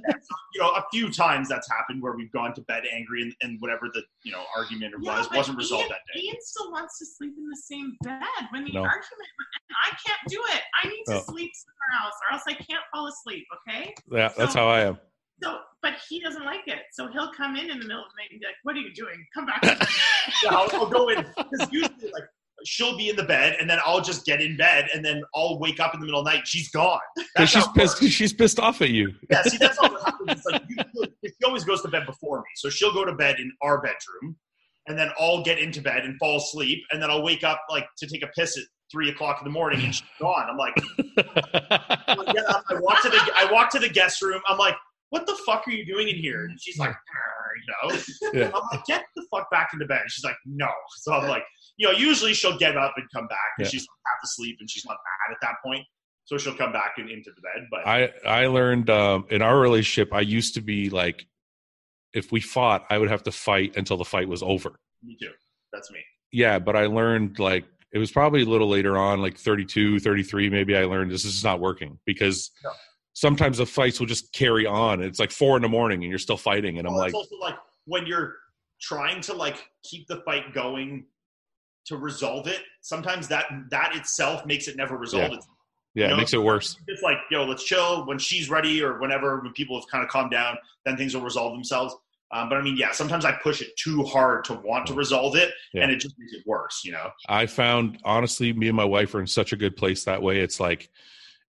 you 0.54 0.62
know, 0.62 0.70
a 0.70 0.84
few 0.92 1.12
times 1.12 1.50
that's 1.50 1.70
happened 1.70 2.02
where 2.02 2.14
we've 2.16 2.32
gone 2.32 2.54
to 2.54 2.62
bed 2.62 2.84
angry 2.94 3.24
and, 3.24 3.34
and 3.42 3.60
whatever 3.60 3.90
the 3.94 4.02
you 4.24 4.32
know 4.32 4.42
argument 4.56 4.94
Yeah, 5.02 5.18
was 5.18 5.30
wasn't 5.32 5.58
resolved 5.58 5.84
Ian, 5.84 5.90
that 5.90 6.14
day. 6.14 6.22
Ian 6.28 6.36
still 6.40 6.72
wants 6.72 6.98
to 7.00 7.06
sleep 7.06 7.34
in 7.38 7.50
the 7.50 7.58
same 7.58 7.98
bed 8.04 8.22
when 8.52 8.64
the 8.64 8.72
No. 8.72 8.84
argument, 8.84 9.30
and 9.70 9.78
I 9.86 9.90
can't 10.08 10.22
do 10.30 10.42
it. 10.54 10.62
I 10.82 10.88
need 10.88 11.04
to 11.08 11.16
Oh. 11.16 11.24
sleep 11.34 11.52
somewhere 11.54 12.06
else, 12.06 12.16
or 12.30 12.34
else 12.34 12.44
I 12.48 12.54
can't 12.54 12.84
fall 12.94 13.08
asleep. 13.08 13.46
Okay. 13.68 13.94
Yeah, 14.10 14.30
that's 14.38 14.54
how 14.54 14.68
I 14.70 14.82
am. 14.82 15.00
So, 15.42 15.58
but 15.82 15.94
he 16.08 16.20
doesn't 16.20 16.46
like 16.46 16.68
it. 16.68 16.80
So 16.92 17.08
he'll 17.08 17.32
come 17.34 17.56
in 17.56 17.70
in 17.70 17.80
the 17.80 17.86
middle 17.86 18.04
of 18.04 18.12
the 18.12 18.22
night 18.22 18.30
and 18.32 18.40
be 18.40 18.46
like, 18.46 18.56
"What 18.64 18.76
are 18.76 18.80
you 18.80 18.94
doing? 18.94 19.26
Come 19.34 19.46
back." 19.46 19.62
Yeah, 20.44 20.56
I'll, 20.56 20.70
I'll 20.74 20.90
go 20.90 21.10
in 21.10 21.26
because 21.36 21.68
usually 21.72 22.12
like 22.14 22.24
she'll 22.64 22.96
be 22.96 23.10
in 23.10 23.16
the 23.16 23.24
bed 23.24 23.58
and 23.60 23.70
then 23.70 23.80
I'll 23.86 24.02
just 24.02 24.26
get 24.26 24.40
in 24.40 24.56
bed 24.56 24.88
and 24.94 25.04
then 25.04 25.24
I'll 25.36 25.60
wake 25.60 25.80
up 25.80 25.94
in 25.94 26.00
the 26.00 26.06
middle 26.06 26.20
of 26.20 26.26
the 26.26 26.32
night. 26.32 26.48
She's 26.48 26.70
gone. 26.70 27.00
That's 27.36 27.52
she's 27.52 27.68
pissed. 27.70 28.04
She's 28.04 28.34
pissed 28.34 28.60
off 28.60 28.82
at 28.82 28.90
you. 28.90 29.14
Yeah, 29.30 29.42
see, 29.44 29.58
that's 29.58 29.78
all 29.80 29.92
what 29.92 30.04
happens. 30.04 30.44
Like 30.46 30.62
you, 30.70 31.06
she 31.26 31.46
always 31.46 31.64
goes 31.64 31.82
to 31.82 31.88
bed 31.88 32.06
before 32.06 32.40
me, 32.40 32.50
so 32.56 32.70
she'll 32.70 32.94
go 32.94 33.04
to 33.04 33.14
bed 33.14 33.40
in 33.40 33.52
our 33.62 33.82
bedroom, 33.82 34.36
and 34.88 34.98
then 34.98 35.10
I'll 35.20 35.44
get 35.44 35.60
into 35.60 35.82
bed 35.82 36.06
and 36.06 36.18
fall 36.20 36.38
asleep, 36.38 36.84
and 36.92 37.02
then 37.02 37.10
I'll 37.10 37.24
wake 37.24 37.44
up 37.44 37.62
like 37.70 37.88
to 37.98 38.08
take 38.08 38.24
a 38.24 38.30
piss 38.38 38.58
at 38.58 38.64
three 38.92 39.10
o'clock 39.10 39.38
in 39.42 39.46
the 39.46 39.52
morning, 39.52 39.84
and 39.84 39.96
she's 39.96 40.08
gone. 40.20 40.48
I'm 40.50 40.58
like, 40.58 40.76
get. 42.34 42.46
I 42.48 42.80
walk 42.80 43.02
to 43.02 43.10
the 43.10 43.32
I 43.36 43.50
walk 43.52 43.72
to 43.72 43.80
the 43.80 43.90
guest 43.90 44.22
room. 44.22 44.42
I'm 44.48 44.58
like, 44.58 44.76
what 45.12 45.26
the 45.28 45.38
fuck 45.46 45.68
are 45.68 45.72
you 45.72 45.86
doing 45.86 46.08
in 46.10 46.16
here? 46.16 46.46
And 46.46 46.60
she's 46.60 46.78
like, 46.80 46.96
you 47.56 47.90
know. 47.90 47.98
Yeah. 48.34 48.46
I'm 48.56 48.62
like, 48.72 48.86
get 48.86 49.04
the 49.16 49.26
fuck 49.30 49.50
back 49.52 49.70
into 49.74 49.86
bed. 49.86 50.02
She's 50.08 50.24
like, 50.24 50.36
no. 50.46 50.70
So 50.98 51.14
I'm 51.14 51.28
like, 51.28 51.44
you 51.78 51.86
know, 51.88 51.94
usually 51.98 52.34
she'll 52.34 52.58
get 52.58 52.78
up 52.78 52.94
and 52.98 53.06
come 53.14 53.28
back 53.28 53.38
because 53.58 53.72
Yeah. 53.74 53.80
she's 53.80 53.88
half 54.08 54.18
asleep 54.24 54.58
and 54.60 54.70
she's 54.70 54.86
not 54.86 54.94
mad 54.96 55.36
at 55.36 55.38
that 55.42 55.56
point. 55.66 55.86
So 56.26 56.38
she'll 56.38 56.56
come 56.56 56.72
back 56.72 56.94
and 56.98 57.10
into 57.10 57.30
the 57.36 57.42
bed. 57.42 57.68
But 57.70 57.86
I 57.88 58.12
I 58.26 58.48
learned 58.48 58.90
um, 58.90 59.26
in 59.30 59.42
our 59.42 59.60
relationship. 59.60 60.14
I 60.14 60.22
used 60.22 60.54
to 60.56 60.62
be 60.62 60.90
like, 60.90 61.26
if 62.14 62.32
we 62.32 62.40
fought, 62.42 62.86
I 62.90 62.98
would 62.98 63.10
have 63.10 63.24
to 63.24 63.32
fight 63.32 63.76
until 63.76 63.98
the 63.98 64.06
fight 64.06 64.28
was 64.30 64.42
over. 64.44 64.76
me 65.04 65.18
too. 65.22 65.32
That's 65.74 65.92
me. 65.92 66.00
Yeah, 66.32 66.60
but 66.60 66.76
I 66.78 66.86
learned 66.86 67.40
like 67.40 67.66
it 67.94 67.98
was 68.00 68.12
probably 68.12 68.44
a 68.44 68.46
little 68.46 68.70
later 68.70 68.98
on, 68.98 69.20
like 69.22 69.38
32, 69.38 70.00
33, 70.00 70.50
maybe. 70.50 70.78
I 70.78 70.86
learned 70.86 71.12
this 71.12 71.26
is 71.26 71.44
not 71.44 71.60
working 71.60 72.00
because 72.06 72.52
No. 72.64 72.70
Sometimes 73.14 73.58
the 73.58 73.66
fights 73.66 74.00
will 74.00 74.08
just 74.08 74.32
carry 74.34 74.66
on. 74.66 75.02
It's 75.02 75.20
like 75.20 75.32
four 75.32 75.56
in 75.56 75.62
the 75.62 75.70
morning 75.70 76.04
and 76.04 76.10
you're 76.10 76.20
still 76.20 76.38
fighting, 76.38 76.78
and 76.78 76.88
I'm 76.88 76.94
Well, 76.94 77.02
like, 77.04 77.10
it's 77.10 77.16
also 77.16 77.38
like 77.40 77.56
when 77.86 78.06
you're 78.06 78.36
trying 78.82 79.22
to 79.22 79.34
like 79.34 79.68
keep 79.84 80.08
the 80.08 80.18
fight 80.26 80.54
going 80.54 81.06
to 81.86 81.98
resolve 81.98 82.48
it. 82.48 82.62
Sometimes 82.82 83.28
that 83.28 83.46
that 83.70 83.96
itself 83.96 84.46
makes 84.46 84.68
it 84.68 84.76
never 84.76 84.98
resolve. 84.98 85.32
Yeah. 85.32 85.40
Yeah, 85.94 86.08
you 86.08 86.14
it 86.14 86.18
makes 86.18 86.34
it 86.34 86.42
worse. 86.42 86.78
It's 86.88 87.02
like 87.02 87.18
yo, 87.30 87.44
let's 87.44 87.64
chill. 87.66 88.06
When 88.06 88.18
she's 88.18 88.50
ready 88.50 88.82
or 88.82 89.00
whenever, 89.00 89.42
when 89.42 89.52
people 89.52 89.78
have 89.78 89.90
kind 89.90 90.04
of 90.04 90.10
calmed 90.10 90.32
down, 90.32 90.58
then 90.86 90.96
things 90.96 91.14
will 91.14 91.22
resolve 91.22 91.54
themselves. 91.54 91.96
Um, 92.34 92.48
but 92.48 92.58
I 92.58 92.62
mean, 92.62 92.78
yeah, 92.78 92.94
sometimes 92.94 93.26
I 93.26 93.34
push 93.34 93.62
it 93.62 93.76
too 93.76 94.04
hard 94.04 94.46
to 94.46 94.54
want 94.54 94.88
to 94.88 94.94
resolve 94.94 95.36
it, 95.36 95.52
Yeah. 95.74 95.84
and 95.84 95.92
it 95.92 95.98
just 95.98 96.16
makes 96.18 96.32
it 96.32 96.44
worse. 96.48 96.82
You 96.86 96.94
know. 96.94 97.10
I 97.28 97.46
found 97.46 98.00
honestly, 98.06 98.54
me 98.54 98.68
and 98.68 98.76
my 98.76 98.86
wife 98.86 99.14
are 99.16 99.20
in 99.20 99.28
such 99.28 99.52
a 99.52 99.58
good 99.58 99.76
place 99.76 100.06
that 100.06 100.22
way. 100.22 100.40
It's 100.40 100.62
like 100.62 100.90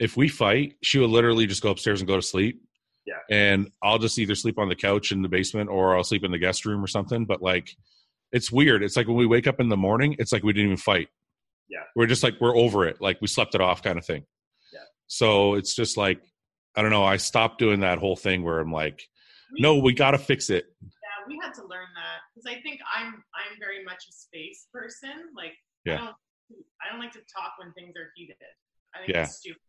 if 0.03 0.17
we 0.17 0.27
fight, 0.29 0.75
she 0.83 0.99
will 0.99 1.09
literally 1.09 1.47
just 1.47 1.63
go 1.63 1.71
upstairs 1.71 2.01
and 2.01 2.09
go 2.09 2.17
to 2.17 2.23
sleep. 2.23 2.61
Yeah. 3.07 3.15
And 3.31 3.71
I'll 3.83 3.99
just 3.99 4.19
either 4.19 4.35
sleep 4.35 4.59
on 4.59 4.69
the 4.69 4.75
couch 4.77 5.13
in 5.13 5.23
the 5.23 5.29
basement 5.29 5.71
or 5.71 5.97
I'll 5.97 6.05
sleep 6.05 6.25
in 6.25 6.31
the 6.33 6.39
guest 6.39 6.65
room 6.67 6.83
or 6.83 6.87
something. 6.87 7.25
But 7.25 7.41
like 7.43 7.71
it's 8.33 8.51
weird. 8.51 8.83
It's 8.83 8.97
like 8.97 9.07
when 9.07 9.17
we 9.17 9.27
wake 9.27 9.47
up 9.47 9.61
in 9.61 9.69
the 9.69 9.77
morning, 9.77 10.17
it's 10.19 10.33
like 10.33 10.43
we 10.43 10.53
didn't 10.53 10.67
even 10.73 10.77
fight. 10.77 11.09
Yeah. 11.69 11.85
We're 11.97 12.07
just 12.07 12.23
like 12.23 12.35
we're 12.41 12.57
over 12.57 12.87
it. 12.87 13.01
Like 13.01 13.21
we 13.21 13.29
slept 13.29 13.55
it 13.55 13.61
off 13.61 13.83
kind 13.83 13.99
of 13.99 14.05
thing. 14.05 14.25
Yeah. 14.73 14.81
So 15.07 15.55
it's 15.55 15.75
just 15.75 15.97
like 15.97 16.21
I 16.77 16.83
don't 16.83 16.91
know. 16.91 17.05
I 17.05 17.17
stopped 17.19 17.59
doing 17.59 17.81
that 17.81 17.99
whole 17.99 18.17
thing 18.17 18.43
where 18.45 18.59
I'm 18.59 18.73
like, 18.73 19.03
We- 19.53 19.61
no, 19.63 19.79
we 19.79 19.93
gotta 19.95 20.19
fix 20.19 20.49
it. 20.51 20.65
Yeah, 20.81 20.89
we 21.29 21.39
had 21.43 21.55
to 21.55 21.63
learn 21.63 21.89
that 21.97 22.21
because 22.35 22.47
I 22.47 22.61
think 22.63 22.81
I'm 22.97 23.07
I'm 23.35 23.59
very 23.61 23.85
much 23.85 24.05
a 24.09 24.13
space 24.13 24.67
person. 24.73 25.13
Like 25.37 25.53
Yeah. 25.85 25.95
I 25.95 25.99
don't 25.99 26.17
I 26.83 26.91
don't 26.91 27.01
like 27.01 27.13
to 27.13 27.21
talk 27.37 27.53
when 27.59 27.73
things 27.73 27.95
are 27.97 28.11
heated. 28.17 28.37
I 28.95 28.99
think 29.01 29.13
Yeah. 29.13 29.23
it's 29.25 29.37
stupid. 29.39 29.61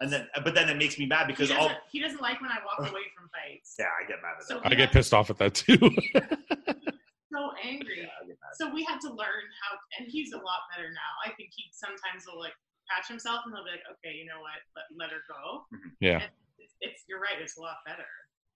And 0.00 0.12
then, 0.12 0.26
but 0.44 0.54
then 0.54 0.68
it 0.68 0.76
makes 0.76 0.98
me 0.98 1.06
mad 1.06 1.26
He 1.26 1.32
because 1.32 1.48
doesn't, 1.50 1.62
all 1.62 1.70
he 1.92 2.00
doesn't 2.00 2.20
like 2.20 2.40
when 2.40 2.50
I 2.50 2.58
walk 2.66 2.80
away 2.90 3.02
from 3.16 3.28
fights. 3.30 3.76
yeah, 3.78 3.86
I 3.86 4.06
get 4.08 4.18
mad 4.22 4.34
at 4.40 4.44
So 4.48 4.54
that. 4.54 4.66
I 4.66 4.70
get 4.70 4.78
had- 4.88 4.92
pissed 4.92 5.14
off 5.14 5.30
at 5.30 5.38
that 5.38 5.54
too. 5.54 5.78
so 5.78 7.50
angry. 7.64 8.00
Yeah, 8.02 8.10
I 8.20 8.26
get 8.26 8.36
mad. 8.40 8.54
So 8.54 8.72
we 8.74 8.82
had 8.84 8.98
to 9.02 9.08
learn 9.08 9.44
how, 9.62 9.76
and 9.98 10.08
he's 10.10 10.32
a 10.32 10.36
lot 10.36 10.66
better 10.74 10.88
now. 10.90 11.12
I 11.24 11.30
think 11.36 11.50
he 11.54 11.64
sometimes 11.72 12.24
will 12.26 12.40
like 12.40 12.52
catch 12.90 13.08
himself 13.08 13.40
and 13.46 13.54
he'll 13.54 13.64
be 13.64 13.70
like, 13.70 13.86
okay, 13.92 14.16
you 14.16 14.26
know 14.26 14.40
what, 14.40 14.58
let, 14.76 14.84
let 15.06 15.10
her 15.12 15.22
go. 15.28 15.62
Mm-hmm. 15.74 15.88
yeah. 16.00 16.20
And 16.22 16.30
it's, 16.58 16.74
it's 16.80 17.02
you're 17.08 17.20
right, 17.20 17.40
it's 17.40 17.56
a 17.56 17.60
lot 17.60 17.76
better. 17.86 18.06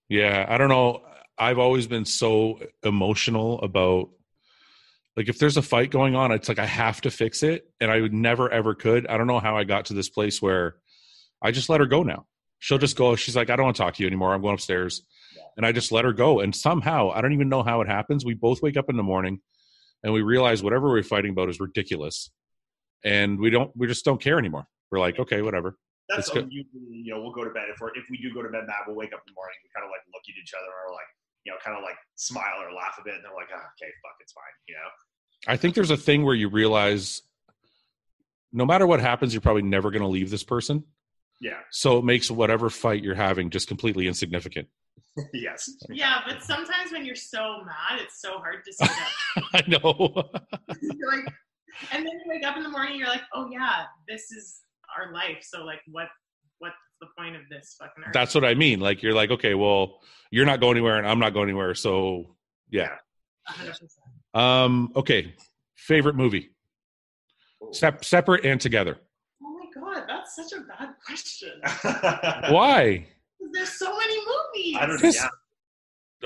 Yeah, 0.09 0.47
I 0.49 0.59
don't 0.59 0.69
know. 0.69 1.03
I've 1.39 1.59
always 1.59 1.87
been 1.87 2.05
so 2.05 2.61
emotional 2.83 3.61
about 3.61 4.11
like 5.17 5.29
if 5.29 5.39
there's 5.39 5.57
a 5.57 5.63
fight 5.63 5.91
going 5.91 6.15
on, 6.15 6.31
it's 6.33 6.49
like 6.49 6.59
I 6.59 6.67
have 6.67 7.01
to 7.03 7.11
fix 7.11 7.43
it, 7.43 7.71
and 7.81 7.91
I 7.91 8.01
would 8.01 8.13
never 8.13 8.51
ever 8.51 8.75
could. 8.75 9.07
I 9.07 9.17
don't 9.17 9.27
know 9.27 9.41
how 9.41 9.57
I 9.57 9.65
got 9.65 9.87
to 9.87 9.95
this 9.95 10.09
place 10.11 10.41
where 10.43 10.77
I 11.43 11.51
just 11.51 11.69
let 11.69 11.81
her 11.81 11.87
go 11.87 12.03
now. 12.03 12.27
She'll 12.59 12.79
just 12.79 12.97
go. 12.97 13.15
She's 13.17 13.37
like, 13.37 13.51
I 13.51 13.57
don't 13.57 13.65
want 13.67 13.77
to 13.77 13.83
talk 13.83 13.95
to 13.95 14.03
you 14.03 14.07
anymore. 14.07 14.33
I'm 14.35 14.41
going 14.43 14.55
upstairs, 14.55 15.03
Yeah. 15.37 15.43
and 15.57 15.67
I 15.67 15.73
just 15.73 15.93
let 15.93 16.05
her 16.05 16.13
go. 16.13 16.41
And 16.41 16.55
somehow, 16.57 17.11
I 17.11 17.21
don't 17.21 17.33
even 17.35 17.49
know 17.49 17.63
how 17.63 17.81
it 17.83 17.89
happens. 17.89 18.25
We 18.25 18.35
both 18.35 18.63
wake 18.63 18.77
up 18.77 18.89
in 18.89 18.97
the 18.97 19.03
morning, 19.03 19.41
and 20.03 20.13
we 20.13 20.23
realize 20.23 20.63
whatever 20.63 20.89
we're 20.89 21.03
fighting 21.03 21.33
about 21.33 21.51
is 21.51 21.61
ridiculous, 21.61 22.31
and 23.05 23.39
we 23.39 23.51
don't. 23.51 23.71
We 23.77 23.87
just 23.87 24.05
don't 24.05 24.21
care 24.21 24.39
anymore. 24.39 24.67
We're 24.91 25.01
like, 25.01 25.19
okay, 25.19 25.43
whatever. 25.43 25.77
That's 26.09 26.21
It's 26.21 26.29
how 26.29 26.35
good. 26.43 26.53
usually, 26.53 27.03
you 27.05 27.13
know, 27.15 27.21
we'll 27.21 27.33
go 27.33 27.45
to 27.45 27.51
bed. 27.51 27.65
If 27.69 27.77
we're 27.81 27.91
if 27.91 28.05
we 28.11 28.17
do 28.19 28.33
go 28.33 28.41
to 28.43 28.49
bed 28.49 28.65
mad, 28.67 28.87
we'll 28.87 28.97
wake 28.97 29.13
up 29.13 29.21
in 29.27 29.33
the 29.33 29.37
morning. 29.37 29.57
We 29.65 29.69
kind 29.75 29.85
of 29.85 29.91
like 29.91 30.03
look 30.15 30.23
at 30.29 30.35
each 30.41 30.53
other 30.55 30.71
or 30.71 30.93
like 30.95 31.11
you 31.45 31.53
know, 31.53 31.59
kind 31.65 31.77
of 31.77 31.83
like 31.85 31.97
smile 32.17 32.59
or 32.63 32.73
laugh 32.73 32.97
a 32.99 33.05
bit, 33.05 33.15
and 33.15 33.23
they're 33.25 33.35
like, 33.35 33.49
ah, 33.53 33.57
okay, 33.77 33.91
fuck, 34.03 34.17
it's 34.21 34.33
fine. 34.33 34.45
You 34.69 34.75
know, 34.77 34.89
I 35.53 35.57
think 35.57 35.75
there's 35.75 35.91
a 35.93 35.97
thing 35.97 36.25
where 36.25 36.35
you 36.35 36.49
realize 36.49 37.23
no 38.53 38.65
matter 38.65 38.87
what 38.87 39.01
happens, 39.01 39.35
you're 39.35 39.41
probably 39.43 39.63
never 39.63 39.91
going 39.91 40.03
to 40.03 40.09
leave 40.09 40.31
this 40.31 40.43
person. 40.43 40.85
Yeah. 41.41 41.59
So 41.71 41.99
it 41.99 42.05
makes 42.05 42.31
whatever 42.31 42.71
fight 42.71 43.03
you're 43.03 43.15
having 43.15 43.51
just 43.51 43.69
completely 43.69 44.07
insignificant. 44.07 44.69
yes. 45.33 45.71
Yeah, 45.89 46.21
but 46.27 46.43
sometimes 46.43 46.93
when 46.93 47.05
you're 47.05 47.15
so 47.15 47.63
mad, 47.65 48.01
it's 48.01 48.21
so 48.21 48.39
hard 48.39 48.65
to 48.65 48.73
sit 48.73 48.91
up. 48.91 49.45
I 49.55 49.63
know. 49.67 50.31
You're 50.83 51.13
like, 51.13 51.25
and 51.93 52.07
then 52.07 52.13
you 52.13 52.23
wake 52.27 52.45
up 52.45 52.57
in 52.57 52.63
the 52.63 52.69
morning, 52.69 52.99
you're 52.99 53.09
like, 53.09 53.23
oh 53.35 53.49
yeah, 53.51 53.85
this 54.09 54.31
is 54.31 54.61
our 54.97 55.13
life. 55.13 55.39
So 55.43 55.65
like, 55.65 55.81
what 55.91 56.07
what's 56.59 56.75
the 57.01 57.07
point 57.19 57.37
of 57.37 57.43
this 57.51 57.77
fucking? 57.79 58.05
Earth? 58.05 58.13
That's 58.13 58.35
what 58.35 58.45
I 58.45 58.55
mean. 58.55 58.81
Like 58.81 59.03
you're 59.03 59.15
like, 59.15 59.31
okay, 59.31 59.55
well, 59.55 60.01
you're 60.31 60.47
not 60.47 60.61
going 60.61 60.77
anywhere 60.77 60.97
and 60.97 61.07
I'm 61.07 61.19
not 61.19 61.35
going 61.35 61.49
anywhere. 61.49 61.75
So 61.75 62.37
yeah. 62.71 62.97
100%. 63.49 64.39
Um, 64.39 64.93
okay. 64.97 65.35
Favorite 65.77 66.17
movie. 66.17 66.51
Sep- 67.73 68.05
separate 68.05 68.45
and 68.45 68.61
together. 68.61 68.99
My 69.97 70.01
god, 70.01 70.09
that's 70.09 70.37
such 70.37 70.53
a 70.53 70.63
bad 70.63 70.91
question. 71.05 71.53
Why? 72.53 73.07
There's 73.53 73.71
so 73.79 73.97
many 73.97 74.17
movies. 74.19 74.77
I 74.79 74.87
don't 74.87 75.03
know. 75.03 75.11
Yeah. 75.11 75.29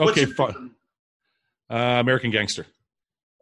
Okay, 0.09 0.21
your- 0.23 0.35
fine. 0.35 0.71
Uh, 1.71 1.99
American 2.01 2.31
Gangster. 2.31 2.66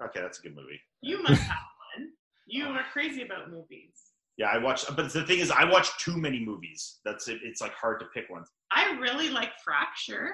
Okay, 0.02 0.20
that's 0.20 0.38
a 0.38 0.42
good 0.42 0.54
movie. 0.54 0.80
You 1.00 1.22
must 1.22 1.40
have 1.42 1.56
one. 1.96 2.10
You 2.46 2.66
are 2.66 2.82
crazy 2.92 3.22
about 3.22 3.50
movies. 3.50 3.94
Yeah, 4.36 4.46
I 4.48 4.58
watch, 4.58 4.84
but 4.94 5.12
the 5.12 5.24
thing 5.24 5.38
is, 5.40 5.50
I 5.50 5.64
watch 5.64 5.88
too 5.98 6.16
many 6.16 6.38
movies. 6.44 6.98
That's 7.04 7.26
it. 7.28 7.40
It's 7.42 7.60
like 7.60 7.72
hard 7.72 7.98
to 8.00 8.06
pick 8.14 8.28
one. 8.30 8.44
I 8.70 8.98
really 9.00 9.30
like 9.30 9.50
Fracture. 9.64 10.30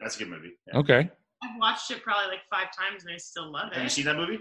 That's 0.00 0.16
a 0.16 0.20
good 0.20 0.28
movie. 0.28 0.52
Yeah. 0.68 0.78
Okay. 0.78 1.10
I've 1.42 1.58
watched 1.58 1.90
it 1.90 2.02
probably 2.02 2.28
like 2.28 2.40
five 2.50 2.68
times 2.76 3.04
and 3.04 3.14
I 3.14 3.16
still 3.16 3.50
love 3.50 3.68
it. 3.72 3.74
Have 3.74 3.82
you 3.84 3.88
seen 3.88 4.04
that 4.04 4.16
movie? 4.16 4.38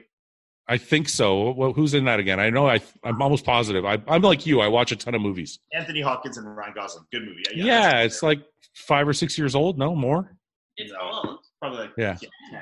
I 0.70 0.78
think 0.78 1.10
so. 1.10 1.52
Well, 1.52 1.74
who's 1.74 1.94
in 1.96 2.06
that 2.06 2.20
again? 2.20 2.40
I 2.40 2.50
know. 2.52 2.68
I 2.70 2.80
I'm 3.04 3.22
almost 3.22 3.44
positive. 3.44 3.86
I, 3.86 3.98
I'm 4.08 4.22
like 4.22 4.46
you. 4.46 4.62
I 4.62 4.68
watch 4.68 4.92
a 4.92 4.96
ton 4.96 5.16
of 5.16 5.22
movies. 5.22 5.58
Anthony 5.74 6.00
Hopkins 6.02 6.38
and 6.38 6.56
Ryan 6.56 6.74
Gosling. 6.76 7.06
Good 7.12 7.24
movie. 7.24 7.42
Yeah, 7.56 7.82
that's- 7.90 8.06
it's 8.14 8.24
like 8.24 8.42
five 8.76 9.08
or 9.08 9.14
six 9.14 9.38
years 9.38 9.56
old. 9.56 9.78
No 9.80 9.96
more. 9.96 10.38
It's 10.78 10.92
No. 10.94 11.00
old. 11.02 11.40
probably 11.60 11.80
like 11.80 11.92
Yeah. 11.98 12.18
10. 12.52 12.62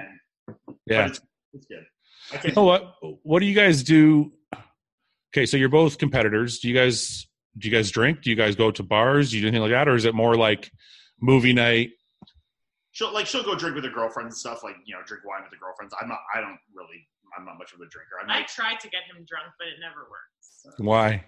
Yeah. 0.87 1.01
But 1.03 1.07
it's, 1.11 1.21
it's 1.53 1.65
good. 1.67 1.85
I 2.33 2.47
You 2.47 2.53
know 2.53 2.63
what? 2.63 2.95
What 3.23 3.39
do 3.39 3.45
you 3.45 3.53
guys 3.53 3.83
do? 3.83 4.31
Okay, 5.33 5.45
so 5.45 5.57
you're 5.57 5.69
both 5.69 5.97
competitors. 5.97 6.59
Do 6.59 6.69
you 6.69 6.73
guys 6.73 7.27
do 7.57 7.67
you 7.67 7.75
guys 7.75 7.91
drink? 7.91 8.21
Do 8.21 8.29
you 8.29 8.35
guys 8.35 8.55
go 8.55 8.71
to 8.71 8.83
bars? 8.83 9.31
Do 9.31 9.35
you 9.37 9.41
do 9.41 9.47
anything 9.49 9.61
like 9.63 9.71
that, 9.71 9.87
or 9.89 9.95
is 9.95 10.05
it 10.05 10.15
more 10.15 10.35
like 10.35 10.71
movie 11.21 11.53
night? 11.53 11.89
she'll 12.91 13.13
like 13.13 13.27
she'll 13.27 13.43
go 13.43 13.53
drink 13.55 13.75
with 13.75 13.83
her 13.83 13.91
girlfriends 13.91 14.33
and 14.33 14.37
stuff, 14.37 14.63
like 14.63 14.75
you 14.85 14.95
know, 14.95 15.01
drink 15.05 15.23
wine 15.25 15.41
with 15.43 15.51
her 15.51 15.59
girlfriends. 15.63 15.93
I'm 16.01 16.07
not. 16.07 16.19
I 16.33 16.39
don't 16.41 16.57
really. 16.73 17.07
I'm 17.37 17.45
not 17.45 17.57
much 17.57 17.73
of 17.73 17.79
a 17.79 17.87
drinker. 17.89 18.15
I'm 18.21 18.29
I 18.29 18.39
like, 18.39 18.47
tried 18.47 18.79
to 18.81 18.89
get 18.89 19.01
him 19.09 19.25
drunk, 19.27 19.47
but 19.57 19.67
it 19.67 19.75
never 19.81 20.01
works. 20.09 20.61
So. 20.63 20.69
Why? 20.83 21.23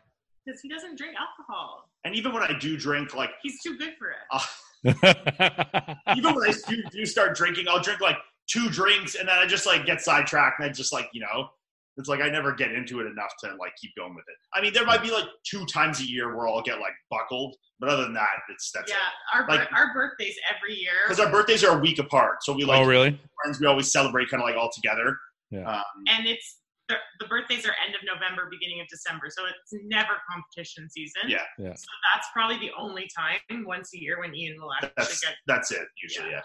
Because 0.46 0.62
he 0.62 0.70
doesn't 0.70 0.98
drink 0.98 1.16
alcohol. 1.20 1.90
and 2.06 2.16
even 2.16 2.34
when 2.34 2.44
I 2.44 2.58
do 2.60 2.78
drink, 2.78 3.14
like 3.16 3.32
He's 3.44 3.62
too 3.62 3.78
good 3.78 3.94
for 4.00 4.10
it. 4.12 4.18
uh, 4.32 5.96
even 6.16 6.34
when 6.36 6.50
I 6.50 6.54
do, 6.68 6.84
do 6.92 7.06
start 7.06 7.36
drinking, 7.36 7.66
I'll 7.68 7.82
drink 7.82 8.02
like 8.02 8.18
two 8.50 8.70
drinks 8.70 9.16
and 9.16 9.28
then 9.28 9.38
I 9.38 9.46
just 9.46 9.66
like 9.66 9.86
get 9.86 10.02
sidetracked 10.02 10.60
and 10.60 10.70
I 10.70 10.74
just 10.74 10.94
like 10.94 11.10
you 11.14 11.22
know. 11.22 11.50
It's 11.98 12.08
like 12.08 12.22
I 12.22 12.30
never 12.30 12.54
get 12.54 12.72
into 12.72 13.02
it 13.02 13.08
enough 13.08 13.34
to 13.44 13.48
like 13.60 13.74
keep 13.76 13.92
going 13.98 14.16
with 14.16 14.24
it. 14.30 14.36
I 14.58 14.62
mean, 14.62 14.72
there 14.74 14.86
might 14.86 15.04
be 15.04 15.12
like 15.12 15.26
two 15.46 15.66
times 15.66 16.00
a 16.00 16.06
year 16.10 16.34
where 16.34 16.48
I'll 16.48 16.62
get 16.62 16.80
like 16.80 16.94
buckled, 17.12 17.58
but 17.78 17.90
other 17.90 18.04
than 18.04 18.14
that, 18.14 18.30
it's 18.50 18.72
that's 18.72 18.90
yeah, 18.90 18.96
it. 18.96 19.38
our 19.42 19.48
Like- 19.50 19.70
our 19.74 19.94
birthdays 19.94 20.36
every 20.56 20.76
year. 20.76 20.94
Because 21.10 21.20
our 21.20 21.30
birthdays 21.30 21.62
are 21.62 21.78
a 21.78 21.82
week 21.82 22.00
apart, 22.00 22.42
so 22.42 22.54
we 22.54 22.64
like 22.64 22.80
oh, 22.82 22.88
really? 22.88 23.20
friends. 23.44 23.60
We 23.60 23.66
always 23.68 23.92
celebrate 23.92 24.30
kind 24.30 24.42
of 24.42 24.48
like 24.48 24.56
all 24.56 24.70
together. 24.74 25.18
Yeah. 25.52 25.70
Um, 25.70 25.84
and 26.10 26.28
it's 26.28 26.58
the, 26.88 26.96
the 27.20 27.28
birthdays 27.28 27.66
are 27.68 27.74
end 27.86 27.94
of 27.96 28.02
November, 28.04 28.48
beginning 28.50 28.82
of 28.82 28.88
December, 28.88 29.28
so 29.30 29.44
it's 29.46 29.84
never 29.86 30.14
competition 30.30 30.90
season. 30.90 31.22
Yeah. 31.28 31.44
Yeah. 31.58 31.76
So 31.76 31.86
that's 32.14 32.28
probably 32.34 32.58
the 32.58 32.72
only 32.78 33.08
time 33.16 33.38
once 33.66 33.92
a 33.94 34.00
year 34.02 34.20
when 34.20 34.34
Ian 34.36 34.60
will 34.60 34.74
actually 34.74 34.92
that's 34.98 35.20
get 35.22 35.36
that's 35.48 35.72
it 35.72 35.88
usually. 36.02 36.32
Yeah. 36.32 36.42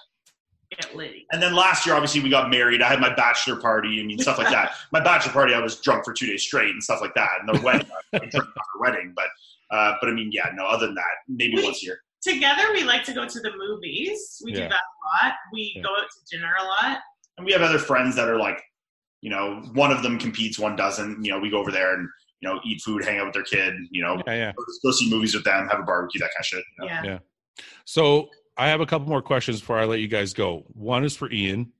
get 0.70 0.94
litty. 0.94 1.24
And 1.32 1.42
then 1.42 1.54
last 1.54 1.86
year, 1.86 1.94
obviously, 1.94 2.20
we 2.20 2.28
got 2.28 2.50
married. 2.50 2.82
I 2.82 2.88
had 2.88 3.00
my 3.00 3.14
bachelor 3.14 3.56
party. 3.56 4.00
I 4.00 4.04
mean, 4.04 4.18
stuff 4.18 4.38
like 4.38 4.50
that. 4.50 4.72
My 4.92 5.00
bachelor 5.00 5.32
party, 5.32 5.54
I 5.54 5.60
was 5.60 5.80
drunk 5.80 6.04
for 6.04 6.12
two 6.12 6.26
days 6.26 6.42
straight 6.42 6.70
and 6.70 6.82
stuff 6.82 7.00
like 7.00 7.14
that. 7.14 7.28
And 7.40 7.48
the 7.56 7.60
wedding, 7.62 7.86
I 8.12 8.18
drank 8.18 8.34
on 8.34 8.44
the 8.44 8.80
wedding. 8.80 9.12
But, 9.14 9.26
uh, 9.70 9.94
but 10.00 10.10
I 10.10 10.12
mean, 10.12 10.30
yeah, 10.32 10.50
no. 10.54 10.64
Other 10.66 10.86
than 10.86 10.94
that, 10.96 11.04
maybe 11.28 11.56
Wait. 11.56 11.64
once 11.64 11.82
a 11.82 11.86
year. 11.86 12.00
Together, 12.22 12.72
we 12.72 12.82
like 12.84 13.04
to 13.04 13.12
go 13.12 13.26
to 13.28 13.40
the 13.40 13.52
movies. 13.56 14.40
We 14.44 14.52
Yeah. 14.52 14.62
do 14.64 14.68
that 14.70 14.72
a 14.72 15.26
lot. 15.26 15.34
We 15.52 15.72
Yeah. 15.76 15.82
go 15.82 15.90
out 15.90 16.06
to 16.10 16.36
dinner 16.36 16.52
a 16.58 16.64
lot. 16.64 16.98
And 17.36 17.46
we 17.46 17.52
have 17.52 17.62
other 17.62 17.78
friends 17.78 18.16
that 18.16 18.28
are 18.28 18.38
like, 18.38 18.60
you 19.24 19.30
know, 19.30 19.62
one 19.72 19.90
of 19.90 20.02
them 20.02 20.18
competes, 20.18 20.58
one 20.58 20.76
doesn't. 20.76 21.24
You 21.24 21.30
know, 21.32 21.38
we 21.38 21.48
go 21.48 21.56
over 21.58 21.72
there 21.72 21.94
and 21.94 22.06
you 22.40 22.48
know 22.48 22.60
eat 22.62 22.82
food, 22.82 23.02
hang 23.02 23.18
out 23.18 23.24
with 23.24 23.32
their 23.34 23.42
kid. 23.42 23.72
You 23.90 24.02
know, 24.04 24.22
Yeah, 24.26 24.34
yeah. 24.34 24.52
go, 24.54 24.64
go 24.84 24.90
see 24.92 25.08
movies 25.08 25.34
with 25.34 25.44
them, 25.44 25.66
have 25.68 25.80
a 25.80 25.82
barbecue, 25.82 26.20
that 26.20 26.30
kind 26.36 26.40
of 26.40 26.44
shit. 26.46 26.64
you 26.78 26.84
know? 26.84 26.92
Yeah. 26.92 27.02
Yeah. 27.04 27.18
So 27.86 28.28
I 28.58 28.68
have 28.68 28.82
a 28.82 28.86
couple 28.86 29.08
more 29.08 29.22
questions 29.22 29.60
before 29.60 29.78
I 29.78 29.86
let 29.86 30.00
you 30.00 30.08
guys 30.08 30.34
go. 30.34 30.64
One 30.74 31.04
is 31.04 31.16
for 31.16 31.32
Ian. 31.32 31.72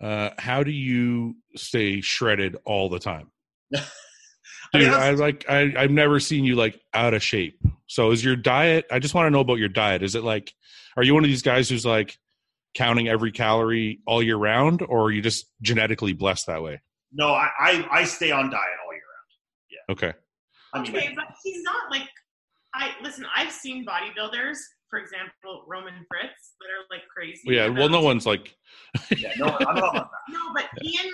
Uh, 0.00 0.30
how 0.38 0.62
do 0.62 0.70
you 0.70 1.36
stay 1.54 2.00
shredded 2.00 2.56
all 2.64 2.88
the 2.88 2.98
time? 2.98 3.30
I 3.74 4.78
mean, 4.78 4.84
Dude, 4.86 4.94
I 4.94 5.10
like 5.10 5.44
I, 5.50 5.74
I've 5.76 5.90
never 5.90 6.18
seen 6.18 6.44
you 6.44 6.56
like 6.56 6.80
out 6.94 7.12
of 7.12 7.22
shape. 7.22 7.60
So 7.88 8.10
is 8.10 8.24
your 8.24 8.36
diet? 8.36 8.86
I 8.90 8.98
just 9.00 9.14
want 9.14 9.26
to 9.26 9.30
know 9.30 9.40
about 9.40 9.58
your 9.58 9.68
diet. 9.68 10.02
Is 10.02 10.14
it 10.14 10.24
like, 10.24 10.54
are 10.96 11.02
you 11.02 11.12
one 11.12 11.24
of 11.24 11.28
these 11.28 11.42
guys 11.42 11.68
who's 11.68 11.84
like 11.84 12.18
counting 12.74 13.08
every 13.08 13.32
calorie 13.32 14.00
all 14.06 14.22
year 14.22 14.36
round, 14.36 14.82
or 14.88 15.04
are 15.04 15.10
you 15.10 15.22
just 15.22 15.46
genetically 15.62 16.12
blessed 16.12 16.46
that 16.46 16.62
way? 16.62 16.80
No, 17.12 17.28
I, 17.28 17.48
I 17.58 17.88
I 17.90 18.04
stay 18.04 18.30
on 18.30 18.50
diet 18.50 18.78
all 18.84 18.92
year 18.92 19.02
round. 19.14 19.30
Yeah. 19.70 19.92
Okay. 20.08 20.18
I 20.72 20.82
mean, 20.82 20.96
okay, 20.96 21.12
but 21.14 21.26
he's 21.42 21.62
not 21.62 21.90
like 21.90 22.08
I 22.74 22.90
listen. 23.02 23.24
I've 23.36 23.52
seen 23.52 23.86
bodybuilders, 23.86 24.56
for 24.90 24.98
example, 24.98 25.64
Roman 25.68 25.94
Fritz, 26.08 26.54
that 26.60 26.66
are 26.66 26.84
like 26.90 27.02
crazy. 27.14 27.42
Yeah. 27.44 27.68
Well, 27.68 27.88
no 27.88 28.00
one's 28.02 28.26
like. 28.26 28.54
yeah, 29.16 29.32
no, 29.38 29.46
I'm 29.46 29.76
not 29.76 29.94
like 29.94 30.02
that. 30.02 30.08
No, 30.30 30.40
but 30.54 30.64
Ian 30.84 31.12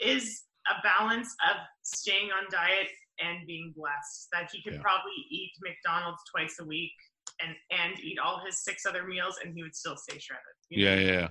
is 0.00 0.42
a 0.68 0.82
balance 0.82 1.34
of 1.50 1.56
staying 1.82 2.30
on 2.36 2.46
diet 2.50 2.88
and 3.20 3.46
being 3.46 3.72
blessed. 3.76 4.28
That 4.32 4.48
he 4.52 4.62
could 4.62 4.74
Yeah. 4.74 4.82
probably 4.82 5.12
eat 5.30 5.52
McDonald's 5.62 6.22
twice 6.34 6.56
a 6.60 6.64
week 6.64 6.92
and 7.44 7.54
and 7.70 7.98
eat 8.00 8.18
all 8.18 8.40
his 8.44 8.62
six 8.64 8.84
other 8.86 9.06
meals, 9.06 9.36
and 9.44 9.54
he 9.54 9.62
would 9.62 9.74
still 9.74 9.96
stay 9.96 10.18
shredded. 10.18 10.42
you 10.70 10.84
know? 10.84 10.94
Yeah, 10.94 11.00
yeah, 11.00 11.12
yeah. 11.12 11.28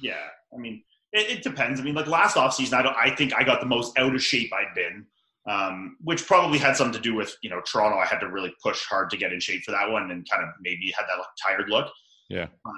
Yeah, 0.00 0.26
I 0.54 0.58
mean, 0.58 0.82
it, 1.12 1.38
it 1.38 1.42
depends. 1.42 1.78
I 1.80 1.82
mean, 1.82 1.94
like 1.94 2.06
last 2.06 2.36
offseason, 2.36 2.72
I 2.74 2.82
don't. 2.82 2.96
I 2.96 3.14
think 3.14 3.34
I 3.36 3.44
got 3.44 3.60
the 3.60 3.66
most 3.66 3.96
out 3.98 4.14
of 4.14 4.22
shape 4.22 4.50
I'd 4.52 4.74
been, 4.74 5.06
um, 5.48 5.96
which 6.02 6.26
probably 6.26 6.58
had 6.58 6.76
something 6.76 6.94
to 6.94 7.00
do 7.00 7.14
with 7.14 7.36
you 7.42 7.50
know 7.50 7.60
Toronto. 7.70 7.98
I 7.98 8.06
had 8.06 8.18
to 8.20 8.28
really 8.28 8.52
push 8.62 8.84
hard 8.86 9.10
to 9.10 9.16
get 9.16 9.32
in 9.32 9.40
shape 9.40 9.62
for 9.64 9.70
that 9.72 9.90
one, 9.90 10.10
and 10.10 10.28
kind 10.28 10.42
of 10.42 10.48
maybe 10.60 10.92
had 10.96 11.04
that 11.08 11.18
like, 11.18 11.26
tired 11.42 11.68
look. 11.68 11.92
Yeah. 12.28 12.46
But 12.64 12.74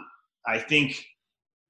I 0.47 0.59
think, 0.59 1.03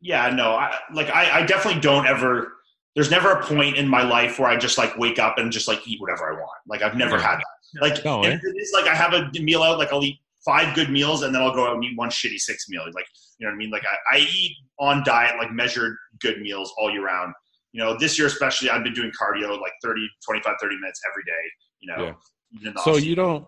yeah, 0.00 0.30
no, 0.30 0.52
I, 0.54 0.76
like 0.92 1.10
I, 1.10 1.40
I 1.40 1.46
definitely 1.46 1.80
don't 1.80 2.06
ever. 2.06 2.52
There's 2.96 3.10
never 3.10 3.32
a 3.32 3.42
point 3.44 3.76
in 3.76 3.86
my 3.88 4.02
life 4.02 4.38
where 4.38 4.48
I 4.48 4.56
just 4.56 4.78
like 4.78 4.96
wake 4.96 5.18
up 5.18 5.36
and 5.38 5.50
just 5.52 5.66
like 5.68 5.86
eat 5.86 6.00
whatever 6.00 6.32
I 6.32 6.32
want. 6.40 6.58
Like 6.68 6.82
I've 6.82 6.96
never 6.96 7.16
Yeah. 7.16 7.22
had 7.30 7.36
that. 7.38 7.82
Like 7.82 8.04
No, 8.04 8.22
eh? 8.22 8.38
it 8.40 8.56
is 8.56 8.70
like 8.72 8.86
I 8.86 8.94
have 8.94 9.12
a 9.14 9.28
meal 9.40 9.62
out, 9.64 9.78
like 9.78 9.92
I'll 9.92 10.02
eat 10.04 10.20
five 10.44 10.74
good 10.74 10.90
meals 10.90 11.22
and 11.22 11.34
then 11.34 11.42
I'll 11.42 11.54
go 11.54 11.66
out 11.66 11.74
and 11.74 11.84
eat 11.84 11.96
one 11.96 12.10
shitty 12.10 12.38
six 12.38 12.68
meal. 12.68 12.84
Like 12.94 13.06
you 13.38 13.46
know 13.46 13.50
what 13.50 13.54
I 13.54 13.58
mean? 13.58 13.70
Like 13.70 13.84
I, 13.84 14.16
I 14.16 14.18
eat 14.20 14.56
on 14.78 15.02
diet, 15.04 15.36
like 15.38 15.52
measured 15.52 15.96
good 16.20 16.40
meals 16.40 16.72
all 16.78 16.90
year 16.90 17.04
round. 17.04 17.32
You 17.72 17.82
know, 17.82 17.96
this 17.98 18.18
year 18.18 18.28
especially, 18.28 18.70
I've 18.70 18.84
been 18.84 18.94
doing 18.94 19.10
cardio 19.20 19.60
like 19.60 19.72
30, 19.82 20.06
25, 20.24 20.54
30 20.60 20.76
minutes 20.76 21.00
every 21.10 21.24
day. 21.24 21.32
You 21.80 21.88
know, 21.96 22.04
Yeah. 22.04 22.12
even 22.54 22.68
in 22.68 22.74
the 22.74 22.80
So 22.82 22.90
off-season. 22.92 23.08
you 23.08 23.16
don't. 23.16 23.46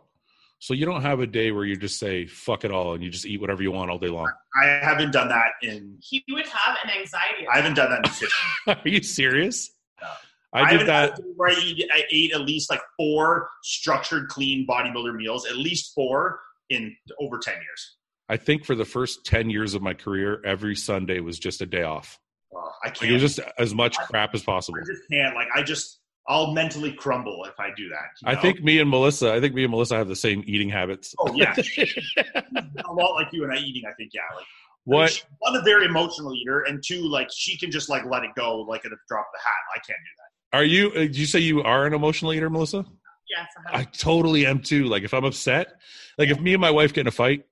So 0.58 0.72
you 0.74 0.86
don't 0.86 1.02
have 1.02 1.20
a 1.20 1.26
day 1.26 1.52
where 1.52 1.64
you 1.66 1.76
just 1.76 1.98
say 1.98 2.26
"fuck 2.26 2.64
it 2.64 2.70
all" 2.72 2.94
and 2.94 3.04
you 3.04 3.10
just 3.10 3.26
eat 3.26 3.40
whatever 3.40 3.62
you 3.62 3.70
want 3.70 3.90
all 3.90 3.98
day 3.98 4.08
long. 4.08 4.32
I 4.60 4.64
haven't 4.82 5.12
done 5.12 5.28
that 5.28 5.50
in. 5.62 5.98
He 6.00 6.24
would 6.30 6.46
have 6.46 6.78
an 6.82 6.90
anxiety. 6.90 7.46
I 7.52 7.56
haven't 7.56 7.74
done 7.74 7.90
that 7.90 8.04
in 8.06 8.10
15 8.66 8.76
Are 8.84 8.88
you 8.88 9.02
serious? 9.02 9.70
No. 10.00 10.08
I 10.54 10.60
did 10.70 10.80
haven't 10.80 10.86
that. 10.86 11.18
a 11.18 11.22
where 11.36 11.50
I, 11.50 11.60
eat, 11.62 11.86
I 11.92 12.04
ate 12.10 12.32
at 12.32 12.40
least 12.40 12.70
like 12.70 12.80
four 12.96 13.48
structured, 13.62 14.28
clean 14.28 14.66
bodybuilder 14.66 15.14
meals, 15.14 15.46
at 15.46 15.56
least 15.58 15.92
four 15.94 16.40
in 16.70 16.96
over 17.20 17.38
10 17.38 17.54
years. 17.54 17.96
I 18.28 18.36
think 18.36 18.64
for 18.64 18.74
the 18.74 18.84
first 18.84 19.24
ten 19.24 19.50
years 19.50 19.74
of 19.74 19.82
my 19.82 19.94
career, 19.94 20.40
every 20.44 20.74
Sunday 20.74 21.20
was 21.20 21.38
just 21.38 21.60
a 21.60 21.66
day 21.66 21.84
off. 21.84 22.18
Uh, 22.52 22.58
I 22.84 22.90
can't. 22.90 23.10
it 23.10 23.14
was 23.14 23.22
just 23.22 23.38
as 23.56 23.72
much 23.72 23.96
crap 23.98 24.34
as 24.34 24.42
possible. 24.42 24.78
I 24.82 24.84
just 24.84 25.02
can't. 25.12 25.34
Like 25.36 25.46
I 25.54 25.62
just, 25.62 26.00
I'll 26.28 26.52
mentally 26.52 26.92
crumble 26.92 27.44
if 27.44 27.54
I 27.60 27.68
do 27.76 27.88
that. 27.90 28.02
you 28.20 28.28
I 28.28 28.34
know? 28.34 28.40
think 28.40 28.64
me 28.64 28.80
and 28.80 28.90
Melissa. 28.90 29.32
I 29.32 29.40
think 29.40 29.54
me 29.54 29.62
and 29.62 29.70
Melissa 29.70 29.94
have 29.96 30.08
the 30.08 30.16
same 30.16 30.42
eating 30.44 30.68
habits. 30.68 31.14
Oh 31.20 31.32
yeah, 31.36 31.54
a 32.34 32.92
lot 32.92 33.14
like 33.14 33.28
you 33.32 33.44
and 33.44 33.52
I 33.52 33.56
eating. 33.58 33.82
I 33.88 33.92
think 33.94 34.10
yeah. 34.12 34.22
Like 34.34 34.44
I 34.44 34.90
mean, 34.90 34.98
what? 35.00 35.10
she's 35.10 35.24
one 35.38 35.54
a 35.54 35.62
very 35.62 35.84
emotional 35.86 36.34
eater, 36.34 36.62
and 36.62 36.82
two 36.84 37.02
like 37.08 37.28
she 37.32 37.56
can 37.56 37.70
just 37.70 37.88
like 37.88 38.04
let 38.06 38.24
it 38.24 38.30
go 38.36 38.58
like 38.62 38.84
at 38.84 38.90
a 38.92 38.96
drop 39.08 39.26
of 39.26 39.32
the 39.34 39.40
hat. 39.44 39.52
I 39.74 39.78
can't 39.86 39.98
do 39.98 40.10
that. 40.18 40.58
Are 40.58 40.64
you? 40.64 40.88
uh, 40.90 40.94
Did 41.06 41.16
you 41.16 41.26
say 41.26 41.38
you 41.38 41.62
are 41.62 41.86
an 41.86 41.94
emotional 41.94 42.32
eater, 42.32 42.50
Melissa? 42.50 42.84
Yes, 43.28 43.48
I 43.72 43.84
totally 43.84 44.46
am 44.46 44.60
too. 44.60 44.84
Like 44.84 45.02
if 45.02 45.12
I'm 45.12 45.24
upset, 45.24 45.80
like 46.18 46.28
if 46.28 46.40
me 46.40 46.54
and 46.54 46.60
my 46.60 46.70
wife 46.70 46.92
get 46.92 47.02
in 47.02 47.06
a 47.08 47.12
fight, 47.12 47.44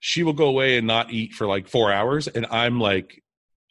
she 0.00 0.22
will 0.22 0.32
go 0.32 0.46
away 0.46 0.76
and 0.76 0.86
not 0.86 1.12
eat 1.12 1.32
for 1.32 1.46
like 1.46 1.68
four 1.68 1.92
hours, 1.92 2.28
and 2.28 2.46
I'm 2.50 2.78
like 2.80 3.22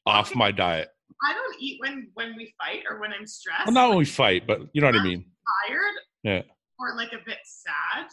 off 0.06 0.34
my 0.36 0.52
diet. 0.52 0.90
I 1.24 1.34
don't 1.34 1.56
eat 1.62 1.80
when 1.80 2.10
when 2.14 2.36
we 2.36 2.54
fight 2.58 2.84
or 2.90 3.00
when 3.00 3.14
I'm 3.14 3.28
stressed. 3.28 3.68
Well, 3.68 3.74
not 3.74 3.90
when 3.90 3.98
we 4.00 4.06
fight, 4.06 4.48
but 4.48 4.62
you 4.74 4.82
know 4.82 4.88
what 4.88 4.96
I 4.96 5.04
mean. 5.04 5.26
tired. 5.68 5.94
Yeah. 6.24 6.42
or 6.80 6.96
like 6.96 7.14
a 7.14 7.20
bit 7.26 7.40
sad, 7.44 8.08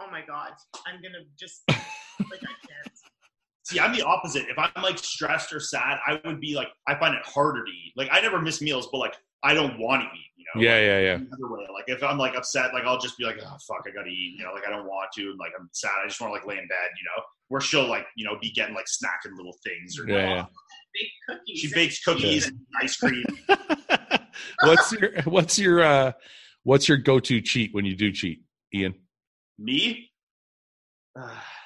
oh 0.00 0.10
my 0.10 0.22
god, 0.26 0.52
I'm 0.86 0.96
gonna 1.02 1.24
just 1.38 1.62
like 1.68 1.80
I 2.42 2.66
can't. 2.66 2.92
See, 3.64 3.78
I'm 3.78 3.94
the 3.94 4.02
opposite. 4.02 4.46
If 4.48 4.58
I'm 4.58 4.82
like 4.82 4.98
stressed 4.98 5.52
or 5.52 5.60
sad, 5.60 5.98
I 6.06 6.20
would 6.24 6.40
be 6.40 6.54
like, 6.54 6.68
I 6.88 6.98
find 6.98 7.14
it 7.14 7.24
harder 7.24 7.64
to 7.64 7.70
eat. 7.70 7.92
Like, 7.96 8.08
I 8.10 8.20
never 8.20 8.40
miss 8.40 8.60
meals, 8.60 8.88
but 8.90 8.98
like, 8.98 9.14
I 9.42 9.54
don't 9.54 9.78
want 9.78 10.02
to 10.02 10.08
eat. 10.08 10.26
You 10.36 10.44
know? 10.54 10.62
Yeah, 10.62 10.74
Like, 10.76 10.82
yeah, 10.84 11.00
yeah. 11.00 11.16
the 11.16 11.46
other 11.46 11.54
way. 11.54 11.66
Like, 11.72 11.84
if 11.86 12.02
I'm 12.02 12.18
like 12.18 12.36
upset, 12.36 12.72
like 12.74 12.84
I'll 12.84 12.98
just 12.98 13.16
be 13.18 13.24
like, 13.24 13.38
oh 13.40 13.56
fuck, 13.66 13.84
I 13.86 13.90
gotta 13.90 14.10
eat. 14.10 14.34
You 14.38 14.44
know, 14.44 14.52
like 14.52 14.66
I 14.66 14.70
don't 14.70 14.86
want 14.86 15.10
to. 15.16 15.22
And 15.22 15.38
like 15.38 15.52
I'm 15.58 15.68
sad. 15.72 15.92
I 16.04 16.08
just 16.08 16.20
want 16.20 16.30
to 16.30 16.34
like 16.34 16.46
lay 16.46 16.60
in 16.60 16.68
bed. 16.68 16.88
You 16.98 17.04
know, 17.04 17.22
where 17.48 17.60
she'll 17.60 17.88
like 17.88 18.06
you 18.16 18.24
know 18.24 18.38
be 18.40 18.50
getting 18.52 18.74
like 18.74 18.86
snacking 18.86 19.36
little 19.36 19.56
things 19.64 19.98
or 19.98 20.08
Yeah, 20.08 20.28
yeah. 20.28 20.44
Bake 20.94 21.10
cookies. 21.28 21.58
she 21.58 21.74
bakes 21.74 22.04
cookies 22.04 22.46
and 22.48 22.58
ice 22.82 22.96
cream. 22.96 23.24
what's 24.64 24.92
your 24.92 25.22
what's 25.24 25.58
your 25.58 25.82
uh 25.82 26.12
what's 26.64 26.88
your 26.88 26.98
go-to 26.98 27.40
cheat 27.40 27.72
when 27.72 27.84
you 27.84 27.96
do 27.96 28.12
cheat, 28.12 28.42
Ian? 28.74 28.94
Me? 29.58 30.10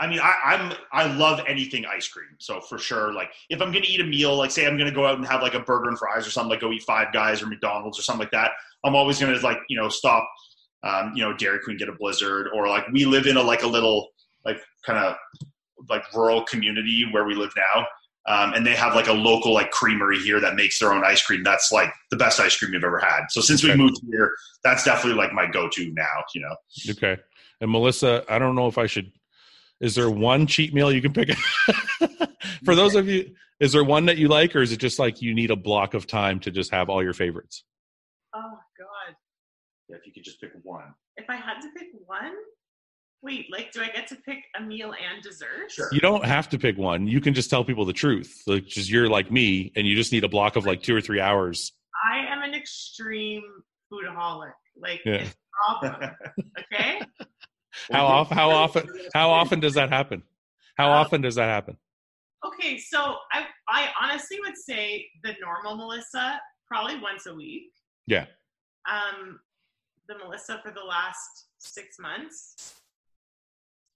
I 0.00 0.06
mean, 0.06 0.20
I, 0.20 0.34
I'm 0.44 0.72
I 0.92 1.12
love 1.12 1.40
anything 1.46 1.84
ice 1.84 2.08
cream. 2.08 2.28
So 2.38 2.60
for 2.60 2.78
sure, 2.78 3.12
like 3.12 3.30
if 3.50 3.60
I'm 3.60 3.72
gonna 3.72 3.86
eat 3.88 4.00
a 4.00 4.04
meal, 4.04 4.36
like 4.36 4.50
say 4.50 4.66
I'm 4.66 4.78
gonna 4.78 4.92
go 4.92 5.06
out 5.06 5.18
and 5.18 5.26
have 5.26 5.42
like 5.42 5.54
a 5.54 5.60
burger 5.60 5.88
and 5.88 5.98
fries 5.98 6.26
or 6.26 6.30
something, 6.30 6.50
like 6.50 6.60
go 6.60 6.72
eat 6.72 6.82
Five 6.82 7.12
Guys 7.12 7.42
or 7.42 7.46
McDonald's 7.46 7.98
or 7.98 8.02
something 8.02 8.20
like 8.20 8.30
that. 8.30 8.52
I'm 8.84 8.94
always 8.94 9.18
gonna 9.18 9.38
like 9.40 9.58
you 9.68 9.76
know 9.76 9.88
stop, 9.88 10.28
um, 10.84 11.12
you 11.14 11.24
know 11.24 11.36
Dairy 11.36 11.58
Queen 11.60 11.76
get 11.76 11.88
a 11.88 11.92
Blizzard 11.92 12.48
or 12.54 12.68
like 12.68 12.86
we 12.92 13.04
live 13.06 13.26
in 13.26 13.36
a 13.36 13.42
like 13.42 13.62
a 13.62 13.66
little 13.66 14.08
like 14.44 14.60
kind 14.86 14.98
of 14.98 15.16
like 15.88 16.02
rural 16.14 16.44
community 16.44 17.04
where 17.10 17.24
we 17.24 17.34
live 17.34 17.52
now. 17.56 17.86
Um, 18.26 18.52
and 18.52 18.66
they 18.66 18.74
have 18.74 18.94
like 18.94 19.08
a 19.08 19.12
local 19.12 19.54
like 19.54 19.70
creamery 19.70 20.18
here 20.18 20.38
that 20.38 20.54
makes 20.54 20.78
their 20.78 20.92
own 20.92 21.02
ice 21.02 21.22
cream. 21.22 21.42
That's 21.42 21.72
like 21.72 21.90
the 22.10 22.16
best 22.16 22.38
ice 22.38 22.56
cream 22.56 22.74
you've 22.74 22.84
ever 22.84 22.98
had. 22.98 23.22
So 23.30 23.40
since 23.40 23.64
we 23.64 23.74
moved 23.74 23.96
here, 24.10 24.32
that's 24.62 24.84
definitely 24.84 25.18
like 25.18 25.32
my 25.32 25.46
go-to 25.46 25.90
now. 25.94 26.24
You 26.34 26.42
know, 26.42 26.56
Okay. 26.90 27.16
And 27.60 27.70
Melissa, 27.70 28.24
I 28.28 28.38
don't 28.38 28.54
know 28.54 28.68
if 28.68 28.76
I 28.76 28.86
should. 28.86 29.10
Is 29.80 29.94
there 29.94 30.10
one 30.10 30.46
cheat 30.46 30.74
meal 30.74 30.90
you 30.92 31.00
can 31.02 31.12
pick? 31.12 31.30
For 32.64 32.74
those 32.74 32.94
of 32.94 33.08
you, 33.08 33.34
is 33.60 33.72
there 33.72 33.84
one 33.84 34.06
that 34.06 34.18
you 34.18 34.28
like, 34.28 34.54
or 34.56 34.60
is 34.62 34.72
it 34.72 34.78
just 34.78 34.98
like 34.98 35.22
you 35.22 35.34
need 35.34 35.50
a 35.50 35.56
block 35.56 35.94
of 35.94 36.06
time 36.06 36.40
to 36.40 36.50
just 36.50 36.72
have 36.72 36.88
all 36.88 37.02
your 37.02 37.12
favorites? 37.14 37.64
Oh 38.34 38.58
god. 38.78 39.14
if 39.88 40.06
you 40.06 40.12
could 40.12 40.24
just 40.24 40.40
pick 40.40 40.50
one. 40.62 40.94
If 41.16 41.30
I 41.30 41.36
had 41.36 41.60
to 41.60 41.68
pick 41.76 41.88
one, 42.06 42.32
wait, 43.22 43.46
like 43.50 43.72
do 43.72 43.80
I 43.82 43.88
get 43.88 44.06
to 44.08 44.16
pick 44.16 44.38
a 44.58 44.62
meal 44.62 44.92
and 44.92 45.22
dessert? 45.22 45.70
Sure. 45.70 45.88
You 45.92 46.00
don't 46.00 46.24
have 46.24 46.48
to 46.50 46.58
pick 46.58 46.76
one. 46.76 47.06
You 47.06 47.20
can 47.20 47.34
just 47.34 47.48
tell 47.50 47.64
people 47.64 47.84
the 47.84 47.92
truth. 47.92 48.42
Like, 48.46 48.66
just 48.66 48.90
you're 48.90 49.08
like 49.08 49.30
me, 49.30 49.72
and 49.76 49.86
you 49.86 49.94
just 49.96 50.12
need 50.12 50.24
a 50.24 50.28
block 50.28 50.56
of 50.56 50.66
like 50.66 50.82
two 50.82 50.94
or 50.94 51.00
three 51.00 51.20
hours. 51.20 51.72
I 52.12 52.32
am 52.32 52.42
an 52.42 52.54
extreme 52.54 53.42
foodaholic. 53.92 54.52
Like 54.80 55.00
Yeah. 55.04 55.14
it's 55.14 55.30
a 55.32 55.80
problem. 55.88 56.10
Okay? 56.72 57.00
How 57.92 58.06
often? 58.06 58.36
How 58.36 58.50
often? 58.50 58.88
How 59.14 59.30
often 59.30 59.60
does 59.60 59.74
that 59.74 59.90
happen? 59.90 60.22
How 60.76 60.90
Uh, 60.90 60.96
often 61.00 61.20
does 61.22 61.34
that 61.36 61.48
happen? 61.48 61.76
Okay, 62.46 62.78
so 62.78 63.16
I 63.32 63.46
I 63.68 63.88
honestly 64.00 64.38
would 64.44 64.56
say 64.56 65.08
the 65.24 65.34
normal 65.40 65.76
Melissa 65.76 66.40
probably 66.66 66.98
once 67.00 67.26
a 67.26 67.34
week. 67.34 67.72
Yeah. 68.06 68.26
Um, 68.88 69.40
the 70.08 70.16
Melissa 70.18 70.60
for 70.64 70.70
the 70.70 70.82
last 70.84 71.46
six 71.58 71.98
months, 71.98 72.74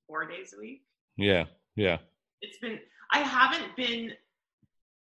four 0.07 0.27
days 0.27 0.53
a 0.57 0.61
week. 0.61 0.83
Yeah, 1.17 1.45
yeah. 1.77 1.99
It's 2.41 2.59
been 2.59 2.79
I 3.13 3.19
haven't 3.21 3.77
been. 3.77 4.13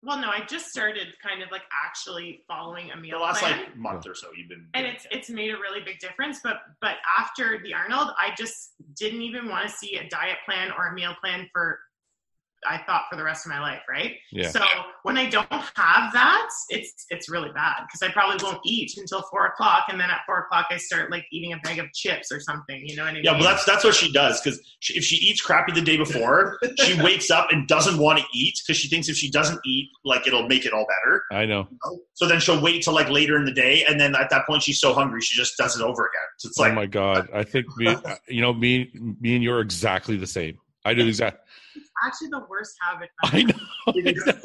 Well, 0.03 0.17
no, 0.17 0.29
I 0.29 0.43
just 0.47 0.71
started 0.71 1.07
kind 1.21 1.43
of 1.43 1.51
like 1.51 1.61
actually 1.85 2.43
following 2.47 2.89
a 2.91 2.97
meal. 2.97 3.19
The 3.19 3.23
last 3.23 3.39
plan. 3.39 3.59
like 3.59 3.77
month 3.77 4.07
or 4.07 4.15
so, 4.15 4.29
you've 4.35 4.49
been. 4.49 4.65
and 4.73 4.87
it's 4.87 5.05
it. 5.05 5.11
it's 5.11 5.29
made 5.29 5.51
a 5.51 5.57
really 5.57 5.81
big 5.81 5.99
difference 5.99 6.39
but 6.43 6.61
but 6.81 6.95
after 7.17 7.59
the 7.63 7.73
arnold 7.73 8.09
i 8.17 8.33
just 8.35 8.71
didn't 8.95 9.21
even 9.21 9.47
want 9.47 9.67
to 9.67 9.71
see 9.73 9.97
a 9.97 10.09
diet 10.09 10.37
plan 10.45 10.71
or 10.77 10.87
a 10.87 10.93
meal 10.93 11.13
plan 11.21 11.47
for 11.51 11.79
i 12.67 12.77
thought 12.85 13.03
for 13.09 13.15
the 13.17 13.23
rest 13.23 13.45
of 13.45 13.51
my 13.51 13.59
life 13.59 13.81
right 13.89 14.15
Yeah. 14.31 14.49
so 14.49 14.61
when 15.03 15.17
i 15.17 15.27
don't 15.29 15.51
have 15.51 16.13
that 16.13 16.49
it's 16.69 17.05
it's 17.09 17.29
really 17.29 17.51
bad 17.53 17.83
because 17.87 18.01
i 18.07 18.11
probably 18.11 18.43
won't 18.43 18.59
eat 18.65 18.91
until 18.97 19.23
four 19.31 19.45
o'clock 19.47 19.85
and 19.89 19.99
then 19.99 20.09
at 20.09 20.19
four 20.25 20.39
o'clock 20.39 20.67
i 20.71 20.77
start 20.77 21.11
like 21.11 21.25
eating 21.31 21.53
a 21.53 21.57
bag 21.57 21.79
of 21.79 21.91
chips 21.93 22.31
or 22.31 22.39
something 22.39 22.81
you 22.87 22.95
know 22.95 23.03
what 23.03 23.11
i 23.11 23.13
mean 23.13 23.23
Yeah, 23.23 23.33
well, 23.33 23.43
that's 23.43 23.65
that's 23.65 23.83
what 23.83 23.95
she 23.95 24.11
does 24.11 24.41
because 24.41 24.59
if 24.89 25.03
she 25.03 25.15
eats 25.17 25.41
crappy 25.41 25.71
the 25.71 25.81
day 25.81 25.97
before, 25.97 26.57
she 26.79 26.99
wakes 27.01 27.29
up 27.29 27.47
and 27.51 27.67
doesn't 27.67 27.97
want 27.99 28.19
to 28.19 28.25
eat 28.33 28.59
because 28.65 28.79
she 28.79 28.87
thinks 28.87 29.09
if 29.09 29.15
she 29.15 29.29
doesn't 29.29 29.59
eat, 29.65 29.89
like 30.03 30.25
it'll 30.27 30.47
make 30.47 30.65
it 30.65 30.73
all 30.73 30.85
better. 30.87 31.23
I 31.31 31.45
know. 31.45 31.67
So 32.13 32.27
then 32.27 32.39
she'll 32.39 32.61
wait 32.61 32.83
till 32.83 32.93
like 32.93 33.09
later 33.09 33.37
in 33.37 33.45
the 33.45 33.53
day, 33.53 33.83
and 33.87 33.99
then 33.99 34.15
at 34.15 34.29
that 34.31 34.47
point 34.47 34.63
she's 34.63 34.79
so 34.79 34.93
hungry 34.93 35.21
she 35.21 35.37
just 35.37 35.55
does 35.57 35.79
it 35.79 35.83
over 35.83 36.01
again. 36.07 36.27
So 36.37 36.47
it's 36.49 36.59
oh 36.59 36.63
like 36.63 36.71
oh 36.71 36.75
my 36.75 36.85
god! 36.87 37.29
I 37.33 37.43
think 37.43 37.65
me, 37.77 37.95
you 38.27 38.41
know, 38.41 38.53
me, 38.53 38.89
me 39.19 39.35
and 39.35 39.43
you 39.43 39.53
are 39.53 39.61
exactly 39.61 40.15
the 40.17 40.27
same. 40.27 40.57
I 40.83 40.93
do 40.93 41.03
the 41.03 41.09
exact. 41.09 41.37
it's 41.37 41.50
actually 42.05 42.29
the 42.29 42.45
worst 42.49 42.75
habit 42.81 43.09
I 43.23 43.43
know. 43.43 43.53
you 43.95 44.03
haven't 44.25 44.43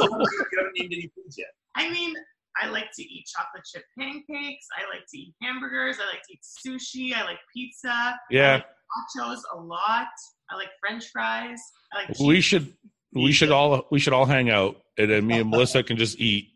named 0.77 0.93
any 0.93 1.11
foods 1.15 1.37
yet. 1.39 1.49
I 1.75 1.91
mean, 1.91 2.15
I 2.61 2.69
like 2.69 2.89
to 2.97 3.03
eat 3.03 3.27
chocolate 3.27 3.65
chip 3.65 3.85
pancakes. 3.99 4.67
I 4.77 4.89
like 4.95 5.07
to 5.13 5.19
eat 5.19 5.35
hamburgers. 5.43 5.97
I 6.01 6.07
like 6.07 6.23
to 6.29 6.33
eat 6.33 6.41
sushi. 6.43 7.15
I 7.15 7.25
like 7.25 7.39
pizza. 7.55 7.91
I 7.91 8.15
Yeah, 8.31 8.53
like 8.55 8.65
nachos 8.65 9.41
a 9.55 9.61
lot. 9.61 10.09
I 10.51 10.57
like 10.57 10.69
French 10.81 11.05
fries. 11.13 11.61
I 11.93 12.09
like. 12.09 12.19
we 12.19 12.41
should 12.41 12.73
we 13.13 13.33
should 13.33 13.51
all 13.51 13.87
we 13.91 13.99
should 13.99 14.13
all 14.13 14.27
hang 14.27 14.51
out, 14.51 14.77
and 14.97 15.11
then 15.11 15.27
me 15.27 15.41
and 15.41 15.51
Melissa 15.51 15.83
can 15.83 15.97
just 15.97 16.19
eat, 16.19 16.49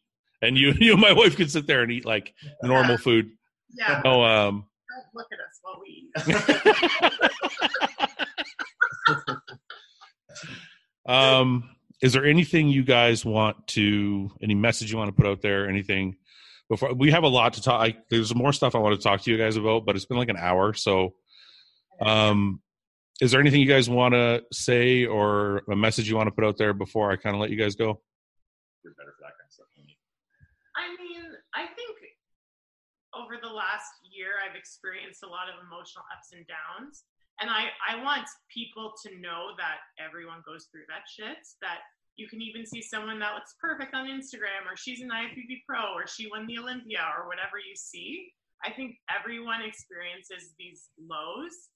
and 0.43 0.57
you 0.57 0.73
you 0.79 0.93
and 0.93 1.01
my 1.01 1.13
wife 1.13 1.37
can 1.37 1.49
sit 1.49 1.67
there 1.67 1.83
and 1.83 1.93
eat 1.93 2.05
like 2.05 2.35
normal 2.63 2.97
food. 2.97 3.31
Yeah, 3.73 4.01
No, 4.05 4.25
um, 4.25 4.67
don't 4.89 5.07
look 5.15 5.29
at 5.33 5.39
us 5.39 5.61
while 5.63 5.81
we 5.81 6.09
eat. 6.09 7.90
Um, 11.11 11.71
is 12.03 12.13
there 12.13 12.25
anything 12.25 12.69
you 12.69 12.83
guys 12.83 13.25
want 13.25 13.67
to 13.69 14.31
any 14.43 14.55
message 14.55 14.91
you 14.91 14.99
want 14.99 15.09
to 15.09 15.23
put 15.23 15.27
out 15.27 15.43
there? 15.43 15.69
Anything 15.69 16.17
before 16.69 16.95
we 16.95 17.11
have 17.11 17.25
a 17.25 17.29
lot 17.29 17.55
to 17.55 17.63
talk? 17.63 17.81
I, 17.81 17.97
there's 18.11 18.35
more 18.35 18.53
stuff 18.53 18.75
I 18.75 18.79
want 18.79 18.99
to 18.99 19.03
talk 19.03 19.23
to 19.23 19.31
you 19.31 19.39
guys 19.39 19.57
about, 19.57 19.85
but 19.85 19.97
it's 19.97 20.07
been 20.07 20.19
like 20.19 20.29
an 20.29 20.39
hour, 20.39 20.75
so. 20.75 21.15
Um, 22.01 22.63
is 23.21 23.33
there 23.33 23.41
anything 23.41 23.61
you 23.61 23.69
guys 23.69 23.91
want 23.91 24.15
to 24.15 24.43
say 24.51 25.05
or 25.05 25.61
a 25.71 25.77
message 25.77 26.09
you 26.09 26.17
want 26.17 26.29
to 26.29 26.33
put 26.33 26.45
out 26.45 26.57
there 26.57 26.73
before 26.73 27.13
I 27.13 27.17
kind 27.17 27.37
of 27.37 27.41
let 27.41 27.51
you 27.51 27.57
guys 27.57 27.75
go? 27.75 28.01
You're 28.83 28.95
better 28.97 29.13
for 29.13 29.21
that 29.29 29.37
kind 29.37 29.45
of 29.45 29.53
stuff. 29.53 29.67
than 29.77 29.85
me. 29.85 29.99
I 30.73 30.89
mean, 30.97 31.29
I 31.53 31.69
think 31.77 32.01
over 33.15 33.37
the 33.37 33.53
last 33.53 34.01
year, 34.07 34.41
I've 34.41 34.57
experienced 34.57 35.23
a 35.23 35.29
lot 35.29 35.53
of 35.53 35.59
emotional 35.67 36.05
ups 36.15 36.33
and 36.33 36.47
downs. 36.47 37.05
And 37.41 37.49
I, 37.49 37.73
I 37.81 38.03
want 38.03 38.29
people 38.53 38.93
to 39.05 39.09
know 39.19 39.57
that 39.57 39.81
everyone 39.97 40.45
goes 40.45 40.69
through 40.71 40.85
that 40.89 41.09
shit. 41.09 41.41
That 41.63 41.81
you 42.17 42.29
can 42.29 42.43
even 42.43 42.67
see 42.67 42.83
someone 42.83 43.19
that 43.21 43.35
looks 43.35 43.55
perfect 43.61 43.95
on 43.95 44.07
Instagram, 44.07 44.69
or 44.69 44.77
she's 44.77 45.01
an 45.01 45.09
IFBB 45.09 45.65
pro, 45.67 45.95
or 45.97 46.07
she 46.07 46.29
won 46.29 46.47
the 46.47 46.59
Olympia, 46.59 47.01
or 47.17 47.27
whatever 47.27 47.57
you 47.57 47.75
see. 47.75 48.33
I 48.63 48.71
think 48.71 49.01
everyone 49.09 49.63
experiences 49.63 50.53
these 50.59 50.93
lows. 51.01 51.73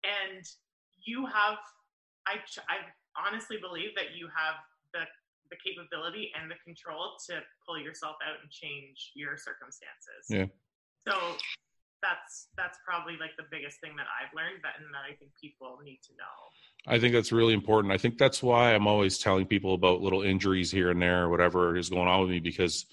And 0.00 0.44
you 1.04 1.26
have, 1.26 1.60
I, 2.26 2.40
I 2.72 2.88
honestly 3.20 3.58
believe 3.60 3.92
that 3.96 4.16
you 4.16 4.28
have 4.32 4.56
the 4.94 5.04
the 5.50 5.56
capability 5.62 6.32
and 6.34 6.50
the 6.50 6.58
control 6.64 7.14
to 7.26 7.38
pull 7.66 7.78
yourself 7.78 8.16
out 8.26 8.42
and 8.42 8.50
change 8.50 9.12
your 9.14 9.36
circumstances. 9.36 10.26
Yeah. 10.28 10.46
So 11.06 11.14
that's 12.06 12.48
that's 12.56 12.78
probably 12.86 13.14
like 13.18 13.36
the 13.36 13.44
biggest 13.50 13.80
thing 13.80 13.96
that 13.96 14.06
I've 14.06 14.34
learned 14.34 14.60
that 14.62 14.74
and 14.78 14.92
that 14.94 15.02
I 15.10 15.14
think 15.16 15.32
people 15.40 15.78
need 15.84 16.00
to 16.04 16.12
know. 16.12 16.36
I 16.86 16.98
think 17.00 17.12
that's 17.14 17.32
really 17.32 17.54
important. 17.54 17.92
I 17.92 17.98
think 17.98 18.16
that's 18.16 18.42
why 18.42 18.74
I'm 18.74 18.86
always 18.86 19.18
telling 19.18 19.46
people 19.46 19.74
about 19.74 20.00
little 20.00 20.22
injuries 20.22 20.70
here 20.70 20.90
and 20.90 21.02
there, 21.02 21.24
or 21.24 21.28
whatever 21.28 21.76
is 21.76 21.90
going 21.90 22.06
on 22.06 22.20
with 22.20 22.30
me, 22.30 22.40
because 22.40 22.86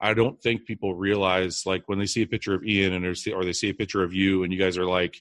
I 0.00 0.14
don't 0.14 0.40
think 0.40 0.64
people 0.64 0.94
realize, 0.94 1.64
like, 1.66 1.82
when 1.86 1.98
they 1.98 2.06
see 2.06 2.22
a 2.22 2.26
picture 2.26 2.54
of 2.54 2.64
Ian 2.64 2.92
and 2.94 3.04
or 3.04 3.44
they 3.44 3.52
see 3.52 3.70
a 3.70 3.74
picture 3.74 4.02
of 4.02 4.12
you, 4.12 4.42
and 4.42 4.52
you 4.52 4.58
guys 4.58 4.78
are 4.78 4.86
like, 4.86 5.20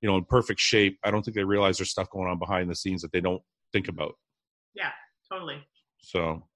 you 0.00 0.08
know, 0.08 0.16
in 0.16 0.24
perfect 0.24 0.60
shape. 0.60 0.98
I 1.04 1.10
don't 1.10 1.22
think 1.22 1.34
they 1.34 1.44
realize 1.44 1.78
there's 1.78 1.90
stuff 1.90 2.10
going 2.10 2.28
on 2.28 2.38
behind 2.38 2.70
the 2.70 2.74
scenes 2.74 3.02
that 3.02 3.12
they 3.12 3.20
don't 3.20 3.42
think 3.72 3.88
about. 3.88 4.14
Yeah, 4.74 4.92
totally. 5.30 5.66
So, 5.98 6.46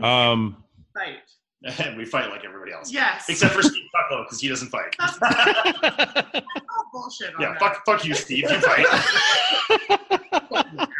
um, 0.00 0.64
fight. 0.94 1.18
And 1.64 1.96
we 2.00 2.04
fight 2.04 2.30
like 2.30 2.44
everybody 2.44 2.72
else, 2.72 2.92
Yes. 2.92 3.24
except 3.28 3.54
for 3.54 3.62
Steve 3.62 3.84
Kuclo 3.94 4.24
because 4.24 4.40
he 4.40 4.48
doesn't 4.48 4.68
fight. 4.68 4.94
Oh, 6.78 6.82
bullshit 6.92 7.34
on 7.34 7.40
yeah, 7.40 7.52
that. 7.52 7.58
fuck, 7.58 7.82
fuck 7.86 8.04
you, 8.04 8.14
Steve. 8.14 8.44
You 8.50 8.60
fight. 8.60 8.86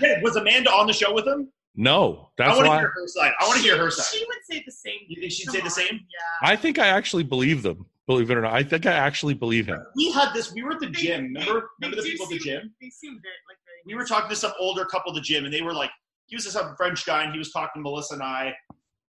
Hey, 0.00 0.20
was 0.22 0.36
Amanda 0.36 0.70
on 0.70 0.86
the 0.86 0.92
show 0.92 1.12
with 1.12 1.26
him? 1.26 1.48
no, 1.74 2.30
that's 2.38 2.50
I 2.50 2.54
want 2.54 2.64
to 2.66 2.70
why 2.70 2.78
hear 2.78 2.88
her 2.94 3.06
side. 3.06 3.32
I 3.40 3.46
want 3.46 3.56
to 3.58 3.62
hear 3.62 3.76
her 3.78 3.90
side. 3.90 4.16
She 4.16 4.24
would 4.26 4.38
say 4.50 4.62
the 4.64 4.72
same. 4.72 4.98
You 5.08 5.20
think 5.20 5.32
she'd 5.32 5.46
Come 5.46 5.54
say 5.56 5.60
the 5.60 5.70
same? 5.70 5.94
Yeah. 5.94 6.48
I 6.48 6.56
think 6.56 6.78
I 6.78 6.88
actually 6.88 7.24
believe 7.24 7.62
them. 7.62 7.84
Believe 8.06 8.30
it 8.30 8.38
or 8.38 8.42
not, 8.42 8.54
I 8.54 8.62
think 8.62 8.86
I 8.86 8.92
actually 8.92 9.34
believe 9.34 9.66
him. 9.66 9.84
We 9.94 10.10
had 10.12 10.32
this. 10.32 10.52
We 10.52 10.62
were 10.62 10.72
at 10.72 10.80
the 10.80 10.86
They- 10.86 10.92
gym. 10.92 11.32
they- 11.34 11.40
Remember? 11.40 11.68
they 11.80 11.86
Remember 11.88 11.96
the 11.96 12.02
do 12.08 12.12
people 12.12 12.26
at 12.26 12.30
the 12.30 12.38
gym? 12.38 12.72
They 12.80 12.88
seem 12.90 13.20
very 13.22 13.34
like 13.48 13.58
very. 13.66 13.78
We 13.86 13.94
were 13.94 14.06
talking 14.06 14.30
to 14.30 14.36
some 14.36 14.52
older 14.58 14.84
couple 14.86 15.12
at 15.12 15.16
the 15.16 15.20
gym, 15.20 15.44
and 15.44 15.52
they 15.52 15.62
were 15.62 15.74
like, 15.74 15.90
he 16.26 16.36
was 16.36 16.44
this 16.44 16.56
French 16.76 17.04
guy, 17.04 17.24
and 17.24 17.32
he 17.32 17.38
was 17.38 17.52
talking 17.52 17.82
to 17.82 17.88
Melissa 17.88 18.14
and 18.14 18.22
I, 18.22 18.54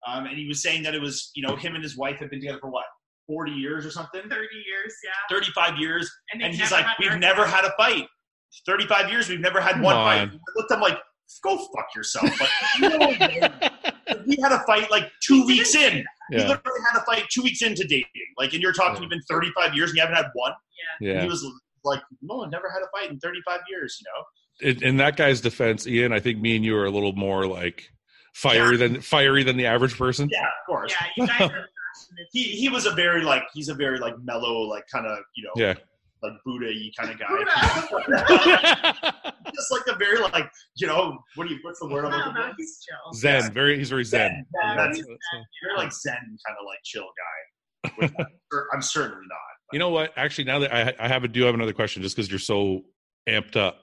um, 0.07 0.25
and 0.25 0.37
he 0.37 0.47
was 0.47 0.61
saying 0.61 0.83
that 0.83 0.95
it 0.95 1.01
was, 1.01 1.31
you 1.35 1.45
know, 1.45 1.55
him 1.55 1.75
and 1.75 1.83
his 1.83 1.97
wife 1.97 2.17
had 2.19 2.29
been 2.29 2.39
together 2.39 2.59
for 2.59 2.69
what, 2.69 2.85
40 3.27 3.51
years 3.51 3.85
or 3.85 3.91
something, 3.91 4.21
30 4.21 4.31
years, 4.35 4.93
yeah. 5.03 5.11
35 5.35 5.77
years, 5.77 6.09
And, 6.33 6.41
and 6.41 6.55
he's 6.55 6.71
like, 6.71 6.85
we've 6.99 7.09
never 7.19 7.41
argument. 7.41 7.51
had 7.51 7.65
a 7.65 7.73
fight. 7.77 8.07
35 8.65 9.09
years, 9.11 9.27
we've 9.29 9.39
never 9.41 9.59
had 9.59 9.73
Come 9.73 9.81
one 9.81 9.95
on. 9.97 10.05
fight. 10.05 10.29
I 10.33 10.51
looked 10.55 10.71
at 10.71 10.75
him 10.75 10.81
like, 10.81 10.97
go 11.43 11.57
fuck 11.57 11.87
yourself. 11.95 12.23
Like, 12.39 12.49
you 12.79 12.89
know, 12.89 13.07
we 14.25 14.37
had 14.41 14.51
a 14.53 14.59
fight 14.65 14.89
like 14.89 15.11
two 15.21 15.41
He 15.41 15.45
weeks 15.45 15.75
in. 15.75 15.97
that. 15.97 16.05
We 16.31 16.37
literally 16.37 16.79
had 16.91 17.01
a 17.01 17.05
fight 17.05 17.25
two 17.29 17.41
weeks 17.43 17.61
into 17.61 17.83
dating. 17.83 18.05
Like, 18.37 18.53
and 18.53 18.61
you're 18.61 18.71
talking, 18.73 18.95
Yeah. 18.95 19.01
you've 19.01 19.09
been 19.09 19.21
35 19.29 19.73
years 19.75 19.89
and 19.89 19.97
you 19.97 20.01
haven't 20.01 20.15
had 20.15 20.27
one. 20.33 20.53
Yeah. 21.01 21.09
And 21.09 21.17
yeah. 21.17 21.21
he 21.23 21.27
was 21.27 21.45
like, 21.83 22.01
no, 22.21 22.45
I 22.45 22.49
never 22.49 22.69
had 22.69 22.81
a 22.81 22.87
fight 22.97 23.11
in 23.11 23.19
35 23.19 23.59
years, 23.69 23.99
you 24.01 24.05
know? 24.11 24.71
In, 24.71 24.83
in 24.91 24.97
that 24.97 25.17
guy's 25.17 25.41
defense, 25.41 25.85
Ian, 25.85 26.13
I 26.13 26.19
think 26.19 26.39
me 26.39 26.55
and 26.55 26.63
you 26.65 26.75
are 26.77 26.85
a 26.85 26.89
little 26.91 27.13
more 27.13 27.45
like 27.45 27.89
fiery 28.37 28.77
than 28.77 29.01
fiery 29.01 29.43
than 29.43 29.57
the 29.57 29.65
average 29.65 29.97
person. 29.97 30.29
Yeah, 30.31 30.43
of 30.43 30.65
course. 30.67 30.93
Yeah, 30.99 31.07
you 31.17 31.27
guys 31.27 31.41
are 31.41 31.47
passionate. 31.49 31.65
He, 32.31 32.43
he 32.43 32.69
was 32.69 32.85
a 32.85 32.91
very, 32.91 33.23
like, 33.23 33.43
he's 33.53 33.69
a 33.69 33.73
very, 33.73 33.97
like, 33.97 34.13
mellow, 34.23 34.59
like, 34.61 34.85
kind 34.87 35.07
of, 35.07 35.17
you 35.35 35.43
know, 35.43 35.51
Yeah. 35.55 35.73
like 36.21 36.33
Buddha-y 36.45 36.91
kind 36.97 37.11
of 37.11 37.17
guy. 37.19 37.27
Buddha. 37.89 39.33
Just 39.55 39.71
like 39.71 39.81
a 39.87 39.97
very, 39.97 40.19
like, 40.19 40.47
you 40.75 40.85
know, 40.85 41.17
what 41.35 41.47
do 41.47 41.53
you, 41.55 41.59
what's 41.63 41.79
the 41.79 41.87
word 41.87 42.05
I'm 42.05 42.11
looking 42.11 42.33
for? 42.33 42.53
he's 42.57 42.85
chill. 42.87 43.13
zen, 43.13 43.51
very. 43.51 43.77
He's 43.79 43.89
very 43.89 44.03
zen. 44.03 44.45
Yeah, 44.61 44.75
that's 44.75 44.97
he's 44.97 45.05
zen, 45.05 45.15
Very 45.63 45.73
yeah. 45.75 45.83
like 45.83 45.91
Zen 45.91 46.13
kind 46.15 46.57
of 46.59 46.65
like 46.67 46.79
chill 46.83 47.07
guy. 47.17 48.05
I'm- 48.05 48.27
I'm 48.73 48.81
certainly 48.83 49.25
not. 49.27 49.37
You 49.73 49.79
know 49.79 49.89
what? 49.89 50.13
Actually, 50.15 50.45
now 50.45 50.59
that 50.59 50.73
I, 50.73 50.93
I 50.99 51.07
have 51.07 51.23
a, 51.23 51.27
do 51.27 51.41
have 51.43 51.55
another 51.55 51.73
question, 51.73 52.03
just 52.03 52.15
because 52.15 52.29
you're 52.29 52.39
so 52.39 52.83
amped 53.27 53.55
up, 53.57 53.79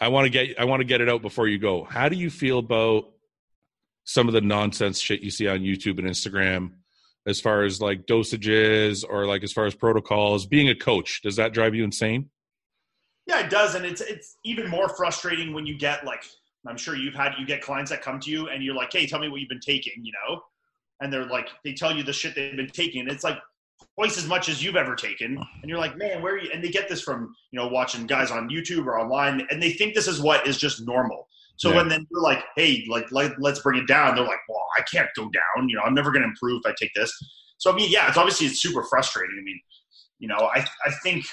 I 0.00 0.08
want 0.08 0.26
to 0.26 0.30
get 0.30 0.58
I 0.58 0.64
want 0.64 0.80
to 0.80 0.84
get 0.84 1.00
it 1.00 1.08
out 1.08 1.20
before 1.20 1.48
you 1.48 1.58
go. 1.58 1.84
How 1.84 2.08
do 2.08 2.16
you 2.16 2.30
feel 2.30 2.58
about 2.60 3.08
some 4.06 4.28
of 4.28 4.34
the 4.34 4.40
nonsense 4.40 4.98
shit 4.98 5.20
you 5.20 5.30
see 5.30 5.48
on 5.48 5.60
YouTube 5.60 5.98
and 5.98 6.08
Instagram, 6.08 6.70
as 7.26 7.40
far 7.40 7.64
as 7.64 7.80
like 7.80 8.06
dosages 8.06 9.04
or 9.06 9.26
like 9.26 9.42
as 9.42 9.52
far 9.52 9.66
as 9.66 9.74
protocols? 9.74 10.46
Being 10.46 10.70
a 10.70 10.74
coach, 10.74 11.20
does 11.22 11.36
that 11.36 11.52
drive 11.52 11.74
you 11.74 11.84
insane? 11.84 12.30
Yeah, 13.26 13.40
it 13.40 13.50
does, 13.50 13.74
and 13.74 13.84
it's 13.84 14.00
it's 14.00 14.36
even 14.44 14.70
more 14.70 14.88
frustrating 14.88 15.52
when 15.52 15.66
you 15.66 15.76
get 15.76 16.06
like 16.06 16.24
I'm 16.66 16.76
sure 16.76 16.96
you've 16.96 17.14
had 17.14 17.34
you 17.38 17.46
get 17.46 17.60
clients 17.60 17.90
that 17.90 18.00
come 18.00 18.20
to 18.20 18.30
you 18.30 18.48
and 18.48 18.62
you're 18.62 18.74
like, 18.74 18.92
hey, 18.92 19.06
tell 19.06 19.18
me 19.18 19.28
what 19.28 19.40
you've 19.40 19.48
been 19.48 19.60
taking, 19.60 20.04
you 20.04 20.12
know, 20.12 20.40
and 21.00 21.12
they're 21.12 21.26
like 21.26 21.48
they 21.64 21.72
tell 21.72 21.94
you 21.94 22.04
the 22.04 22.12
shit 22.12 22.34
they've 22.34 22.56
been 22.56 22.70
taking. 22.70 23.02
And 23.02 23.10
it's 23.10 23.24
like 23.24 23.38
twice 23.96 24.16
as 24.16 24.28
much 24.28 24.48
as 24.48 24.62
you've 24.62 24.76
ever 24.76 24.94
taken, 24.94 25.36
and 25.36 25.68
you're 25.68 25.78
like, 25.78 25.96
man, 25.96 26.22
where 26.22 26.34
are 26.34 26.38
you? 26.38 26.50
And 26.54 26.62
they 26.62 26.70
get 26.70 26.88
this 26.88 27.02
from 27.02 27.34
you 27.50 27.58
know 27.58 27.66
watching 27.66 28.06
guys 28.06 28.30
on 28.30 28.48
YouTube 28.48 28.86
or 28.86 29.00
online, 29.00 29.44
and 29.50 29.60
they 29.60 29.72
think 29.72 29.94
this 29.94 30.06
is 30.06 30.20
what 30.20 30.46
is 30.46 30.56
just 30.56 30.86
normal. 30.86 31.26
So 31.56 31.70
Yeah. 31.70 31.76
when 31.76 31.88
then 31.88 32.06
you're 32.10 32.22
like, 32.22 32.44
hey, 32.56 32.84
like, 32.88 33.10
like 33.12 33.32
let's 33.38 33.60
bring 33.60 33.78
it 33.80 33.86
down, 33.88 34.14
they're 34.14 34.24
like, 34.24 34.40
well, 34.48 34.64
I 34.78 34.82
can't 34.82 35.08
go 35.16 35.24
down. 35.30 35.68
You 35.68 35.76
know, 35.76 35.82
I'm 35.82 35.94
never 35.94 36.10
going 36.10 36.22
to 36.22 36.28
improve 36.28 36.62
if 36.64 36.70
I 36.70 36.74
take 36.78 36.92
this. 36.94 37.12
So 37.58 37.72
I 37.72 37.76
mean, 37.76 37.90
yeah, 37.90 38.08
it's 38.08 38.16
obviously 38.18 38.46
it's 38.46 38.60
super 38.60 38.82
frustrating. 38.84 39.36
I 39.40 39.42
mean, 39.42 39.60
you 40.18 40.28
know, 40.28 40.36
I 40.54 40.66
I 40.84 40.90
think 41.02 41.24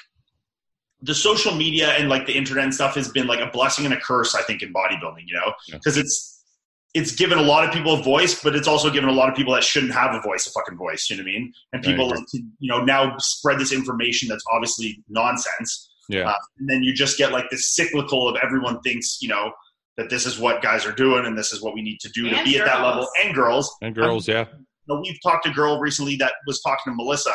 the 1.01 1.13
social 1.13 1.53
media 1.53 1.89
and 1.91 2.07
like 2.07 2.25
the 2.25 2.33
internet 2.33 2.63
and 2.63 2.73
stuff 2.73 2.95
has 2.95 3.09
been 3.09 3.27
like 3.27 3.39
a 3.41 3.47
blessing 3.51 3.83
and 3.85 3.93
a 3.93 3.99
curse. 3.99 4.35
I 4.35 4.41
think 4.41 4.61
in 4.61 4.71
bodybuilding, 4.73 5.23
you 5.25 5.35
know, 5.35 5.53
Yeah. 5.67 5.75
because 5.75 5.97
it's 5.97 6.29
it's 6.93 7.13
given 7.15 7.39
a 7.39 7.41
lot 7.41 7.67
of 7.67 7.73
people 7.73 7.95
a 7.95 8.03
voice, 8.03 8.41
but 8.41 8.55
it's 8.55 8.67
also 8.67 8.89
given 8.89 9.09
a 9.09 9.13
lot 9.13 9.27
of 9.27 9.35
people 9.35 9.51
that 9.53 9.63
shouldn't 9.63 9.93
have 9.93 10.13
a 10.13 10.21
voice 10.21 10.45
a 10.47 10.51
fucking 10.51 10.77
voice. 10.77 11.09
You 11.09 11.17
know 11.17 11.23
what 11.23 11.29
I 11.29 11.33
mean? 11.33 11.53
And 11.73 11.83
people, 11.83 12.11
can, 12.11 12.51
you 12.59 12.69
know, 12.71 12.83
now 12.83 13.17
spread 13.17 13.57
this 13.59 13.73
information 13.73 14.29
that's 14.29 14.43
obviously 14.53 15.03
nonsense. 15.09 15.89
Yeah, 16.07 16.29
Uh, 16.29 16.35
and 16.59 16.69
then 16.69 16.83
you 16.83 16.93
just 16.93 17.17
get 17.17 17.31
like 17.31 17.49
this 17.49 17.73
cyclical 17.75 18.29
of 18.29 18.37
everyone 18.43 18.79
thinks, 18.81 19.17
you 19.21 19.27
know, 19.29 19.51
that 19.97 20.09
this 20.09 20.25
is 20.25 20.39
what 20.39 20.61
guys 20.61 20.85
are 20.85 20.91
doing 20.91 21.25
and 21.25 21.37
this 21.37 21.53
is 21.53 21.61
what 21.61 21.73
we 21.73 21.81
need 21.81 21.99
to 21.99 22.09
do 22.09 22.29
to 22.29 22.35
And 22.35 22.45
be 22.45 22.57
at 22.57 22.65
that 22.65 22.81
level. 22.81 23.07
And 23.23 23.33
girls, 23.33 23.75
and 23.81 23.93
girls, 23.93 24.27
yeah, 24.27 24.45
you 24.51 24.65
know, 24.95 25.01
we've 25.01 25.19
talked 25.21 25.45
to 25.45 25.51
a 25.51 25.53
girl 25.53 25.79
recently 25.79 26.15
that 26.17 26.33
was 26.47 26.61
talking 26.61 26.91
to 26.91 26.95
Melissa, 26.95 27.33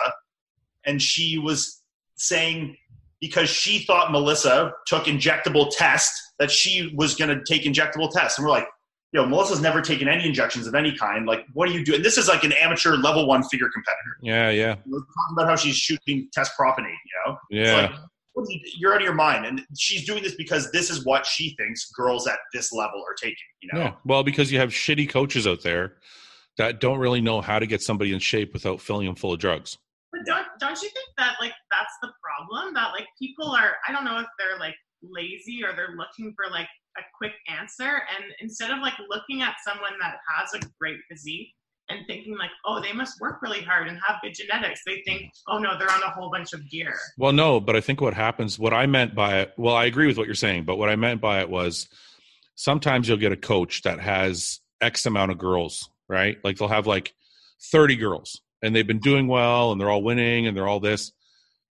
and 0.84 1.00
she 1.00 1.38
was 1.38 1.82
saying 2.16 2.76
because 3.20 3.48
she 3.48 3.80
thought 3.80 4.12
Melissa 4.12 4.72
took 4.86 5.04
injectable 5.04 5.68
tests 5.70 6.34
that 6.38 6.50
she 6.50 6.92
was 6.94 7.14
going 7.14 7.36
to 7.36 7.44
take 7.44 7.64
injectable 7.64 8.10
tests, 8.10 8.38
and 8.38 8.46
we're 8.46 8.52
like, 8.52 8.66
yo, 9.12 9.26
Melissa's 9.26 9.60
never 9.60 9.80
taken 9.80 10.08
any 10.08 10.26
injections 10.26 10.66
of 10.66 10.74
any 10.74 10.94
kind. 10.96 11.26
Like, 11.26 11.44
what 11.54 11.68
are 11.68 11.72
you 11.72 11.84
doing? 11.84 12.02
This 12.02 12.18
is 12.18 12.28
like 12.28 12.44
an 12.44 12.52
amateur 12.52 12.96
level 12.96 13.26
one 13.26 13.42
figure 13.44 13.68
competitor. 13.72 14.18
yeah, 14.22 14.50
yeah, 14.50 14.76
We're 14.86 14.98
talking 14.98 15.32
about 15.32 15.48
how 15.48 15.56
she's 15.56 15.76
shooting 15.76 16.28
test 16.32 16.52
propionate, 16.58 16.90
you 16.90 17.26
know? 17.26 17.38
It's 17.50 17.70
yeah. 17.70 17.96
Like, 18.40 18.48
you, 18.50 18.60
you're 18.78 18.92
out 18.94 19.00
of 19.00 19.04
your 19.04 19.14
mind, 19.14 19.46
and 19.46 19.62
she's 19.76 20.06
doing 20.06 20.22
this 20.22 20.34
because 20.34 20.70
this 20.72 20.90
is 20.90 21.04
what 21.04 21.26
she 21.26 21.54
thinks 21.56 21.90
girls 21.90 22.26
at 22.26 22.38
this 22.52 22.72
level 22.72 23.00
are 23.00 23.14
taking. 23.14 23.36
You 23.60 23.70
know, 23.72 23.80
Yeah. 23.80 23.92
Well, 24.04 24.22
because 24.22 24.52
you 24.52 24.58
have 24.58 24.70
shitty 24.70 25.08
coaches 25.08 25.46
out 25.46 25.62
there 25.62 25.96
that 26.56 26.80
don't 26.80 26.98
really 26.98 27.20
know 27.20 27.40
how 27.40 27.58
to 27.58 27.66
get 27.66 27.82
somebody 27.82 28.12
in 28.12 28.18
shape 28.18 28.52
without 28.52 28.80
filling 28.80 29.06
them 29.06 29.14
full 29.14 29.32
of 29.32 29.38
drugs. 29.38 29.78
But 30.12 30.22
don't 30.26 30.46
don't 30.58 30.80
you 30.82 30.88
think 30.88 31.08
that 31.16 31.36
like 31.40 31.52
that's 31.70 31.94
the 32.02 32.10
problem? 32.22 32.74
That 32.74 32.92
like 32.92 33.06
people 33.18 33.50
are 33.50 33.76
I 33.86 33.92
don't 33.92 34.04
know 34.04 34.18
if 34.18 34.26
they're 34.38 34.58
like 34.58 34.74
lazy 35.02 35.62
or 35.64 35.74
they're 35.74 35.96
looking 35.96 36.34
for 36.34 36.50
like 36.50 36.68
a 36.96 37.02
quick 37.16 37.32
answer 37.48 38.02
and 38.16 38.24
instead 38.40 38.70
of 38.70 38.80
like 38.80 38.94
looking 39.08 39.42
at 39.42 39.54
someone 39.64 39.92
that 40.00 40.16
has 40.28 40.54
a 40.54 40.66
great 40.80 40.98
physique 41.08 41.52
and 41.88 42.06
thinking 42.06 42.36
like, 42.36 42.50
oh, 42.64 42.80
they 42.80 42.92
must 42.92 43.20
work 43.20 43.40
really 43.42 43.62
hard 43.62 43.88
and 43.88 43.98
have 44.06 44.16
good 44.22 44.34
genetics, 44.34 44.82
they 44.86 45.02
think, 45.06 45.30
oh 45.48 45.58
no, 45.58 45.78
they're 45.78 45.90
on 45.90 46.02
a 46.02 46.10
whole 46.10 46.30
bunch 46.30 46.52
of 46.52 46.68
gear. 46.70 46.94
Well, 47.16 47.32
no, 47.32 47.60
but 47.60 47.76
I 47.76 47.80
think 47.80 48.00
what 48.00 48.14
happens, 48.14 48.58
what 48.58 48.74
I 48.74 48.86
meant 48.86 49.14
by 49.14 49.40
it, 49.40 49.52
well, 49.56 49.74
I 49.74 49.86
agree 49.86 50.06
with 50.06 50.18
what 50.18 50.26
you're 50.26 50.34
saying, 50.34 50.64
but 50.64 50.76
what 50.76 50.88
I 50.88 50.96
meant 50.96 51.20
by 51.20 51.40
it 51.40 51.48
was 51.48 51.88
sometimes 52.54 53.08
you'll 53.08 53.18
get 53.18 53.32
a 53.32 53.36
coach 53.36 53.82
that 53.82 54.00
has 54.00 54.60
X 54.80 55.06
amount 55.06 55.30
of 55.30 55.38
girls, 55.38 55.88
right? 56.08 56.38
Like 56.44 56.58
they'll 56.58 56.68
have 56.68 56.86
like 56.86 57.14
30 57.70 57.96
girls 57.96 58.40
and 58.62 58.74
they've 58.74 58.86
been 58.86 59.00
doing 59.00 59.28
well 59.28 59.72
and 59.72 59.80
they're 59.80 59.90
all 59.90 60.02
winning 60.02 60.46
and 60.46 60.56
they're 60.56 60.68
all 60.68 60.80
this. 60.80 61.12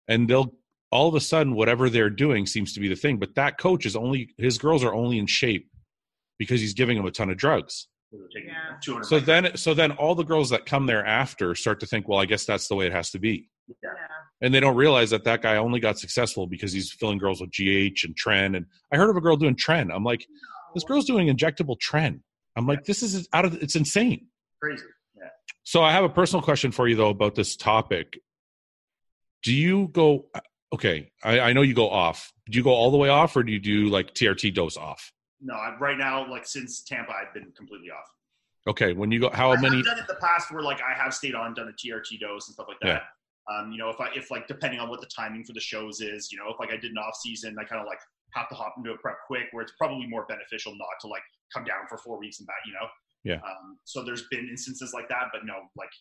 And 0.08 0.30
they'll 0.30 0.54
all 0.92 1.10
of 1.10 1.16
a 1.16 1.20
sudden, 1.20 1.56
whatever 1.56 1.90
they're 1.90 2.10
doing 2.10 2.46
seems 2.46 2.74
to 2.74 2.80
be 2.80 2.88
the 2.88 2.96
thing. 2.96 3.18
But 3.18 3.36
that 3.36 3.58
coach 3.58 3.86
is 3.86 3.96
only, 3.96 4.30
his 4.38 4.58
girls 4.58 4.84
are 4.84 4.94
only 4.94 5.18
in 5.18 5.26
shape 5.26 5.70
because 6.38 6.62
he's 6.62 6.74
giving 6.74 6.96
them 6.96 7.06
a 7.06 7.12
ton 7.12 7.30
of 7.30 7.38
drugs. 7.38 7.88
Yeah. 8.12 8.54
200 8.82 9.06
So 9.06 9.20
then, 9.20 9.58
so 9.58 9.74
then 9.74 9.92
all 9.94 10.16
the 10.16 10.24
girls 10.24 10.50
that 10.50 10.66
come 10.66 10.86
there 10.86 11.06
after 11.06 11.56
start 11.56 11.80
to 11.82 11.86
think, 11.86 12.08
well, 12.08 12.20
I 12.20 12.26
guess 12.26 12.46
that's 12.46 12.68
the 12.68 12.76
way 12.76 12.86
it 12.88 12.92
has 12.92 13.12
to 13.12 13.20
be. 13.20 13.50
Yeah. 13.68 13.74
Yeah. 13.84 14.08
and 14.42 14.54
they 14.54 14.60
don't 14.60 14.76
realize 14.76 15.10
that 15.10 15.24
that 15.24 15.42
guy 15.42 15.56
only 15.58 15.80
got 15.80 15.98
successful 15.98 16.46
because 16.46 16.72
he's 16.72 16.92
filling 16.92 17.18
girls 17.18 17.42
with 17.42 17.50
GH 17.50 18.04
and 18.04 18.16
Tren. 18.16 18.56
And 18.56 18.66
I 18.92 18.98
heard 18.98 19.10
of 19.10 19.16
a 19.18 19.22
girl 19.22 19.38
doing 19.38 19.56
Tren. 19.56 19.92
I'm 19.94 20.04
like, 20.04 20.26
this 20.76 20.84
girl's 20.84 21.06
doing 21.06 21.28
injectable 21.36 21.76
Tren. 21.80 22.20
I'm 22.56 22.68
like, 22.68 22.84
this 22.86 23.02
is 23.02 23.28
out 23.34 23.46
of 23.46 23.56
it's 23.64 23.76
insane. 23.76 24.28
crazy. 24.62 24.84
Yeah. 25.18 25.30
So 25.64 25.82
I 25.82 25.92
have 25.92 26.04
a 26.04 26.10
personal 26.10 26.44
question 26.44 26.72
for 26.72 26.88
you 26.88 26.96
though 26.96 27.10
about 27.10 27.34
this 27.36 27.56
topic. 27.56 28.20
Do 29.44 29.54
you 29.54 29.88
go? 29.90 30.26
Okay, 30.74 31.12
I, 31.24 31.40
I 31.40 31.54
know 31.54 31.62
you 31.62 31.74
go 31.74 31.90
off. 31.90 32.32
Do 32.50 32.58
you 32.58 32.64
go 32.64 32.72
all 32.72 32.92
the 32.92 32.98
way 32.98 33.10
off, 33.10 33.36
or 33.36 33.44
do 33.44 33.52
you 33.52 33.60
do 33.60 33.88
like 33.90 34.14
TRT 34.14 34.54
dose 34.54 34.78
off? 34.78 35.12
No, 35.42 35.54
I, 35.54 35.76
right 35.80 35.98
now, 35.98 36.30
like 36.30 36.46
since 36.46 36.84
Tampa, 36.84 37.12
I've 37.12 37.34
been 37.34 37.52
completely 37.56 37.90
off. 37.92 38.08
Okay, 38.68 38.94
when 38.94 39.12
you 39.12 39.20
go, 39.20 39.30
how 39.30 39.52
I've 39.52 39.62
many? 39.62 39.82
done 39.84 39.98
it 39.98 40.02
in 40.02 40.06
the 40.08 40.18
past 40.22 40.52
where 40.52 40.64
like 40.64 40.82
I 40.82 40.94
have 40.98 41.14
stayed 41.14 41.36
on, 41.36 41.54
done 41.54 41.70
a 41.70 41.74
TRT 41.78 42.20
dose 42.20 42.48
and 42.48 42.54
stuff 42.56 42.66
like 42.68 42.80
that. 42.82 43.04
Yeah. 43.06 43.06
Um, 43.46 43.72
you 43.72 43.78
know, 43.78 43.90
if 43.94 44.02
I 44.02 44.10
if 44.18 44.32
like 44.32 44.48
depending 44.48 44.80
on 44.80 44.90
what 44.90 45.02
the 45.02 45.10
timing 45.14 45.46
for 45.46 45.54
the 45.54 45.62
shows 45.62 46.02
is, 46.02 46.32
you 46.32 46.38
know, 46.42 46.50
if 46.50 46.58
like 46.60 46.74
I 46.74 46.78
did 46.82 46.90
an 46.90 46.98
off 46.98 47.14
season, 47.22 47.54
I 47.62 47.64
kind 47.64 47.78
of 47.78 47.86
like 47.86 48.02
have 48.34 48.50
to 48.50 48.56
hop 48.58 48.74
into 48.78 48.90
a 48.90 48.98
prep 48.98 49.22
quick, 49.30 49.54
where 49.54 49.62
it's 49.62 49.78
probably 49.78 50.10
more 50.10 50.26
beneficial 50.26 50.74
not 50.74 50.98
to 51.02 51.08
like 51.08 51.22
come 51.54 51.64
down 51.64 51.86
for 51.86 52.02
four 52.02 52.18
weeks 52.18 52.42
and 52.42 52.48
back, 52.50 52.66
you 52.66 52.74
know. 52.74 52.88
Yeah. 53.22 53.42
Um, 53.46 53.78
so 53.86 54.02
there's 54.02 54.26
been 54.34 54.50
instances 54.50 54.98
like 54.98 55.10
that, 55.10 55.30
but 55.30 55.46
no, 55.46 55.70
like 55.78 55.94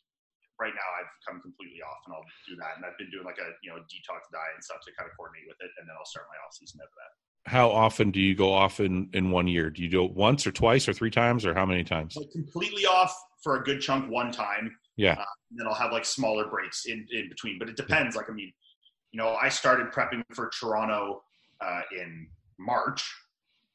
right 0.57 0.73
now 0.73 0.89
I've 0.97 1.13
come 1.21 1.45
completely 1.45 1.85
off, 1.85 2.01
and 2.09 2.17
I'll 2.17 2.25
do 2.49 2.57
that, 2.65 2.81
and 2.81 2.83
I've 2.89 2.97
been 2.97 3.13
doing 3.13 3.29
like 3.29 3.41
a 3.45 3.53
you 3.61 3.77
know 3.77 3.85
detox 3.93 4.25
diet 4.33 4.57
and 4.57 4.65
stuff 4.65 4.81
to 4.89 4.91
kind 4.97 5.05
of 5.05 5.13
coordinate 5.21 5.45
with 5.45 5.61
it, 5.61 5.69
and 5.77 5.85
then 5.85 5.93
I'll 6.01 6.09
start 6.09 6.33
my 6.33 6.41
off 6.41 6.57
season 6.57 6.81
after 6.81 6.97
that. 6.97 7.13
How 7.47 7.71
often 7.71 8.11
do 8.11 8.21
you 8.21 8.35
go 8.35 8.53
off 8.53 8.81
in 8.81 9.11
in 9.13 9.31
one 9.31 9.47
year? 9.47 9.71
Do 9.71 9.83
you 9.83 9.89
do 9.89 10.05
it 10.05 10.13
once 10.13 10.47
or 10.47 10.53
twice 10.53 10.89
or 10.89 10.93
three 10.93 11.11
times 11.11 11.45
or 11.45 11.55
how 11.55 11.67
many 11.67 11.85
times? 11.85 12.15
So 12.15 12.25
completely 12.33 12.87
off 12.87 13.15
for 13.43 13.61
a 13.61 13.63
good 13.63 13.81
chunk 13.81 14.11
one 14.11 14.33
time. 14.33 14.75
Yeah. 14.97 15.13
Uh, 15.13 15.25
and 15.51 15.59
then 15.59 15.67
I'll 15.67 15.75
have 15.75 15.93
like 15.93 16.05
smaller 16.05 16.47
breaks 16.49 16.87
in, 16.87 17.07
in 17.13 17.29
between. 17.29 17.59
But 17.59 17.69
it 17.69 17.77
depends. 17.77 18.17
Like, 18.17 18.31
I 18.31 18.33
mean, 18.33 18.53
you 19.13 19.19
know, 19.19 19.35
I 19.35 19.49
started 19.49 19.93
prepping 19.93 20.23
for 20.33 20.51
Toronto 20.59 21.23
uh, 21.61 21.83
in 21.93 22.27
March 22.59 23.13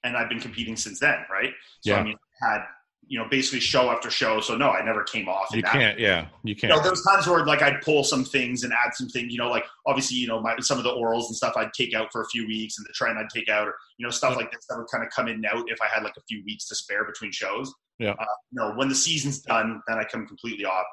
and 0.04 0.18
I've 0.18 0.30
been 0.30 0.40
competing 0.40 0.76
since 0.76 1.00
then, 1.00 1.20
right? 1.30 1.54
So, 1.82 1.91
Yeah. 1.91 2.00
I 2.00 2.04
mean, 2.04 2.16
I 2.44 2.54
had, 2.54 2.62
you 3.10 3.18
know, 3.18 3.26
basically 3.30 3.60
show 3.60 3.90
after 3.90 4.11
show. 4.11 4.40
So, 4.40 4.56
no, 4.56 4.69
I 4.69 4.86
never 4.86 5.03
came 5.03 5.27
off. 5.27 5.48
You 5.52 5.64
can't. 5.64 5.99
Yeah, 5.99 6.27
you 6.44 6.52
You 6.52 6.56
can't. 6.56 6.73
know, 6.73 6.80
there 6.80 6.91
was 6.91 7.03
times 7.03 7.26
where 7.26 7.44
like 7.44 7.64
I'd 7.64 7.81
pull 7.81 8.03
some 8.03 8.23
things 8.23 8.64
and 8.64 8.72
add 8.72 8.94
some 8.94 9.10
things, 9.10 9.34
you 9.34 9.40
know, 9.40 9.49
like 9.49 9.65
obviously, 9.88 10.18
you 10.18 10.27
know, 10.27 10.40
my, 10.40 10.56
some 10.60 10.77
of 10.77 10.84
the 10.84 10.91
orals 10.91 11.26
and 11.26 11.36
stuff 11.36 11.53
I'd 11.57 11.73
take 11.73 11.95
out 11.95 12.11
for 12.11 12.22
a 12.22 12.27
few 12.27 12.45
weeks 12.45 12.77
and 12.77 12.86
the 12.88 12.94
Tren 12.94 13.18
I'd 13.18 13.30
take 13.30 13.49
out 13.49 13.68
or, 13.68 13.73
you 13.98 14.06
know, 14.06 14.11
stuff 14.11 14.36
like 14.36 14.52
this 14.52 14.65
that 14.69 14.77
would 14.77 14.88
kind 14.91 15.03
of 15.03 15.10
come 15.10 15.27
in 15.27 15.36
and 15.36 15.45
out 15.48 15.64
if 15.72 15.81
I 15.81 15.88
had 15.88 16.03
like 16.03 16.14
a 16.18 16.22
few 16.30 16.44
weeks 16.45 16.68
to 16.68 16.76
spare 16.76 17.03
between 17.03 17.31
shows. 17.31 17.73
Yeah. 17.98 18.11
Uh, 18.11 18.26
no, 18.52 18.73
when 18.76 18.90
the 18.90 18.95
season's 18.95 19.41
done, 19.41 19.81
then 19.88 19.98
I 19.98 20.03
come 20.03 20.27
completely 20.27 20.65
off. 20.65 20.86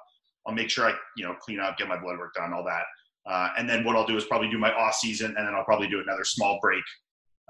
I'll 0.47 0.55
make 0.55 0.70
sure 0.70 0.86
I, 0.86 0.94
you 1.18 1.24
know, 1.26 1.34
clean 1.34 1.60
up, 1.60 1.76
get 1.76 1.86
my 1.86 1.98
blood 2.01 2.18
work 2.18 2.32
done, 2.32 2.55
all 2.55 2.64
that. 2.64 2.84
Uh, 3.30 3.51
and 3.59 3.68
then 3.68 3.84
what 3.84 3.94
I'll 3.94 4.06
do 4.06 4.16
is 4.16 4.24
probably 4.24 4.48
do 4.48 4.59
my 4.59 4.72
off 4.72 4.94
season 4.94 5.34
and 5.36 5.47
then 5.47 5.55
I'll 5.55 5.64
probably 5.64 5.88
do 5.88 6.01
another 6.01 6.24
small 6.24 6.59
break, 6.62 6.84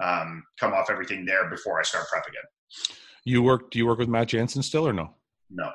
um, 0.02 0.42
come 0.58 0.72
off 0.72 0.90
everything 0.90 1.24
there 1.24 1.48
before 1.50 1.78
I 1.78 1.84
start 1.84 2.08
prep 2.10 2.26
again. 2.26 2.42
You 3.26 3.42
work? 3.42 3.70
Do 3.72 3.78
you 3.78 3.86
work 3.86 3.98
with 3.98 4.08
Matt 4.08 4.28
Jansen 4.28 4.62
still 4.62 4.86
or 4.86 4.92
no? 4.92 5.10
No, 5.50 5.70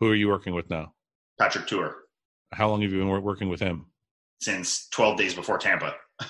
Who 0.00 0.10
are 0.10 0.14
you 0.14 0.28
working 0.28 0.54
with 0.54 0.68
now? 0.70 0.92
Patrick 1.38 1.66
Tuor. 1.66 1.92
How 2.52 2.68
long 2.70 2.80
have 2.82 2.90
you 2.92 2.98
been 2.98 3.08
working 3.22 3.48
with 3.48 3.60
him? 3.60 3.86
since 4.40 4.86
12 4.90 5.16
days 5.16 5.34
before 5.34 5.58
Tampa. 5.58 5.94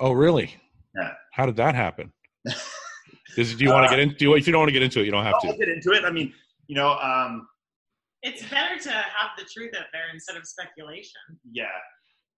Oh, 0.00 0.12
really? 0.12 0.54
Yeah. 0.96 1.10
How 1.32 1.44
did 1.44 1.56
that 1.56 1.74
happen? 1.74 2.12
Does, 3.36 3.54
do 3.56 3.64
you 3.64 3.70
want 3.72 3.84
to 3.84 3.90
get 3.90 3.98
into? 3.98 4.14
Do 4.14 4.34
if 4.36 4.46
you 4.46 4.52
don't 4.52 4.60
want 4.60 4.68
to 4.68 4.72
get 4.72 4.82
into 4.84 5.00
it, 5.00 5.06
you 5.06 5.10
don't 5.10 5.24
have 5.24 5.34
I'll 5.42 5.52
to. 5.52 5.58
get 5.58 5.68
into 5.68 5.90
it. 5.90 6.04
I 6.04 6.12
mean, 6.12 6.32
you 6.68 6.76
know, 6.76 6.90
um, 7.00 7.48
It's 8.22 8.42
better 8.48 8.78
to 8.80 8.90
have 8.92 9.30
the 9.36 9.44
truth 9.52 9.72
out 9.76 9.86
there 9.92 10.04
instead 10.14 10.36
of 10.36 10.46
speculation. 10.46 11.20
yeah. 11.50 11.64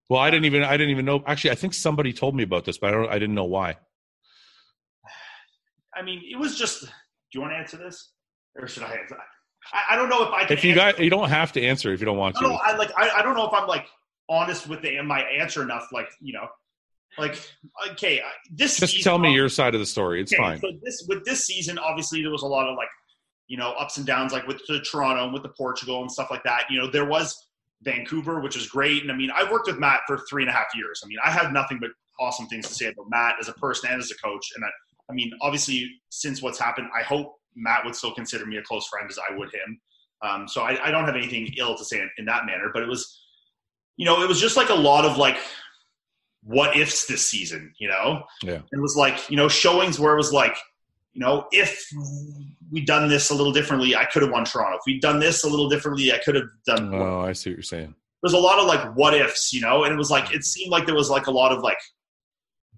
Well, 0.09 0.21
I 0.21 0.31
didn't 0.31 0.47
even. 0.47 0.63
I 0.65 0.73
didn't 0.79 0.89
even 0.91 1.05
know. 1.05 1.23
Actually, 1.27 1.51
I 1.51 1.55
think 1.57 1.75
somebody 1.75 2.15
told 2.15 2.35
me 2.35 2.43
about 2.45 2.65
this, 2.65 2.79
but 2.79 2.89
I 2.89 2.91
don't. 2.93 3.11
I 3.11 3.19
didn't 3.19 3.35
know 3.35 3.45
why. 3.45 3.77
I 5.95 6.03
mean, 6.03 6.23
it 6.33 6.37
was 6.39 6.57
just. 6.59 6.85
Do 7.33 7.39
you 7.39 7.41
want 7.43 7.53
to 7.53 7.59
answer 7.59 7.77
this, 7.77 8.13
or 8.59 8.67
should 8.69 8.83
I 8.83 8.93
answer? 8.95 9.17
I, 9.73 9.95
I 9.95 9.97
don't 9.97 10.09
know 10.09 10.23
if 10.25 10.31
I 10.33 10.45
can. 10.45 10.57
If 10.57 10.65
you 10.65 10.73
answer- 10.73 10.97
got, 10.97 11.05
you 11.05 11.11
don't 11.11 11.29
have 11.29 11.53
to 11.53 11.63
answer 11.63 11.93
if 11.93 12.01
you 12.01 12.07
don't 12.07 12.17
want 12.19 12.37
I 12.37 12.41
don't 12.41 12.51
to. 12.51 12.57
know, 12.57 12.61
I 12.63 12.77
like. 12.77 12.91
I, 12.97 13.11
I 13.19 13.23
don't 13.23 13.35
know 13.37 13.47
if 13.47 13.53
I'm 13.53 13.69
like 13.69 13.87
honest 14.29 14.69
with 14.69 14.83
the, 14.83 15.01
my 15.03 15.21
answer 15.23 15.63
enough. 15.63 15.89
Like, 15.93 16.09
you 16.21 16.33
know, 16.33 16.47
like 17.19 17.39
okay, 17.93 18.21
uh, 18.21 18.25
this. 18.53 18.79
Just 18.79 18.95
season- 18.95 19.05
tell 19.11 19.19
me 19.19 19.33
your 19.35 19.49
side 19.49 19.75
of 19.75 19.81
the 19.81 19.87
story. 19.87 20.21
It's 20.23 20.33
Okay, 20.33 20.43
fine. 20.43 20.61
So 20.61 20.69
this 20.83 21.05
with 21.09 21.25
this 21.25 21.47
season, 21.47 21.79
obviously 21.79 22.23
there 22.23 22.31
was 22.31 22.43
a 22.43 22.47
lot 22.47 22.69
of 22.69 22.77
like, 22.77 22.89
you 23.49 23.57
know, 23.57 23.73
ups 23.79 23.97
and 23.97 24.07
downs, 24.07 24.33
like 24.33 24.47
with 24.47 24.61
the 24.67 24.81
Toronto 24.81 25.25
and 25.25 25.33
with 25.33 25.43
the 25.43 25.51
Portugal 25.51 26.01
and 26.01 26.11
stuff 26.11 26.31
like 26.31 26.43
that. 26.45 26.65
You 26.71 26.79
know, 26.81 26.91
there 26.91 27.05
was 27.07 27.37
Vancouver, 27.83 28.41
which 28.41 28.57
was 28.57 28.67
great, 28.67 29.03
and 29.03 29.13
I 29.13 29.15
mean, 29.15 29.31
I 29.35 29.51
worked 29.51 29.67
with 29.69 29.79
Matt 29.79 30.01
for 30.07 30.19
three 30.29 30.43
and 30.43 30.51
a 30.51 30.53
half 30.53 30.67
years. 30.75 31.01
I 31.05 31.09
mean, 31.09 31.19
I 31.25 31.31
have 31.31 31.53
nothing 31.53 31.79
but 31.81 31.91
awesome 32.19 32.47
things 32.49 32.67
to 32.69 32.75
say 32.75 32.87
about 32.87 33.07
Matt 33.09 33.37
as 33.41 33.49
a 33.49 33.55
person 33.55 33.91
and 33.91 34.01
as 34.01 34.11
a 34.11 34.15
coach. 34.27 34.47
And 34.57 34.65
I, 34.65 34.69
I 35.11 35.13
mean, 35.13 35.33
obviously, 35.43 35.91
since 36.11 36.41
what's 36.41 36.59
happened, 36.59 36.89
I 36.99 37.03
hope 37.03 37.35
Matt 37.57 37.85
would 37.85 37.95
still 37.95 38.15
consider 38.15 38.47
me 38.47 38.57
a 38.57 38.63
close 38.63 38.87
friend 38.87 39.07
as 39.11 39.19
I 39.19 39.37
would 39.37 39.49
him. 39.49 39.81
Um, 40.23 40.49
so 40.49 40.63
I, 40.63 40.89
I 40.89 40.91
don't 40.91 41.07
have 41.07 41.17
anything 41.17 41.53
ill 41.59 41.77
to 41.77 41.85
say 41.85 41.99
in, 41.99 42.11
in 42.19 42.25
that 42.27 42.47
manner, 42.47 42.71
but 42.73 42.83
it 42.83 42.89
was, 42.89 43.21
you 43.97 44.05
know, 44.05 44.23
it 44.23 44.29
was 44.29 44.41
just 44.41 44.57
like 44.57 44.69
a 44.69 44.75
lot 44.75 45.05
of 45.05 45.17
like 45.17 45.39
what 46.43 46.77
ifs 46.77 47.07
this 47.07 47.27
season, 47.27 47.73
you 47.79 47.89
know? 47.89 48.23
Yeah. 48.43 48.61
It 48.73 48.81
was 48.81 48.97
like, 48.97 49.31
you 49.31 49.37
know, 49.37 49.49
showings 49.49 49.99
where 49.99 50.15
it 50.15 50.17
was 50.17 50.33
like, 50.33 50.57
you 51.13 51.21
know, 51.21 51.47
if 51.51 51.89
we'd 52.71 52.87
done 52.87 53.09
this 53.09 53.31
a 53.31 53.35
little 53.35 53.53
differently, 53.53 53.97
I 53.97 54.05
could 54.05 54.23
have 54.23 54.31
won 54.31 54.45
Toronto. 54.45 54.77
If 54.77 54.83
we'd 54.87 55.01
done 55.01 55.19
this 55.19 55.43
a 55.43 55.49
little 55.49 55.69
differently, 55.69 56.13
I 56.13 56.19
could 56.19 56.37
have 56.37 56.49
done. 56.67 56.95
Oh, 56.95 57.21
I 57.21 57.33
see 57.33 57.51
what 57.51 57.57
you're 57.57 57.63
saying. 57.63 57.95
There's 58.23 58.35
a 58.35 58.39
lot 58.39 58.59
of 58.59 58.67
like 58.67 58.95
what 58.95 59.15
ifs, 59.15 59.53
you 59.53 59.61
know, 59.61 59.85
and 59.85 59.93
it 59.93 59.97
was 59.97 60.11
like 60.11 60.33
it 60.33 60.45
seemed 60.45 60.71
like 60.71 60.87
there 60.87 60.95
was 60.95 61.11
like 61.11 61.27
a 61.27 61.31
lot 61.31 61.53
of 61.53 61.63
like 61.63 61.79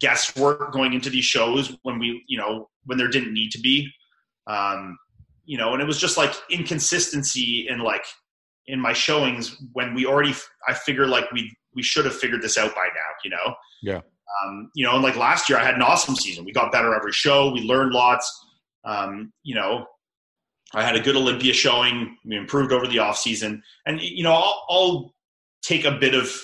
guesswork 0.03 0.73
going 0.73 0.93
into 0.93 1.09
these 1.09 1.24
shows 1.24 1.77
when 1.83 1.99
we, 1.99 2.23
you 2.27 2.37
know, 2.37 2.69
when 2.85 2.99
there 2.99 3.09
didn't 3.09 3.33
need 3.33 3.51
to 3.53 3.61
be, 3.61 3.89
um, 4.49 4.99
you 5.45 5.57
know, 5.57 5.73
and 5.73 5.81
it 5.81 5.87
was 5.87 5.99
just 5.99 6.16
like 6.16 6.35
inconsistency 6.51 7.66
in 7.69 7.79
like 7.79 8.05
in 8.66 8.81
my 8.81 8.93
showings 8.93 9.57
when 9.73 9.95
we 9.95 10.05
already, 10.05 10.35
I 10.69 10.74
figured 10.74 11.09
like 11.09 11.31
we 11.33 11.51
we 11.74 11.83
should 11.83 12.05
have 12.05 12.15
figured 12.15 12.43
this 12.43 12.59
out 12.59 12.74
by 12.74 12.85
now, 12.87 13.11
you 13.24 13.31
know. 13.31 13.55
Yeah. 13.83 14.01
Um, 14.43 14.70
you 14.74 14.85
know, 14.85 14.95
and 14.95 15.03
like 15.03 15.16
last 15.16 15.49
year, 15.49 15.59
I 15.59 15.65
had 15.65 15.74
an 15.74 15.83
awesome 15.83 16.16
season. 16.16 16.45
We 16.45 16.53
got 16.53 16.73
better 16.73 16.95
every 16.95 17.12
show. 17.12 17.53
We 17.53 17.62
learned 17.62 17.93
lots. 17.93 18.31
Um, 18.85 19.33
you 19.43 19.55
know, 19.55 19.87
I 20.74 20.83
had 20.83 20.97
a 20.97 21.01
good 21.01 21.16
Olympia 21.16 21.53
showing. 21.53 22.16
We 22.24 22.37
improved 22.37 22.73
over 22.73 22.87
the 22.87 22.99
off 22.99 23.19
season, 23.19 23.62
and 23.87 24.01
you 24.01 24.24
know, 24.24 24.33
I'll, 24.33 24.66
I'll 24.69 25.15
take 25.62 25.85
a 25.85 25.93
bit 25.93 26.15
of 26.15 26.35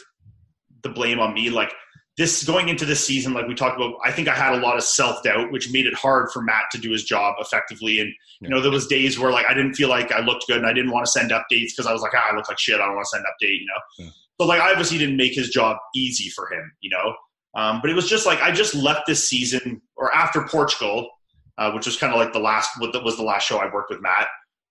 the 0.82 0.90
blame 0.90 1.18
on 1.18 1.34
me. 1.34 1.50
Like 1.50 1.72
this 2.18 2.42
going 2.44 2.68
into 2.68 2.84
this 2.84 3.06
season, 3.06 3.32
like 3.32 3.46
we 3.46 3.54
talked 3.54 3.76
about, 3.76 3.94
I 4.04 4.10
think 4.10 4.26
I 4.28 4.34
had 4.34 4.52
a 4.52 4.58
lot 4.60 4.76
of 4.76 4.82
self 4.82 5.22
doubt, 5.22 5.52
which 5.52 5.72
made 5.72 5.86
it 5.86 5.94
hard 5.94 6.30
for 6.32 6.42
Matt 6.42 6.64
to 6.72 6.78
do 6.78 6.90
his 6.90 7.04
job 7.04 7.36
effectively. 7.38 8.00
And 8.00 8.12
you 8.40 8.48
know, 8.48 8.60
there 8.60 8.72
was 8.72 8.88
days 8.88 9.18
where 9.18 9.30
like 9.30 9.46
I 9.48 9.54
didn't 9.54 9.74
feel 9.74 9.88
like 9.88 10.10
I 10.12 10.20
looked 10.20 10.44
good, 10.48 10.58
and 10.58 10.66
I 10.66 10.72
didn't 10.72 10.90
want 10.90 11.06
to 11.06 11.10
send 11.12 11.30
updates 11.30 11.70
because 11.74 11.86
I 11.86 11.92
was 11.92 12.02
like, 12.02 12.12
ah, 12.14 12.32
I 12.32 12.36
look 12.36 12.48
like 12.48 12.58
shit. 12.58 12.74
I 12.80 12.86
don't 12.86 12.96
want 12.96 13.06
to 13.06 13.16
send 13.16 13.24
an 13.24 13.30
update. 13.32 13.60
You 13.60 13.66
know, 13.66 14.04
Yeah. 14.04 14.10
so 14.40 14.46
like 14.46 14.60
I 14.60 14.70
obviously 14.72 14.98
didn't 14.98 15.16
make 15.16 15.32
his 15.34 15.48
job 15.48 15.76
easy 15.94 16.28
for 16.28 16.52
him. 16.52 16.70
You 16.80 16.90
know, 16.90 17.14
um, 17.54 17.80
but 17.80 17.88
it 17.88 17.94
was 17.94 18.08
just 18.08 18.26
like 18.26 18.40
I 18.42 18.50
just 18.50 18.74
left 18.74 19.06
this 19.06 19.28
season 19.28 19.80
or 19.96 20.12
after 20.14 20.42
Portugal, 20.42 21.08
uh, 21.56 21.70
which 21.70 21.86
was 21.86 21.96
kind 21.96 22.12
of 22.12 22.18
like 22.18 22.32
the 22.32 22.40
last 22.40 22.70
what 22.80 22.92
was 23.04 23.16
the 23.16 23.22
last 23.22 23.46
show 23.46 23.58
I 23.58 23.72
worked 23.72 23.90
with 23.90 24.02
Matt. 24.02 24.26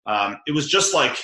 Um, 0.05 0.37
it 0.47 0.51
was 0.51 0.67
just 0.67 0.93
like 0.93 1.17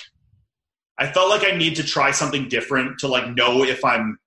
I 0.98 1.12
felt 1.12 1.30
like 1.30 1.44
I 1.44 1.56
need 1.58 1.76
to 1.76 1.84
try 1.84 2.12
something 2.12 2.48
different 2.48 3.00
to 3.00 3.08
like 3.10 3.36
know 3.36 3.64
if 3.66 3.84
I'm 3.84 4.18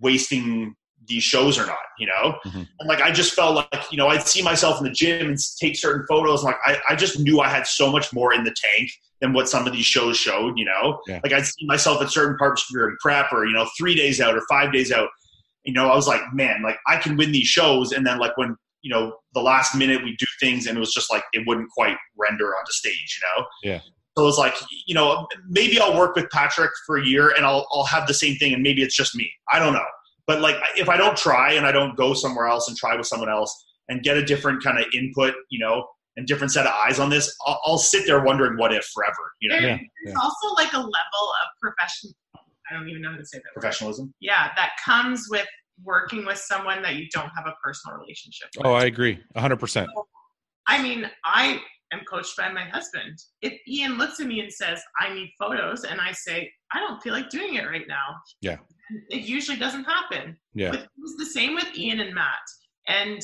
wasting 0.00 0.74
these 1.08 1.22
shows 1.22 1.58
or 1.58 1.66
not, 1.66 1.78
you 1.98 2.06
know? 2.06 2.38
Mhm. 2.46 2.68
And 2.78 2.88
like 2.88 3.00
I 3.00 3.10
just 3.10 3.34
felt 3.34 3.54
like, 3.54 3.90
you 3.90 3.98
know, 3.98 4.08
I'd 4.08 4.26
see 4.26 4.42
myself 4.42 4.78
in 4.78 4.84
the 4.84 4.92
gym 4.92 5.28
and 5.28 5.38
take 5.60 5.76
certain 5.76 6.04
photos. 6.08 6.44
And 6.44 6.52
like 6.52 6.60
I, 6.64 6.92
I 6.92 6.96
just 6.96 7.18
knew 7.18 7.40
I 7.40 7.48
had 7.48 7.66
so 7.66 7.90
much 7.90 8.12
more 8.12 8.32
in 8.32 8.44
the 8.44 8.54
tank 8.54 8.90
than 9.20 9.32
what 9.32 9.48
some 9.48 9.66
of 9.66 9.72
these 9.72 9.86
shows 9.86 10.16
showed, 10.16 10.58
you 10.58 10.64
know? 10.64 11.00
Yeah. 11.08 11.20
Like 11.22 11.32
I'd 11.32 11.46
see 11.46 11.66
myself 11.66 12.00
at 12.02 12.10
certain 12.10 12.36
parts 12.36 12.66
during 12.70 12.96
prep 13.00 13.32
or, 13.32 13.46
you 13.46 13.52
know, 13.52 13.68
three 13.76 13.94
days 13.94 14.20
out 14.20 14.36
or 14.36 14.42
five 14.48 14.72
days 14.72 14.92
out. 14.92 15.08
You 15.64 15.72
know, 15.72 15.90
I 15.90 15.96
was 15.96 16.06
like, 16.06 16.22
man, 16.32 16.62
like 16.62 16.78
I 16.86 16.96
can 16.96 17.16
win 17.16 17.32
these 17.32 17.48
shows. 17.48 17.92
And 17.92 18.06
then 18.06 18.18
like 18.18 18.36
when, 18.36 18.56
you 18.82 18.94
know, 18.94 19.16
the 19.34 19.40
last 19.40 19.74
minute 19.74 20.04
we 20.04 20.14
do 20.16 20.26
things 20.40 20.66
and 20.66 20.76
it 20.76 20.80
was 20.80 20.94
just 20.94 21.10
like 21.10 21.24
it 21.32 21.46
wouldn't 21.46 21.68
quite 21.70 21.96
render 22.16 22.46
onto 22.46 22.72
stage, 22.72 23.20
you 23.20 23.40
know? 23.40 23.46
Yeah. 23.64 23.80
So 24.16 24.22
it 24.22 24.26
was 24.26 24.38
like, 24.38 24.54
you 24.86 24.96
know, 24.96 25.28
maybe 25.48 25.80
I'll 25.80 25.96
work 25.96 26.16
with 26.16 26.28
Patrick 26.30 26.72
for 26.86 26.96
a 26.98 27.04
year 27.04 27.30
and 27.36 27.46
I'll 27.46 27.66
I'll 27.72 27.84
have 27.84 28.08
the 28.08 28.14
same 28.14 28.34
thing 28.36 28.52
and 28.52 28.62
maybe 28.62 28.82
it's 28.82 28.96
just 28.96 29.14
me. 29.14 29.30
I 29.52 29.60
don't 29.60 29.72
know. 29.72 29.84
But 30.28 30.40
like 30.40 30.56
if 30.76 30.88
I 30.88 30.96
don't 30.96 31.16
try 31.16 31.54
and 31.54 31.66
I 31.66 31.72
don't 31.72 31.96
go 31.96 32.14
somewhere 32.14 32.46
else 32.46 32.68
and 32.68 32.76
try 32.76 32.94
with 32.96 33.06
someone 33.06 33.28
else 33.30 33.52
and 33.88 34.02
get 34.02 34.16
a 34.16 34.24
different 34.24 34.62
kind 34.62 34.78
of 34.78 34.84
input, 34.94 35.34
you 35.50 35.58
know, 35.58 35.84
and 36.16 36.26
different 36.26 36.52
set 36.52 36.66
of 36.66 36.72
eyes 36.72 36.98
on 37.00 37.10
this, 37.10 37.34
I'll, 37.46 37.60
I'll 37.64 37.78
sit 37.78 38.06
there 38.06 38.22
wondering 38.22 38.56
what 38.58 38.72
if 38.72 38.84
forever, 38.94 39.32
you 39.40 39.48
know, 39.48 39.56
There- 39.60 39.70
Yeah, 39.70 39.76
There's 40.04 40.14
yeah. 40.14 40.22
also 40.22 40.54
like 40.54 40.72
a 40.74 40.76
level 40.76 40.90
of 40.92 41.48
profession. 41.60 42.10
I 42.70 42.74
don't 42.74 42.88
even 42.88 43.00
know 43.02 43.10
how 43.12 43.16
to 43.16 43.24
say 43.24 43.38
that. 43.38 43.44
word. 43.56 43.62
professionalism. 43.62 44.12
Yeah, 44.20 44.50
that 44.56 44.72
comes 44.84 45.26
with 45.30 45.46
working 45.82 46.26
with 46.26 46.36
someone 46.38 46.82
that 46.82 46.96
you 46.96 47.06
don't 47.12 47.30
have 47.30 47.46
a 47.46 47.54
personal 47.64 47.96
relationship 47.98 48.48
with. 48.56 48.66
Oh, 48.66 48.74
I 48.74 48.84
agree, 48.84 49.18
hundred 49.36 49.56
percent. 49.58 49.88
I 50.66 50.82
mean, 50.82 51.08
I 51.24 51.62
am 51.94 52.00
coached 52.10 52.36
by 52.36 52.52
my 52.52 52.64
husband. 52.64 53.16
If 53.40 53.54
Ian 53.66 53.96
looks 53.96 54.20
at 54.20 54.26
me 54.26 54.40
and 54.40 54.52
says, 54.52 54.82
I 55.00 55.14
need 55.14 55.30
photos, 55.38 55.84
and 55.84 55.98
I 56.00 56.12
say, 56.12 56.50
I 56.74 56.80
don't 56.80 57.00
feel 57.02 57.14
like 57.14 57.30
doing 57.30 57.54
it 57.54 57.64
right 57.64 57.86
now. 57.88 58.16
Yeah. 58.42 58.58
It 59.10 59.24
usually 59.24 59.58
doesn't 59.58 59.84
happen. 59.84 60.36
Yeah, 60.54 60.70
But 60.70 60.80
it 60.80 60.88
was 60.98 61.16
the 61.18 61.26
same 61.26 61.54
with 61.54 61.76
Ian 61.76 62.00
and 62.00 62.14
Matt. 62.14 62.34
And 62.88 63.20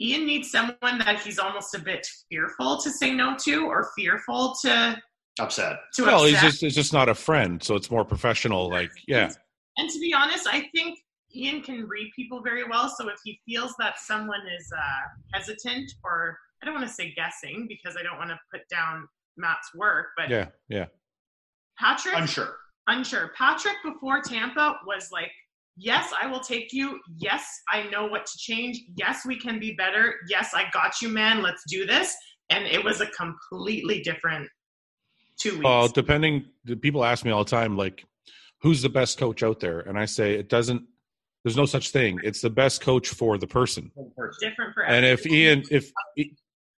Ian 0.00 0.26
needs 0.26 0.50
someone 0.50 0.98
that 0.98 1.20
he's 1.20 1.38
almost 1.38 1.74
a 1.74 1.78
bit 1.78 2.06
fearful 2.28 2.80
to 2.80 2.90
say 2.90 3.12
no 3.12 3.36
to 3.44 3.66
or 3.66 3.90
fearful 3.96 4.54
to 4.62 5.00
Upset. 5.38 5.78
to 5.94 6.04
well, 6.04 6.24
upset. 6.24 6.30
he's 6.30 6.40
just 6.40 6.62
it's 6.62 6.74
just 6.74 6.92
not 6.92 7.08
a 7.08 7.14
friend, 7.14 7.62
so 7.62 7.74
it's 7.74 7.90
more 7.90 8.04
professional. 8.04 8.68
Like, 8.68 8.90
yeah, 9.08 9.30
And 9.78 9.90
to 9.90 9.98
be 9.98 10.12
honest, 10.12 10.46
I 10.46 10.68
think 10.74 10.98
Ian 11.34 11.62
can 11.62 11.86
read 11.88 12.10
people 12.14 12.42
very 12.42 12.68
well. 12.68 12.88
So 12.88 13.08
if 13.08 13.18
he 13.24 13.40
feels 13.46 13.74
that 13.78 13.98
someone 13.98 14.42
is 14.58 14.70
uh, 14.76 15.38
hesitant, 15.38 15.90
or 16.04 16.36
I 16.62 16.66
don't 16.66 16.74
want 16.74 16.86
to 16.86 16.92
say 16.92 17.14
guessing 17.14 17.66
because 17.68 17.96
I 17.98 18.02
don't 18.02 18.18
want 18.18 18.30
to 18.30 18.38
put 18.52 18.68
down 18.68 19.08
Matt's 19.36 19.70
work, 19.74 20.08
but 20.16 20.28
yeah, 20.28 20.48
yeah, 20.68 20.86
Patrick, 21.78 22.16
Unsure. 22.16 22.56
Unsure. 22.86 23.30
Patrick 23.36 23.76
before 23.84 24.20
Tampa 24.20 24.76
was 24.86 25.10
like, 25.12 25.30
yes, 25.76 26.12
I 26.20 26.26
will 26.26 26.40
take 26.40 26.72
you. 26.72 27.00
Yes, 27.16 27.44
I 27.72 27.84
know 27.84 28.06
what 28.06 28.26
to 28.26 28.38
change. 28.38 28.80
Yes, 28.96 29.24
we 29.26 29.38
can 29.38 29.58
be 29.58 29.72
better. 29.72 30.14
Yes, 30.28 30.52
I 30.54 30.64
got 30.72 31.00
you, 31.00 31.08
man. 31.08 31.42
Let's 31.42 31.62
do 31.68 31.86
this. 31.86 32.14
And 32.50 32.66
it 32.66 32.84
was 32.84 33.00
a 33.00 33.06
completely 33.06 34.02
different 34.02 34.48
two 35.38 35.52
weeks. 35.52 35.64
Well, 35.64 35.88
depending, 35.88 36.46
people 36.80 37.04
ask 37.04 37.24
me 37.24 37.30
all 37.30 37.44
the 37.44 37.50
time, 37.50 37.76
like, 37.76 38.04
who's 38.60 38.82
the 38.82 38.88
best 38.88 39.18
coach 39.18 39.42
out 39.42 39.60
there? 39.60 39.80
And 39.80 39.98
I 39.98 40.04
say 40.04 40.34
it 40.34 40.48
doesn't. 40.48 40.82
There's 41.44 41.56
no 41.56 41.66
such 41.66 41.90
thing. 41.90 42.20
It's 42.22 42.40
the 42.40 42.50
best 42.50 42.80
coach 42.82 43.08
for 43.08 43.36
the 43.36 43.48
person. 43.48 43.90
different 44.40 44.74
for 44.74 44.84
And 44.84 45.04
if 45.04 45.26
Ian, 45.26 45.64
if 45.70 45.90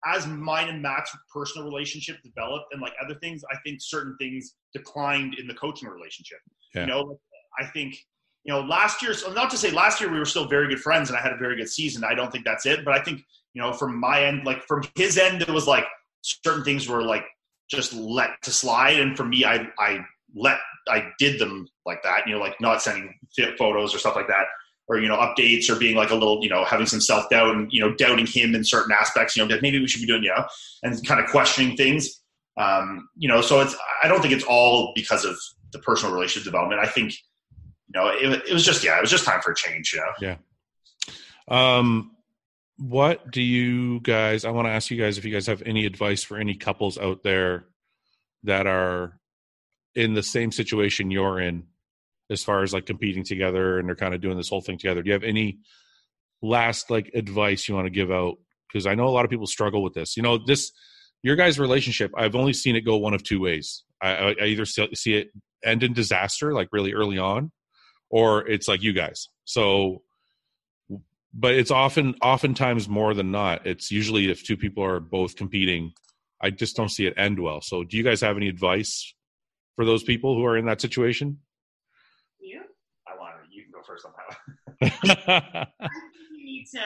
as 0.05 0.27
mine 0.27 0.69
and 0.69 0.83
Matt's 0.83 1.17
personal 1.33 1.67
relationship 1.67 2.17
developed 2.23 2.67
and 2.73 2.81
like 2.81 2.93
other 3.03 3.15
things, 3.21 3.43
I 3.53 3.57
think 3.65 3.79
certain 3.81 4.17
things 4.19 4.55
declined 4.73 5.37
in 5.39 5.47
the 5.47 5.55
coaching 5.55 5.89
relationship. 5.89 6.39
Yeah. 6.75 6.83
You 6.83 6.87
know, 6.89 7.21
I 7.59 7.67
think, 7.67 7.97
you 8.45 8.53
know, 8.53 8.61
last 8.61 9.03
year, 9.03 9.15
so 9.15 9.33
not 9.33 9.51
to 9.51 9.57
say 9.57 9.71
last 9.71 10.01
year 10.01 10.11
we 10.11 10.19
were 10.19 10.25
still 10.25 10.49
very 10.49 10.69
good 10.69 10.81
friends 10.81 11.09
and 11.09 11.19
I 11.19 11.23
had 11.23 11.33
a 11.33 11.37
very 11.37 11.57
good 11.57 11.69
season. 11.69 12.05
I 12.05 12.15
don't 12.15 12.33
think 12.33 12.45
that's 12.45 12.67
it. 12.67 12.85
But 12.85 12.95
I 12.95 13.03
think, 13.03 13.23
you 13.55 13.63
know, 13.63 13.73
from 13.73 13.99
my 13.99 14.25
end, 14.25 14.45
like 14.45 14.63
from 14.65 14.83
his 14.97 15.19
end, 15.19 15.43
it 15.43 15.51
was 15.51 15.67
like 15.67 15.85
certain 16.23 16.65
things 16.65 16.89
were 16.89 17.03
like 17.03 17.25
just 17.71 17.93
let 17.95 18.31
to 18.43 18.51
slide. 18.51 18.99
And 18.99 19.17
for 19.17 19.25
me, 19.25 19.45
I, 19.45 19.69
I 19.79 20.01
let, 20.35 20.59
I 20.89 21.11
did 21.19 21.39
them 21.39 21.69
like 21.87 22.03
that, 22.03 22.27
you 22.27 22.35
know, 22.35 22.41
like 22.41 22.61
not 22.61 22.83
sending 22.83 23.15
photos 23.57 23.95
or 23.95 23.99
stuff 23.99 24.17
like 24.17 24.29
that 24.29 24.47
or 24.89 24.99
you 24.99 25.09
know 25.09 25.17
updates 25.17 25.71
or 25.71 25.77
being 25.77 25.97
like 25.97 26.11
a 26.11 26.15
little 26.15 26.43
you 26.43 26.49
know 26.49 26.65
having 26.65 26.87
some 26.87 27.01
self 27.01 27.29
doubt 27.31 27.55
and 27.55 27.73
you 27.73 27.81
know 27.81 27.95
doubting 27.95 28.27
him 28.27 28.55
in 28.55 28.65
certain 28.65 28.93
aspects 28.93 29.37
you 29.37 29.43
know 29.43 29.49
that 29.49 29.63
maybe 29.63 29.79
we 29.79 29.87
should 29.87 30.01
be 30.01 30.07
doing 30.07 30.23
you 30.23 30.31
know 30.31 30.45
and 30.83 31.07
kind 31.07 31.21
of 31.21 31.31
questioning 31.31 31.77
things. 31.77 32.21
Um 32.59 33.09
you 33.17 33.29
know 33.29 33.41
so 33.41 33.61
it's 33.61 33.75
i 34.03 34.09
don't 34.09 34.21
think 34.21 34.35
it's 34.35 34.45
all 34.45 34.93
because 34.95 35.25
of 35.25 35.37
the 35.73 35.79
personal 35.79 36.15
relationship 36.15 36.45
development. 36.45 36.81
I 36.81 36.87
think 36.87 37.13
you 37.13 38.01
know 38.01 38.09
it, 38.09 38.43
it 38.49 38.53
was 38.53 38.65
just 38.65 38.85
yeah 38.85 38.99
it 38.99 39.01
was 39.01 39.11
just 39.11 39.25
time 39.25 39.41
for 39.41 39.53
a 39.53 39.55
change 39.55 39.93
you 39.95 40.01
know? 40.01 40.13
Yeah. 40.21 40.37
Um, 41.49 42.13
what 42.79 43.31
do 43.31 43.43
you 43.43 44.01
guys? 44.01 44.45
I 44.45 44.51
want 44.51 44.67
to 44.67 44.73
ask 44.73 44.91
you 44.91 45.01
guys 45.01 45.19
if 45.19 45.25
you 45.25 45.33
guys 45.33 45.47
have 45.47 45.63
any 45.65 45.87
advice 45.87 46.23
for 46.23 46.39
any 46.39 46.55
couples 46.55 46.99
out 46.99 47.23
there 47.23 47.65
that 48.45 48.67
are 48.67 49.19
in 49.95 50.15
the 50.15 50.23
same 50.23 50.51
situation 50.51 51.11
you're 51.11 51.41
in, 51.41 51.65
as 52.33 52.43
far 52.43 52.63
as 52.63 52.73
like 52.73 52.87
competing 52.87 53.25
together 53.25 53.79
and 53.79 53.89
they're 53.89 53.97
kind 53.97 54.15
of 54.15 54.21
doing 54.21 54.37
this 54.37 54.49
whole 54.49 54.61
thing 54.61 54.79
together. 54.79 55.03
Do 55.03 55.09
you 55.09 55.15
have 55.15 55.23
any 55.23 55.59
last 56.41 56.91
like 56.91 57.11
advice 57.15 57.69
you 57.69 57.75
want 57.75 57.87
to 57.87 57.91
give 57.91 58.11
out? 58.11 58.39
Because 58.69 58.87
I 58.87 58.95
know 58.95 59.07
a 59.07 59.11
lot 59.11 59.25
of 59.25 59.31
people 59.31 59.47
struggle 59.47 59.83
with 59.83 59.95
this. 59.95 60.17
You 60.17 60.23
know, 60.23 60.39
this 60.39 60.73
your 61.23 61.37
guys' 61.37 61.59
relationship. 61.59 62.13
I've 62.17 62.35
only 62.35 62.53
seen 62.53 62.77
it 62.77 62.81
go 62.81 62.97
one 62.97 63.15
of 63.15 63.23
two 63.23 63.41
ways. 63.41 63.85
I, 64.01 64.35
I 64.41 64.45
either 64.47 64.65
see 64.65 65.15
it 65.15 65.29
end 65.65 65.83
in 65.83 65.93
disaster, 65.93 66.53
like 66.53 66.69
really 66.73 66.93
early 66.93 67.19
on, 67.19 67.53
or 68.11 68.47
it's 68.49 68.67
like 68.67 68.83
you 68.83 68.93
guys. 68.93 69.29
So, 69.45 70.03
but 71.33 71.55
it's 71.55 71.71
often, 71.71 72.17
oftentimes 72.21 72.89
more 72.89 73.15
than 73.15 73.31
not, 73.31 73.67
it's 73.67 73.91
usually 73.91 74.31
if 74.31 74.45
two 74.45 74.57
people 74.57 74.85
are 74.85 75.01
both 75.01 75.37
competing. 75.37 75.93
I 76.41 76.51
just 76.51 76.77
don't 76.77 76.89
see 76.89 77.07
it 77.07 77.15
end 77.17 77.39
well. 77.39 77.61
So, 77.61 77.85
do 77.85 77.97
you 77.97 78.03
guys 78.03 78.21
have 78.23 78.37
any 78.37 78.49
advice 78.49 79.15
for 79.77 79.85
those 79.85 80.03
people 80.03 80.35
who 80.35 80.45
are 80.45 80.57
in 80.57 80.67
that 80.67 80.81
situation? 80.81 81.39
You? 83.89 83.95
I 83.95 84.07
want 84.07 84.27
to. 84.27 84.83
You 84.83 84.87
can 84.87 84.87
go 84.87 85.01
first 85.01 85.27
on. 85.27 85.31
I 85.81 85.89
think 85.89 86.29
you 86.31 86.45
need 86.45 86.67
to 86.75 86.83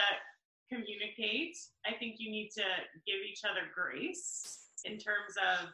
communicate. 0.72 1.56
I 1.86 1.94
think 1.98 2.16
you 2.18 2.30
need 2.30 2.50
to 2.54 2.62
give 3.06 3.16
each 3.30 3.40
other 3.44 3.62
grace 3.74 4.68
in 4.84 4.98
terms 4.98 5.36
of 5.36 5.68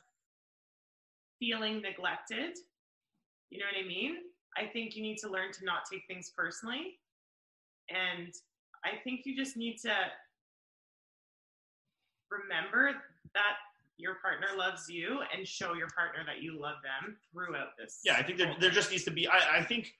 feeling 1.39 1.83
neglected. 1.83 2.57
You 3.51 3.59
know 3.59 3.67
what 3.67 3.85
I 3.85 3.87
mean? 3.87 4.17
I 4.57 4.67
think 4.67 4.97
you 4.97 5.03
need 5.03 5.19
to 5.19 5.29
learn 5.29 5.53
to 5.53 5.65
not 5.65 5.85
take 5.91 6.03
things 6.09 6.33
personally. 6.37 6.99
And 7.91 8.33
I 8.85 8.97
think 9.05 9.23
you 9.25 9.37
just 9.37 9.57
need 9.57 9.79
to 9.79 9.95
remember 12.31 12.93
that 13.35 13.57
your 13.99 14.15
partner 14.17 14.49
loves 14.57 14.89
you 14.89 15.21
and 15.37 15.47
show 15.47 15.75
your 15.75 15.89
partner 15.89 16.25
that 16.27 16.43
you 16.43 16.59
love 16.61 16.77
them 16.83 17.17
throughout 17.33 17.77
this. 17.79 18.01
Yeah, 18.05 18.17
I 18.17 18.23
think 18.23 18.39
there, 18.39 18.57
there 18.61 18.71
just 18.71 18.91
needs 18.91 19.05
to 19.05 19.11
be, 19.11 19.29
I, 19.29 19.59
I 19.59 19.65
think 19.65 19.95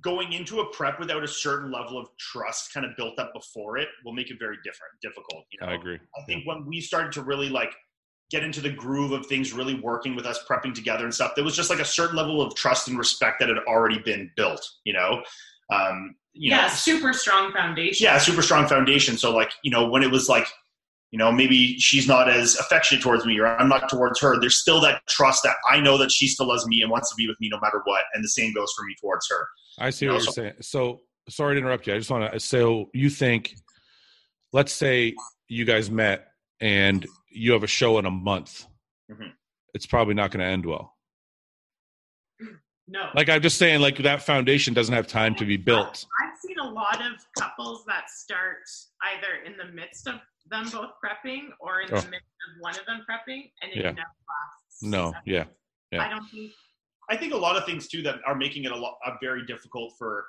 going 0.00 0.32
into 0.32 0.60
a 0.60 0.66
prep 0.72 0.98
without 0.98 1.22
a 1.22 1.28
certain 1.28 1.70
level 1.70 1.98
of 1.98 2.08
trust 2.18 2.72
kind 2.72 2.84
of 2.84 2.96
built 2.96 3.18
up 3.18 3.32
before 3.34 3.78
it 3.78 3.88
will 4.04 4.12
make 4.12 4.30
it 4.30 4.38
very 4.38 4.56
different, 4.64 4.92
difficult. 5.00 5.44
You 5.52 5.60
know? 5.60 5.72
I 5.72 5.74
agree. 5.74 5.98
I 6.18 6.22
think 6.26 6.46
when 6.46 6.66
we 6.66 6.80
started 6.80 7.12
to 7.12 7.22
really 7.22 7.48
like 7.48 7.72
get 8.30 8.42
into 8.42 8.60
the 8.60 8.70
groove 8.70 9.12
of 9.12 9.26
things 9.26 9.52
really 9.52 9.74
working 9.80 10.16
with 10.16 10.26
us 10.26 10.44
prepping 10.50 10.74
together 10.74 11.04
and 11.04 11.14
stuff, 11.14 11.32
there 11.36 11.44
was 11.44 11.54
just 11.54 11.70
like 11.70 11.78
a 11.78 11.84
certain 11.84 12.16
level 12.16 12.42
of 12.42 12.54
trust 12.54 12.88
and 12.88 12.98
respect 12.98 13.38
that 13.40 13.48
had 13.48 13.58
already 13.68 13.98
been 13.98 14.30
built, 14.36 14.66
you 14.84 14.92
know? 14.92 15.22
Um, 15.72 16.16
you 16.32 16.50
yeah, 16.50 16.62
know, 16.62 16.68
super 16.68 17.12
strong 17.12 17.52
foundation. 17.52 18.04
yeah, 18.04 18.18
super 18.18 18.42
strong 18.42 18.66
foundation. 18.66 19.16
So 19.16 19.32
like, 19.32 19.52
you 19.62 19.70
know, 19.70 19.88
when 19.88 20.02
it 20.02 20.10
was 20.10 20.28
like, 20.28 20.48
you 21.14 21.18
know, 21.18 21.30
maybe 21.30 21.78
she's 21.78 22.08
not 22.08 22.28
as 22.28 22.56
affectionate 22.58 23.00
towards 23.00 23.24
me 23.24 23.38
or 23.38 23.46
I'm 23.46 23.68
not 23.68 23.88
towards 23.88 24.20
her, 24.20 24.40
there's 24.40 24.56
still 24.58 24.80
that 24.80 25.00
trust 25.08 25.44
that 25.44 25.54
I 25.70 25.78
know 25.78 25.96
that 25.98 26.10
she 26.10 26.26
still 26.26 26.48
loves 26.48 26.66
me 26.66 26.82
and 26.82 26.90
wants 26.90 27.08
to 27.10 27.14
be 27.14 27.28
with 27.28 27.40
me 27.40 27.48
no 27.48 27.60
matter 27.60 27.80
what. 27.84 28.02
And 28.14 28.24
the 28.24 28.28
same 28.28 28.52
goes 28.52 28.72
for 28.76 28.84
me 28.84 28.96
towards 29.00 29.24
her. 29.30 29.46
I 29.78 29.90
see 29.90 30.06
You 30.06 30.10
what 30.10 30.14
know, 30.18 30.24
you're 30.24 30.32
so- 30.32 30.42
saying. 30.42 30.54
So 30.60 31.02
sorry 31.28 31.54
to 31.54 31.60
interrupt 31.60 31.86
you. 31.86 31.94
I 31.94 31.98
just 31.98 32.10
want 32.10 32.32
to. 32.32 32.40
So 32.40 32.90
you 32.94 33.08
think, 33.10 33.54
let's 34.52 34.72
say 34.72 35.14
you 35.46 35.64
guys 35.64 35.88
met 35.88 36.26
and 36.58 37.06
you 37.30 37.52
have 37.52 37.62
a 37.62 37.68
show 37.68 38.00
in 38.00 38.06
a 38.06 38.10
month. 38.10 38.66
Mhm. 39.08 39.30
It's 39.72 39.86
probably 39.86 40.14
not 40.14 40.32
going 40.32 40.40
to 40.40 40.46
end 40.50 40.66
well. 40.66 40.93
No. 42.86 43.08
Like 43.14 43.28
I'm 43.28 43.40
just 43.40 43.56
saying, 43.56 43.80
like 43.80 43.96
that 43.98 44.22
foundation 44.22 44.74
doesn't 44.74 44.94
have 44.94 45.06
time 45.06 45.34
to 45.36 45.44
be 45.46 45.56
built. 45.56 46.04
I've 46.22 46.38
seen 46.38 46.58
a 46.58 46.68
lot 46.68 47.00
of 47.00 47.12
couples 47.38 47.84
that 47.86 48.10
start 48.10 48.58
either 49.14 49.42
in 49.50 49.56
the 49.56 49.72
midst 49.74 50.06
of 50.06 50.16
them 50.50 50.64
both 50.70 50.90
prepping 51.02 51.48
or 51.60 51.80
in 51.80 51.88
Oh. 51.92 52.00
the 52.00 52.10
midst 52.10 52.26
of 52.56 52.60
one 52.60 52.78
of 52.78 52.84
them 52.86 53.04
prepping, 53.08 53.50
and 53.62 53.72
it 53.72 53.76
Yeah. 53.78 53.92
never 53.92 53.96
lasts. 54.28 54.82
No, 54.82 55.14
yeah, 55.24 55.44
yeah. 55.90 56.04
I 56.04 56.10
don't 56.10 56.26
think. 56.28 56.52
I 57.08 57.16
think 57.16 57.32
a 57.32 57.36
lot 57.36 57.56
of 57.56 57.64
things 57.64 57.88
too 57.88 58.02
that 58.02 58.16
are 58.26 58.34
making 58.34 58.64
it 58.64 58.72
a 58.72 58.76
lot 58.76 58.98
uh, 59.04 59.12
very 59.20 59.44
difficult 59.46 59.94
for 59.98 60.26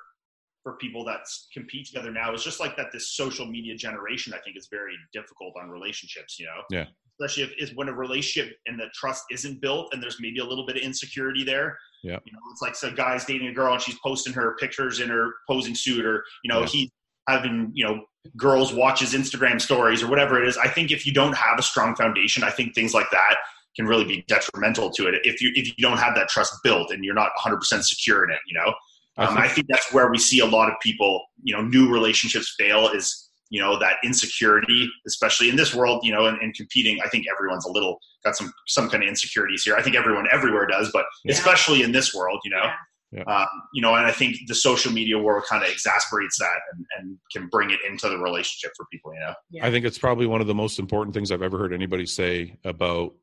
for 0.66 0.72
people 0.78 1.04
that 1.04 1.20
compete 1.54 1.86
together 1.86 2.10
now 2.10 2.34
is 2.34 2.42
just 2.42 2.58
like 2.58 2.76
that 2.76 2.86
this 2.92 3.14
social 3.14 3.46
media 3.46 3.76
generation 3.76 4.34
I 4.34 4.38
think 4.38 4.56
is 4.56 4.66
very 4.68 4.94
difficult 5.12 5.54
on 5.62 5.70
relationships, 5.70 6.40
you 6.40 6.46
know. 6.46 6.60
Yeah. 6.70 6.86
Especially 7.20 7.44
if 7.44 7.52
is 7.56 7.76
when 7.76 7.88
a 7.88 7.92
relationship 7.92 8.56
and 8.66 8.76
the 8.76 8.86
trust 8.92 9.22
isn't 9.30 9.60
built 9.60 9.94
and 9.94 10.02
there's 10.02 10.16
maybe 10.18 10.40
a 10.40 10.44
little 10.44 10.66
bit 10.66 10.74
of 10.74 10.82
insecurity 10.82 11.44
there. 11.44 11.78
Yeah. 12.02 12.18
You 12.24 12.32
know, 12.32 12.40
it's 12.50 12.62
like 12.62 12.74
so 12.74 12.90
guy's 12.90 13.24
dating 13.24 13.46
a 13.46 13.52
girl 13.52 13.74
and 13.74 13.80
she's 13.80 13.96
posting 14.04 14.32
her 14.32 14.56
pictures 14.58 14.98
in 14.98 15.08
her 15.08 15.34
posing 15.48 15.76
suit 15.76 16.04
or, 16.04 16.24
you 16.42 16.52
know, 16.52 16.62
Yeah. 16.62 16.66
he 16.66 16.90
having, 17.28 17.70
you 17.72 17.84
know, 17.86 18.04
girls 18.36 18.74
watch 18.74 18.98
his 18.98 19.14
Instagram 19.14 19.60
stories 19.60 20.02
or 20.02 20.08
whatever 20.08 20.42
it 20.42 20.48
is. 20.48 20.58
I 20.58 20.66
think 20.66 20.90
if 20.90 21.06
you 21.06 21.12
don't 21.12 21.36
have 21.36 21.60
a 21.60 21.62
strong 21.62 21.94
foundation, 21.94 22.42
I 22.42 22.50
think 22.50 22.74
things 22.74 22.92
like 22.92 23.12
that 23.12 23.36
can 23.76 23.86
really 23.86 24.04
be 24.04 24.24
detrimental 24.26 24.90
to 24.90 25.06
it 25.06 25.14
if 25.22 25.40
you 25.40 25.52
if 25.54 25.68
you 25.68 25.74
don't 25.78 25.98
have 25.98 26.16
that 26.16 26.28
trust 26.28 26.54
built 26.64 26.90
and 26.90 27.04
you're 27.04 27.14
not 27.14 27.30
100% 27.38 27.60
secure 27.84 28.24
in 28.24 28.30
it 28.30 28.38
you 28.46 28.58
know 28.58 28.72
um, 29.18 29.36
I 29.38 29.48
think 29.48 29.66
that's 29.68 29.92
where 29.92 30.10
we 30.10 30.18
see 30.18 30.40
a 30.40 30.46
lot 30.46 30.68
of 30.68 30.74
people 30.82 31.22
you 31.42 31.54
know 31.54 31.62
new 31.62 31.90
relationships 31.90 32.54
fail 32.58 32.88
is 32.88 33.30
you 33.50 33.60
know 33.60 33.78
that 33.78 33.96
insecurity 34.02 34.88
especially 35.06 35.48
in 35.48 35.56
this 35.56 35.74
world 35.74 36.00
you 36.04 36.12
know 36.12 36.26
and, 36.26 36.36
and 36.42 36.52
competing 36.54 36.98
i 37.04 37.08
think 37.08 37.26
everyone's 37.32 37.64
a 37.64 37.70
little 37.70 37.98
got 38.24 38.36
some 38.36 38.52
some 38.66 38.88
kind 38.90 39.02
of 39.04 39.08
insecurities 39.08 39.62
here 39.62 39.76
i 39.76 39.82
think 39.82 39.94
everyone 39.94 40.26
everywhere 40.32 40.66
does 40.66 40.90
but 40.92 41.04
Yeah. 41.24 41.32
especially 41.32 41.82
in 41.82 41.92
this 41.92 42.12
world 42.12 42.40
you 42.44 42.50
know 42.50 42.64
Yeah. 43.12 43.22
Yeah. 43.26 43.34
um, 43.42 43.46
you 43.72 43.82
know 43.82 43.94
and 43.94 44.04
i 44.04 44.10
think 44.10 44.36
the 44.48 44.54
social 44.54 44.90
media 44.92 45.16
world 45.16 45.44
kind 45.48 45.62
of 45.62 45.70
exasperates 45.70 46.36
that 46.40 46.58
and, 46.72 46.84
and 46.98 47.18
can 47.32 47.48
bring 47.48 47.70
it 47.70 47.78
into 47.88 48.08
the 48.08 48.18
relationship 48.18 48.72
for 48.76 48.84
people 48.92 49.14
you 49.14 49.20
know 49.20 49.34
Yeah. 49.50 49.64
I 49.66 49.70
think 49.70 49.86
it's 49.86 49.98
probably 49.98 50.26
one 50.26 50.40
of 50.40 50.48
the 50.48 50.54
most 50.54 50.80
important 50.80 51.14
things 51.14 51.30
I've 51.30 51.42
ever 51.42 51.56
heard 51.56 51.72
anybody 51.72 52.04
say 52.06 52.56
about 52.64 53.14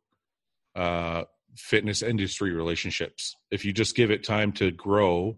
uh, 0.75 1.23
fitness 1.57 2.01
industry 2.01 2.51
relationships. 2.51 3.35
If 3.51 3.63
you 3.65 3.73
just 3.73 3.95
give 3.95 4.09
it 4.09 4.23
time 4.23 4.51
to 4.53 4.71
grow 4.71 5.37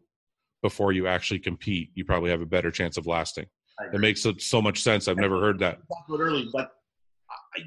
before 0.65 0.91
you 0.91 1.05
actually 1.05 1.37
compete, 1.37 1.91
you 1.93 2.03
probably 2.03 2.31
have 2.31 2.41
a 2.41 2.45
better 2.55 2.71
chance 2.71 2.97
of 2.97 3.05
lasting. 3.05 3.45
It 3.93 3.99
makes 3.99 4.19
so- 4.23 4.35
so 4.39 4.59
much 4.63 4.81
sense. 4.81 5.07
I've 5.07 5.17
never 5.27 5.39
heard 5.39 5.59
that. 5.59 5.77
early, 6.09 6.49
but 6.51 6.71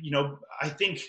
you 0.03 0.11
know, 0.11 0.41
I 0.61 0.69
think 0.69 1.01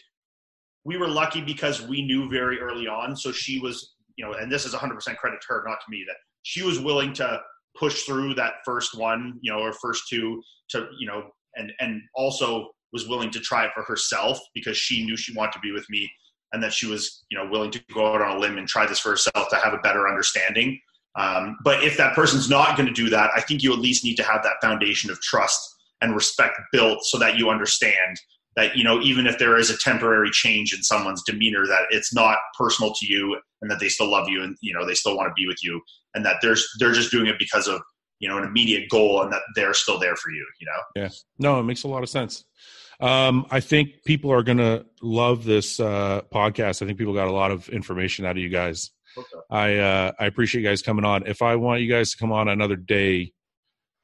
we 0.84 0.98
were 0.98 1.08
lucky 1.08 1.42
because 1.42 1.82
we 1.82 2.04
knew 2.04 2.30
very 2.30 2.60
early 2.60 2.88
on. 2.88 3.16
So 3.16 3.32
she 3.32 3.60
was, 3.60 3.96
you 4.18 4.24
know, 4.24 4.34
and 4.34 4.52
this 4.52 4.66
is 4.68 4.74
100% 4.76 5.18
credit 5.18 5.42
to 5.42 5.48
her, 5.50 5.64
not 5.68 5.80
to 5.84 5.90
me, 5.90 6.06
that 6.08 6.18
she 6.44 6.62
was 6.62 6.80
willing 6.80 7.12
to 7.14 7.42
push 7.76 8.04
through 8.04 8.36
that 8.36 8.54
first 8.64 8.96
one, 8.96 9.40
you 9.42 9.52
know, 9.52 9.60
or 9.60 9.74
first 9.74 10.04
two 10.10 10.44
to, 10.70 10.88
you 11.00 11.08
know, 11.08 11.32
and 11.56 11.74
and 11.80 12.02
also 12.14 12.70
was 12.94 13.08
willing 13.08 13.32
to 13.32 13.40
try 13.40 13.66
it 13.66 13.72
for 13.74 13.82
herself 13.84 14.40
because 14.54 14.78
she 14.78 15.04
knew 15.06 15.18
she 15.18 15.34
wanted 15.34 15.54
to 15.54 15.60
be 15.60 15.72
with 15.72 15.90
me 15.90 16.08
and 16.54 16.62
that 16.62 16.74
she 16.74 16.86
was, 16.86 17.26
you 17.32 17.38
know, 17.38 17.48
willing 17.50 17.72
to 17.72 17.82
go 17.94 18.14
out 18.14 18.22
on 18.22 18.38
a 18.38 18.40
limb 18.40 18.58
and 18.60 18.68
try 18.68 18.86
this 18.86 19.00
for 19.00 19.10
herself 19.10 19.50
to 19.50 19.56
have 19.56 19.74
a 19.74 19.78
better 19.80 20.08
understanding. 20.08 20.80
Um, 21.20 21.58
but 21.64 21.84
if 21.84 21.98
that 21.98 22.16
person's 22.16 22.50
not 22.50 22.78
going 22.78 22.88
to 22.88 22.94
do 22.94 23.10
that, 23.10 23.30
I 23.36 23.42
think 23.42 23.62
you 23.62 23.74
at 23.74 23.80
least 23.80 24.04
need 24.04 24.16
to 24.16 24.24
have 24.24 24.42
that 24.44 24.56
foundation 24.62 25.12
of 25.12 25.20
trust 25.22 25.60
and 26.02 26.16
respect 26.16 26.60
built 26.72 27.04
so 27.04 27.20
that 27.20 27.38
you 27.38 27.50
understand 27.50 28.18
that 28.56 28.76
you 28.76 28.84
know 28.84 29.00
even 29.02 29.28
if 29.28 29.38
there 29.38 29.58
is 29.58 29.70
a 29.70 29.78
temporary 29.78 30.32
change 30.32 30.74
in 30.74 30.82
someone's 30.82 31.24
demeanor 31.24 31.68
that 31.68 31.84
it's 31.92 32.14
not 32.14 32.38
personal 32.58 32.94
to 32.94 33.06
you 33.06 33.38
and 33.62 33.70
that 33.70 33.80
they 33.80 33.90
still 33.90 34.10
love 34.10 34.28
you 34.28 34.42
and 34.42 34.56
you 34.62 34.74
know 34.74 34.86
they 34.86 34.94
still 34.94 35.16
want 35.16 35.28
to 35.28 35.34
be 35.36 35.46
with 35.46 35.64
you 35.64 35.80
and 36.16 36.26
that 36.26 36.38
there's 36.42 36.68
they're 36.80 36.94
just 36.94 37.12
doing 37.12 37.28
it 37.28 37.38
because 37.38 37.68
of 37.68 37.82
you 38.20 38.28
know 38.28 38.38
an 38.38 38.44
immediate 38.44 38.90
goal 38.90 39.22
and 39.22 39.32
that 39.32 39.42
they're 39.56 39.74
still 39.74 40.00
there 40.00 40.16
for 40.16 40.32
you 40.32 40.46
you 40.60 40.68
know 40.68 41.04
yeah 41.04 41.10
No, 41.38 41.60
it 41.60 41.64
makes 41.64 41.84
a 41.84 41.88
lot 41.88 42.04
of 42.04 42.10
sense. 42.10 42.46
Um, 43.02 43.46
I 43.50 43.62
think 43.62 44.04
people 44.04 44.32
are 44.34 44.44
going 44.44 44.58
to 44.58 44.86
love 45.02 45.46
this 45.46 45.80
uh, 45.80 46.22
podcast. 46.34 46.82
I 46.82 46.86
think 46.86 46.98
people 46.98 47.14
got 47.14 47.30
a 47.30 47.32
lot 47.32 47.50
of 47.50 47.70
information 47.70 48.26
out 48.26 48.32
of 48.32 48.40
you 48.40 48.50
guys. 48.50 48.92
I 49.50 49.78
uh, 49.78 50.12
I 50.20 50.26
appreciate 50.26 50.62
you 50.62 50.68
guys 50.68 50.82
coming 50.82 51.06
on. 51.06 51.26
If 51.28 51.42
I 51.42 51.56
want 51.56 51.82
you 51.82 51.90
guys 51.90 52.12
to 52.12 52.18
come 52.18 52.32
on 52.32 52.48
another 52.48 52.76
day, 52.76 53.32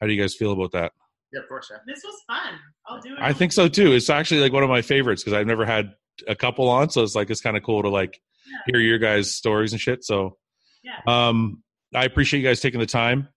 how 0.01 0.07
do 0.07 0.13
you 0.13 0.21
guys 0.21 0.35
feel 0.35 0.51
about 0.51 0.71
that? 0.73 0.91
yeah 1.33 1.39
of 1.41 1.47
course 1.49 1.69
yeah. 1.71 1.77
This 1.87 2.01
was 2.03 2.15
fun. 2.27 2.53
I'll 2.87 3.01
do 3.01 3.13
it. 3.13 3.19
I 3.19 3.33
think 3.33 3.51
so 3.51 3.67
too. 3.67 3.93
It's 3.93 4.09
actually 4.09 4.41
like 4.41 4.53
one 4.53 4.63
of 4.63 4.69
my 4.69 4.81
favorites 4.81 5.23
because 5.23 5.33
I've 5.37 5.47
never 5.47 5.65
had 5.65 5.93
a 6.27 6.35
couple 6.35 6.69
on, 6.69 6.89
so 6.89 7.03
it's 7.03 7.15
like 7.15 7.29
it's 7.29 7.41
kind 7.41 7.57
of 7.57 7.63
cool 7.63 7.81
to 7.83 7.89
like 7.89 8.19
hear 8.67 8.79
your 8.79 8.99
guys' 8.99 9.33
stories 9.35 9.71
and 9.73 9.81
shit. 9.81 10.03
So, 10.05 10.37
Yeah. 10.83 10.99
um, 11.07 11.61
I 11.93 12.05
appreciate 12.05 12.39
you 12.41 12.47
guys 12.47 12.61
taking 12.61 12.79
the 12.79 12.85
time. 12.85 13.27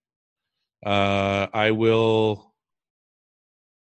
Uh, 0.85 1.47
I 1.53 1.71
will. 1.73 2.53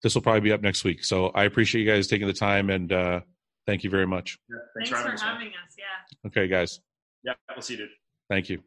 This 0.04 0.14
will 0.14 0.22
probably 0.22 0.42
be 0.42 0.52
up 0.52 0.62
next 0.62 0.84
week, 0.84 1.04
so 1.04 1.28
I 1.30 1.46
appreciate 1.46 1.82
you 1.84 1.92
guys 1.92 2.08
taking 2.08 2.28
the 2.28 2.34
time 2.34 2.70
and 2.70 2.92
uh, 2.94 3.22
thank 3.66 3.84
you 3.84 3.90
very 3.90 4.06
much. 4.06 4.38
yeah 4.50 4.58
Thanks, 4.78 4.92
thanks, 4.92 5.04
for 5.04 5.14
us, 5.14 5.22
having 5.22 5.48
us. 5.48 5.76
Yeah. 5.80 6.28
Okay, 6.28 6.48
guys, 6.48 6.80
yeah 7.26 7.34
we'll 7.50 7.62
see 7.62 7.74
you 7.74 7.80
dude 7.80 7.90
thank 8.30 8.50
you. 8.50 8.62